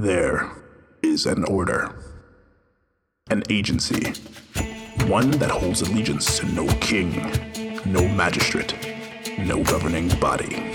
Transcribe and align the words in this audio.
There 0.00 0.48
is 1.02 1.26
an 1.26 1.42
order, 1.42 1.92
an 3.30 3.42
agency, 3.50 4.12
one 5.08 5.32
that 5.32 5.50
holds 5.50 5.82
allegiance 5.82 6.38
to 6.38 6.46
no 6.46 6.68
king, 6.74 7.10
no 7.84 8.06
magistrate, 8.06 8.76
no 9.40 9.64
governing 9.64 10.08
body. 10.20 10.72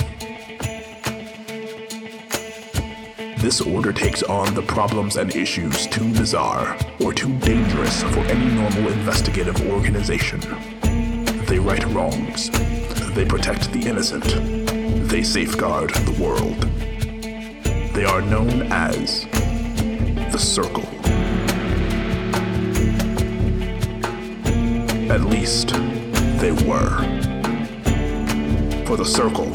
This 3.37 3.61
order 3.61 3.93
takes 3.93 4.23
on 4.23 4.53
the 4.55 4.63
problems 4.63 5.15
and 5.15 5.33
issues 5.33 5.87
too 5.87 6.11
bizarre 6.11 6.77
or 6.99 7.13
too 7.13 7.33
dangerous 7.39 8.03
for 8.03 8.25
any 8.25 8.53
normal 8.53 8.91
investigative 8.91 9.69
organization. 9.69 10.41
They 11.45 11.59
right 11.59 11.85
wrongs. 11.93 12.49
They 13.15 13.23
protect 13.23 13.71
the 13.71 13.87
innocent. 13.87 15.07
They 15.07 15.23
safeguard 15.23 15.91
the 15.91 16.21
world. 16.21 16.72
They 17.93 18.05
are 18.05 18.21
known 18.21 18.63
as 18.71 19.25
the 20.31 20.39
Circle. 20.39 20.83
At 25.11 25.21
least, 25.21 25.69
they 26.39 26.51
were. 26.67 26.97
For 28.87 28.97
the 28.97 29.05
Circle 29.05 29.53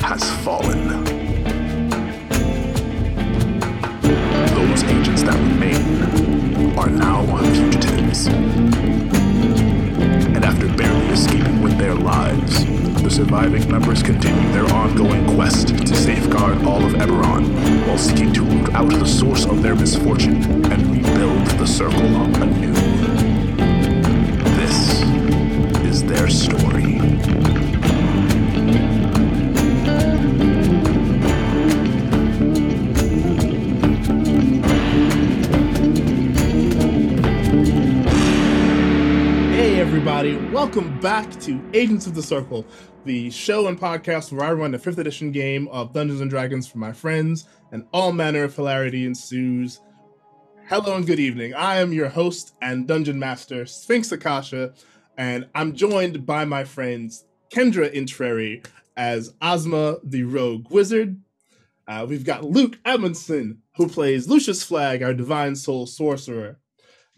has 0.00 0.28
fallen. 0.44 1.04
Those 4.54 4.82
agents 4.84 5.22
that 5.22 5.38
remain 5.38 6.76
are 6.76 6.90
now 6.90 7.24
fugitives. 7.54 8.69
After 10.50 10.66
barely 10.66 11.06
escaping 11.10 11.62
with 11.62 11.78
their 11.78 11.94
lives, 11.94 12.64
the 13.04 13.08
surviving 13.08 13.70
members 13.70 14.02
continue 14.02 14.52
their 14.52 14.66
ongoing 14.74 15.24
quest 15.36 15.68
to 15.68 15.94
safeguard 15.94 16.64
all 16.64 16.84
of 16.84 16.94
Eberron 16.94 17.86
while 17.86 17.96
seeking 17.96 18.32
to 18.32 18.42
root 18.42 18.74
out 18.74 18.90
the 18.90 19.06
source 19.06 19.46
of 19.46 19.62
their 19.62 19.76
misfortune 19.76 20.42
and 20.72 20.90
rebuild 20.90 21.46
the 21.56 21.66
circle 21.66 22.00
anew. 22.42 23.09
Back 41.00 41.40
to 41.40 41.62
Agents 41.72 42.06
of 42.06 42.14
the 42.14 42.22
Circle, 42.22 42.66
the 43.06 43.30
show 43.30 43.68
and 43.68 43.80
podcast 43.80 44.32
where 44.32 44.46
I 44.46 44.52
run 44.52 44.72
the 44.72 44.78
5th 44.78 44.98
edition 44.98 45.32
game 45.32 45.66
of 45.68 45.94
Dungeons 45.94 46.20
and 46.20 46.28
Dragons 46.28 46.66
for 46.66 46.76
my 46.76 46.92
friends, 46.92 47.46
and 47.72 47.86
all 47.94 48.12
manner 48.12 48.44
of 48.44 48.54
hilarity 48.54 49.06
ensues. 49.06 49.80
Hello 50.68 50.96
and 50.96 51.06
good 51.06 51.18
evening. 51.18 51.54
I 51.54 51.76
am 51.76 51.94
your 51.94 52.10
host 52.10 52.54
and 52.60 52.86
dungeon 52.86 53.18
master, 53.18 53.64
Sphinx 53.64 54.12
Akasha, 54.12 54.74
and 55.16 55.48
I'm 55.54 55.74
joined 55.74 56.26
by 56.26 56.44
my 56.44 56.64
friends 56.64 57.24
Kendra 57.50 57.90
Intreri 57.94 58.66
as 58.94 59.32
Ozma 59.40 60.00
the 60.04 60.24
Rogue 60.24 60.70
Wizard. 60.70 61.18
Uh, 61.88 62.04
we've 62.06 62.24
got 62.24 62.44
Luke 62.44 62.78
Edmondson, 62.84 63.62
who 63.76 63.88
plays 63.88 64.28
Lucius 64.28 64.62
Flag, 64.62 65.02
our 65.02 65.14
Divine 65.14 65.56
Soul 65.56 65.86
Sorcerer. 65.86 66.58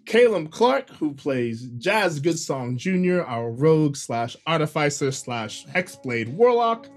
Caleb 0.04 0.50
Clark, 0.50 0.90
who 0.90 1.14
plays 1.14 1.62
Jazz 1.78 2.20
Goodsong 2.20 2.76
Jr., 2.76 3.22
our 3.22 3.50
rogue 3.50 3.96
slash 3.96 4.36
artificer 4.46 5.12
slash 5.12 5.66
hexblade 5.66 6.32
warlock. 6.34 6.88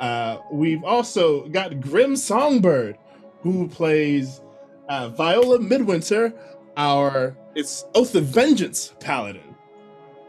Uh, 0.00 0.38
we've 0.50 0.84
also 0.84 1.48
got 1.48 1.80
Grim 1.80 2.16
Songbird, 2.16 2.96
who 3.40 3.68
plays 3.68 4.40
uh, 4.88 5.08
Viola 5.10 5.58
Midwinter, 5.58 6.32
our 6.76 7.36
it's 7.54 7.84
Oath 7.94 8.14
of 8.14 8.24
Vengeance 8.24 8.94
paladin. 9.00 9.56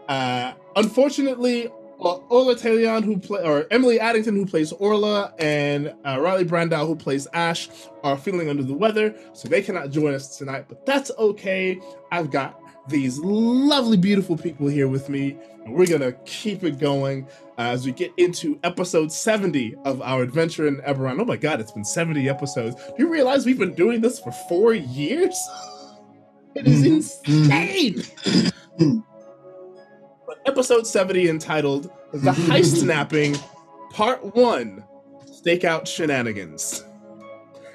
Uh, 0.08 0.54
unfortunately, 0.76 1.70
uh, 2.00 2.16
Orla 2.30 2.56
Talion, 2.56 3.04
who 3.04 3.18
play 3.18 3.44
or 3.44 3.68
Emily 3.72 4.00
Addington, 4.00 4.36
who 4.36 4.46
plays 4.46 4.72
Orla, 4.72 5.34
and 5.40 5.94
uh, 6.06 6.20
Riley 6.20 6.46
Brandau, 6.46 6.88
who 6.88 6.96
plays 6.96 7.28
Ash, 7.34 7.70
are 8.04 8.18
feeling 8.18 8.50
under 8.50 8.64
the 8.64 8.74
weather, 8.74 9.14
so 9.34 9.48
they 9.48 9.62
cannot 9.62 9.90
join 9.92 10.14
us 10.14 10.38
tonight. 10.38 10.66
But 10.70 10.86
that's 10.86 11.12
okay. 11.18 11.80
I've 12.12 12.32
got 12.32 12.62
these 12.88 13.20
lovely, 13.20 13.98
beautiful 13.98 14.38
people 14.38 14.68
here 14.68 14.88
with 14.88 15.10
me, 15.10 15.38
and 15.66 15.74
we're 15.74 15.88
gonna 15.88 16.14
keep 16.26 16.64
it 16.64 16.80
going 16.80 17.28
uh, 17.58 17.64
as 17.64 17.86
we 17.86 17.92
get 17.92 18.12
into 18.18 18.60
episode 18.64 19.12
70 19.12 19.76
of 19.86 20.02
our 20.02 20.22
adventure 20.22 20.68
in 20.68 20.78
Eberron. 20.78 21.20
Oh 21.20 21.26
my 21.26 21.38
God, 21.38 21.60
it's 21.60 21.72
been 21.72 21.86
70 21.86 22.30
episodes. 22.30 22.76
Do 22.76 22.94
you 22.98 23.10
realize 23.10 23.46
we've 23.46 23.60
been 23.60 23.76
doing 23.76 24.02
this 24.02 24.20
for 24.20 24.32
four 24.48 24.74
years? 24.74 25.36
It 26.56 26.68
is 26.68 26.84
insane. 26.84 28.02
Episode 30.50 30.88
70 30.88 31.30
entitled 31.30 31.92
The 32.12 32.32
Heist 32.32 32.78
Snapping 32.82 33.36
Part 33.92 34.36
1 34.36 34.84
Stakeout 35.28 35.86
Shenanigans. 35.86 36.84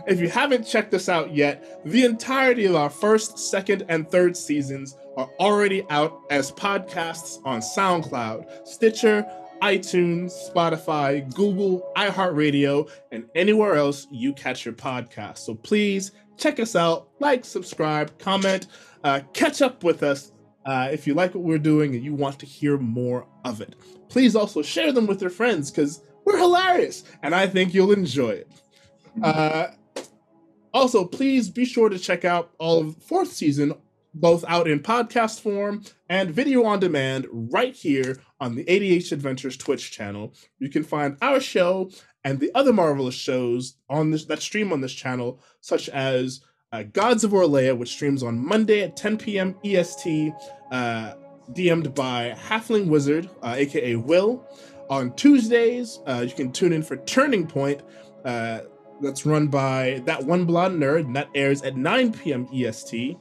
If 0.09 0.19
you 0.19 0.29
haven't 0.29 0.65
checked 0.65 0.93
us 0.93 1.09
out 1.09 1.33
yet, 1.33 1.81
the 1.85 2.05
entirety 2.05 2.65
of 2.65 2.75
our 2.75 2.91
first, 2.91 3.39
second, 3.39 3.85
and 3.89 4.11
third 4.11 4.37
seasons 4.37 4.97
are 5.17 5.31
already 5.39 5.87
out 5.89 6.21
as 6.31 6.51
podcasts 6.51 7.39
on 7.45 7.61
SoundCloud, 7.61 8.67
Stitcher, 8.67 9.25
iTunes, 9.62 10.33
Spotify, 10.53 11.33
Google, 11.33 11.89
iHeartRadio, 11.97 12.91
and 13.12 13.25
anywhere 13.37 13.77
else 13.77 14.09
you 14.11 14.33
catch 14.33 14.65
your 14.65 14.75
podcast. 14.75 15.39
So 15.39 15.55
please 15.55 16.11
check 16.37 16.59
us 16.59 16.75
out, 16.75 17.06
like, 17.21 17.45
subscribe, 17.45 18.19
comment, 18.19 18.67
uh, 19.05 19.21
catch 19.33 19.62
up 19.62 19.85
with 19.85 20.03
us 20.03 20.33
uh, 20.65 20.89
if 20.93 21.07
you 21.07 21.15
like 21.15 21.35
what 21.35 21.45
we're 21.45 21.59
doing 21.59 21.95
and 21.95 22.05
you 22.05 22.15
want 22.15 22.39
to 22.39 22.47
hear 22.47 22.79
more 22.79 23.27
of 23.45 23.61
it. 23.61 23.75
Please 24.09 24.35
also 24.35 24.63
share 24.63 24.93
them 24.93 25.07
with 25.07 25.21
your 25.21 25.31
friends 25.31 25.71
because 25.71 26.03
we're 26.25 26.39
hilarious 26.39 27.05
and 27.23 27.35
I 27.35 27.47
think 27.47 27.75
you'll 27.75 27.93
enjoy 27.93 28.31
it. 28.31 28.53
Uh, 29.23 29.69
also, 30.73 31.05
please 31.05 31.49
be 31.49 31.65
sure 31.65 31.89
to 31.89 31.99
check 31.99 32.25
out 32.25 32.51
all 32.59 32.81
of 32.81 32.97
fourth 32.97 33.33
season, 33.33 33.75
both 34.13 34.45
out 34.49 34.67
in 34.67 34.81
podcast 34.81 35.41
form 35.41 35.85
and 36.09 36.31
video 36.31 36.65
on 36.65 36.81
demand, 36.81 37.27
right 37.31 37.75
here 37.75 38.21
on 38.41 38.57
the 38.57 38.65
ADH 38.65 39.13
Adventures 39.13 39.57
Twitch 39.57 39.93
channel. 39.93 40.35
You 40.59 40.69
can 40.69 40.83
find 40.83 41.17
our 41.23 41.39
show 41.39 41.91
and 42.25 42.41
the 42.41 42.51
other 42.55 42.73
marvelous 42.73 43.15
shows 43.15 43.77
on 43.89 44.11
this 44.11 44.25
that 44.25 44.41
stream 44.41 44.73
on 44.73 44.81
this 44.81 44.93
channel, 44.93 45.41
such 45.61 45.89
as 45.91 46.41
uh, 46.75 46.83
Gods 46.83 47.23
of 47.23 47.31
Orlea, 47.31 47.77
which 47.77 47.91
streams 47.91 48.25
on 48.25 48.45
Monday 48.45 48.83
at 48.83 48.97
10 48.97 49.19
p.m. 49.19 49.55
EST, 49.65 50.33
uh, 50.73 51.15
DM'd 51.53 51.95
by 51.95 52.35
Halfling 52.49 52.89
Wizard, 52.89 53.31
uh, 53.43 53.55
aka 53.57 53.95
Will. 53.95 54.45
On 54.91 55.15
Tuesdays, 55.15 56.01
uh, 56.07 56.25
you 56.27 56.35
can 56.35 56.51
tune 56.51 56.73
in 56.73 56.83
for 56.83 56.97
Turning 56.97 57.47
Point, 57.47 57.83
uh, 58.25 58.61
that's 59.01 59.25
run 59.25 59.47
by 59.47 60.03
that 60.05 60.25
one 60.25 60.45
blonde 60.45 60.83
nerd, 60.83 61.01
and 61.07 61.15
that 61.15 61.29
airs 61.35 61.62
at 61.62 61.77
9 61.77 62.12
p.m. 62.12 62.49
EST. 62.53 63.17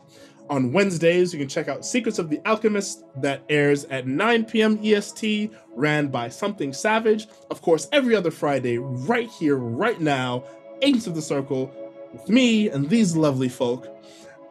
On 0.50 0.74
Wednesdays, 0.74 1.32
you 1.32 1.40
can 1.40 1.48
check 1.48 1.68
out 1.68 1.86
Secrets 1.86 2.20
of 2.20 2.30
the 2.30 2.42
Alchemist, 2.46 3.04
that 3.18 3.44
airs 3.50 3.86
at 3.86 4.08
9 4.08 4.46
p.m. 4.46 4.80
EST, 4.84 5.52
ran 5.76 6.08
by 6.08 6.28
Something 6.28 6.74
Savage. 6.74 7.28
Of 7.52 7.62
course, 7.62 7.88
every 7.92 8.16
other 8.16 8.32
Friday, 8.32 8.80
right 8.80 9.30
here, 9.30 9.58
right 9.58 10.02
now, 10.02 10.44
Agents 10.82 11.08
of 11.08 11.16
the 11.16 11.22
Circle, 11.22 11.72
with 12.14 12.30
me 12.30 12.70
and 12.70 12.90
these 12.90 13.16
lovely 13.16 13.50
folk. 13.50 13.88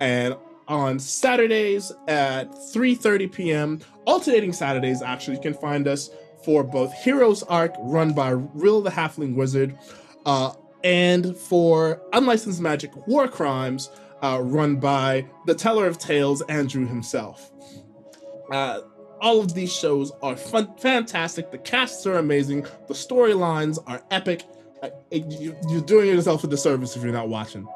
And 0.01 0.37
on 0.69 0.99
Saturdays 0.99 1.93
at 2.09 2.51
3:30 2.51 3.33
p.m., 3.33 3.81
alternating 4.05 4.53
Saturdays, 4.53 5.03
actually, 5.03 5.37
you 5.37 5.43
can 5.43 5.55
find 5.55 5.87
us 5.87 6.11
for 6.45 6.63
both 6.65 6.93
Heroes 6.93 7.43
Arc, 7.45 7.75
run 7.79 8.13
by 8.13 8.31
Rill 8.31 8.83
the 8.83 8.91
Halfling 8.91 9.35
Wizard, 9.35 9.79
uh, 10.27 10.53
and 10.83 11.37
for 11.37 12.03
Unlicensed 12.13 12.61
Magic 12.61 13.07
War 13.07 13.29
Crimes, 13.29 13.91
uh, 14.23 14.41
run 14.43 14.77
by 14.77 15.27
the 15.47 15.55
Teller 15.55 15.87
of 15.87 15.99
Tales, 15.99 16.43
Andrew 16.43 16.87
himself. 16.87 17.53
Uh, 18.51 18.81
all 19.21 19.41
of 19.41 19.55
these 19.55 19.73
shows 19.73 20.11
are 20.21 20.37
fun, 20.37 20.75
fantastic. 20.79 21.51
The 21.53 21.59
casts 21.59 22.07
are 22.07 22.19
amazing. 22.19 22.63
The 22.89 22.95
storylines 22.95 23.79
are 23.87 24.03
epic. 24.11 24.45
Uh, 24.83 24.89
you, 25.11 25.57
you're 25.69 25.81
doing 25.83 26.09
yourself 26.09 26.43
a 26.45 26.47
disservice 26.47 26.97
if 26.97 27.03
you're 27.03 27.13
not 27.13 27.29
watching. 27.29 27.67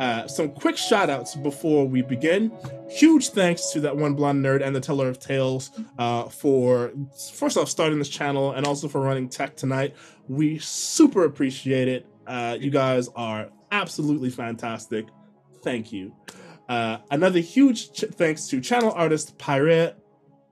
Uh, 0.00 0.26
some 0.26 0.50
quick 0.50 0.76
shout 0.76 1.08
outs 1.08 1.36
before 1.36 1.86
we 1.86 2.02
begin. 2.02 2.50
Huge 2.90 3.28
thanks 3.28 3.70
to 3.70 3.80
that 3.80 3.96
one 3.96 4.14
blonde 4.14 4.44
nerd 4.44 4.60
and 4.60 4.74
the 4.74 4.80
teller 4.80 5.08
of 5.08 5.18
tales 5.18 5.70
uh, 5.98 6.24
for, 6.24 6.92
first 7.34 7.56
off, 7.56 7.68
starting 7.68 7.98
this 7.98 8.08
channel 8.08 8.52
and 8.52 8.66
also 8.66 8.88
for 8.88 9.00
running 9.00 9.28
tech 9.28 9.54
tonight. 9.54 9.94
We 10.28 10.58
super 10.58 11.24
appreciate 11.24 11.88
it. 11.88 12.06
Uh, 12.26 12.56
you 12.58 12.70
guys 12.70 13.08
are 13.14 13.50
absolutely 13.70 14.30
fantastic. 14.30 15.06
Thank 15.62 15.92
you. 15.92 16.12
Uh, 16.68 16.98
another 17.10 17.40
huge 17.40 17.92
ch- 17.92 18.04
thanks 18.12 18.48
to 18.48 18.60
channel 18.60 18.92
artist 18.92 19.38
Pirate 19.38 20.01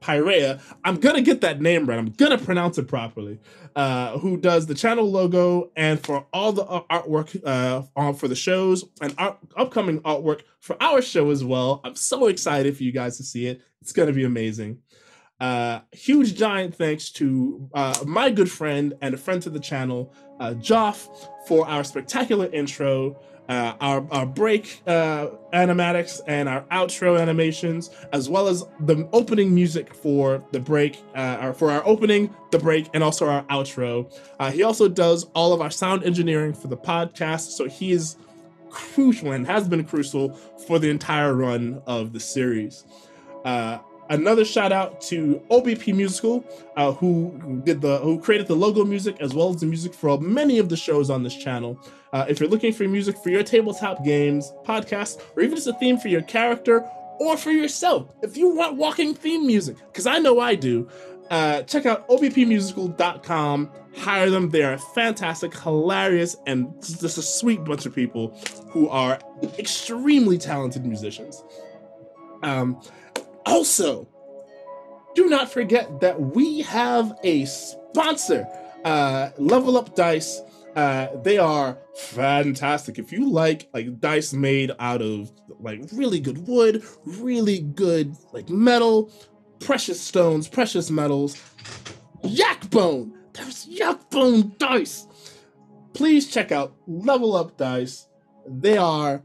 Pyrea. 0.01 0.61
I'm 0.85 0.97
gonna 0.97 1.21
get 1.21 1.41
that 1.43 1.61
name 1.61 1.87
right. 1.87 1.99
I'm 1.99 2.11
gonna 2.11 2.39
pronounce 2.39 2.79
it 2.79 2.89
properly. 2.89 3.39
Uh, 3.77 4.19
who 4.19 4.37
does 4.37 4.67
the 4.67 4.75
channel 4.75 5.09
logo 5.11 5.71
and 5.77 6.01
for 6.01 6.27
all 6.33 6.53
the 6.53 6.65
artwork 6.65 7.41
uh, 7.47 7.83
on 7.95 8.15
for 8.15 8.27
the 8.27 8.35
shows 8.35 8.85
and 9.01 9.15
art, 9.19 9.39
upcoming 9.57 10.01
artwork 10.01 10.43
for 10.59 10.77
our 10.83 11.01
show 11.01 11.31
as 11.31 11.45
well. 11.45 11.81
I'm 11.85 11.95
so 11.95 12.27
excited 12.27 12.77
for 12.77 12.83
you 12.83 12.93
guys 12.93 13.17
to 13.19 13.23
see 13.23 13.47
it. 13.47 13.61
It's 13.81 13.93
gonna 13.93 14.13
be 14.13 14.25
amazing. 14.25 14.79
Uh, 15.39 15.81
huge 15.93 16.35
giant 16.35 16.75
thanks 16.75 17.11
to 17.11 17.69
uh, 17.73 17.95
my 18.07 18.31
good 18.31 18.51
friend 18.51 18.95
and 19.01 19.15
a 19.15 19.17
friend 19.17 19.41
to 19.43 19.49
the 19.49 19.61
channel, 19.61 20.13
uh, 20.39 20.53
Joff, 20.55 21.09
for 21.47 21.67
our 21.67 21.83
spectacular 21.83 22.47
intro 22.53 23.19
uh, 23.51 23.75
our, 23.81 24.07
our 24.13 24.25
break 24.25 24.81
uh, 24.87 25.27
animatics 25.53 26.21
and 26.29 26.49
our 26.49 26.63
outro 26.71 27.21
animations, 27.21 27.91
as 28.13 28.29
well 28.29 28.47
as 28.47 28.65
the 28.79 29.09
opening 29.13 29.53
music 29.53 29.93
for 29.93 30.43
the 30.53 30.61
break, 30.61 31.03
uh, 31.17 31.53
for 31.53 31.73
our 31.73 31.85
opening, 31.85 32.33
the 32.53 32.59
break, 32.61 32.89
and 32.95 33.03
also 33.03 33.29
our 33.29 33.43
outro. 33.45 34.11
Uh, 34.39 34.53
he 34.53 34.63
also 34.63 34.89
does 34.89 35.25
all 35.35 35.53
of 35.53 35.61
our 35.61 35.71
sound 35.71 36.05
engineering 36.05 36.55
for 36.55 36.69
the 36.69 36.77
podcast, 36.77 37.51
so 37.51 37.67
he 37.67 37.91
is 37.91 38.17
crucial 38.71 39.33
and 39.33 39.49
has 39.49 39.69
been 39.69 39.83
crucial 39.83 40.33
for 40.69 40.79
the 40.79 40.89
entire 40.89 41.35
run 41.35 41.83
of 41.89 42.13
the 42.13 42.21
series. 42.21 42.85
Uh, 43.45 43.79
another 44.11 44.45
shout 44.45 44.71
out 44.71 45.01
to 45.01 45.43
OBP 45.51 45.93
Musical, 45.93 46.45
uh, 46.77 46.93
who 46.93 47.61
did 47.65 47.81
the 47.81 47.99
who 47.99 48.21
created 48.21 48.47
the 48.47 48.55
logo 48.55 48.85
music 48.85 49.17
as 49.19 49.35
well 49.35 49.51
as 49.51 49.61
the 49.61 49.67
music 49.67 49.93
for 49.93 50.21
many 50.21 50.59
of 50.61 50.69
the 50.69 50.77
shows 50.77 51.11
on 51.11 51.25
this 51.25 51.35
channel. 51.35 51.77
Uh, 52.13 52.27
if 52.29 52.41
you're 52.41 52.49
looking 52.49 52.73
for 52.73 52.87
music 52.89 53.17
for 53.19 53.31
your 53.31 53.43
tabletop 53.43 54.05
games, 54.05 54.53
podcasts, 54.65 55.21
or 55.37 55.43
even 55.43 55.55
just 55.55 55.69
a 55.69 55.73
theme 55.75 55.97
for 55.97 56.09
your 56.09 56.23
character 56.23 56.85
or 57.21 57.37
for 57.37 57.51
yourself, 57.51 58.13
if 58.23 58.37
you 58.37 58.49
want 58.49 58.77
walking 58.77 59.15
theme 59.15 59.47
music, 59.47 59.77
because 59.93 60.07
I 60.07 60.19
know 60.19 60.41
I 60.41 60.55
do, 60.55 60.89
uh, 61.31 61.63
check 61.63 61.87
out 61.87 62.09
obpmusical.com. 62.09 63.71
Hire 63.97 64.31
them. 64.31 64.51
They 64.51 64.63
are 64.63 64.79
fantastic, 64.79 65.57
hilarious, 65.57 66.37
and 66.47 66.75
just 66.83 67.19
a 67.19 67.23
sweet 67.23 67.63
bunch 67.65 67.87
of 67.87 67.95
people 67.95 68.37
who 68.69 68.89
are 68.89 69.19
extremely 69.59 70.39
talented 70.39 70.85
musicians. 70.85 71.43
Um, 72.43 72.81
also, 73.47 74.09
do 75.15 75.27
not 75.29 75.53
forget 75.53 76.01
that 76.01 76.21
we 76.21 76.63
have 76.63 77.17
a 77.23 77.45
sponsor, 77.45 78.47
uh, 78.85 79.31
Level 79.39 79.77
Up 79.77 79.95
Dice. 79.95 80.41
Uh, 80.77 81.09
they 81.23 81.39
are 81.39 81.79
fantastic. 81.95 82.99
If 82.99 83.13
you 83.13 83.29
like 83.29 83.69
like 83.75 84.01
dice 84.01 84.33
made 84.33 84.73
out 84.79 85.03
of 85.03 85.33
like 85.59 85.81
really 85.93 86.21
good 86.21 86.47
wood, 86.47 86.85
really 87.05 87.61
good 87.61 88.17
like 88.33 88.49
metal, 88.49 89.13
precious 89.59 90.01
stones, 90.01 90.49
precious 90.49 90.91
metals, 90.91 91.37
Yakbone. 92.23 93.13
There's 93.33 93.67
Yakbone 93.67 94.59
dice. 94.59 95.07
Please 95.93 96.31
check 96.31 96.53
out 96.53 96.75
Level 96.87 97.35
Up 97.35 97.57
Dice. 97.57 98.07
They 98.47 98.77
are 98.77 99.23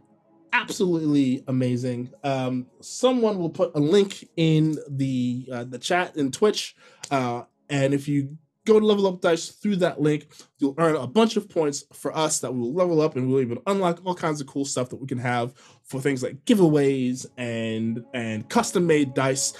absolutely 0.53 1.43
amazing. 1.47 2.11
Um, 2.23 2.67
someone 2.81 3.37
will 3.37 3.49
put 3.49 3.71
a 3.75 3.79
link 3.79 4.27
in 4.35 4.77
the 4.89 5.47
uh, 5.51 5.63
the 5.65 5.77
chat 5.77 6.15
in 6.15 6.31
Twitch, 6.31 6.75
uh, 7.11 7.43
and 7.69 7.93
if 7.93 8.07
you 8.07 8.37
go 8.65 8.79
to 8.79 8.85
level 8.85 9.07
up 9.07 9.21
dice 9.21 9.49
through 9.49 9.77
that 9.77 10.01
link. 10.01 10.27
You'll 10.57 10.75
earn 10.77 10.95
a 10.95 11.07
bunch 11.07 11.37
of 11.37 11.47
points 11.47 11.85
for 11.93 12.15
us 12.15 12.39
that 12.39 12.53
will 12.53 12.73
level 12.73 13.01
up 13.01 13.15
and 13.15 13.27
we'll 13.27 13.37
be 13.37 13.51
able 13.51 13.61
to 13.61 13.71
unlock 13.71 14.01
all 14.03 14.15
kinds 14.15 14.41
of 14.41 14.47
cool 14.47 14.65
stuff 14.65 14.89
that 14.89 14.97
we 14.97 15.07
can 15.07 15.19
have 15.19 15.53
for 15.83 16.01
things 16.01 16.23
like 16.23 16.43
giveaways 16.45 17.25
and 17.37 18.03
and 18.13 18.49
custom 18.49 18.85
made 18.85 19.13
dice. 19.13 19.53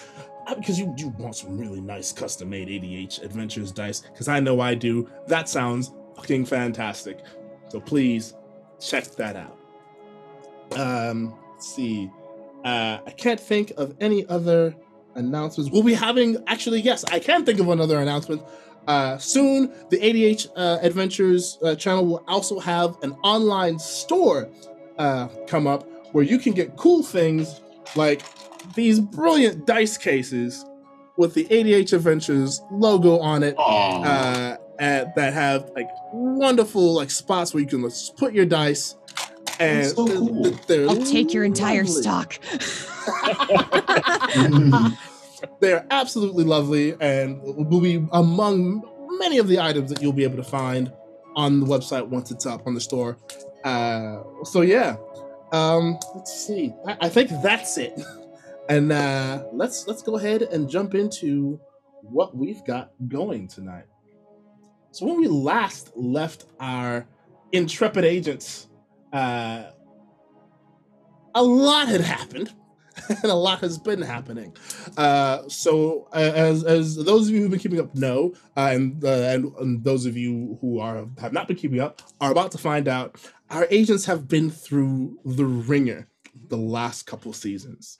Uh, 0.47 0.55
because 0.55 0.77
you, 0.77 0.93
you 0.97 1.09
want 1.17 1.35
some 1.35 1.57
really 1.57 1.81
nice 1.81 2.11
custom 2.11 2.49
made 2.49 2.67
ADH 2.67 3.23
adventures 3.23 3.71
dice 3.71 4.01
because 4.01 4.27
I 4.27 4.39
know 4.39 4.59
I 4.59 4.75
do. 4.75 5.09
That 5.27 5.49
sounds 5.49 5.91
fucking 6.15 6.45
fantastic. 6.45 7.19
So 7.69 7.79
please 7.79 8.33
check 8.79 9.05
that 9.15 9.35
out. 9.35 9.57
Um 10.79 11.35
let's 11.51 11.75
see. 11.75 12.09
Uh 12.63 12.99
I 13.05 13.11
can't 13.11 13.39
think 13.39 13.71
of 13.77 13.95
any 13.99 14.25
other 14.27 14.75
announcements. 15.15 15.71
We'll 15.71 15.83
be 15.83 15.93
having 15.93 16.37
actually, 16.47 16.81
yes, 16.81 17.03
I 17.05 17.19
can 17.19 17.45
think 17.45 17.59
of 17.59 17.69
another 17.69 17.99
announcement. 17.99 18.43
Uh, 18.87 19.17
soon, 19.17 19.73
the 19.89 19.97
ADH 19.97 20.47
uh, 20.55 20.77
Adventures 20.81 21.57
uh, 21.63 21.75
channel 21.75 22.05
will 22.05 22.23
also 22.27 22.59
have 22.59 22.97
an 23.01 23.13
online 23.23 23.79
store 23.79 24.49
uh, 24.97 25.27
come 25.47 25.67
up 25.67 25.87
where 26.13 26.23
you 26.23 26.37
can 26.37 26.53
get 26.53 26.77
cool 26.77 27.03
things 27.03 27.61
like 27.95 28.21
these 28.75 28.99
brilliant 28.99 29.65
dice 29.65 29.97
cases 29.97 30.65
with 31.17 31.33
the 31.33 31.45
ADH 31.45 31.93
Adventures 31.93 32.61
logo 32.71 33.19
on 33.19 33.43
it, 33.43 33.55
uh, 33.57 34.57
at, 34.79 35.15
that 35.15 35.33
have 35.33 35.71
like 35.75 35.89
wonderful 36.11 36.93
like 36.93 37.09
spots 37.09 37.53
where 37.53 37.61
you 37.61 37.67
can 37.67 37.81
just 37.81 38.17
put 38.17 38.33
your 38.33 38.45
dice. 38.45 38.95
And 39.59 39.87
so 39.87 40.05
cool. 40.05 40.53
I'll 40.89 41.05
take 41.05 41.33
your 41.33 41.45
entire 41.45 41.85
stock. 41.85 42.37
They're 45.59 45.85
absolutely 45.91 46.43
lovely 46.43 46.95
and 46.99 47.41
will 47.41 47.81
be 47.81 48.05
among 48.11 48.83
many 49.19 49.37
of 49.37 49.47
the 49.47 49.59
items 49.59 49.89
that 49.91 50.01
you'll 50.01 50.13
be 50.13 50.23
able 50.23 50.37
to 50.37 50.43
find 50.43 50.91
on 51.35 51.59
the 51.59 51.65
website 51.65 52.07
once 52.07 52.31
it's 52.31 52.45
up 52.45 52.65
on 52.67 52.73
the 52.73 52.81
store. 52.81 53.17
Uh, 53.63 54.21
so 54.43 54.61
yeah, 54.61 54.95
um, 55.51 55.97
let's 56.15 56.45
see. 56.45 56.73
I, 56.85 56.97
I 57.01 57.09
think 57.09 57.29
that's 57.41 57.77
it. 57.77 57.99
And 58.67 58.91
uh, 58.91 59.43
let's 59.53 59.85
let's 59.87 60.01
go 60.01 60.17
ahead 60.17 60.41
and 60.41 60.67
jump 60.67 60.95
into 60.95 61.59
what 62.01 62.35
we've 62.35 62.63
got 62.65 62.93
going 63.07 63.47
tonight. 63.47 63.85
So 64.89 65.05
when 65.05 65.19
we 65.19 65.27
last 65.27 65.95
left 65.95 66.45
our 66.59 67.05
intrepid 67.51 68.05
agents, 68.05 68.67
uh, 69.13 69.65
a 71.35 71.43
lot 71.43 71.89
had 71.89 72.01
happened 72.01 72.53
and 73.09 73.25
a 73.25 73.35
lot 73.35 73.59
has 73.59 73.77
been 73.77 74.01
happening. 74.01 74.55
Uh, 74.97 75.47
so, 75.47 76.07
uh, 76.13 76.31
as 76.35 76.63
as 76.63 76.95
those 76.95 77.27
of 77.27 77.33
you 77.33 77.41
who've 77.41 77.51
been 77.51 77.59
keeping 77.59 77.79
up 77.79 77.93
know, 77.95 78.33
uh, 78.55 78.69
and, 78.71 79.03
uh, 79.03 79.07
and, 79.07 79.53
and 79.55 79.83
those 79.83 80.05
of 80.05 80.15
you 80.17 80.57
who 80.61 80.79
are 80.79 81.05
have 81.19 81.33
not 81.33 81.47
been 81.47 81.57
keeping 81.57 81.79
up 81.79 82.01
are 82.21 82.31
about 82.31 82.51
to 82.51 82.57
find 82.57 82.87
out, 82.87 83.19
our 83.49 83.67
agents 83.69 84.05
have 84.05 84.27
been 84.27 84.49
through 84.49 85.19
the 85.25 85.45
ringer 85.45 86.07
the 86.47 86.57
last 86.57 87.05
couple 87.05 87.33
seasons. 87.33 87.99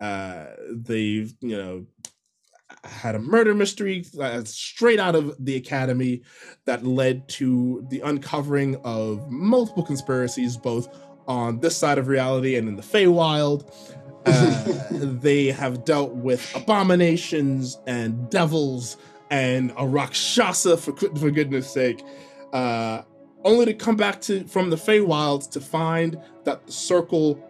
Uh, 0.00 0.46
they've 0.70 1.34
you 1.40 1.56
know 1.56 1.86
had 2.84 3.14
a 3.14 3.18
murder 3.18 3.54
mystery 3.54 4.04
uh, 4.20 4.42
straight 4.44 4.98
out 4.98 5.14
of 5.14 5.36
the 5.44 5.56
academy 5.56 6.22
that 6.64 6.84
led 6.84 7.28
to 7.28 7.86
the 7.90 8.00
uncovering 8.00 8.76
of 8.84 9.30
multiple 9.30 9.84
conspiracies 9.84 10.56
both 10.56 10.88
on 11.28 11.60
this 11.60 11.76
side 11.76 11.98
of 11.98 12.08
reality 12.08 12.56
and 12.56 12.68
in 12.68 12.76
the 12.76 12.82
Feywild. 12.82 13.70
Uh, 14.26 14.64
they 14.90 15.46
have 15.46 15.84
dealt 15.84 16.12
with 16.12 16.54
abominations 16.54 17.78
and 17.86 18.30
devils 18.30 18.96
and 19.30 19.72
a 19.78 19.86
rakshasa 19.86 20.76
for 20.76 20.92
for 20.92 21.30
goodness 21.30 21.72
sake, 21.72 22.04
uh, 22.52 23.02
only 23.44 23.64
to 23.64 23.74
come 23.74 23.96
back 23.96 24.20
to 24.20 24.44
from 24.44 24.70
the 24.70 24.76
Feywilds 24.76 25.50
to 25.50 25.60
find 25.60 26.20
that 26.44 26.66
the 26.66 26.72
circle, 26.72 27.42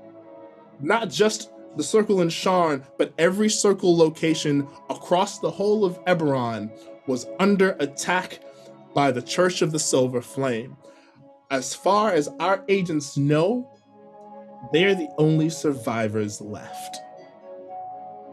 not 0.80 1.10
just 1.10 1.50
the 1.76 1.82
circle 1.82 2.20
in 2.20 2.28
Sharn, 2.28 2.84
but 2.98 3.12
every 3.18 3.48
circle 3.48 3.96
location 3.96 4.66
across 4.90 5.38
the 5.38 5.50
whole 5.50 5.84
of 5.84 6.02
Eberron 6.04 6.70
was 7.06 7.26
under 7.40 7.76
attack 7.80 8.40
by 8.94 9.10
the 9.10 9.22
Church 9.22 9.62
of 9.62 9.72
the 9.72 9.78
Silver 9.78 10.20
Flame. 10.20 10.76
As 11.50 11.74
far 11.74 12.12
as 12.12 12.28
our 12.40 12.64
agents 12.68 13.16
know, 13.16 13.71
they're 14.72 14.94
the 14.94 15.08
only 15.18 15.50
survivors 15.50 16.40
left. 16.40 16.98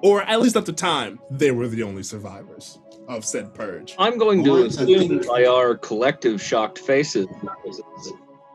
Or 0.01 0.21
at 0.23 0.39
least 0.39 0.55
at 0.55 0.65
the 0.65 0.73
time, 0.73 1.19
they 1.29 1.51
were 1.51 1.67
the 1.67 1.83
only 1.83 2.03
survivors 2.03 2.79
of 3.09 3.25
said 3.25 3.53
purge. 3.53 3.95
I'm 3.97 4.17
going 4.17 4.43
to 4.43 4.53
Lawrence, 4.53 4.79
assume 4.79 5.21
by 5.27 5.45
our 5.45 5.75
collective 5.75 6.41
shocked 6.41 6.79
faces. 6.79 7.27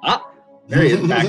Ah, 0.04 0.30
there 0.68 0.82
he 0.84 0.90
is 0.90 1.06
back. 1.08 1.26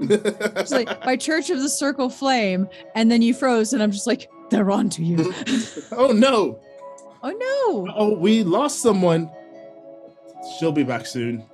It's 0.00 0.70
like 0.70 1.02
by 1.02 1.16
Church 1.16 1.50
of 1.50 1.60
the 1.60 1.68
Circle 1.68 2.10
Flame, 2.10 2.68
and 2.94 3.10
then 3.10 3.22
you 3.22 3.32
froze, 3.32 3.72
and 3.72 3.82
I'm 3.82 3.92
just 3.92 4.06
like, 4.06 4.28
they're 4.50 4.70
on 4.70 4.90
to 4.90 5.04
you. 5.04 5.32
oh 5.92 6.08
no! 6.08 6.60
oh 7.22 7.30
no! 7.30 7.94
Oh, 7.96 8.14
we 8.18 8.42
lost 8.42 8.82
someone. 8.82 9.30
She'll 10.58 10.72
be 10.72 10.84
back 10.84 11.06
soon. 11.06 11.44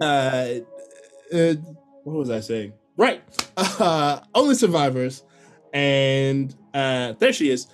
Uh, 0.00 0.54
uh 1.32 1.54
what 2.04 2.16
was 2.16 2.30
I 2.30 2.40
saying? 2.40 2.72
Right. 2.96 3.22
Uh, 3.56 4.20
only 4.34 4.54
survivors. 4.54 5.24
And 5.72 6.54
uh, 6.74 7.14
there 7.18 7.32
she 7.32 7.50
is. 7.50 7.66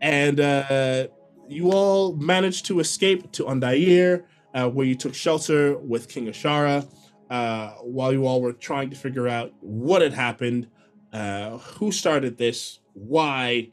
And 0.00 0.40
uh, 0.40 1.08
you 1.48 1.70
all 1.70 2.16
managed 2.16 2.66
to 2.66 2.80
escape 2.80 3.32
to 3.32 3.48
Aundair, 3.48 4.24
uh, 4.54 4.68
where 4.68 4.86
you 4.86 4.94
took 4.94 5.14
shelter 5.14 5.78
with 5.78 6.08
King 6.08 6.26
Ashara, 6.26 6.86
uh, 7.30 7.70
while 7.82 8.12
you 8.12 8.26
all 8.26 8.40
were 8.40 8.52
trying 8.52 8.90
to 8.90 8.96
figure 8.96 9.28
out 9.28 9.52
what 9.60 10.02
had 10.02 10.12
happened, 10.12 10.68
uh, 11.12 11.58
who 11.58 11.92
started 11.92 12.38
this, 12.38 12.80
why, 12.92 13.70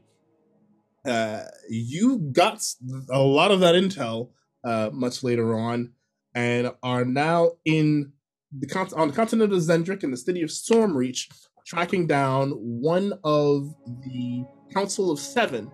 uh, 1.06 1.44
you 1.70 2.20
got 2.32 2.64
a 3.10 3.20
lot 3.20 3.52
of 3.52 3.60
that 3.60 3.76
intel 3.76 4.30
uh, 4.64 4.90
much 4.94 5.24
later 5.24 5.58
on, 5.58 5.92
and 6.36 6.72
are 6.84 7.04
now 7.04 7.52
in 7.66 8.14
the 8.60 8.94
on 8.96 9.08
the 9.10 9.14
continent 9.14 9.54
of 9.54 9.60
Xen'drik 9.60 10.04
in 10.04 10.12
the 10.12 10.18
city 10.18 10.42
of 10.42 10.50
Stormreach, 10.50 11.28
tracking 11.66 12.08
down 12.08 12.52
one 12.52 13.14
of 13.24 13.74
the 14.04 14.46
Council 14.74 15.12
of 15.12 15.20
Seven 15.20 15.72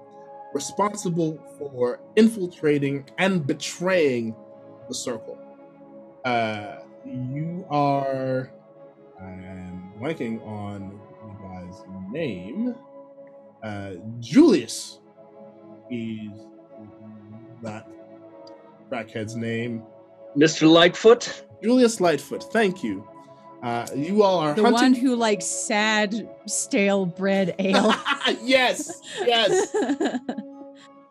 responsible 0.53 1.39
for 1.57 1.99
infiltrating 2.15 3.07
and 3.17 3.45
betraying 3.45 4.35
the 4.87 4.95
Circle. 4.95 5.37
Uh, 6.25 6.77
you 7.05 7.65
are. 7.69 8.51
I'm 9.19 9.93
blanking 9.99 10.45
on 10.45 10.99
the 11.23 11.47
guy's 11.47 11.83
name. 12.11 12.75
Uh, 13.63 13.93
Julius 14.19 14.99
is 15.89 16.31
that 17.63 17.87
crackhead's 18.91 19.35
name. 19.35 19.83
Mr. 20.35 20.69
Lightfoot? 20.69 21.46
Julius 21.61 21.99
Lightfoot. 21.99 22.43
Thank 22.51 22.83
you. 22.83 23.07
Uh, 23.63 23.87
you 23.95 24.21
all 24.23 24.39
are 24.39 24.53
The 24.53 24.63
one 24.63 24.93
who 24.93 25.15
likes 25.15 25.45
sad, 25.45 26.29
stale 26.45 27.05
bread 27.07 27.55
ale. 27.59 27.93
yes, 28.41 29.01
yes. 29.25 29.75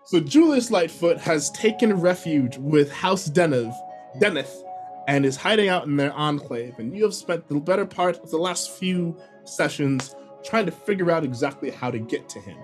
So 0.09 0.21
Julius 0.21 0.71
Lightfoot 0.71 1.19
has 1.19 1.51
taken 1.51 2.01
refuge 2.01 2.59
with 2.59 2.93
House 2.93 3.29
Deneith, 3.29 3.75
Deneith 4.21 4.63
and 5.09 5.27
is 5.27 5.35
hiding 5.35 5.69
out 5.69 5.87
in 5.87 5.97
their 5.97 6.13
enclave. 6.13 6.79
And 6.79 6.97
you 6.97 7.03
have 7.03 7.13
spent 7.13 7.49
the 7.49 7.57
better 7.57 7.85
part 7.85 8.17
of 8.23 8.31
the 8.31 8.37
last 8.37 8.71
few 8.71 9.17
sessions 9.43 10.15
trying 10.45 10.67
to 10.67 10.71
figure 10.71 11.11
out 11.11 11.25
exactly 11.25 11.71
how 11.73 11.91
to 11.91 11.99
get 11.99 12.29
to 12.29 12.41
him. 12.41 12.57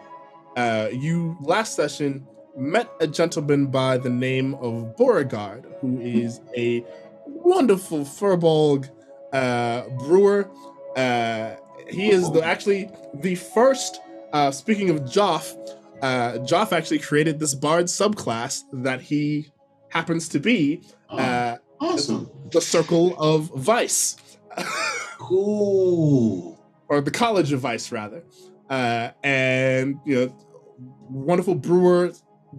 Uh, 0.57 0.91
you 0.93 1.37
last 1.41 1.75
session 1.75 2.25
met 2.57 2.89
a 3.01 3.09
gentleman 3.09 3.67
by 3.67 3.99
the 3.99 4.11
name 4.11 4.55
of 4.61 4.97
Beauregard, 4.97 5.67
who 5.81 6.01
is 6.01 6.41
a 6.57 6.85
wonderful 7.45 8.01
Firbolg 8.05 8.89
uh, 9.33 9.83
brewer. 9.99 10.51
Uh, 10.97 11.57
he 11.89 12.11
is 12.11 12.31
the, 12.33 12.43
actually 12.45 12.89
the 13.15 13.35
first. 13.35 14.01
Uh, 14.33 14.51
speaking 14.51 14.89
of 14.91 15.01
Joff, 15.01 15.55
uh, 16.01 16.33
Joff 16.39 16.73
actually 16.73 16.99
created 16.99 17.39
this 17.39 17.55
bard 17.55 17.87
subclass 17.87 18.63
that 18.73 19.01
he 19.01 19.53
happens 19.91 20.29
to 20.31 20.39
be 20.41 20.83
Oh, 21.11 21.19
uh, 21.19 21.57
awesome. 21.81 22.31
the 22.51 22.61
Circle 22.61 23.15
of 23.19 23.51
Vice, 23.57 24.17
Cool. 25.19 26.59
or 26.89 27.01
the 27.01 27.11
College 27.11 27.53
of 27.53 27.61
Vice, 27.61 27.93
rather. 27.93 28.25
Uh, 28.71 29.11
and 29.23 30.01
you 30.07 30.15
know, 30.15 30.37
wonderful 31.11 31.55
brewer, 31.55 32.13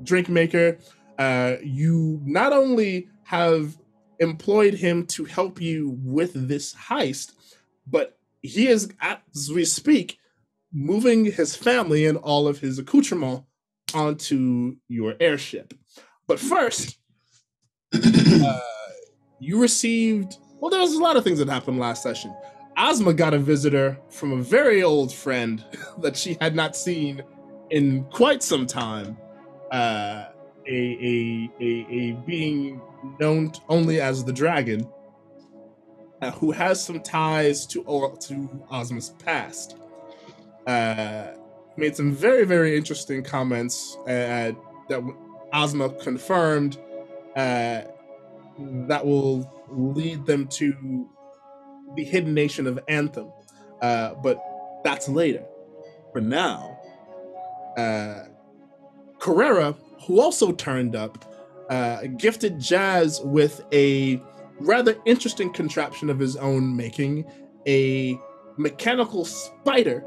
drink 0.04 0.30
maker. 0.30 0.78
Uh, 1.18 1.56
you 1.64 2.22
not 2.24 2.54
only 2.54 3.08
have 3.24 3.76
employed 4.20 4.74
him 4.74 5.06
to 5.08 5.26
help 5.26 5.62
you 5.62 5.98
with 6.04 6.48
this 6.48 6.74
heist, 6.74 7.34
but 7.88 8.18
he 8.42 8.68
is, 8.68 8.92
as 9.02 9.52
we 9.52 9.66
speak, 9.66 10.20
moving 10.74 11.26
his 11.26 11.56
family 11.56 12.06
and 12.06 12.18
all 12.18 12.48
of 12.48 12.60
his 12.60 12.80
accoutrements 12.80 13.44
onto 13.94 14.76
your 14.88 15.16
airship. 15.20 15.74
But 16.28 16.40
first, 16.40 16.98
uh, 17.94 18.60
you 19.40 19.62
received. 19.62 20.38
Well, 20.60 20.72
there 20.72 20.80
was 20.80 20.94
a 20.94 21.02
lot 21.02 21.18
of 21.18 21.24
things 21.24 21.40
that 21.40 21.50
happened 21.50 21.80
last 21.80 22.02
session. 22.02 22.34
Ozma 22.78 23.14
got 23.14 23.34
a 23.34 23.40
visitor 23.40 24.00
from 24.10 24.32
a 24.34 24.42
very 24.42 24.82
old 24.82 25.14
friend 25.14 25.64
that 26.02 26.18
she 26.18 26.38
had 26.42 26.56
not 26.56 26.76
seen 26.76 27.24
in 27.70 28.04
quite 28.06 28.42
some 28.42 28.66
time. 28.66 29.18
Uh, 29.72 30.26
a, 30.68 30.72
a, 30.72 31.52
a, 31.60 31.86
a 31.90 32.12
being 32.26 32.82
known 33.20 33.52
only 33.70 34.00
as 34.02 34.24
the 34.24 34.34
dragon, 34.34 34.88
uh, 36.22 36.32
who 36.32 36.52
has 36.52 36.84
some 36.84 37.02
ties 37.02 37.66
to 37.68 37.84
or, 37.84 38.16
to 38.18 38.50
Ozma's 38.72 39.10
past. 39.10 39.78
Uh, 40.66 41.28
made 41.76 41.96
some 41.96 42.12
very 42.12 42.46
very 42.46 42.78
interesting 42.78 43.24
comments 43.24 43.98
uh, 44.08 44.52
that 44.88 45.16
Ozma 45.52 45.90
confirmed 45.90 46.78
uh, 47.36 47.82
that 48.88 49.06
will 49.06 49.52
lead 49.70 50.26
them 50.26 50.48
to 50.48 51.10
the 51.96 52.04
hidden 52.04 52.34
nation 52.34 52.68
of 52.68 52.80
Anthem. 52.88 53.32
Uh, 53.82 54.14
but 54.16 54.42
that's 54.84 55.10
later. 55.10 55.44
For 56.12 56.22
now, 56.22 56.80
uh, 57.78 58.26
Carrera, 59.20 59.76
who 60.06 60.20
also 60.20 60.52
turned 60.52 60.96
up, 60.96 61.26
uh, 61.70 62.02
gifted 62.18 62.60
Jazz 62.60 63.22
with 63.24 63.64
a 63.72 64.22
rather 64.60 64.96
interesting 65.06 65.52
contraption 65.52 66.10
of 66.10 66.20
his 66.20 66.36
own 66.38 66.76
making 66.76 67.26
a 67.68 68.20
mechanical 68.58 69.26
spider, 69.26 70.02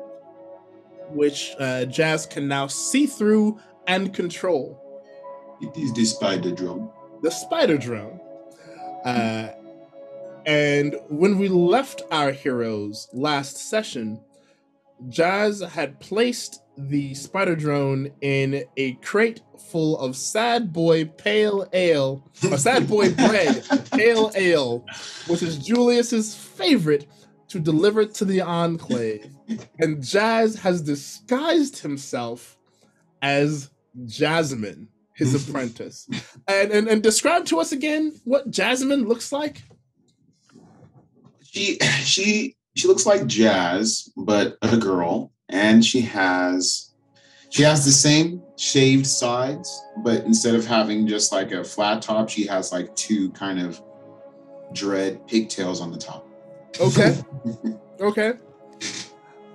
which 1.10 1.54
uh, 1.58 1.84
Jazz 1.86 2.26
can 2.26 2.48
now 2.48 2.66
see 2.66 3.06
through 3.06 3.58
and 3.86 4.12
control 4.12 4.80
It 5.60 5.76
is 5.76 5.92
the 5.94 6.04
spider 6.04 6.52
drone. 6.52 6.90
the 7.22 7.30
spider 7.30 7.78
drone. 7.78 8.20
Uh, 9.04 9.50
and 10.44 10.96
when 11.08 11.38
we 11.38 11.48
left 11.48 12.02
our 12.10 12.32
heroes 12.32 13.08
last 13.12 13.56
session, 13.56 14.20
Jazz 15.08 15.60
had 15.60 16.00
placed 16.00 16.62
the 16.76 17.14
spider 17.14 17.56
drone 17.56 18.10
in 18.20 18.64
a 18.76 18.92
crate 18.94 19.40
full 19.70 19.98
of 19.98 20.16
sad 20.16 20.72
boy 20.72 21.04
pale 21.04 21.66
ale, 21.72 22.30
or 22.50 22.58
sad 22.58 22.88
boy 22.88 23.12
bread 23.14 23.64
pale 23.92 24.30
ale, 24.34 24.84
which 25.26 25.42
is 25.42 25.58
Julius's 25.58 26.34
favorite 26.34 27.06
to 27.48 27.60
deliver 27.60 28.04
to 28.04 28.24
the 28.24 28.40
enclave. 28.40 29.26
And 29.78 30.02
Jazz 30.02 30.56
has 30.56 30.82
disguised 30.82 31.78
himself 31.78 32.58
as 33.22 33.70
Jasmine, 34.06 34.88
his 35.14 35.34
apprentice. 35.48 36.08
And, 36.48 36.70
and 36.70 36.88
and 36.88 37.02
describe 37.02 37.46
to 37.46 37.60
us 37.60 37.72
again 37.72 38.12
what 38.24 38.50
Jasmine 38.50 39.06
looks 39.06 39.32
like. 39.32 39.62
She 41.42 41.78
she 42.02 42.56
she 42.76 42.88
looks 42.88 43.06
like 43.06 43.26
Jazz, 43.26 44.10
but 44.16 44.58
a 44.62 44.76
girl, 44.76 45.32
and 45.48 45.84
she 45.84 46.00
has 46.00 46.90
she 47.50 47.62
has 47.62 47.84
the 47.84 47.92
same 47.92 48.42
shaved 48.56 49.06
sides, 49.06 49.82
but 49.98 50.24
instead 50.24 50.54
of 50.54 50.66
having 50.66 51.06
just 51.06 51.32
like 51.32 51.52
a 51.52 51.62
flat 51.62 52.02
top, 52.02 52.28
she 52.28 52.46
has 52.46 52.72
like 52.72 52.94
two 52.96 53.30
kind 53.30 53.60
of 53.60 53.80
dread 54.72 55.26
pigtails 55.26 55.80
on 55.80 55.90
the 55.92 55.98
top. 55.98 56.26
Okay. 56.80 57.16
Okay. 57.98 58.34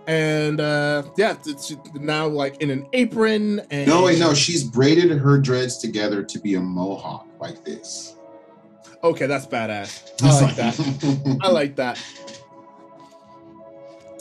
And 0.08 0.60
uh 0.60 1.04
yeah, 1.16 1.36
it's 1.46 1.76
now 1.94 2.26
like 2.28 2.60
in 2.60 2.72
an 2.72 2.88
apron 2.94 3.62
and 3.70 3.88
No, 3.88 4.06
wait, 4.06 4.18
no, 4.18 4.34
she's 4.34 4.64
braided 4.64 5.12
her 5.12 5.38
dreads 5.38 5.78
together 5.78 6.24
to 6.24 6.40
be 6.40 6.56
a 6.56 6.60
mohawk 6.60 7.28
like 7.40 7.64
this. 7.64 8.16
Okay, 9.04 9.28
that's 9.28 9.46
badass. 9.46 10.12
I 10.24 10.42
like 10.42 10.56
that. 10.56 11.40
I 11.44 11.50
like 11.50 11.76
that. 11.76 12.04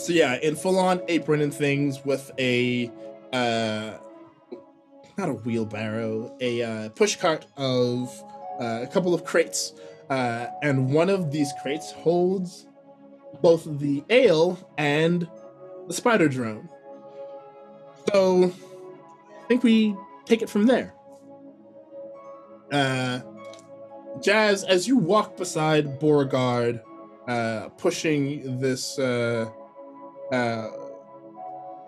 So 0.00 0.14
yeah, 0.14 0.36
in 0.36 0.56
full 0.56 0.78
on 0.78 1.02
apron 1.08 1.42
and 1.42 1.52
things 1.52 2.02
with 2.06 2.30
a 2.38 2.90
uh 3.34 3.98
not 5.18 5.28
a 5.28 5.34
wheelbarrow, 5.34 6.34
a 6.40 6.62
uh, 6.62 6.88
push 6.90 7.16
cart 7.16 7.44
of 7.58 8.08
uh, 8.58 8.80
a 8.82 8.86
couple 8.86 9.12
of 9.12 9.24
crates. 9.24 9.74
Uh, 10.08 10.46
and 10.62 10.90
one 10.90 11.10
of 11.10 11.30
these 11.30 11.52
crates 11.60 11.92
holds 11.92 12.66
both 13.42 13.78
the 13.78 14.02
ale 14.08 14.58
and 14.78 15.28
the 15.86 15.92
spider 15.92 16.28
drone. 16.28 16.66
So 18.10 18.44
I 18.44 19.46
think 19.48 19.62
we 19.62 19.94
take 20.24 20.40
it 20.40 20.48
from 20.48 20.64
there. 20.66 20.94
Uh 22.72 23.20
Jazz, 24.22 24.64
as 24.64 24.88
you 24.88 24.96
walk 24.96 25.36
beside 25.36 25.98
Beauregard, 25.98 26.80
uh, 27.28 27.68
pushing 27.78 28.58
this 28.58 28.98
uh, 28.98 29.50
uh, 30.32 30.70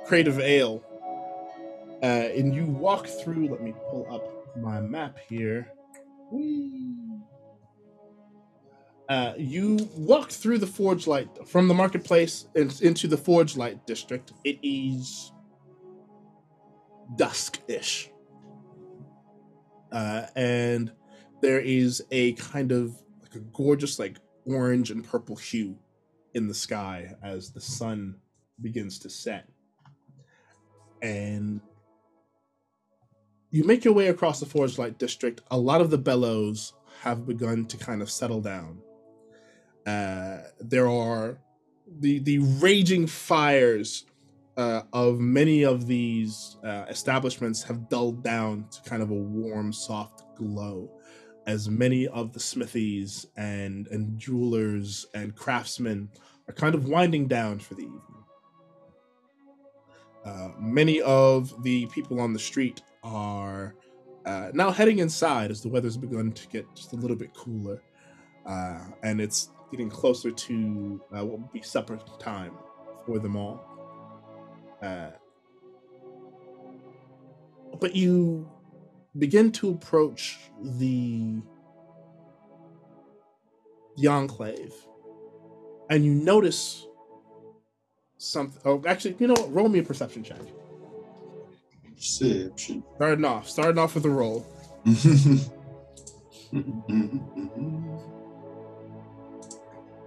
crate 0.04 0.28
of 0.28 0.38
ale, 0.40 0.82
uh, 2.02 2.06
and 2.06 2.54
you 2.54 2.64
walk 2.66 3.06
through. 3.06 3.48
Let 3.48 3.62
me 3.62 3.74
pull 3.90 4.06
up 4.10 4.56
my 4.56 4.80
map 4.80 5.18
here. 5.28 5.72
Uh, 9.08 9.34
you 9.36 9.88
walk 9.96 10.30
through 10.30 10.58
the 10.58 10.66
Forge 10.66 11.06
Light 11.06 11.28
from 11.46 11.68
the 11.68 11.74
marketplace 11.74 12.46
in- 12.54 12.70
into 12.80 13.06
the 13.06 13.16
Forge 13.16 13.56
Light 13.56 13.86
district. 13.86 14.32
It 14.44 14.58
is 14.62 15.32
dusk-ish, 17.16 18.10
uh, 19.90 20.26
and 20.34 20.92
there 21.42 21.60
is 21.60 22.02
a 22.10 22.32
kind 22.34 22.72
of 22.72 22.96
like 23.22 23.34
a 23.34 23.40
gorgeous 23.40 23.98
like 23.98 24.18
orange 24.46 24.90
and 24.90 25.04
purple 25.04 25.36
hue 25.36 25.76
in 26.34 26.48
the 26.48 26.54
sky 26.54 27.14
as 27.22 27.50
the 27.50 27.60
sun 27.60 28.16
begins 28.60 28.98
to 28.98 29.10
set 29.10 29.48
and 31.02 31.60
you 33.50 33.64
make 33.64 33.84
your 33.84 33.92
way 33.92 34.08
across 34.08 34.40
the 34.40 34.46
Forge 34.46 34.78
Light 34.78 34.98
District. 34.98 35.42
A 35.50 35.58
lot 35.58 35.80
of 35.80 35.90
the 35.90 35.98
bellows 35.98 36.72
have 37.02 37.26
begun 37.26 37.66
to 37.66 37.76
kind 37.76 38.00
of 38.00 38.10
settle 38.10 38.40
down. 38.40 38.78
Uh, 39.86 40.38
there 40.60 40.88
are 40.88 41.38
the 41.98 42.20
the 42.20 42.38
raging 42.38 43.06
fires 43.06 44.06
uh, 44.56 44.82
of 44.92 45.18
many 45.18 45.64
of 45.64 45.86
these 45.86 46.56
uh, 46.64 46.86
establishments 46.88 47.62
have 47.64 47.88
dulled 47.88 48.22
down 48.22 48.66
to 48.70 48.88
kind 48.88 49.02
of 49.02 49.10
a 49.10 49.14
warm, 49.14 49.72
soft 49.72 50.22
glow, 50.36 50.90
as 51.46 51.68
many 51.68 52.06
of 52.08 52.32
the 52.32 52.40
smithies 52.40 53.26
and 53.36 53.88
and 53.88 54.18
jewelers 54.18 55.04
and 55.14 55.34
craftsmen 55.34 56.08
are 56.48 56.54
kind 56.54 56.74
of 56.74 56.88
winding 56.88 57.26
down 57.26 57.58
for 57.58 57.74
the 57.74 57.82
evening. 57.82 58.11
Uh, 60.24 60.48
many 60.58 61.00
of 61.02 61.62
the 61.62 61.86
people 61.86 62.20
on 62.20 62.32
the 62.32 62.38
street 62.38 62.82
are 63.02 63.74
uh, 64.24 64.50
now 64.54 64.70
heading 64.70 65.00
inside 65.00 65.50
as 65.50 65.60
the 65.60 65.68
weather's 65.68 65.96
begun 65.96 66.30
to 66.32 66.46
get 66.48 66.64
just 66.74 66.92
a 66.92 66.96
little 66.96 67.16
bit 67.16 67.34
cooler, 67.34 67.82
uh, 68.46 68.84
and 69.02 69.20
it's 69.20 69.50
getting 69.70 69.90
closer 69.90 70.30
to 70.30 71.00
uh, 71.12 71.24
what 71.24 71.40
would 71.40 71.52
be 71.52 71.62
supper 71.62 71.98
time 72.18 72.52
for 73.04 73.18
them 73.18 73.36
all. 73.36 73.64
Uh, 74.80 75.10
but 77.80 77.96
you 77.96 78.48
begin 79.18 79.50
to 79.50 79.70
approach 79.70 80.38
the 80.60 81.42
the 83.96 84.06
enclave, 84.06 84.72
and 85.90 86.04
you 86.04 86.14
notice 86.14 86.86
something. 88.22 88.60
Oh, 88.64 88.82
actually, 88.86 89.16
you 89.18 89.26
know 89.26 89.34
what? 89.34 89.52
Roll 89.52 89.68
me 89.68 89.80
a 89.80 89.82
perception 89.82 90.22
check. 90.22 90.38
Perception. 91.96 92.82
Starting 92.96 93.24
off, 93.24 93.48
starting 93.48 93.78
off 93.78 93.94
with 93.94 94.04
a 94.06 94.10
roll. 94.10 94.46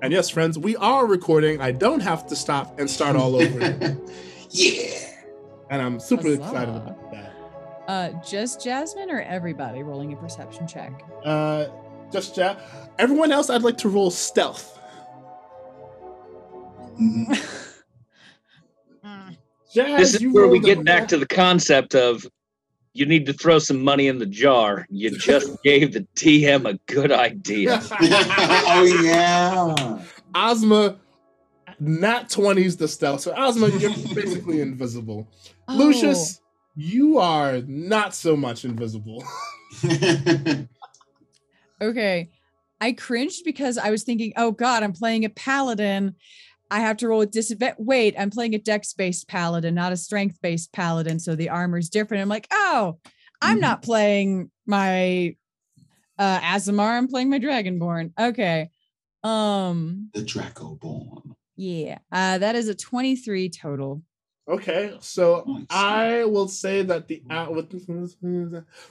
And 0.01 0.11
yes, 0.13 0.29
friends, 0.29 0.59
we 0.59 0.75
are 0.75 1.07
recording. 1.07 1.61
I 1.61 1.71
don't 1.71 2.01
have 2.01 2.27
to 2.27 2.35
stop 2.35 2.79
and 2.79 2.87
start 2.89 3.15
all 3.15 3.35
over. 3.35 3.59
again. 3.59 4.01
yeah. 4.51 4.99
and 5.71 5.81
I'm 5.81 5.99
super 5.99 6.23
Huzzah. 6.23 6.35
excited 6.43 6.75
about 6.75 7.11
that. 7.11 7.33
Uh, 7.87 8.09
just 8.23 8.63
Jasmine 8.63 9.09
or 9.09 9.21
everybody 9.21 9.81
rolling 9.83 10.13
a 10.13 10.15
perception 10.15 10.67
check? 10.67 11.03
Uh, 11.23 11.67
just 12.11 12.37
ja- 12.37 12.55
everyone 12.99 13.31
else, 13.31 13.49
I'd 13.49 13.63
like 13.63 13.77
to 13.79 13.89
roll 13.89 14.11
stealth. 14.11 14.79
Mhm. 16.99 17.61
Jazz, 19.75 20.13
This 20.13 20.21
is 20.21 20.33
where 20.33 20.47
we 20.47 20.59
rolled 20.59 20.63
a- 20.63 20.75
get 20.75 20.85
back 20.85 21.07
to 21.09 21.17
the 21.17 21.27
concept 21.27 21.95
of 21.95 22.25
you 22.93 23.05
need 23.05 23.25
to 23.25 23.33
throw 23.33 23.59
some 23.59 23.83
money 23.83 24.07
in 24.07 24.19
the 24.19 24.25
jar. 24.25 24.87
You 24.89 25.11
just 25.17 25.51
gave 25.63 25.91
the 25.91 26.07
DM 26.15 26.65
a 26.65 26.79
good 26.91 27.11
idea. 27.11 27.81
oh 28.01 29.01
yeah. 29.03 29.99
Ozma, 30.33 30.95
not 31.81 32.29
20s 32.29 32.77
the 32.77 32.87
stealth. 32.87 33.19
So 33.19 33.33
Ozma, 33.35 33.67
you're 33.67 33.91
basically 34.13 34.61
invisible. 34.61 35.27
Oh, 35.67 35.75
Lucius, 35.75 36.39
you 36.77 37.17
are 37.17 37.61
not 37.67 38.15
so 38.15 38.37
much 38.37 38.63
invisible. 38.63 39.25
Okay. 41.81 42.29
I 42.79 42.93
cringed 42.93 43.43
because 43.43 43.77
I 43.77 43.89
was 43.91 44.03
thinking, 44.03 44.31
oh 44.37 44.51
God, 44.51 44.83
I'm 44.83 44.93
playing 44.93 45.25
a 45.25 45.29
paladin. 45.29 46.15
I 46.75 46.79
have 46.81 46.97
to 46.97 47.07
roll 47.07 47.21
a 47.21 47.25
disadvantage. 47.25 47.77
Wait, 47.79 48.15
I'm 48.19 48.29
playing 48.29 48.53
a 48.53 48.57
dex 48.59 48.91
based 48.91 49.29
paladin, 49.29 49.75
not 49.75 49.93
a 49.93 49.97
strength 49.97 50.41
based 50.41 50.73
paladin. 50.73 51.19
So 51.21 51.33
the 51.33 51.47
armor's 51.47 51.89
different. 51.89 52.21
I'm 52.21 52.27
like, 52.27 52.47
oh, 52.51 52.97
I'm 53.41 53.59
Mhm. 53.59 53.61
not 53.61 53.81
playing 53.81 54.51
my 54.65 55.37
uh 56.19 56.39
Aasimar. 56.41 56.97
I'm 56.97 57.07
playing 57.07 57.29
my 57.29 57.39
Dragonborn. 57.39 58.11
Okay. 58.19 58.71
Um, 59.23 60.09
the 60.13 60.21
Draco 60.21 60.75
born. 60.75 61.35
yeah. 61.55 61.99
Uh 62.11 62.39
that 62.39 62.55
is 62.57 62.67
a 62.67 62.75
23 62.75 63.49
total. 63.49 64.03
Okay, 64.47 64.95
so 64.99 65.43
Nice. 65.47 65.65
I 65.71 66.25
will 66.25 66.49
say 66.49 66.81
that 66.83 67.07
the 67.07 67.23
out 67.29 67.55
with 67.55 67.71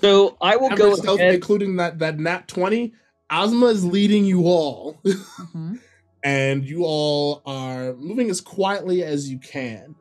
So 0.01 0.37
I 0.41 0.57
will 0.57 0.71
go 0.71 0.95
stealth, 0.95 1.21
ahead. 1.21 1.35
including 1.35 1.77
that 1.77 1.99
that 1.99 2.19
nat 2.19 2.49
20, 2.49 2.95
Ozma 3.31 3.67
is 3.67 3.85
leading 3.85 4.25
you 4.25 4.47
all. 4.47 4.99
Mhm. 5.05 5.81
And 6.25 6.65
you 6.65 6.85
all 6.85 7.43
are 7.47 7.95
moving 7.95 8.31
as 8.31 8.41
quietly 8.41 9.05
as 9.05 9.31
you 9.31 9.39
can. 9.39 9.95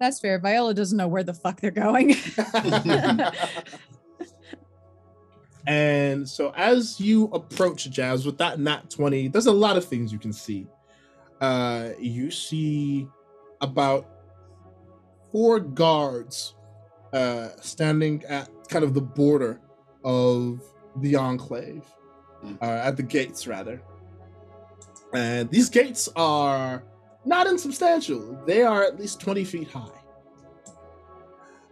That's 0.00 0.18
fair. 0.18 0.40
Viola 0.40 0.74
doesn't 0.74 0.98
know 0.98 1.06
where 1.06 1.22
the 1.22 1.34
fuck 1.34 1.60
they're 1.60 1.70
going. 1.70 2.16
and 5.66 6.28
so 6.28 6.52
as 6.56 7.00
you 7.00 7.24
approach 7.26 7.88
Jazz 7.90 8.26
with 8.26 8.38
that 8.38 8.58
nat 8.58 8.90
20, 8.90 9.28
there's 9.28 9.46
a 9.46 9.52
lot 9.52 9.76
of 9.76 9.84
things 9.84 10.12
you 10.12 10.18
can 10.18 10.32
see. 10.32 10.66
Uh, 11.40 11.90
you 12.00 12.30
see 12.30 13.06
about 13.60 14.08
four 15.30 15.60
guards 15.60 16.54
uh, 17.12 17.48
standing 17.60 18.24
at 18.24 18.48
kind 18.68 18.84
of 18.84 18.94
the 18.94 19.00
border 19.00 19.60
of 20.04 20.60
the 20.96 21.16
enclave, 21.16 21.84
Mm. 22.44 22.58
uh, 22.60 22.64
at 22.64 22.96
the 22.96 23.04
gates, 23.04 23.46
rather. 23.46 23.80
And 25.12 25.50
these 25.50 25.68
gates 25.68 26.08
are 26.16 26.82
not 27.24 27.46
insubstantial, 27.46 28.42
they 28.46 28.62
are 28.62 28.82
at 28.82 28.98
least 28.98 29.20
20 29.20 29.44
feet 29.44 29.68
high, 29.68 29.88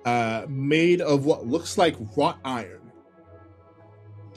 uh, 0.04 0.46
made 0.48 1.00
of 1.00 1.24
what 1.24 1.46
looks 1.46 1.76
like 1.78 1.96
wrought 2.16 2.38
iron. 2.44 2.92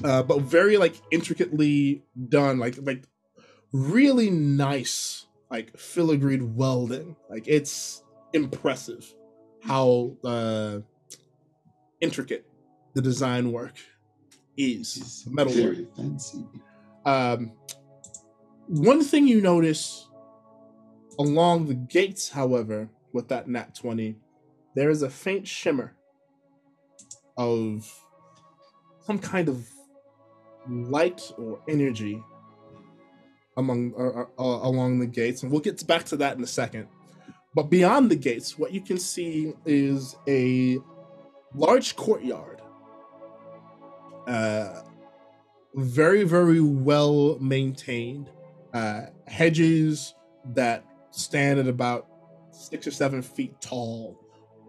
Uh, 0.04 0.24
but 0.24 0.42
very 0.42 0.78
like 0.78 0.96
intricately 1.12 2.04
done, 2.30 2.58
like 2.58 2.78
like 2.82 3.04
really 3.72 4.30
nice, 4.30 5.28
like 5.52 5.72
filigreed 5.74 6.56
welding. 6.56 7.16
Like 7.30 7.48
it's 7.48 8.04
impressive 8.34 9.13
how 9.62 10.18
uh, 10.26 10.80
intricate 12.02 12.46
the 12.96 13.02
design 13.02 13.52
work 13.52 13.76
is. 14.58 14.98
It's 14.98 15.28
Metal 15.28 15.54
work. 15.54 15.76
very 15.76 15.88
fancy. 15.96 16.46
Um, 17.06 17.52
one 18.67 19.04
thing 19.04 19.28
you 19.28 19.41
notice 19.41 20.08
along 21.19 21.67
the 21.67 21.73
gates, 21.73 22.30
however, 22.30 22.89
with 23.12 23.28
that 23.28 23.47
nat 23.47 23.76
20, 23.76 24.15
there 24.76 24.89
is 24.89 25.02
a 25.02 25.10
faint 25.10 25.47
shimmer 25.47 25.95
of 27.38 27.91
some 29.06 29.19
kind 29.19 29.49
of 29.49 29.67
light 30.67 31.32
or 31.38 31.60
energy 31.67 32.21
among 33.58 33.93
uh, 33.95 34.21
uh, 34.21 34.26
uh, 34.39 34.67
along 34.67 34.99
the 34.99 35.08
gates. 35.08 35.43
And 35.43 35.52
we'll 35.52 35.62
get 35.62 35.86
back 35.86 36.06
to 36.06 36.17
that 36.17 36.38
in 36.38 36.43
a 36.43 36.47
second. 36.47 36.88
But 37.56 37.69
beyond 37.69 38.10
the 38.10 38.15
gates 38.15 38.58
what 38.58 38.71
you 38.71 38.82
can 38.82 38.97
see 38.97 39.54
is 39.65 40.15
a 40.28 40.80
large 41.54 41.95
courtyard. 41.95 42.62
Uh 44.26 44.82
very 45.76 46.23
very 46.23 46.62
well 46.62 47.38
maintained 47.39 48.30
uh 48.74 49.02
hedges 49.28 50.16
that 50.54 50.86
stand 51.12 51.60
at 51.60 51.68
about 51.68 52.08
six 52.52 52.88
or 52.88 52.92
seven 52.92 53.22
feet 53.22 53.60
tall 53.62 54.20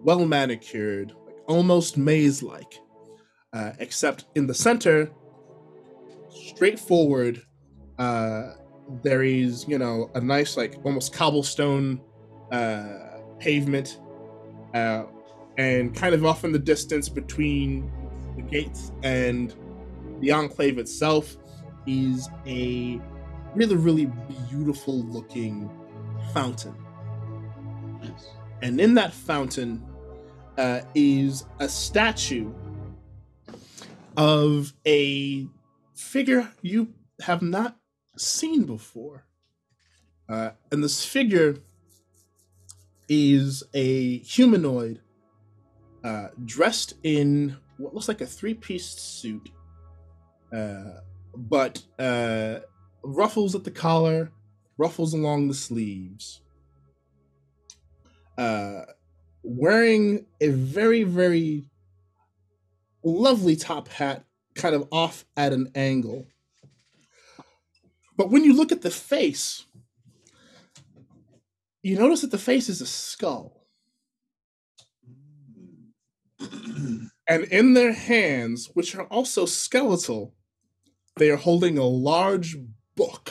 well 0.03 0.25
manicured 0.27 1.13
like 1.27 1.37
almost 1.47 1.97
maze 1.97 2.43
like 2.43 2.81
uh, 3.53 3.73
except 3.79 4.25
in 4.35 4.47
the 4.47 4.55
center 4.55 5.11
straightforward 6.31 7.43
uh 7.99 8.51
there 9.03 9.23
is 9.23 9.67
you 9.69 9.79
know 9.79 10.11
a 10.15 10.21
nice 10.21 10.57
like 10.57 10.77
almost 10.85 11.13
cobblestone 11.13 12.01
uh 12.53 13.21
pavement 13.39 14.01
uh 14.75 15.05
and 15.57 15.95
kind 15.95 16.15
of 16.15 16.25
off 16.25 16.45
in 16.45 16.53
the 16.53 16.59
distance 16.59 17.09
between 17.09 17.91
the 18.37 18.43
gates 18.43 18.93
and 19.03 19.55
the 20.21 20.31
enclave 20.33 20.79
itself 20.79 21.37
is 21.87 22.29
a 22.47 23.01
really 23.55 23.77
really 23.77 24.11
beautiful 24.51 25.03
looking 25.05 25.71
fountain 26.33 26.75
and 28.63 28.81
in 28.81 28.95
that 28.95 29.13
fountain 29.13 29.85
uh, 30.57 30.81
is 30.95 31.45
a 31.61 31.69
statue 31.69 32.53
of 34.17 34.73
a 34.87 35.47
figure 35.95 36.51
you 36.63 36.89
have 37.21 37.43
not 37.43 37.77
seen 38.17 38.65
before. 38.65 39.27
Uh, 40.29 40.51
and 40.73 40.83
this 40.83 41.05
figure 41.05 41.57
is 43.09 43.63
a 43.75 44.19
humanoid 44.19 45.01
uh, 46.03 46.29
dressed 46.45 46.95
in 47.03 47.57
what 47.77 47.95
looks 47.95 48.09
like 48.09 48.21
a 48.21 48.27
three 48.27 48.55
piece 48.55 48.87
suit, 48.87 49.51
uh, 50.53 51.01
but 51.37 51.83
uh, 51.99 52.61
ruffles 53.05 53.55
at 53.55 53.65
the 53.65 53.71
collar, 53.71 54.33
ruffles 54.79 55.15
along 55.15 55.49
the 55.49 55.55
sleeves 55.55 56.41
uh, 58.37 58.83
wearing 59.43 60.27
a 60.41 60.49
very, 60.49 61.03
very 61.03 61.65
lovely 63.03 63.57
top 63.57 63.89
hat, 63.89 64.25
kind 64.55 64.75
of 64.75 64.89
off 64.91 65.25
at 65.37 65.53
an 65.53 65.71
angle. 65.75 66.27
But 68.17 68.31
when 68.31 68.45
you 68.45 68.55
look 68.55 68.73
at 68.73 68.83
the 68.83 68.91
face, 68.91 69.67
you 71.83 71.99
notice 71.99 72.23
that 72.23 72.31
the 72.31 72.39
face 72.39 72.69
is 72.69 72.81
a 72.81 72.87
skull. 72.87 73.67
And 77.27 77.45
in 77.45 77.73
their 77.73 77.95
hands, 77.95 78.69
which 78.75 78.95
are 78.95 79.07
also 79.07 79.47
skeletal, 79.47 80.35
they 81.17 81.31
are 81.31 81.39
holding 81.39 81.79
a 81.79 81.85
large 81.85 82.55
book. 82.95 83.31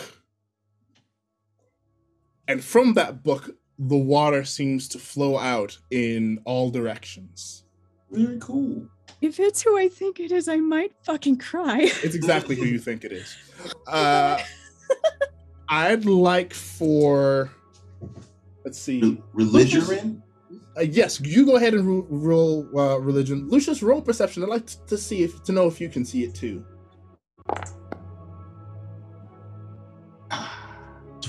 And 2.47 2.63
from 2.63 2.93
that 2.93 3.23
book, 3.23 3.56
the 3.80 3.97
water 3.97 4.43
seems 4.43 4.88
to 4.89 4.99
flow 4.99 5.38
out 5.38 5.78
in 5.91 6.39
all 6.45 6.69
directions. 6.69 7.63
Very 8.12 8.38
cool. 8.39 8.88
If 9.21 9.39
it's 9.39 9.62
who 9.62 9.78
I 9.78 9.88
think 9.88 10.19
it 10.19 10.32
is, 10.32 10.47
I 10.47 10.58
might 10.58 10.93
fucking 11.04 11.38
cry. 11.38 11.80
It's 12.04 12.15
exactly 12.15 12.56
who 12.56 12.65
you 12.65 12.80
think 12.80 13.04
it 13.04 13.12
is. 13.12 13.36
Uh, 13.88 14.38
I'd 15.69 16.04
like 16.04 16.54
for, 16.54 17.49
let's 18.65 18.78
see. 18.78 19.21
Religion? 19.32 20.21
Uh, 20.76 20.82
yes, 20.82 21.21
you 21.21 21.45
go 21.45 21.56
ahead 21.56 21.73
and 21.73 21.88
ro- 21.88 22.08
roll 22.10 22.67
uh, 22.78 22.97
religion. 22.97 23.47
Lucius, 23.47 23.82
roll 23.82 24.02
perception. 24.02 24.43
I'd 24.43 24.49
like 24.49 24.65
t- 24.65 24.76
to 24.88 24.97
see 24.97 25.23
if 25.23 25.43
to 25.43 25.54
know 25.54 25.67
if 25.67 25.80
you 25.80 25.88
can 25.88 26.04
see 26.04 26.23
it 26.23 26.36
too. 26.36 26.65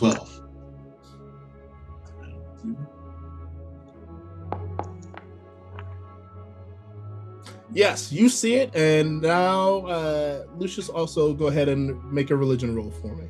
12. 0.04 0.40
Yes, 7.72 8.12
you 8.12 8.28
see 8.28 8.54
it, 8.54 8.74
and 8.76 9.20
now 9.20 9.86
uh, 9.86 10.44
Lucius, 10.56 10.88
also 10.88 11.32
go 11.32 11.46
ahead 11.46 11.68
and 11.68 12.00
make 12.12 12.30
a 12.30 12.36
religion 12.36 12.76
roll 12.76 12.90
for 12.90 13.16
me. 13.16 13.24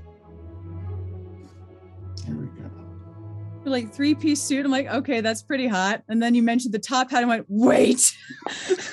Here 2.27 2.35
we 2.35 2.47
go. 2.47 2.71
like 3.65 3.95
three 3.95 4.15
piece 4.15 4.43
suit. 4.43 4.67
I'm 4.67 4.71
like, 4.71 4.89
okay, 4.89 5.21
that's 5.21 5.43
pretty 5.43 5.67
hot. 5.67 6.03
And 6.09 6.23
then 6.23 6.35
you 6.35 6.43
mentioned 6.43 6.75
the 6.75 6.79
top 6.79 7.11
hat. 7.11 7.23
I 7.23 7.27
went, 7.27 7.47
wait. 7.49 8.13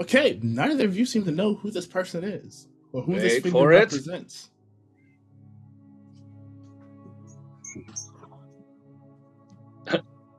Okay, 0.00 0.38
neither 0.42 0.84
of 0.84 0.96
you 0.96 1.04
seem 1.04 1.24
to 1.24 1.32
know 1.32 1.54
who 1.56 1.72
this 1.72 1.86
person 1.86 2.22
is 2.22 2.67
or 2.92 3.02
who 3.02 3.14
this 3.14 3.34
Wait 3.34 3.42
figure 3.44 3.50
for 3.50 3.72
it. 3.72 3.78
represents. 3.78 4.50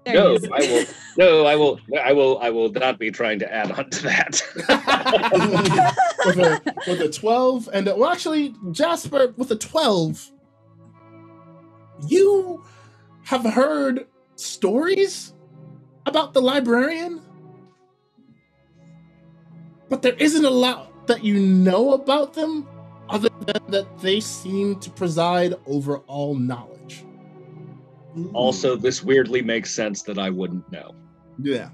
No. 0.08 0.38
I 0.54 0.60
will. 0.62 0.86
No, 1.18 1.46
I 1.46 1.56
will. 1.56 1.80
I 2.04 2.14
will. 2.14 2.40
I 2.40 2.50
will 2.50 2.72
not 2.72 2.98
be 2.98 3.12
trying 3.12 3.38
to 3.40 3.54
add 3.54 3.72
on 3.72 3.90
to 3.92 4.04
that. 4.04 4.42
with, 6.26 6.40
a, 6.40 6.76
with 6.88 7.02
a 7.02 7.10
12 7.10 7.70
and 7.74 7.88
a, 7.88 7.96
well 7.96 8.10
actually 8.10 8.54
jasper 8.72 9.34
with 9.38 9.52
a 9.52 9.56
12 9.56 10.32
you 12.08 12.64
have 13.24 13.44
heard 13.44 14.08
stories 14.36 15.34
about 16.06 16.34
the 16.34 16.42
librarian 16.42 17.22
but 19.90 20.02
there 20.02 20.16
isn't 20.16 20.46
a 20.46 20.50
lot 20.50 20.89
that 21.10 21.24
you 21.24 21.40
know 21.40 21.94
about 21.94 22.34
them 22.34 22.66
other 23.10 23.30
than 23.46 23.62
that 23.68 24.00
they 24.00 24.20
seem 24.20 24.80
to 24.80 24.90
preside 24.90 25.54
over 25.66 25.98
all 26.08 26.36
knowledge 26.36 27.06
also, 28.34 28.76
this 28.76 29.04
weirdly 29.04 29.42
makes 29.42 29.74
sense 29.74 30.02
that 30.04 30.18
I 30.18 30.30
wouldn't 30.30 30.70
know. 30.72 30.96
Yeah. 31.42 31.70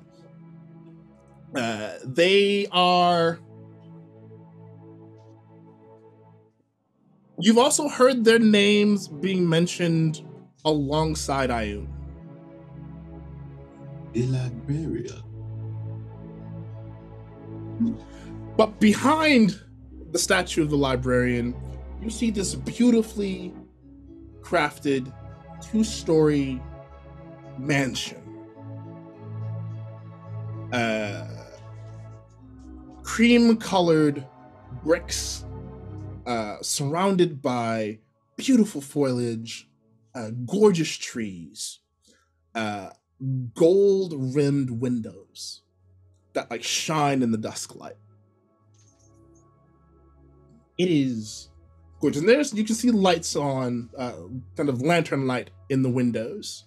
Uh, 1.55 1.93
they 2.03 2.67
are. 2.71 3.39
You've 7.39 7.57
also 7.57 7.87
heard 7.87 8.23
their 8.23 8.39
names 8.39 9.07
being 9.07 9.47
mentioned 9.47 10.21
alongside 10.63 11.49
Ayun. 11.49 11.87
The 14.13 14.23
librarian. 14.27 15.23
But 18.57 18.79
behind 18.79 19.59
the 20.11 20.19
statue 20.19 20.61
of 20.61 20.69
the 20.69 20.77
librarian, 20.77 21.55
you 22.01 22.09
see 22.09 22.31
this 22.31 22.55
beautifully 22.55 23.53
crafted 24.41 25.11
two 25.61 25.83
story 25.83 26.61
mansion. 27.57 28.21
Uh, 30.71 31.27
cream 33.03 33.57
colored 33.57 34.25
bricks, 34.83 35.45
uh, 36.25 36.57
surrounded 36.61 37.41
by 37.41 37.99
beautiful 38.37 38.81
foliage, 38.81 39.69
uh, 40.13 40.29
gorgeous 40.45 40.95
trees, 40.95 41.79
uh, 42.53 42.89
gold 43.53 44.13
rimmed 44.35 44.69
windows 44.69 45.61
that 46.33 46.49
like 46.51 46.63
shine 46.63 47.21
in 47.21 47.31
the 47.31 47.37
dusk 47.37 47.75
light. 47.75 47.95
It 50.77 50.89
is 50.89 51.49
gorgeous. 52.01 52.21
And 52.21 52.29
there's 52.29 52.53
you 52.53 52.63
can 52.63 52.75
see 52.75 52.91
lights 52.91 53.35
on, 53.35 53.89
uh, 53.97 54.13
kind 54.57 54.69
of 54.69 54.81
lantern 54.81 55.27
light 55.27 55.51
in 55.69 55.81
the 55.83 55.89
windows. 55.89 56.65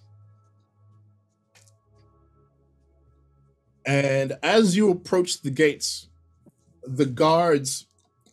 And 3.85 4.37
as 4.43 4.75
you 4.77 4.91
approach 4.91 5.41
the 5.41 5.49
gates, 5.49 6.09
the 6.83 7.05
guards 7.05 7.87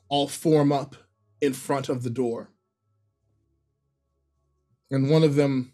all 0.08 0.28
form 0.28 0.72
up 0.72 0.96
in 1.40 1.52
front 1.52 1.88
of 1.88 2.02
the 2.02 2.10
door. 2.10 2.50
And 4.90 5.10
one 5.10 5.24
of 5.24 5.34
them 5.34 5.72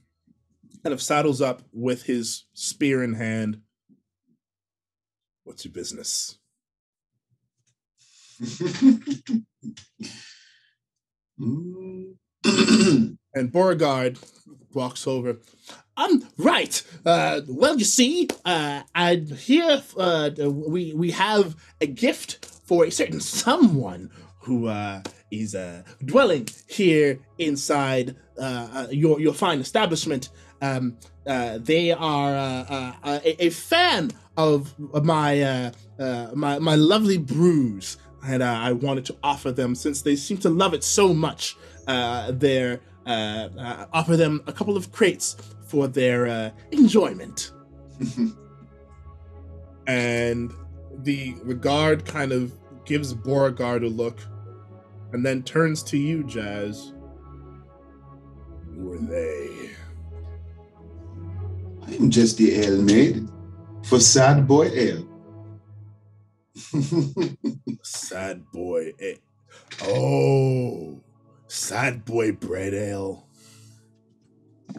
kind 0.83 0.93
of 0.93 1.03
saddles 1.03 1.41
up 1.41 1.63
with 1.73 2.05
his 2.05 2.45
spear 2.55 3.03
in 3.03 3.15
hand. 3.15 3.61
What's 5.45 5.65
your 5.65 5.73
business? 5.73 6.39
And 13.35 13.51
Beauregard 13.51 14.19
walks 14.75 15.07
over. 15.07 15.39
Um, 15.97 16.29
right. 16.37 16.83
Uh, 17.05 17.41
well, 17.49 17.79
you 17.79 17.85
see, 17.85 18.29
uh, 18.45 18.83
I'm 18.95 19.27
here. 19.27 19.83
Uh, 19.97 20.31
we 20.39 20.93
we 20.93 21.11
have 21.13 21.57
a 21.81 21.87
gift 21.87 22.45
for 22.67 22.85
a 22.85 22.91
certain 22.91 23.21
someone 23.21 24.11
who 24.41 24.67
uh, 24.67 25.03
is 25.31 25.55
uh, 25.55 25.83
dwelling 26.05 26.49
here 26.69 27.21
inside 27.39 28.17
uh, 28.39 28.69
uh, 28.73 28.87
your 28.91 29.21
your 29.21 29.35
fine 29.35 29.61
establishment. 29.61 30.29
Um, 30.61 30.99
uh, 31.27 31.59
they 31.59 31.93
are 31.93 32.37
uh, 32.37 32.93
a, 33.05 33.47
a 33.47 33.51
fan 33.51 34.11
of 34.37 34.79
my 34.79 35.73
my 36.35 36.59
my 36.59 36.75
lovely 36.75 37.19
brews, 37.19 37.97
and 38.25 38.43
uh, 38.43 38.47
I 38.47 38.73
wanted 38.73 39.05
to 39.07 39.17
offer 39.23 39.51
them 39.53 39.75
since 39.75 40.03
they 40.03 40.17
seem 40.17 40.39
to 40.39 40.51
love 40.51 40.75
it 40.75 40.85
so 40.85 41.13
much. 41.13 41.57
Uh, 41.87 42.31
their 42.33 42.81
uh, 43.07 43.49
uh, 43.59 43.87
offer 43.93 44.17
them 44.17 44.43
a 44.47 44.53
couple 44.53 44.77
of 44.77 44.93
crates 44.93 45.37
for 45.67 45.89
their 45.89 46.27
uh, 46.27 46.51
enjoyment. 46.71 47.53
and 49.87 50.53
the 50.99 51.35
the 51.45 51.55
guard 51.55 52.05
kind 52.05 52.33
of 52.33 52.53
gives 52.85 53.13
Beauregard 53.13 53.83
a 53.83 53.89
look, 53.89 54.21
and 55.13 55.25
then 55.25 55.43
turns 55.43 55.83
to 55.85 55.99
you, 55.99 56.23
Jazz. 56.25 56.93
Who 58.75 58.93
are 58.93 58.99
they? 58.99 59.71
I 61.87 61.95
am 61.95 62.11
just 62.11 62.39
the 62.39 62.55
ale 62.55 62.81
maid 62.81 63.29
for 63.85 63.99
sad 63.99 64.47
boy 64.47 64.69
ale. 64.69 65.12
Sad 67.83 68.45
boy. 68.53 68.93
eh. 69.01 69.15
Oh, 69.83 71.01
sad 71.49 72.05
boy 72.05 72.33
bread 72.33 72.75
ale. 72.75 73.27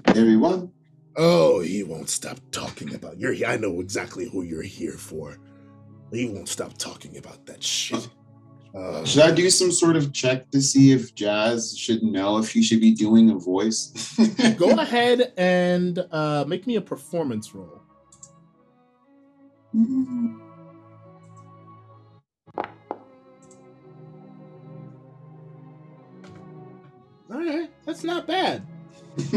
Everyone, 0.08 0.72
Oh, 1.16 1.60
he 1.62 1.84
won't 1.84 2.10
stop 2.10 2.40
talking 2.52 2.96
about 2.96 3.20
you're. 3.20 3.36
I 3.46 3.58
know 3.58 3.80
exactly 3.80 4.28
who 4.28 4.42
you're 4.44 4.64
here 4.64 4.94
for. 4.94 5.38
He 6.12 6.28
won't 6.28 6.50
stop 6.50 6.78
talking 6.78 7.18
about 7.18 7.46
that 7.46 7.64
shit. 7.64 8.10
Uh, 8.74 9.06
should 9.06 9.22
I 9.22 9.32
do 9.32 9.48
some 9.52 9.72
sort 9.72 9.96
of 9.96 10.12
check 10.14 10.50
to 10.50 10.60
see 10.60 10.92
if 10.92 11.14
Jazz 11.14 11.78
should 11.78 12.02
know 12.02 12.40
if 12.40 12.52
he 12.52 12.64
should 12.64 12.82
be 12.82 12.92
doing 12.92 13.30
a 13.30 13.36
voice? 13.36 13.92
go 14.58 14.72
ahead 14.72 15.32
and 15.38 16.00
uh, 16.12 16.46
make 16.48 16.66
me 16.66 16.78
a 16.78 16.82
performance 16.82 17.54
roll. 17.54 17.82
All 27.34 27.40
right, 27.40 27.70
that's 27.86 28.04
not 28.04 28.28
bad. 28.28 28.66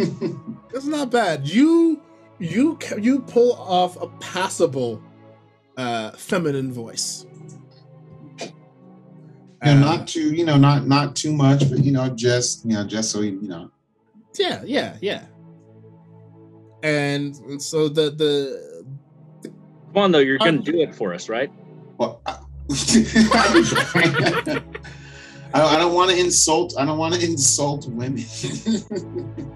That's 0.72 0.86
not 0.86 1.10
bad. 1.10 1.46
You 1.48 2.02
you 2.38 2.78
you 2.98 3.20
pull 3.20 3.52
off 3.54 4.00
a 4.00 4.08
passable 4.20 5.02
uh, 5.76 6.10
feminine 6.12 6.72
voice. 6.72 7.26
You 8.40 8.48
know, 9.64 9.70
Uh, 9.70 9.74
not 9.74 10.08
too, 10.08 10.34
you 10.34 10.44
know, 10.44 10.56
not 10.56 10.86
not 10.86 11.16
too 11.16 11.32
much, 11.32 11.68
but 11.70 11.82
you 11.84 11.92
know, 11.92 12.08
just 12.10 12.64
you 12.66 12.72
know, 12.74 12.84
just 12.86 13.10
so 13.10 13.20
you 13.20 13.40
know. 13.42 13.70
Yeah, 14.38 14.62
yeah, 14.64 14.96
yeah. 15.00 15.24
And, 16.82 17.34
and 17.48 17.62
so 17.62 17.88
the 17.88 18.10
the 18.10 18.84
Come 19.94 20.02
on, 20.02 20.12
though, 20.12 20.18
you're 20.18 20.36
Um, 20.42 20.56
gonna 20.56 20.62
do 20.62 20.80
it 20.80 20.94
for 20.94 21.14
us, 21.14 21.28
right? 21.30 21.50
Well, 21.98 22.20
I, 22.26 22.38
I 25.56 25.60
don't, 25.60 25.74
I 25.74 25.78
don't 25.78 25.94
want 25.94 26.10
to 26.10 26.18
insult. 26.18 26.74
I 26.78 26.84
don't 26.84 26.98
want 26.98 27.14
to 27.14 27.24
insult 27.24 27.86
women. 27.88 28.24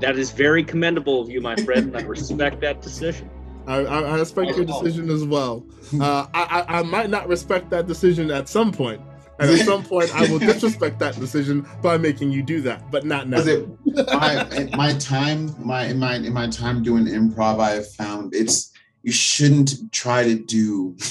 That 0.00 0.16
is 0.16 0.30
very 0.30 0.64
commendable 0.64 1.20
of 1.20 1.28
you, 1.28 1.42
my 1.42 1.54
friend, 1.56 1.88
and 1.88 1.94
I 1.94 2.00
respect 2.00 2.62
that 2.62 2.80
decision. 2.80 3.28
I, 3.66 3.80
I, 3.80 4.00
I 4.00 4.18
respect 4.18 4.56
your 4.56 4.64
decision 4.64 5.10
as 5.10 5.24
well. 5.24 5.62
Uh, 6.00 6.26
I, 6.32 6.64
I 6.66 6.78
I 6.78 6.82
might 6.84 7.10
not 7.10 7.28
respect 7.28 7.68
that 7.68 7.86
decision 7.86 8.30
at 8.30 8.48
some 8.48 8.72
point, 8.72 9.02
and 9.38 9.50
at 9.50 9.58
some 9.66 9.84
point 9.84 10.10
I 10.14 10.22
will 10.30 10.38
disrespect 10.50 11.00
that 11.00 11.16
decision 11.16 11.68
by 11.82 11.98
making 11.98 12.30
you 12.32 12.42
do 12.42 12.62
that, 12.62 12.90
but 12.90 13.04
not 13.04 13.28
now. 13.28 13.40
It- 13.40 13.68
my 14.06 14.70
my 14.74 14.94
time, 14.94 15.54
my 15.62 15.84
in 15.84 15.98
my 15.98 16.14
in 16.14 16.32
my 16.32 16.48
time 16.48 16.82
doing 16.82 17.04
improv, 17.04 17.60
I 17.60 17.72
have 17.72 17.90
found 17.92 18.34
it's 18.34 18.72
you 19.02 19.12
shouldn't 19.12 19.92
try 19.92 20.24
to 20.24 20.34
do. 20.38 20.96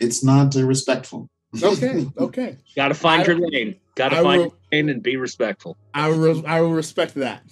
it's 0.00 0.24
not 0.24 0.56
uh, 0.56 0.64
respectful. 0.64 1.28
Okay, 1.62 2.06
okay. 2.18 2.58
Got 2.76 2.88
to 2.88 2.94
find 2.94 3.22
I- 3.22 3.26
your 3.26 3.38
lane. 3.50 3.76
Got 3.96 4.12
I 4.12 4.16
to 4.18 4.22
find 4.22 4.38
will- 4.42 4.48
your 4.48 4.54
lane 4.72 4.88
and 4.88 5.02
be 5.02 5.16
respectful. 5.16 5.76
I 5.92 6.08
will 6.08 6.46
I 6.46 6.60
will 6.60 6.72
respect 6.72 7.14
that. 7.14 7.42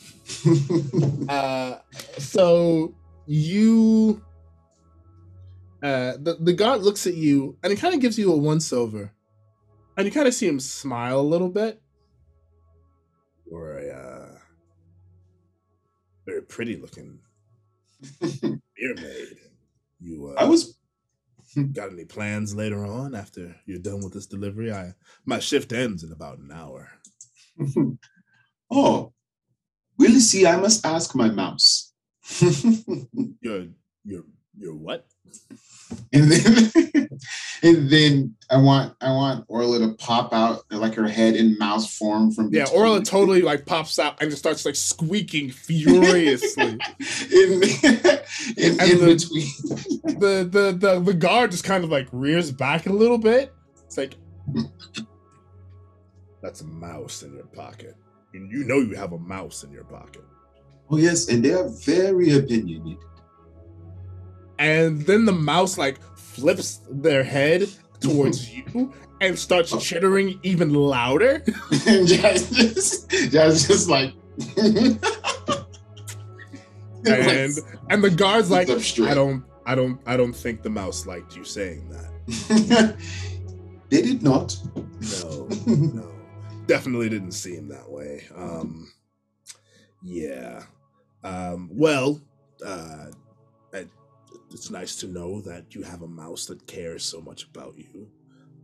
Uh, 1.29 1.79
so 2.17 2.95
you, 3.27 4.23
uh, 5.83 6.13
the 6.19 6.39
the 6.41 6.55
guard 6.55 6.81
looks 6.83 7.07
at 7.07 7.15
you 7.15 7.57
and 7.63 7.71
he 7.71 7.77
kind 7.77 7.95
of 7.95 8.01
gives 8.01 8.19
you 8.19 8.33
a 8.33 8.37
once 8.37 8.73
over, 8.73 9.13
and 9.97 10.07
you 10.07 10.13
kind 10.13 10.27
of 10.27 10.33
see 10.33 10.47
him 10.49 10.59
smile 10.59 11.21
a 11.21 11.23
little 11.23 11.51
bit. 11.51 11.83
You're 13.51 13.79
a 13.79 13.91
uh, 13.95 14.39
very 16.25 16.43
pretty 16.43 16.77
looking 16.77 17.19
beer 18.21 18.95
maid. 18.97 19.37
You 20.01 20.35
uh, 20.37 20.41
I 20.41 20.45
was 20.45 20.78
got 21.73 21.93
any 21.93 22.05
plans 22.05 22.55
later 22.55 22.85
on 22.85 23.15
after 23.15 23.57
you're 23.67 23.79
done 23.79 24.03
with 24.03 24.13
this 24.13 24.27
delivery? 24.27 24.73
I 24.73 24.95
my 25.25 25.39
shift 25.39 25.73
ends 25.73 26.03
in 26.03 26.13
about 26.13 26.39
an 26.39 26.51
hour. 26.53 26.89
oh, 28.71 29.13
really? 29.99 30.21
See, 30.21 30.47
I 30.47 30.57
must 30.57 30.85
ask 30.85 31.15
my 31.15 31.29
mouse. 31.29 31.93
your 33.41 33.67
your 34.05 34.25
you're 34.57 34.75
what? 34.75 35.07
and 36.13 36.31
then 36.31 37.09
and 37.63 37.91
then 37.91 38.35
I 38.51 38.59
want 38.59 38.95
I 39.01 39.11
want 39.11 39.45
Orla 39.49 39.79
to 39.81 39.95
pop 39.95 40.33
out 40.33 40.63
like 40.71 40.95
her 40.95 41.09
head 41.09 41.35
in 41.35 41.57
mouse 41.59 41.97
form 41.97 42.31
from 42.33 42.53
Yeah, 42.53 42.67
Orla 42.75 43.03
totally 43.03 43.43
like 43.43 43.65
pops 43.67 43.99
out 43.99 44.21
and 44.21 44.31
just 44.31 44.43
starts 44.43 44.65
like 44.65 44.77
squeaking 44.77 45.51
furiously. 45.51 46.65
in 47.33 47.63
in, 48.57 48.81
in 48.81 48.99
the- 48.99 49.17
between. 49.17 50.19
the, 50.21 50.49
the 50.51 50.77
the 50.79 51.01
the 51.01 51.15
guard 51.15 51.51
just 51.51 51.65
kind 51.65 51.85
of 51.85 51.91
like 51.91 52.09
rears 52.13 52.53
back 52.53 52.87
a 52.87 52.93
little 52.93 53.19
bit. 53.19 53.53
It's 53.87 53.97
like 53.97 54.15
that's 56.43 56.61
a 56.61 56.67
mouse 56.67 57.23
in 57.23 57.35
your 57.35 57.47
pocket. 57.47 57.97
And 58.35 58.51
you 58.53 58.65
know 58.65 58.79
you 58.79 58.95
have 58.95 59.13
a 59.13 59.19
mouse 59.19 59.65
in 59.65 59.73
your 59.73 59.85
pocket. 59.85 60.23
Oh 60.91 60.97
yes, 60.99 61.29
and 61.29 61.45
they 61.45 61.53
are 61.53 61.69
very 61.69 62.33
opinionated. 62.37 62.99
And 64.59 65.03
then 65.03 65.25
the 65.25 65.33
mouse 65.33 65.79
like 65.79 66.01
flips 66.17 66.81
their 66.91 67.23
head 67.23 67.69
towards 68.01 68.51
you 68.51 68.93
and 69.21 69.39
starts 69.39 69.77
chittering 69.85 70.39
even 70.43 70.73
louder. 70.73 71.41
Jazz 71.85 72.51
just, 72.51 73.11
Jazz 73.31 73.67
just 73.67 73.89
like 73.89 74.15
And 77.07 77.59
and 77.91 78.05
the 78.05 78.11
guard's 78.11 78.51
like, 78.51 78.69
I 78.69 79.15
don't 79.15 79.45
I 79.67 79.75
don't 79.75 80.01
I 80.07 80.17
don't 80.17 80.33
think 80.33 80.63
the 80.63 80.71
mouse 80.71 81.07
liked 81.07 81.37
you 81.37 81.45
saying 81.45 81.89
that. 81.91 82.97
they 83.89 84.03
did 84.03 84.23
not. 84.23 84.57
No, 84.75 85.49
no, 85.67 86.11
definitely 86.67 87.09
didn't 87.09 87.33
seem 87.33 87.69
that 87.69 87.89
way. 87.89 88.27
Um, 88.35 88.91
yeah. 90.03 90.63
Um, 91.25 91.71
well, 91.73 92.21
uh, 92.65 93.07
it's 94.53 94.71
nice 94.71 94.97
to 94.97 95.07
know 95.07 95.41
that 95.43 95.75
you 95.75 95.83
have 95.83 96.03
a 96.03 96.09
mouse 96.09 96.47
that 96.47 96.67
cares 96.67 97.05
so 97.05 97.21
much 97.21 97.45
about 97.45 97.75
you. 97.77 98.09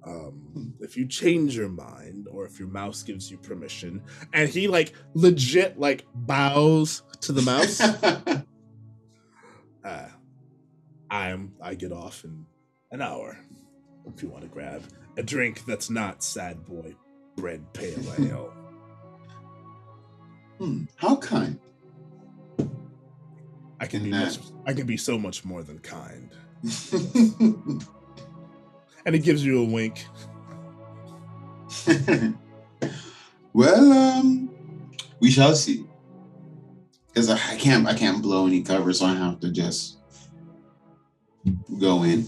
Um, 0.06 0.74
if 0.80 0.96
you 0.96 1.06
change 1.06 1.56
your 1.56 1.68
mind, 1.68 2.28
or 2.30 2.44
if 2.44 2.58
your 2.58 2.68
mouse 2.68 3.02
gives 3.02 3.30
you 3.30 3.38
permission, 3.38 4.02
and 4.32 4.48
he 4.48 4.68
like 4.68 4.92
legit 5.14 5.78
like 5.78 6.04
bows 6.14 7.02
to 7.22 7.32
the 7.32 7.42
mouse, 7.42 7.80
uh, 9.84 10.08
I 11.10 11.30
am 11.30 11.54
I 11.62 11.74
get 11.74 11.92
off 11.92 12.24
in 12.24 12.44
an 12.90 13.00
hour. 13.00 13.38
If 14.06 14.22
you 14.22 14.28
want 14.28 14.42
to 14.42 14.48
grab 14.48 14.82
a 15.16 15.22
drink 15.22 15.64
that's 15.64 15.88
not 15.88 16.22
sad 16.22 16.66
boy 16.66 16.94
bread 17.36 17.72
pale 17.72 18.12
ale. 18.18 18.52
Hmm, 20.58 20.84
how 20.96 21.16
kind. 21.16 21.58
I 23.84 23.86
can 23.86 24.02
be 24.02 24.10
much, 24.10 24.38
I 24.66 24.72
can 24.72 24.86
be 24.86 24.96
so 24.96 25.18
much 25.18 25.44
more 25.44 25.62
than 25.62 25.78
kind. 25.78 26.30
And 29.06 29.14
he 29.14 29.20
gives 29.20 29.44
you 29.44 29.60
a 29.60 29.64
wink. 29.64 30.06
well, 33.52 33.92
um, 33.92 34.50
we 35.20 35.30
shall 35.30 35.54
see. 35.54 35.84
Because 37.08 37.28
I, 37.28 37.34
I 37.34 37.56
can't, 37.56 37.86
I 37.86 37.92
can't 37.94 38.22
blow 38.22 38.46
any 38.46 38.62
cover, 38.62 38.94
so 38.94 39.04
I 39.04 39.14
have 39.14 39.40
to 39.40 39.50
just 39.50 39.98
go 41.78 42.02
in. 42.04 42.24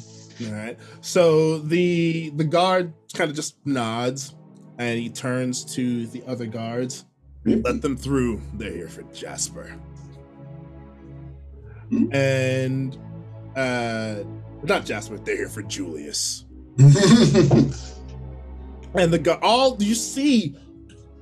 All 0.46 0.52
right. 0.52 0.78
So 1.00 1.58
the 1.58 2.30
the 2.36 2.44
guard 2.44 2.92
kind 3.14 3.30
of 3.30 3.36
just 3.36 3.56
nods 3.64 4.34
and 4.78 4.98
he 4.98 5.08
turns 5.08 5.64
to 5.76 6.06
the 6.08 6.22
other 6.26 6.44
guards. 6.44 7.06
Let 7.46 7.80
them 7.80 7.96
through. 7.96 8.42
They're 8.54 8.72
here 8.72 8.88
for 8.88 9.02
Jasper. 9.14 9.74
Hmm. 11.90 12.14
And 12.14 12.98
uh 13.56 14.16
not 14.62 14.84
Jasper, 14.84 15.18
they're 15.18 15.36
here 15.36 15.48
for 15.48 15.62
Julius. 15.62 16.44
And 18.96 19.12
the 19.12 19.18
gu- 19.18 19.38
all 19.42 19.76
you 19.78 19.94
see, 19.94 20.56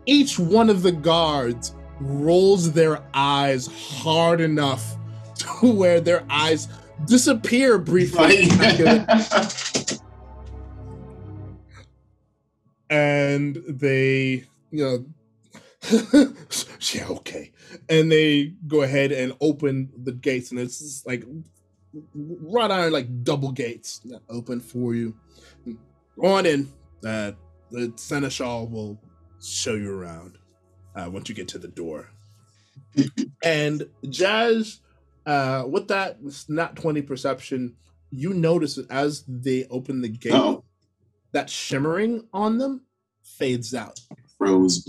each 0.06 0.38
one 0.38 0.70
of 0.70 0.82
the 0.82 0.92
guards 0.92 1.74
rolls 2.00 2.70
their 2.72 3.02
eyes 3.14 3.66
hard 3.66 4.40
enough 4.40 4.96
to 5.60 5.72
where 5.72 6.00
their 6.00 6.24
eyes 6.30 6.68
disappear 7.06 7.78
briefly, 7.78 8.48
and 12.90 13.56
they, 13.66 14.44
you 14.70 14.84
know, 14.84 15.04
yeah, 16.94 17.06
okay, 17.08 17.52
and 17.88 18.10
they 18.10 18.54
go 18.66 18.82
ahead 18.82 19.12
and 19.12 19.34
open 19.40 19.90
the 20.04 20.12
gates, 20.12 20.50
and 20.50 20.60
it's 20.60 21.04
like 21.06 21.24
wrought 22.14 22.70
iron, 22.70 22.92
like 22.92 23.24
double 23.24 23.52
gates 23.52 23.98
that 24.06 24.20
open 24.28 24.60
for 24.60 24.94
you. 24.94 25.14
Go 26.18 26.26
on 26.26 26.46
in. 26.46 26.72
Uh, 27.04 27.32
the 27.70 27.92
seneschal 27.96 28.68
will 28.68 28.98
show 29.42 29.74
you 29.74 29.92
around 29.92 30.38
uh, 30.94 31.08
once 31.10 31.28
you 31.28 31.34
get 31.34 31.48
to 31.48 31.58
the 31.58 31.68
door. 31.68 32.08
and 33.44 33.86
Jazz, 34.08 34.80
uh, 35.26 35.64
with 35.66 35.88
that 35.88 36.18
it's 36.24 36.48
not 36.48 36.76
20 36.76 37.02
perception, 37.02 37.74
you 38.10 38.32
notice 38.32 38.76
that 38.76 38.90
as 38.90 39.24
they 39.28 39.66
open 39.70 40.00
the 40.00 40.08
gate, 40.08 40.32
Oh, 40.32 40.64
that 41.32 41.50
shimmering 41.50 42.26
on 42.32 42.58
them 42.58 42.82
fades 43.22 43.74
out. 43.74 44.00
froze. 44.38 44.88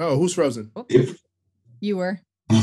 Oh, 0.00 0.16
who's 0.16 0.34
frozen? 0.34 0.70
If- 0.88 1.18
You 1.80 1.96
were. 1.96 2.20
Am 2.50 2.58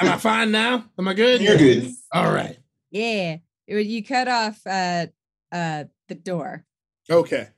I 0.00 0.18
fine 0.20 0.50
now? 0.52 0.84
Am 0.98 1.08
I 1.08 1.14
good? 1.14 1.40
You're 1.40 1.56
good. 1.56 1.90
All 2.12 2.30
right. 2.32 2.58
Yeah. 2.90 3.38
It 3.66 3.86
you 3.86 4.04
cut 4.04 4.28
off 4.28 4.60
uh 4.66 5.06
uh 5.50 5.84
the 6.08 6.14
door. 6.14 6.64
Okay. 7.10 7.48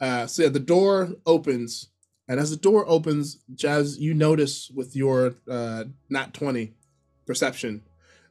Uh, 0.00 0.26
so 0.26 0.44
yeah, 0.44 0.48
the 0.48 0.58
door 0.58 1.10
opens, 1.26 1.90
and 2.26 2.40
as 2.40 2.50
the 2.50 2.56
door 2.56 2.88
opens, 2.88 3.38
Jazz, 3.54 3.98
you 3.98 4.14
notice 4.14 4.70
with 4.74 4.96
your 4.96 5.34
uh, 5.50 5.84
not 6.08 6.32
twenty 6.32 6.72
perception 7.26 7.82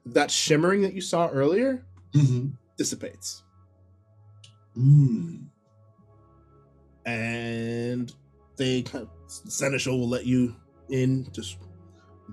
that 0.07 0.31
shimmering 0.31 0.81
that 0.81 0.93
you 0.93 1.01
saw 1.01 1.27
earlier 1.27 1.83
Mhm. 2.15 2.53
dissipates, 2.77 3.43
Mm. 4.75 5.49
And 7.05 8.13
they 8.57 8.81
kind 8.83 9.03
of, 9.05 9.09
seneschal 9.27 9.99
will 9.99 10.09
let 10.09 10.25
you 10.25 10.55
in. 10.89 11.27
Just 11.31 11.57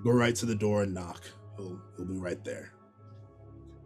go 0.05 0.11
right 0.11 0.35
to 0.37 0.47
the 0.47 0.55
door 0.55 0.83
and 0.83 0.95
knock. 0.95 1.25
He'll 1.57 1.81
he'll 1.97 2.07
be 2.07 2.17
right 2.19 2.43
there. 2.45 2.73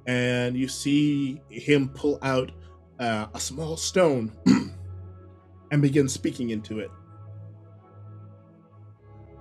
and 0.07 0.57
you 0.57 0.69
see 0.69 1.41
him 1.51 1.89
pull 1.91 2.19
out 2.23 2.51
uh, 2.99 3.27
a 3.35 3.41
small 3.41 3.77
stone 3.77 4.33
and 5.71 5.83
begin 5.83 6.09
speaking 6.09 6.51
into 6.51 6.81
it. 6.81 6.91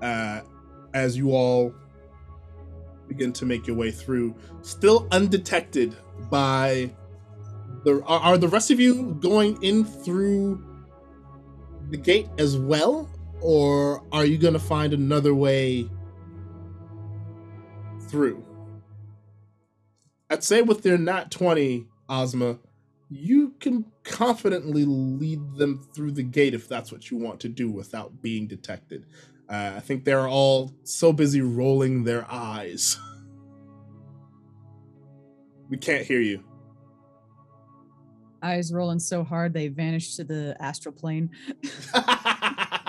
Uh, 0.02 0.42
as 0.94 1.18
you 1.18 1.32
all 1.32 1.74
begin 3.08 3.34
to 3.34 3.46
make 3.46 3.68
your 3.68 3.76
way 3.76 3.92
through, 3.92 4.36
still 4.62 5.08
undetected 5.12 5.96
by 6.30 6.90
the. 7.84 8.02
Are, 8.06 8.20
are 8.20 8.38
the 8.38 8.48
rest 8.48 8.72
of 8.72 8.80
you 8.80 9.18
going 9.20 9.62
in 9.64 9.84
through 9.86 10.64
the 11.90 11.98
gate 11.98 12.28
as 12.38 12.58
well, 12.58 13.10
or 13.42 14.04
are 14.12 14.26
you 14.26 14.38
going 14.38 14.54
to 14.54 14.60
find 14.60 14.94
another 14.94 15.34
way 15.34 15.90
through? 18.08 18.46
I'd 20.30 20.44
say 20.44 20.62
with 20.62 20.84
their 20.84 20.98
not 20.98 21.32
20, 21.32 21.88
Ozma, 22.08 22.60
you 23.10 23.56
can 23.60 23.86
confidently 24.04 24.86
lead 24.86 25.56
them 25.56 25.88
through 25.96 26.12
the 26.12 26.24
gate 26.24 26.54
if 26.54 26.68
that's 26.68 26.92
what 26.92 27.10
you 27.10 27.18
want 27.18 27.40
to 27.40 27.50
do 27.50 27.72
without 27.72 28.22
being 28.22 28.48
detected. 28.48 29.06
Uh, 29.50 29.74
I 29.76 29.80
think 29.80 30.06
they're 30.06 30.28
all 30.28 30.72
so 30.84 31.12
busy 31.12 31.42
rolling 31.42 32.04
their 32.04 32.26
eyes. 32.30 32.98
We 35.70 35.78
can't 35.78 36.04
hear 36.04 36.20
you. 36.20 36.44
Eyes 38.42 38.72
rolling 38.74 39.00
so 39.00 39.24
hard 39.24 39.54
they 39.54 39.68
vanished 39.68 40.16
to 40.18 40.24
the 40.24 40.56
astral 40.60 40.94
plane. 40.94 41.30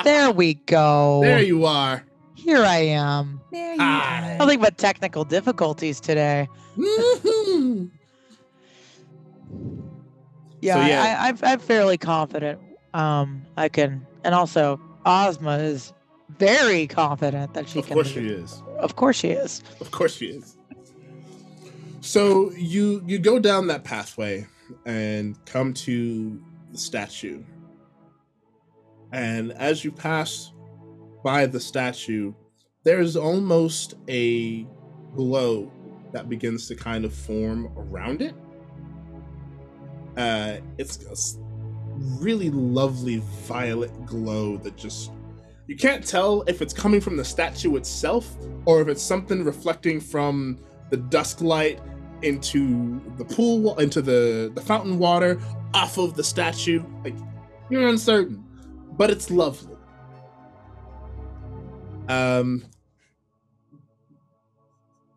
There 0.02 0.30
we 0.30 0.54
go. 0.54 1.20
there 1.22 1.42
you 1.42 1.66
are. 1.66 2.06
Here 2.34 2.62
I 2.64 2.78
am. 2.78 3.38
There 3.52 3.74
you 3.74 3.80
Hi. 3.80 4.32
are. 4.34 4.38
Nothing 4.38 4.58
but 4.60 4.78
technical 4.78 5.24
difficulties 5.24 6.00
today. 6.00 6.48
Mhm. 6.78 7.90
Yeah, 10.62 10.74
So, 10.74 10.80
yeah. 10.86 11.02
I, 11.02 11.06
I, 11.06 11.28
I'm, 11.28 11.38
I'm 11.42 11.58
fairly 11.58 11.96
confident. 11.98 12.60
Um, 12.92 13.42
I 13.56 13.68
can, 13.68 14.06
and 14.24 14.34
also 14.34 14.78
Ozma 15.06 15.56
is 15.58 15.92
very 16.38 16.86
confident 16.86 17.54
that 17.54 17.68
she 17.68 17.78
of 17.80 17.86
can. 17.86 17.92
Of 17.98 18.04
course 18.04 18.08
she 18.14 18.26
is. 18.26 18.62
Of 18.78 18.96
course 18.96 19.16
she 19.16 19.28
is. 19.30 19.62
Of 19.80 19.90
course 19.90 20.14
she 20.16 20.26
is. 20.26 20.56
So 22.02 22.50
you 22.52 23.02
you 23.06 23.18
go 23.18 23.38
down 23.38 23.66
that 23.68 23.84
pathway 23.84 24.46
and 24.86 25.44
come 25.46 25.74
to 25.74 26.42
the 26.70 26.78
statue. 26.78 27.42
And 29.12 29.52
as 29.52 29.84
you 29.84 29.90
pass 29.90 30.52
by 31.24 31.46
the 31.46 31.60
statue, 31.60 32.32
there's 32.84 33.16
almost 33.16 33.94
a 34.08 34.66
glow 35.14 35.72
that 36.12 36.28
begins 36.28 36.66
to 36.68 36.74
kind 36.74 37.04
of 37.04 37.12
form 37.12 37.72
around 37.76 38.22
it. 38.22 38.34
Uh, 40.16 40.58
it's 40.78 41.04
a 41.04 41.38
really 42.20 42.50
lovely 42.50 43.22
violet 43.46 44.06
glow 44.06 44.56
that 44.58 44.76
just 44.76 45.12
you 45.66 45.76
can't 45.76 46.04
tell 46.04 46.42
if 46.48 46.62
it's 46.62 46.72
coming 46.72 47.00
from 47.00 47.16
the 47.16 47.24
statue 47.24 47.76
itself 47.76 48.36
or 48.64 48.80
if 48.82 48.88
it's 48.88 49.02
something 49.02 49.44
reflecting 49.44 50.00
from 50.00 50.58
the 50.90 50.96
dusk 50.96 51.42
light 51.42 51.80
into 52.22 53.00
the 53.16 53.24
pool 53.24 53.78
into 53.78 54.00
the 54.02 54.50
the 54.54 54.60
fountain 54.60 54.98
water 54.98 55.40
off 55.74 55.98
of 55.98 56.14
the 56.14 56.24
statue 56.24 56.82
like 57.04 57.14
you're 57.70 57.86
uncertain 57.88 58.44
but 58.96 59.10
it's 59.10 59.30
lovely 59.30 59.76
um 62.08 62.64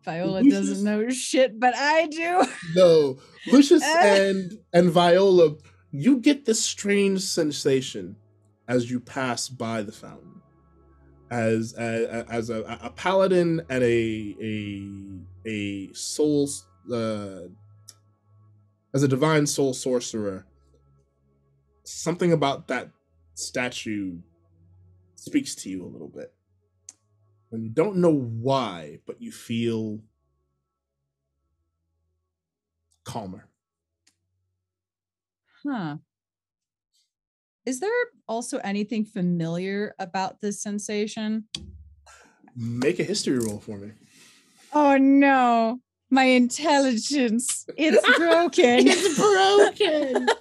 Viola 0.04 0.40
Lucius- 0.40 0.68
doesn't 0.68 0.84
know 0.84 1.08
shit, 1.08 1.58
but 1.58 1.74
I 1.74 2.06
do. 2.08 2.42
no 2.76 3.18
lucius 3.52 3.82
Eh. 3.82 4.28
and 4.28 4.52
and 4.72 4.90
viola 4.90 5.54
you 5.92 6.18
get 6.18 6.44
this 6.44 6.62
strange 6.62 7.20
sensation 7.22 8.16
as 8.68 8.90
you 8.90 9.00
pass 9.00 9.48
by 9.48 9.82
the 9.82 9.92
fountain 9.92 10.40
as 11.30 11.74
a, 11.78 12.24
as 12.28 12.50
a, 12.50 12.78
a 12.82 12.90
paladin 12.90 13.62
and 13.70 13.82
a 13.82 14.36
a 14.40 15.48
a 15.48 15.92
soul 15.94 16.48
uh, 16.92 17.48
as 18.92 19.02
a 19.02 19.08
divine 19.08 19.46
soul 19.46 19.74
sorcerer 19.74 20.46
something 21.84 22.32
about 22.32 22.68
that 22.68 22.90
statue 23.34 24.18
speaks 25.16 25.54
to 25.54 25.70
you 25.70 25.84
a 25.84 25.88
little 25.88 26.08
bit 26.08 26.34
and 27.50 27.62
you 27.64 27.70
don't 27.70 27.96
know 27.96 28.12
why 28.14 29.00
but 29.06 29.20
you 29.20 29.32
feel 29.32 30.00
calmer 33.04 33.48
Huh. 35.62 35.98
Is 37.66 37.80
there 37.80 37.90
also 38.28 38.58
anything 38.58 39.04
familiar 39.04 39.94
about 39.98 40.40
this 40.40 40.60
sensation? 40.62 41.48
make 42.56 42.98
a 42.98 43.04
history 43.04 43.38
roll 43.38 43.58
for 43.60 43.78
me 43.78 43.92
Oh 44.72 44.98
no. 44.98 45.80
My 46.14 46.22
intelligence. 46.24 47.66
It's 47.76 48.16
broken. 48.18 48.86
It's 48.86 49.18
broken. 49.18 50.28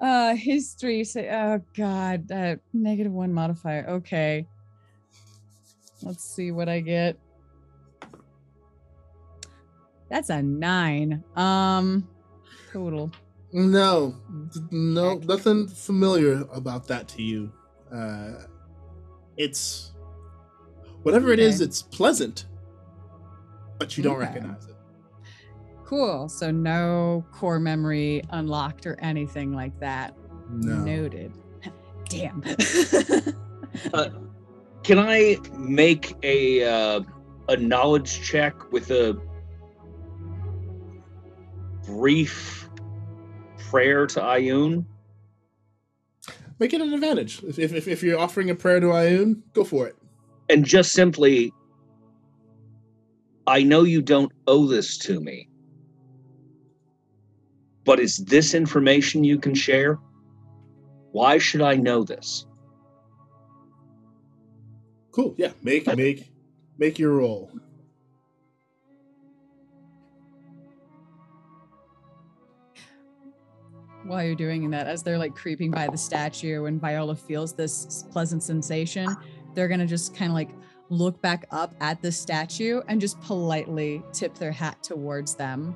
Uh 0.00 0.34
history 0.34 1.04
say 1.04 1.30
oh 1.30 1.62
god 1.76 2.28
uh 2.32 2.56
negative 2.72 3.12
one 3.12 3.32
modifier. 3.32 3.86
Okay. 3.88 4.48
Let's 6.02 6.24
see 6.24 6.50
what 6.50 6.68
i 6.68 6.80
get. 6.80 7.16
That's 10.10 10.28
a 10.30 10.42
nine. 10.42 11.22
Um 11.36 12.08
total. 12.72 13.12
No, 13.52 14.16
no, 14.72 15.18
nothing 15.18 15.68
familiar 15.68 16.48
about 16.52 16.88
that 16.88 17.06
to 17.08 17.22
you. 17.22 17.52
Uh, 17.94 18.46
it's 19.36 19.92
whatever 21.02 21.32
it 21.32 21.38
is. 21.38 21.60
It's 21.60 21.82
pleasant, 21.82 22.46
but 23.82 23.96
you 23.96 24.02
don't 24.04 24.14
Okay. 24.16 24.26
recognize 24.26 24.64
it. 24.66 24.76
cool 25.84 26.28
so 26.28 26.50
no 26.50 27.24
core 27.32 27.58
memory 27.58 28.22
unlocked 28.30 28.86
or 28.86 28.96
anything 29.00 29.52
like 29.52 29.78
that 29.80 30.16
No. 30.50 30.76
noted 30.84 31.32
damn 32.08 32.42
Can 34.84 34.98
I 34.98 35.36
make 35.56 36.14
a 36.24 36.64
uh, 36.64 37.00
a 37.48 37.56
knowledge 37.56 38.20
check 38.22 38.72
with 38.72 38.90
a 38.90 39.16
brief 41.86 42.68
prayer 43.70 44.06
to 44.08 44.20
Ayun? 44.20 44.84
Make 46.58 46.72
it 46.74 46.80
an 46.80 46.92
advantage. 46.92 47.42
If, 47.44 47.58
if, 47.58 47.86
if 47.88 48.02
you're 48.02 48.18
offering 48.18 48.50
a 48.50 48.54
prayer 48.54 48.80
to 48.80 48.86
Ayun, 48.88 49.40
go 49.52 49.62
for 49.64 49.86
it. 49.86 49.96
And 50.48 50.64
just 50.64 50.92
simply, 50.92 51.52
I 53.46 53.62
know 53.62 53.82
you 53.82 54.02
don't 54.02 54.32
owe 54.46 54.66
this 54.66 54.98
to 54.98 55.20
me, 55.20 55.48
but 57.84 57.98
is 57.98 58.16
this 58.18 58.54
information 58.54 59.24
you 59.24 59.38
can 59.38 59.54
share? 59.54 59.98
Why 61.10 61.38
should 61.38 61.62
I 61.62 61.74
know 61.74 62.04
this? 62.04 62.46
Cool. 65.10 65.34
Yeah. 65.36 65.52
Make 65.62 65.94
make 65.96 66.32
make 66.78 66.98
your 66.98 67.12
roll. 67.12 67.50
while 74.04 74.24
you're 74.24 74.34
doing 74.34 74.68
that 74.70 74.86
as 74.86 75.02
they're 75.02 75.18
like 75.18 75.34
creeping 75.34 75.70
by 75.70 75.86
the 75.86 75.96
statue 75.96 76.64
and 76.64 76.80
viola 76.80 77.14
feels 77.14 77.52
this 77.52 78.04
pleasant 78.10 78.42
sensation 78.42 79.16
they're 79.54 79.68
gonna 79.68 79.86
just 79.86 80.14
kind 80.14 80.30
of 80.30 80.34
like 80.34 80.50
look 80.88 81.20
back 81.22 81.46
up 81.50 81.74
at 81.80 82.02
the 82.02 82.12
statue 82.12 82.80
and 82.88 83.00
just 83.00 83.20
politely 83.22 84.02
tip 84.12 84.34
their 84.34 84.52
hat 84.52 84.82
towards 84.82 85.34
them 85.34 85.74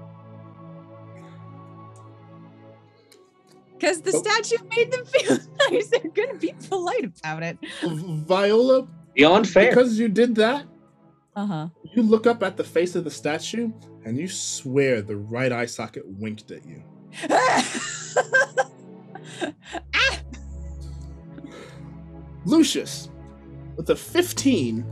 because 3.78 4.00
the 4.02 4.12
Oh. 4.14 4.22
statue 4.22 4.62
made 4.76 4.90
them 4.90 5.04
feel 5.06 5.38
nice 5.70 5.88
they're 5.88 6.10
gonna 6.12 6.34
be 6.38 6.54
polite 6.68 7.04
about 7.04 7.42
it 7.42 7.58
Viola, 7.82 8.86
Beyond 9.14 9.48
fair. 9.48 9.70
because 9.70 9.98
you 9.98 10.08
did 10.08 10.34
that, 10.36 10.66
uh-huh 11.34 11.68
you 11.94 12.02
look 12.02 12.26
up 12.26 12.42
at 12.42 12.56
the 12.58 12.64
face 12.64 12.94
of 12.94 13.04
the 13.04 13.10
statue 13.10 13.72
and 14.04 14.18
you 14.18 14.28
swear 14.28 15.00
the 15.02 15.16
right 15.16 15.50
eye 15.52 15.64
socket 15.66 16.02
winked 16.06 16.50
at 16.50 16.64
you. 16.66 16.82
Ah! 19.94 20.20
Lucius, 22.44 23.10
with 23.76 23.90
a 23.90 23.96
15, 23.96 24.84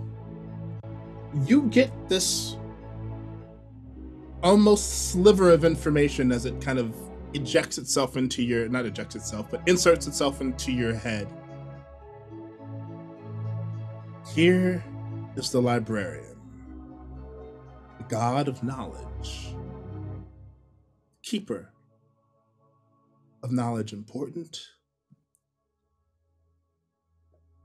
you 1.46 1.62
get 1.62 1.90
this 2.08 2.56
almost 4.42 5.10
sliver 5.10 5.50
of 5.50 5.64
information 5.64 6.30
as 6.30 6.44
it 6.44 6.60
kind 6.60 6.78
of 6.78 6.94
ejects 7.32 7.78
itself 7.78 8.16
into 8.16 8.42
your 8.42 8.68
not 8.68 8.86
ejects 8.86 9.16
itself, 9.16 9.50
but 9.50 9.60
inserts 9.66 10.06
itself 10.06 10.40
into 10.40 10.70
your 10.70 10.94
head. 10.94 11.26
Here 14.34 14.84
is 15.36 15.50
the 15.50 15.60
librarian, 15.60 16.36
the 17.98 18.04
god 18.04 18.48
of 18.48 18.62
knowledge, 18.62 19.54
keeper 21.22 21.70
of 23.42 23.50
knowledge 23.50 23.92
important, 23.92 24.60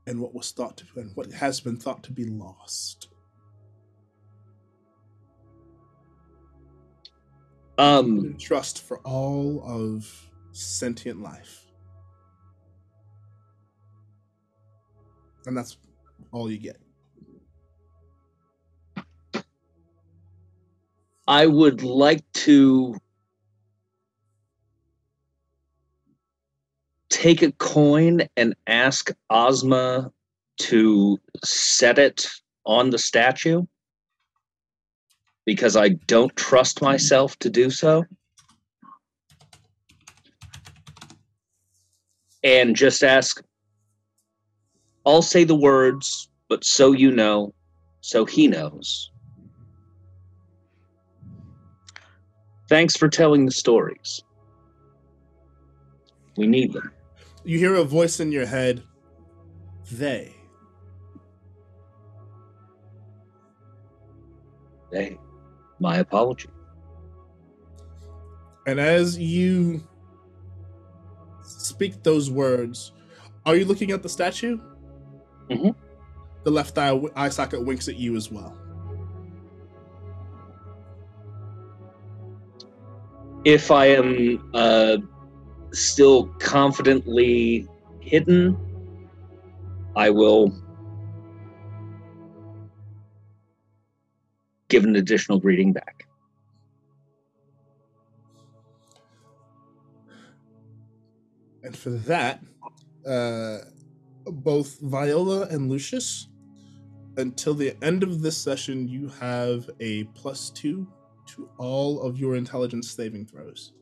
and 0.06 0.20
what 0.20 0.34
was 0.34 0.50
thought 0.50 0.76
to 0.78 0.84
and 0.96 1.14
what 1.14 1.32
has 1.32 1.60
been 1.60 1.76
thought 1.76 2.02
to 2.04 2.12
be 2.12 2.24
lost. 2.24 3.08
Um, 7.80 8.36
Trust 8.38 8.82
for 8.82 8.98
all 9.04 9.62
of 9.64 10.30
sentient 10.52 11.22
life. 11.22 11.64
And 15.46 15.56
that's 15.56 15.78
all 16.30 16.50
you 16.50 16.58
get. 16.58 16.76
I 21.26 21.46
would 21.46 21.82
like 21.82 22.22
to 22.44 22.96
take 27.08 27.40
a 27.40 27.52
coin 27.52 28.28
and 28.36 28.54
ask 28.66 29.10
Ozma 29.30 30.12
to 30.58 31.18
set 31.42 31.98
it 31.98 32.28
on 32.66 32.90
the 32.90 32.98
statue 32.98 33.64
because 35.46 35.76
I 35.76 35.90
don't 36.06 36.34
trust 36.36 36.82
myself 36.82 37.38
to 37.40 37.50
do 37.50 37.70
so. 37.70 38.04
And 42.42 42.74
just 42.74 43.02
ask, 43.02 43.42
I'll 45.04 45.22
say 45.22 45.44
the 45.44 45.54
words, 45.54 46.28
but 46.48 46.64
so 46.64 46.92
you 46.92 47.10
know, 47.10 47.52
so 48.00 48.24
he 48.24 48.48
knows. 48.48 49.10
Thanks 52.68 52.96
for 52.96 53.08
telling 53.08 53.46
the 53.46 53.52
stories. 53.52 54.22
We 56.36 56.46
need 56.46 56.72
them. 56.72 56.92
You 57.44 57.58
hear 57.58 57.74
a 57.74 57.84
voice 57.84 58.20
in 58.20 58.30
your 58.32 58.46
head. 58.46 58.82
They. 59.90 60.34
Hey, 64.92 65.18
my 65.80 65.96
apology. 65.98 66.48
And 68.66 68.78
as 68.78 69.18
you 69.18 69.82
speak 71.42 72.02
those 72.02 72.30
words, 72.30 72.92
are 73.46 73.56
you 73.56 73.64
looking 73.64 73.90
at 73.90 74.02
the 74.02 74.08
statue? 74.08 74.58
Mhm. 75.50 75.74
The 76.44 76.50
left 76.50 76.78
eye, 76.78 77.00
eye 77.16 77.28
socket 77.30 77.64
winks 77.64 77.88
at 77.88 77.96
you 77.96 78.16
as 78.16 78.30
well. 78.30 78.56
If 83.44 83.70
I 83.70 83.86
am 83.86 84.50
uh, 84.52 84.98
still 85.72 86.26
confidently 86.38 87.66
hidden, 88.00 88.56
I 89.96 90.10
will 90.10 90.52
give 94.70 94.84
an 94.84 94.96
additional 94.96 95.38
greeting 95.38 95.72
back. 95.72 96.06
And 101.62 101.76
for 101.76 101.90
that, 101.90 102.40
uh, 103.06 103.58
both 104.24 104.80
Viola 104.80 105.42
and 105.48 105.68
Lucius, 105.68 106.28
until 107.16 107.52
the 107.52 107.76
end 107.82 108.02
of 108.02 108.22
this 108.22 108.38
session, 108.38 108.88
you 108.88 109.08
have 109.20 109.68
a 109.80 110.04
plus 110.14 110.50
two 110.50 110.86
to 111.26 111.50
all 111.58 112.00
of 112.00 112.18
your 112.18 112.36
intelligence 112.36 112.90
saving 112.90 113.26
throws. 113.26 113.72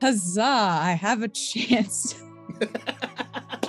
Huzzah! 0.00 0.42
I 0.42 0.92
have 0.92 1.22
a 1.22 1.28
chance. 1.28 2.22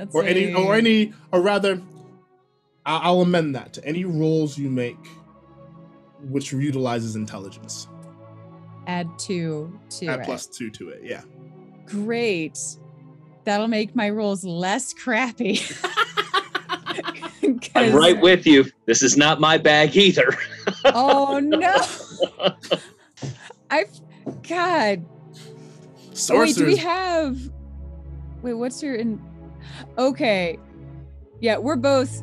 That's 0.00 0.14
or 0.14 0.24
any, 0.24 0.54
or 0.54 0.74
any, 0.74 1.12
or 1.30 1.42
rather, 1.42 1.80
I- 2.86 2.96
I'll 2.98 3.20
amend 3.20 3.54
that 3.54 3.74
to 3.74 3.84
any 3.84 4.06
rolls 4.06 4.56
you 4.56 4.70
make, 4.70 4.96
which 6.30 6.52
utilizes 6.52 7.16
intelligence. 7.16 7.86
add 8.86 9.06
two 9.18 9.78
to 9.90 10.06
Add 10.06 10.20
it. 10.20 10.24
plus 10.24 10.46
two 10.46 10.70
to 10.70 10.88
it. 10.88 11.02
Yeah. 11.04 11.20
Great. 11.84 12.58
That'll 13.44 13.68
make 13.68 13.94
my 13.94 14.08
rolls 14.08 14.42
less 14.42 14.94
crappy. 14.94 15.60
I'm 17.74 17.92
right 17.94 18.18
with 18.20 18.46
you. 18.46 18.64
This 18.86 19.02
is 19.02 19.18
not 19.18 19.38
my 19.38 19.58
bag 19.58 19.96
either. 19.96 20.34
Oh 20.84 21.40
no. 21.40 21.76
I've 23.70 23.90
God. 24.48 25.04
Oh, 26.30 26.38
wait, 26.40 26.54
do 26.54 26.64
we 26.64 26.76
have 26.76 27.38
wait, 28.42 28.54
what's 28.54 28.82
your 28.82 28.94
in 28.94 29.20
okay. 29.98 30.58
Yeah, 31.40 31.58
we're 31.58 31.76
both 31.76 32.22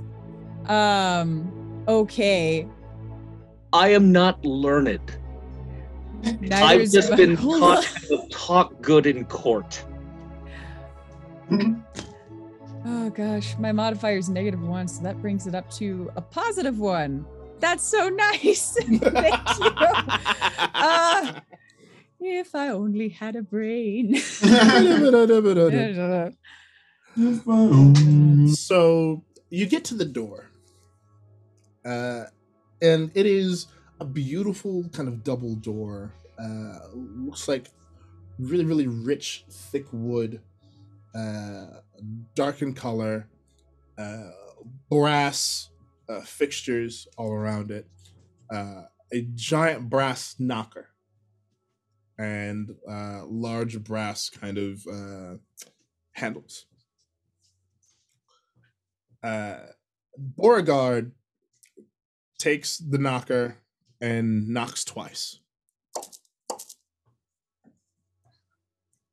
um 0.68 1.84
okay. 1.88 2.68
I 3.74 3.90
am 3.90 4.12
not 4.12 4.44
learned. 4.46 5.02
Neither 6.24 6.56
I've 6.56 6.92
just 6.92 7.16
been 7.16 7.36
Viola. 7.36 7.60
taught 7.60 7.84
to 8.08 8.28
talk 8.30 8.82
good 8.82 9.06
in 9.06 9.26
court. 9.26 9.84
Oh 12.90 13.10
gosh, 13.10 13.58
my 13.58 13.74
modifier 13.74 14.16
is 14.16 14.30
negative 14.30 14.62
one, 14.62 14.88
so 14.88 15.04
that 15.04 15.22
brings 15.22 15.46
it 15.46 15.54
up 15.54 15.70
to 15.72 16.10
a 16.16 16.22
positive 16.22 16.80
one. 16.80 17.26
That's 17.60 17.84
so 17.84 18.08
nice. 18.08 18.74
Thank 18.82 19.02
you. 19.02 19.72
Uh, 20.74 21.34
if 22.22 22.56
I 22.56 22.70
only 22.70 23.10
had 23.10 23.36
a 23.36 23.42
brain. 23.42 24.16
So 28.54 29.24
you 29.50 29.66
get 29.66 29.84
to 29.84 29.96
the 29.96 30.06
door 30.06 30.52
uh, 31.84 32.26
and 32.80 33.10
it 33.16 33.26
is 33.26 33.66
a 34.00 34.06
beautiful 34.06 34.88
kind 34.90 35.10
of 35.10 35.24
double 35.24 35.56
door 35.56 36.14
uh, 36.38 36.78
looks 36.94 37.48
like 37.48 37.70
really 38.38 38.66
really 38.66 38.86
rich 38.86 39.46
thick 39.50 39.86
wood 39.92 40.42
uh, 41.16 41.66
dark 42.36 42.62
in 42.62 42.72
color 42.72 43.28
uh, 43.98 44.30
brass 44.88 45.72
uh, 46.10 46.22
fixtures 46.22 47.08
all 47.18 47.32
around 47.32 47.72
it 47.72 47.88
uh, 48.54 48.84
a 49.12 49.22
giant 49.34 49.90
brass 49.90 50.36
knocker 50.38 50.90
and 52.20 52.76
large 53.28 53.84
brass 53.84 54.30
kind 54.30 54.60
of 54.60 54.86
handles 56.12 56.67
uh, 59.24 59.58
Beauregard 60.18 61.12
takes 62.40 62.78
the 62.78 62.98
knocker 62.98 63.58
and 64.02 64.48
knocks 64.48 64.84
twice. 64.84 65.40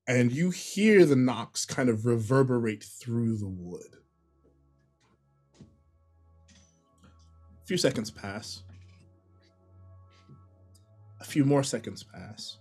And 0.07 0.30
you 0.30 0.50
hear 0.50 1.07
the 1.07 1.16
knocks 1.16 1.64
kind 1.64 1.88
of 1.88 2.05
reverberate 2.05 2.84
through 2.84 3.38
the 3.38 3.48
wood. 3.48 3.96
A 7.62 7.66
few 7.66 7.78
seconds 7.78 8.11
pass. 8.11 8.62
A 11.20 11.24
few 11.24 11.46
more 11.46 11.62
seconds 11.62 12.02
pass. 12.02 12.59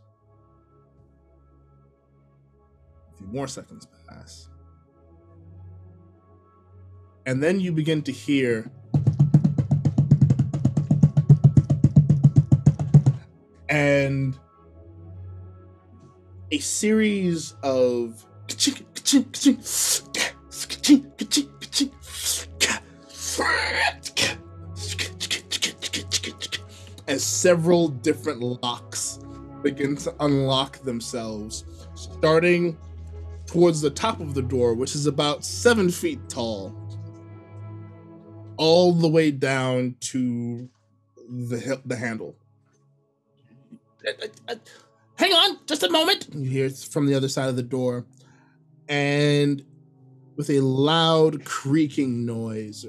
A 3.14 3.18
few 3.18 3.28
more 3.28 3.48
seconds 3.50 3.86
pass. 4.08 4.48
And 7.26 7.42
then 7.42 7.60
you 7.60 7.72
begin 7.72 8.02
to 8.04 8.12
hear 8.12 8.70
and 13.70 14.38
a 16.52 16.60
series 16.60 17.56
of 17.64 18.24
as 27.08 27.24
several 27.24 27.88
different 27.88 28.42
locks 28.42 29.20
begin 29.62 29.96
to 29.96 30.14
unlock 30.20 30.80
themselves, 30.80 31.64
starting 31.96 32.78
towards 33.46 33.82
the 33.82 33.90
top 33.90 34.20
of 34.20 34.34
the 34.34 34.42
door, 34.42 34.74
which 34.74 34.94
is 34.96 35.08
about 35.08 35.44
seven 35.44 35.90
feet 35.90 36.20
tall, 36.30 36.76
all 38.58 38.94
the 38.94 39.08
way 39.08 39.32
down 39.32 39.96
to 40.00 40.70
the 41.30 41.82
the 41.86 41.96
handle. 41.96 42.36
Uh, 44.08 44.12
uh, 44.22 44.28
uh, 44.50 44.56
Hang 45.16 45.32
on, 45.32 45.60
just 45.68 45.84
a 45.84 45.90
moment. 45.90 46.28
You 46.34 46.50
hear 46.50 46.66
it 46.66 46.78
from 46.78 47.06
the 47.06 47.14
other 47.14 47.30
side 47.30 47.48
of 47.48 47.56
the 47.56 47.64
door, 47.64 48.06
and 48.90 49.64
with 50.36 50.50
a 50.50 50.60
loud 50.60 51.46
creaking 51.46 52.26
noise. 52.26 52.86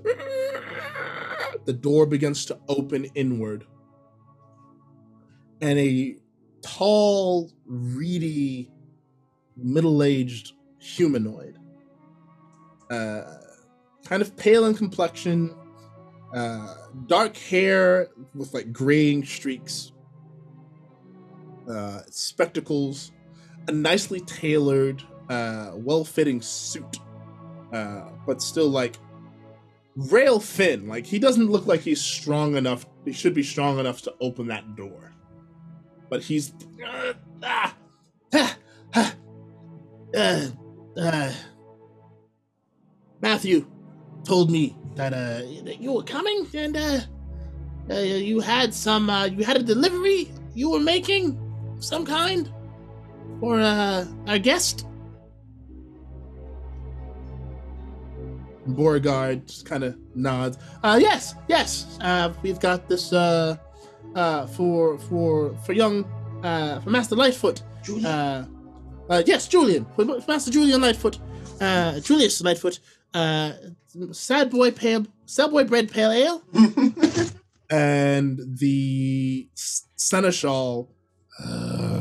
The 1.65 1.73
door 1.73 2.07
begins 2.07 2.45
to 2.47 2.59
open 2.69 3.07
inward. 3.15 3.67
And 5.61 5.79
a 5.79 6.17
tall, 6.61 7.51
reedy, 7.67 8.71
middle 9.57 10.03
aged 10.03 10.53
humanoid, 10.79 11.59
uh, 12.91 13.23
kind 14.05 14.23
of 14.23 14.37
pale 14.37 14.67
in 14.67 14.75
complexion, 14.75 15.55
uh, 16.35 16.75
dark 17.07 17.37
hair 17.37 18.09
with 18.35 18.53
like 18.55 18.73
graying 18.73 19.25
streaks, 19.25 19.93
uh, 21.71 22.01
spectacles, 22.11 23.13
a 23.69 23.73
nicely 23.73 24.21
tailored, 24.21 25.03
uh, 25.29 25.73
well 25.75 26.05
fitting 26.05 26.41
suit, 26.41 26.99
uh, 27.73 28.11
but 28.27 28.43
still 28.43 28.69
like 28.69 28.97
rail 29.97 30.39
thin. 30.39 30.87
Like 30.87 31.07
he 31.07 31.19
doesn't 31.19 31.51
look 31.51 31.67
like 31.67 31.81
he's 31.81 32.01
strong 32.01 32.57
enough. 32.57 32.87
He 33.05 33.13
should 33.13 33.35
be 33.35 33.43
strong 33.43 33.79
enough 33.79 34.03
to 34.03 34.15
open 34.21 34.49
that 34.49 34.77
door. 34.77 35.13
But 36.11 36.23
he's. 36.23 36.53
Uh, 36.85 37.15
ah, 37.43 37.77
ah, 38.95 39.15
ah, 40.99 41.37
Matthew 43.23 43.67
told 44.25 44.51
me 44.51 44.77
that 44.95 45.13
uh 45.13 45.43
that 45.65 45.79
you 45.81 45.93
were 45.93 46.03
coming 46.03 46.47
and 46.55 46.77
uh, 46.77 47.01
uh 47.91 47.95
you 47.95 48.41
had 48.41 48.73
some 48.73 49.11
uh 49.11 49.25
you 49.27 49.45
had 49.45 49.57
a 49.57 49.63
delivery 49.63 50.33
you 50.55 50.71
were 50.71 50.81
making 50.81 51.39
of 51.77 51.85
some 51.85 52.05
kind 52.05 52.53
for 53.41 53.61
uh 53.61 54.05
our 54.27 54.39
guest. 54.39 54.87
Beauregard 58.67 59.47
just 59.47 59.67
kind 59.67 59.85
of 59.85 59.97
nods. 60.15 60.57
Uh, 60.83 60.99
yes, 61.01 61.35
yes. 61.49 61.99
Uh, 62.01 62.33
we've 62.43 62.61
got 62.61 62.89
this 62.89 63.13
uh, 63.13 63.57
uh, 64.15 64.47
for 64.47 64.99
for 64.99 65.55
for 65.65 65.73
young 65.73 66.05
uh, 66.43 66.81
for 66.81 66.91
Master 66.91 67.15
Lightfoot. 67.17 67.63
Julia. 67.83 68.09
Uh, 68.09 69.13
uh, 69.13 69.23
yes, 69.27 69.49
Julian. 69.49 69.87
For 69.95 70.05
Master 70.27 70.51
Julian 70.51 70.81
Lightfoot. 70.81 71.19
Uh, 71.61 72.01
Julius 72.01 72.41
Lightfoot. 72.43 72.81
Uh, 73.13 73.53
sad 74.13 74.51
boy 74.51 74.71
pale, 74.71 75.07
sad 75.27 75.51
boy 75.51 75.65
bread 75.65 75.91
pale 75.91 76.11
ale, 76.11 76.43
and 77.71 78.41
the 78.59 79.49
seneschal. 79.55 80.91
Uh, 81.43 81.95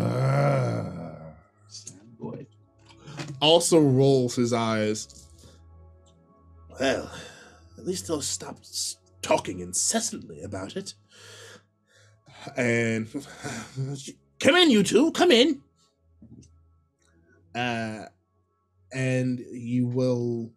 also 3.43 3.77
rolls 3.77 4.35
his 4.35 4.53
eyes. 4.53 5.27
Well, 6.79 7.11
at 7.77 7.85
least 7.85 8.07
they'll 8.07 8.21
stop 8.21 8.57
talking 9.21 9.59
incessantly 9.59 10.41
about 10.43 10.77
it. 10.77 10.93
And 12.55 13.09
come 14.39 14.55
in, 14.55 14.71
you 14.71 14.81
two, 14.81 15.11
come 15.11 15.31
in. 15.31 15.61
Uh, 17.53 18.05
and 18.93 19.39
you 19.51 19.87
will 19.87 20.51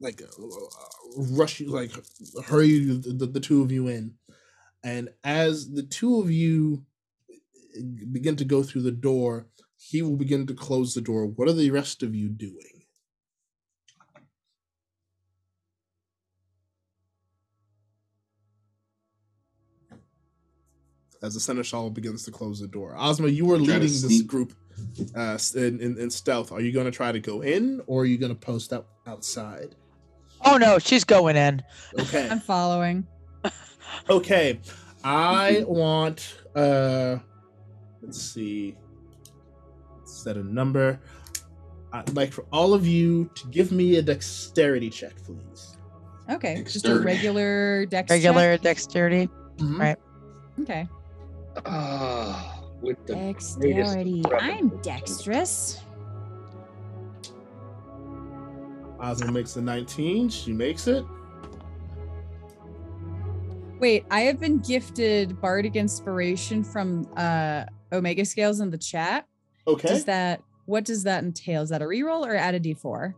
like 0.00 0.22
uh, 0.22 0.26
rush 1.16 1.60
you, 1.60 1.68
like 1.68 1.92
hurry 2.46 2.84
the, 2.84 3.26
the 3.26 3.40
two 3.40 3.62
of 3.62 3.70
you 3.70 3.88
in. 3.88 4.14
And 4.82 5.10
as 5.22 5.70
the 5.70 5.82
two 5.82 6.20
of 6.20 6.30
you 6.30 6.84
uh, 7.76 7.82
begin 8.10 8.36
to 8.36 8.44
go 8.44 8.62
through 8.62 8.82
the 8.82 8.90
door, 8.90 9.46
he 9.76 10.02
will 10.02 10.16
begin 10.16 10.46
to 10.46 10.54
close 10.54 10.94
the 10.94 11.00
door. 11.00 11.26
What 11.26 11.48
are 11.48 11.52
the 11.52 11.70
rest 11.70 12.02
of 12.02 12.14
you 12.14 12.28
doing? 12.28 12.84
As 21.22 21.34
the 21.34 21.40
seneschal 21.40 21.90
begins 21.90 22.24
to 22.24 22.30
close 22.30 22.60
the 22.60 22.66
door, 22.66 22.96
Ozma, 22.98 23.28
you 23.28 23.44
were 23.44 23.58
to 23.58 23.62
leading 23.62 23.80
this 23.80 24.22
group 24.22 24.54
uh, 25.14 25.38
in, 25.54 25.78
in, 25.78 25.98
in 25.98 26.10
stealth. 26.10 26.50
Are 26.50 26.62
you 26.62 26.72
going 26.72 26.86
to 26.86 26.90
try 26.90 27.12
to 27.12 27.20
go 27.20 27.42
in, 27.42 27.82
or 27.86 28.02
are 28.02 28.06
you 28.06 28.16
going 28.16 28.32
to 28.32 28.38
post 28.38 28.72
up 28.72 28.88
outside? 29.06 29.74
Oh 30.44 30.56
no, 30.56 30.78
she's 30.78 31.04
going 31.04 31.36
in. 31.36 31.62
Okay. 31.98 32.28
I'm 32.28 32.40
following. 32.40 33.06
Okay. 34.08 34.60
I 35.04 35.64
want 35.66 36.36
uh 36.54 37.18
let's 38.02 38.20
see. 38.20 38.76
Set 40.04 40.36
a 40.36 40.42
number. 40.42 40.98
I'd 41.92 42.14
like 42.14 42.32
for 42.32 42.44
all 42.52 42.72
of 42.72 42.86
you 42.86 43.30
to 43.34 43.46
give 43.48 43.72
me 43.72 43.96
a 43.96 44.02
dexterity 44.02 44.90
check, 44.90 45.12
please. 45.24 45.76
Okay, 46.30 46.62
just 46.62 46.76
a 46.76 46.88
Dexterity. 46.88 47.04
regular 47.04 47.86
dex. 47.86 48.08
check? 48.08 48.16
Regular 48.16 48.56
dexterity. 48.58 49.28
Mhm. 49.58 49.78
Right. 49.78 49.96
Okay. 50.60 50.88
Ah, 51.66 52.62
with 52.80 53.04
the 53.06 53.14
Dexterity. 53.16 54.22
weapon. 54.22 54.38
I'm 54.40 54.68
dexterous. 54.82 55.80
Ozma 59.00 59.32
makes 59.32 59.56
a 59.56 59.62
19. 59.62 60.28
She 60.28 60.52
makes 60.52 60.86
it. 60.86 61.04
Wait, 63.78 64.04
I 64.10 64.20
have 64.22 64.38
been 64.38 64.58
gifted 64.58 65.40
bardic 65.40 65.74
inspiration 65.74 66.62
from 66.62 67.08
uh 67.16 67.64
Omega 67.92 68.24
Scales 68.24 68.60
in 68.60 68.70
the 68.70 68.78
chat. 68.78 69.26
Okay. 69.66 69.88
Does 69.88 70.04
that 70.04 70.42
what 70.66 70.84
does 70.84 71.02
that 71.04 71.24
entail? 71.24 71.62
Is 71.62 71.70
that 71.70 71.82
a 71.82 71.86
reroll 71.86 72.26
or 72.26 72.34
add 72.34 72.54
a 72.54 72.60
d4? 72.60 73.14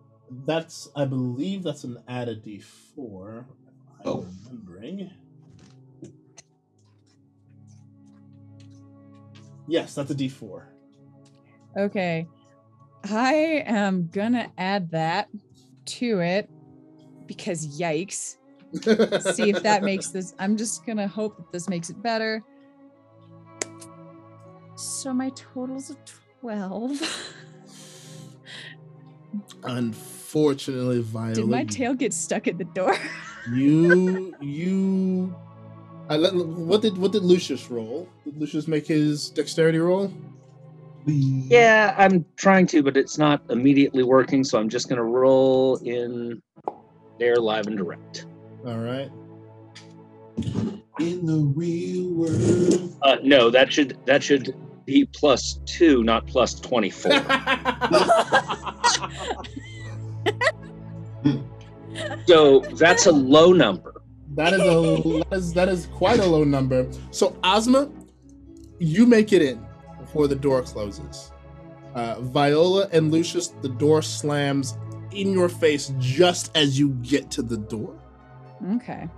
That's 0.46 0.88
I 0.94 1.04
believe 1.04 1.62
that's 1.64 1.84
an 1.84 1.98
add 2.08 2.28
a 2.28 2.36
d4. 2.36 3.44
I'm 4.04 4.06
Oh. 4.06 4.26
remembering. 4.46 5.10
Yes, 9.68 9.94
that's 9.94 10.10
a 10.10 10.14
D4. 10.14 10.64
Okay. 11.76 12.26
I 13.04 13.62
am 13.64 14.08
gonna 14.12 14.50
add 14.58 14.90
that 14.90 15.28
to 15.86 16.20
it 16.20 16.48
because 17.26 17.78
yikes. 17.78 18.36
See 19.34 19.50
if 19.50 19.62
that 19.62 19.82
makes 19.82 20.08
this. 20.08 20.34
I'm 20.38 20.56
just 20.56 20.86
gonna 20.86 21.08
hope 21.08 21.36
that 21.36 21.52
this 21.52 21.68
makes 21.68 21.90
it 21.90 22.02
better. 22.02 22.42
So 24.76 25.12
my 25.12 25.30
total's 25.30 25.90
a 25.90 25.96
12. 26.40 27.00
Unfortunately, 29.64 31.02
Viola. 31.02 31.34
Did 31.34 31.46
my 31.46 31.64
tail 31.64 31.94
get 31.94 32.12
stuck 32.12 32.48
at 32.48 32.58
the 32.58 32.64
door? 32.64 32.96
You 33.52 34.36
you. 34.40 35.34
I 36.08 36.14
let, 36.16 36.32
what 36.32 36.80
did 36.80 36.96
what 36.96 37.10
did 37.10 37.24
Lucius 37.24 37.68
roll? 37.68 38.08
Did 38.24 38.38
Lucius 38.38 38.68
make 38.68 38.86
his 38.86 39.30
dexterity 39.30 39.78
roll? 39.78 40.12
Yeah, 41.06 41.94
I'm 41.98 42.24
trying 42.36 42.66
to, 42.68 42.82
but 42.82 42.96
it's 42.96 43.18
not 43.18 43.42
immediately 43.50 44.02
working, 44.02 44.44
so 44.44 44.58
I'm 44.58 44.68
just 44.68 44.88
gonna 44.88 45.02
roll 45.02 45.76
in 45.76 46.40
there 47.18 47.36
live 47.36 47.66
and 47.66 47.76
direct. 47.76 48.26
All 48.66 48.78
right. 48.78 49.10
In 50.98 51.26
the 51.26 51.52
real 51.54 52.12
world. 52.14 52.96
Uh, 53.02 53.16
no, 53.22 53.50
that 53.50 53.72
should 53.72 53.98
that 54.06 54.22
should 54.22 54.54
be 54.84 55.04
plus 55.06 55.60
two, 55.66 56.04
not 56.04 56.26
plus 56.26 56.54
twenty 56.54 56.90
four. 56.90 57.12
so 62.26 62.60
that's 62.76 63.06
a 63.06 63.12
low 63.12 63.52
number. 63.52 64.02
That 64.34 64.52
is 64.52 64.60
a 64.60 65.24
that 65.30 65.36
is 65.36 65.52
that 65.54 65.68
is 65.68 65.86
quite 65.86 66.20
a 66.20 66.26
low 66.26 66.44
number. 66.44 66.88
So 67.10 67.36
Ozma, 67.42 67.90
you 68.78 69.04
make 69.06 69.32
it 69.32 69.42
in 69.42 69.64
before 70.12 70.28
the 70.28 70.36
door 70.36 70.60
closes. 70.60 71.32
Uh, 71.94 72.20
Viola 72.20 72.86
and 72.92 73.10
Lucius, 73.10 73.48
the 73.62 73.68
door 73.70 74.02
slams 74.02 74.76
in 75.10 75.32
your 75.32 75.48
face 75.48 75.90
just 75.98 76.54
as 76.54 76.78
you 76.78 76.90
get 77.02 77.30
to 77.30 77.40
the 77.40 77.56
door. 77.56 77.98
Okay. 78.74 79.08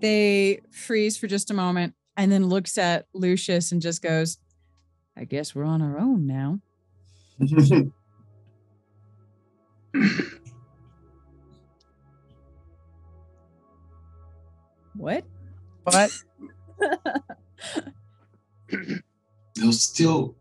They 0.00 0.62
freeze 0.70 1.18
for 1.18 1.26
just 1.26 1.50
a 1.50 1.54
moment 1.54 1.92
and 2.16 2.32
then 2.32 2.46
looks 2.46 2.78
at 2.78 3.04
Lucius 3.12 3.72
and 3.72 3.82
just 3.82 4.00
goes, 4.00 4.38
I 5.18 5.24
guess 5.24 5.54
we're 5.54 5.64
on 5.64 5.82
our 5.82 5.98
own 5.98 6.26
now. 6.26 6.60
What? 14.96 15.24
What? 15.84 16.10
They'll 19.56 19.72
still. 19.72 20.36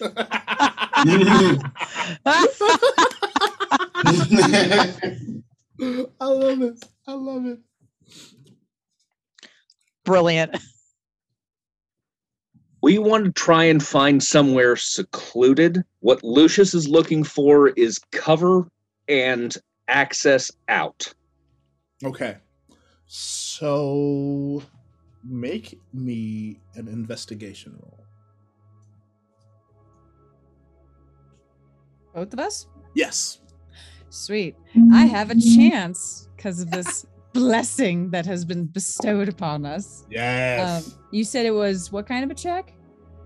I 0.02 0.08
love 6.26 6.62
it. 6.62 6.84
I 7.06 7.08
I 7.08 7.12
love 7.14 7.46
it. 7.46 7.58
Brilliant. 10.04 10.56
We 12.82 12.98
want 12.98 13.24
to 13.24 13.32
try 13.32 13.64
and 13.64 13.80
find 13.82 14.20
somewhere 14.22 14.74
secluded. 14.74 15.84
What 16.00 16.24
Lucius 16.24 16.74
is 16.74 16.88
looking 16.88 17.22
for 17.22 17.68
is 17.68 18.00
cover 18.10 18.68
and 19.08 19.56
access 19.86 20.50
out. 20.68 21.14
Okay. 22.04 22.38
So 23.06 24.64
make 25.24 25.78
me 25.92 26.60
an 26.74 26.88
investigation 26.88 27.78
roll. 27.80 28.04
Both 32.14 32.32
of 32.32 32.40
us? 32.40 32.66
Yes. 32.94 33.38
Sweet. 34.10 34.56
I 34.92 35.06
have 35.06 35.30
a 35.30 35.40
chance 35.40 36.28
because 36.36 36.60
of 36.60 36.70
this 36.70 37.06
blessing 37.32 38.10
that 38.10 38.26
has 38.26 38.44
been 38.44 38.66
bestowed 38.66 39.28
upon 39.28 39.64
us. 39.66 40.04
Yes. 40.10 40.86
Um, 40.88 40.94
you 41.10 41.24
said 41.24 41.46
it 41.46 41.50
was 41.50 41.90
what 41.92 42.06
kind 42.06 42.24
of 42.24 42.30
a 42.30 42.34
check? 42.34 42.74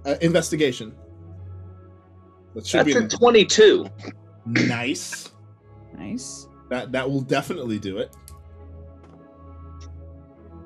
uh, 0.07 0.15
investigation. 0.21 0.95
That 2.55 2.67
should 2.67 2.87
That's 2.87 2.99
be 2.99 3.05
a 3.05 3.09
22. 3.09 3.87
nice. 4.47 5.33
Nice. 5.99 6.49
That 6.71 6.93
that 6.93 7.09
will 7.09 7.21
definitely 7.21 7.79
do 7.79 7.99
it. 7.99 8.15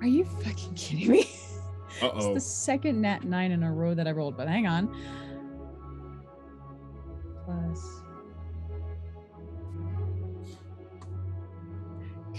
Are 0.01 0.07
you 0.07 0.25
fucking 0.25 0.75
kidding 0.75 1.11
me? 1.11 1.31
Uh 2.01 2.11
It's 2.17 2.25
oh. 2.27 2.35
the 2.35 2.41
second 2.41 3.01
nat 3.01 3.25
nine 3.25 3.51
in 3.51 3.63
a 3.63 3.73
row 3.73 3.95
that 3.95 4.07
I 4.07 4.13
rolled, 4.13 4.37
but 4.37 4.49
hang 4.49 4.67
on. 4.67 4.95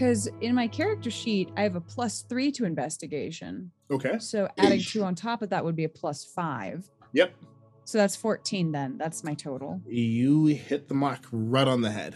Because 0.01 0.27
in 0.41 0.55
my 0.55 0.67
character 0.67 1.11
sheet, 1.11 1.51
I 1.55 1.61
have 1.61 1.75
a 1.75 1.79
plus 1.79 2.23
three 2.23 2.51
to 2.53 2.65
investigation. 2.65 3.69
Okay. 3.91 4.17
So 4.17 4.47
adding 4.57 4.81
two 4.81 5.03
on 5.03 5.13
top 5.13 5.43
of 5.43 5.51
that 5.51 5.63
would 5.63 5.75
be 5.75 5.83
a 5.83 5.89
plus 5.89 6.25
five. 6.25 6.89
Yep. 7.13 7.35
So 7.83 7.99
that's 7.99 8.15
14 8.15 8.71
then. 8.71 8.97
That's 8.97 9.23
my 9.23 9.35
total. 9.35 9.79
You 9.85 10.47
hit 10.47 10.87
the 10.87 10.95
mark 10.95 11.19
right 11.31 11.67
on 11.67 11.81
the 11.81 11.91
head. 11.91 12.15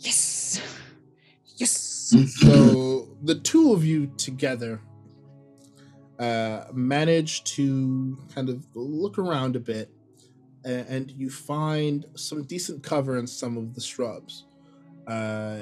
Yes. 0.00 0.60
Yes. 1.54 1.70
so 2.40 3.06
the 3.22 3.36
two 3.36 3.74
of 3.74 3.84
you 3.84 4.08
together 4.16 4.80
uh, 6.18 6.64
manage 6.72 7.44
to 7.44 8.18
kind 8.34 8.48
of 8.48 8.66
look 8.74 9.18
around 9.18 9.54
a 9.54 9.60
bit 9.60 9.88
a- 10.64 10.68
and 10.68 11.12
you 11.12 11.30
find 11.30 12.06
some 12.16 12.42
decent 12.42 12.82
cover 12.82 13.16
in 13.18 13.28
some 13.28 13.56
of 13.56 13.74
the 13.76 13.80
shrubs 13.80 14.46
uh, 15.06 15.60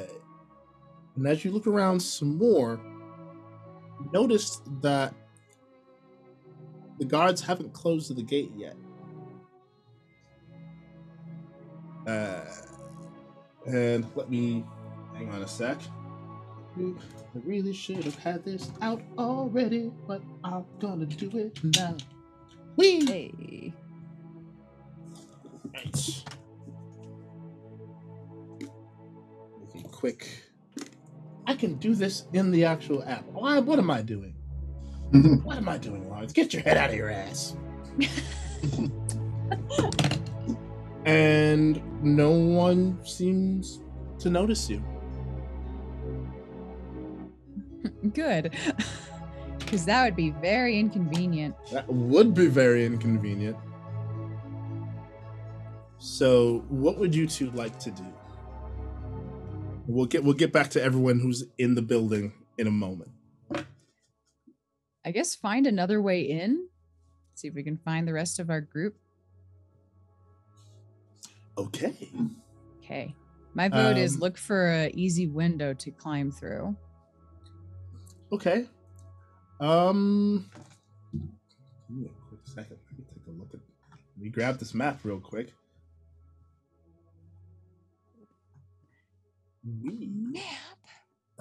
and 1.19 1.27
as 1.27 1.45
you 1.45 1.51
look 1.51 1.66
around 1.66 2.01
some 2.01 2.39
more 2.39 2.81
notice 4.12 4.62
that 4.81 5.12
the 6.99 7.05
guards 7.05 7.43
haven't 7.43 7.73
closed 7.73 8.14
the 8.14 8.23
gate 8.23 8.53
yet 8.57 8.77
uh, 12.07 12.45
and 13.66 14.07
let 14.14 14.31
me 14.31 14.64
hang 15.14 15.29
on 15.31 15.43
a 15.43 15.49
sec 15.49 15.79
I 16.79 17.41
really 17.45 17.73
should 17.73 18.05
have 18.05 18.16
had 18.16 18.45
this 18.45 18.71
out 18.81 19.03
already, 19.19 19.91
but 20.07 20.23
I'm 20.45 20.64
gonna 20.79 21.07
do 21.07 21.37
it 21.37 21.59
now. 21.77 21.97
Whee! 22.77 23.05
Hey. 23.05 23.73
Right. 25.75 26.25
Making 29.75 29.91
quick. 29.91 30.47
I 31.49 31.55
can 31.55 31.76
do 31.76 31.94
this 31.94 32.26
in 32.34 32.51
the 32.51 32.66
actual 32.66 33.03
app. 33.05 33.24
Why? 33.32 33.59
What 33.59 33.78
am 33.78 33.90
I 33.90 34.03
doing? 34.03 34.34
Mm-hmm. 35.12 35.36
What 35.46 35.57
am 35.57 35.66
I 35.66 35.78
doing, 35.78 36.07
Lawrence? 36.11 36.34
Get 36.34 36.53
your 36.53 36.62
head 36.62 36.76
out 36.76 36.90
of 36.90 36.96
your 36.96 37.09
ass. 37.09 37.57
and 41.07 41.82
no 42.05 42.32
one 42.32 43.03
seems 43.03 43.80
to 44.18 44.28
notice 44.28 44.68
you. 44.68 44.84
Good. 48.12 48.55
Because 49.59 49.84
that 49.84 50.03
would 50.03 50.16
be 50.16 50.30
very 50.30 50.78
inconvenient. 50.78 51.55
That 51.72 51.86
would 51.92 52.32
be 52.32 52.46
very 52.46 52.86
inconvenient. 52.86 53.55
So, 55.99 56.64
what 56.70 56.96
would 56.96 57.14
you 57.14 57.26
two 57.26 57.51
like 57.51 57.78
to 57.80 57.90
do? 57.90 58.07
We'll 59.89 60.05
get 60.05 60.22
we'll 60.22 60.34
get 60.34 60.53
back 60.53 60.68
to 60.70 60.82
everyone 60.82 61.18
who's 61.20 61.45
in 61.57 61.74
the 61.74 61.80
building 61.80 62.34
in 62.59 62.66
a 62.66 62.70
moment. 62.70 63.11
I 65.03 65.11
guess 65.12 65.34
find 65.34 65.66
another 65.66 66.03
way 66.03 66.20
in. 66.20 66.68
See 67.34 67.49
if 67.49 67.55
we 67.55 67.62
can 67.62 67.78
find 67.78 68.07
the 68.07 68.12
rest 68.12 68.39
of 68.39 68.51
our 68.51 68.61
group. 68.61 68.99
Okay. 71.57 72.11
Okay. 72.78 73.14
My 73.55 73.70
vote 73.70 73.97
is 73.97 74.16
Um, 74.16 74.20
look 74.20 74.36
for 74.36 74.70
a 74.70 74.91
easy 74.91 75.26
window 75.26 75.72
to 75.72 75.91
climb 75.91 76.32
through. 76.32 76.76
Okay. 78.30 78.66
Um 79.59 80.51
give 81.89 81.97
me 81.97 82.07
a 82.09 82.28
quick 82.28 82.41
second. 82.45 82.76
Let 82.91 82.99
me 82.99 83.05
take 83.09 83.26
a 83.26 83.30
look 83.30 83.55
at 83.55 83.61
let 83.91 84.22
me 84.22 84.28
grab 84.28 84.59
this 84.59 84.74
map 84.74 85.01
real 85.03 85.18
quick. 85.18 85.55
We 89.83 90.09
Map. 90.11 90.45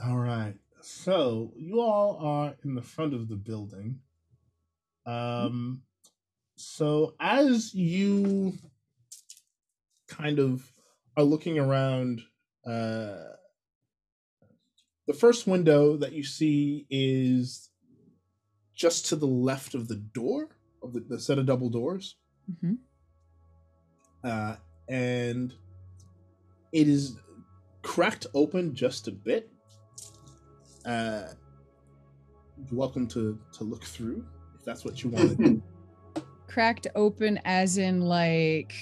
All 0.04 0.18
right. 0.18 0.56
So 0.82 1.54
you 1.56 1.82
all 1.82 2.18
are 2.22 2.56
in 2.64 2.76
the 2.76 2.82
front 2.82 3.14
of 3.14 3.30
the 3.30 3.36
building. 3.36 4.00
Um, 5.06 5.84
so 6.56 7.16
as 7.20 7.74
you 7.74 8.54
kind 10.08 10.40
of 10.40 10.70
are 11.16 11.24
looking 11.24 11.58
around, 11.58 12.22
uh, 12.66 13.16
the 15.08 15.14
first 15.14 15.48
window 15.48 15.96
that 15.98 16.12
you 16.12 16.24
see 16.24 16.86
is 16.90 17.70
just 18.76 19.08
to 19.08 19.16
the 19.16 19.26
left 19.28 19.74
of 19.74 19.88
the 19.88 19.96
door 19.96 20.50
of 20.84 20.94
the, 20.94 21.00
the 21.00 21.20
set 21.20 21.40
of 21.40 21.46
double 21.46 21.70
doors 21.70 22.16
hmm 22.62 22.76
uh, 24.24 24.56
and 24.90 25.54
it 26.72 26.88
is 26.88 27.18
cracked 27.88 28.28
open 28.34 28.76
just 28.76 29.08
a 29.08 29.12
bit. 29.12 29.50
Uh, 30.86 31.24
you're 32.70 32.78
welcome 32.78 33.08
to 33.08 33.40
to 33.54 33.64
look 33.64 33.84
through 33.84 34.26
if 34.60 34.66
that's 34.66 34.84
what 34.84 35.04
you 35.04 35.10
want 35.10 35.30
to 35.30 35.36
do. 35.36 35.64
Cracked 36.48 36.88
open 36.96 37.40
as 37.46 37.78
in 37.78 38.02
like 38.02 38.74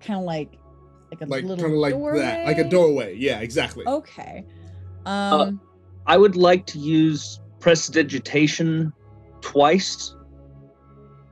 kind 0.00 0.18
of 0.18 0.24
like 0.26 0.58
like 1.10 1.20
a 1.20 1.26
like 1.26 1.44
little 1.44 1.64
kind 1.64 1.72
of 1.72 1.78
like 1.78 1.94
doorway? 1.94 2.18
that, 2.18 2.46
like 2.46 2.58
a 2.58 2.68
doorway. 2.68 3.16
Yeah, 3.16 3.40
exactly. 3.40 3.86
Okay. 3.86 4.44
Um 5.06 5.60
I 6.06 6.16
would 6.16 6.34
like 6.34 6.66
to 6.66 6.78
use 6.78 7.40
prestidigitation 7.60 8.92
twice. 9.40 10.16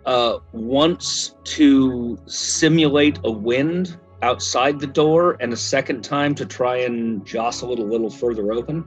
Uh, 0.06 0.38
once 0.52 1.34
to 1.44 2.18
simulate 2.24 3.18
a 3.24 3.30
wind 3.30 3.98
outside 4.22 4.80
the 4.80 4.86
door, 4.86 5.36
and 5.40 5.52
a 5.52 5.56
second 5.56 6.02
time 6.02 6.34
to 6.36 6.46
try 6.46 6.78
and 6.78 7.24
jostle 7.24 7.72
it 7.72 7.78
a 7.78 7.84
little 7.84 8.10
further 8.10 8.52
open. 8.52 8.84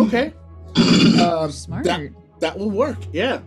Okay. 0.00 0.32
Um, 1.18 1.50
smart. 1.50 1.84
that 1.84 2.10
that 2.40 2.58
will 2.58 2.70
work. 2.70 2.98
Yeah. 3.12 3.40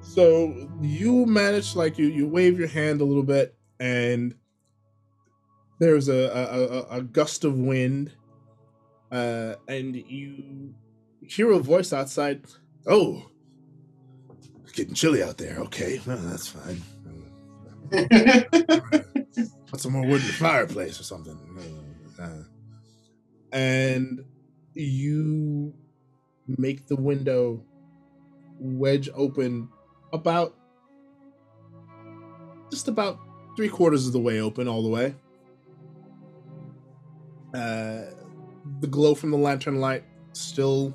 So 0.00 0.68
you 0.80 1.26
manage 1.26 1.74
like 1.74 1.98
you 1.98 2.06
you 2.06 2.26
wave 2.28 2.58
your 2.58 2.68
hand 2.68 3.00
a 3.00 3.04
little 3.04 3.22
bit, 3.22 3.56
and 3.80 4.34
there's 5.80 6.08
a 6.08 6.14
a, 6.14 6.96
a, 6.96 6.98
a 6.98 7.02
gust 7.02 7.44
of 7.44 7.58
wind, 7.58 8.12
uh, 9.10 9.56
and 9.68 9.96
you 9.96 10.74
hear 11.20 11.50
a 11.50 11.58
voice 11.58 11.92
outside. 11.92 12.44
Oh, 12.86 13.28
it's 14.62 14.72
getting 14.72 14.94
chilly 14.94 15.22
out 15.22 15.36
there. 15.36 15.56
Okay, 15.58 16.00
well, 16.06 16.18
that's 16.18 16.48
fine. 16.48 16.80
Put 19.74 19.80
some 19.80 19.90
more 19.90 20.06
wood 20.06 20.20
in 20.20 20.28
the 20.28 20.32
fireplace 20.34 21.00
or 21.00 21.02
something. 21.02 21.36
Uh, 22.16 22.44
and 23.50 24.24
you 24.72 25.74
make 26.46 26.86
the 26.86 26.94
window 26.94 27.60
wedge 28.60 29.10
open 29.16 29.68
about 30.12 30.54
just 32.70 32.86
about 32.86 33.18
three 33.56 33.68
quarters 33.68 34.06
of 34.06 34.12
the 34.12 34.20
way 34.20 34.40
open 34.40 34.68
all 34.68 34.80
the 34.80 34.88
way. 34.88 35.12
Uh, 37.52 38.12
the 38.78 38.86
glow 38.86 39.12
from 39.16 39.32
the 39.32 39.38
lantern 39.38 39.80
light 39.80 40.04
still 40.34 40.94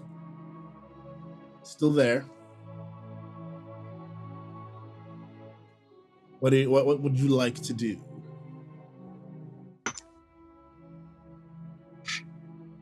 still 1.64 1.92
there. 1.92 2.24
What 6.40 6.52
do 6.52 6.56
you, 6.56 6.70
what 6.70 6.86
what 6.86 7.02
would 7.02 7.20
you 7.20 7.28
like 7.28 7.56
to 7.56 7.74
do? 7.74 8.00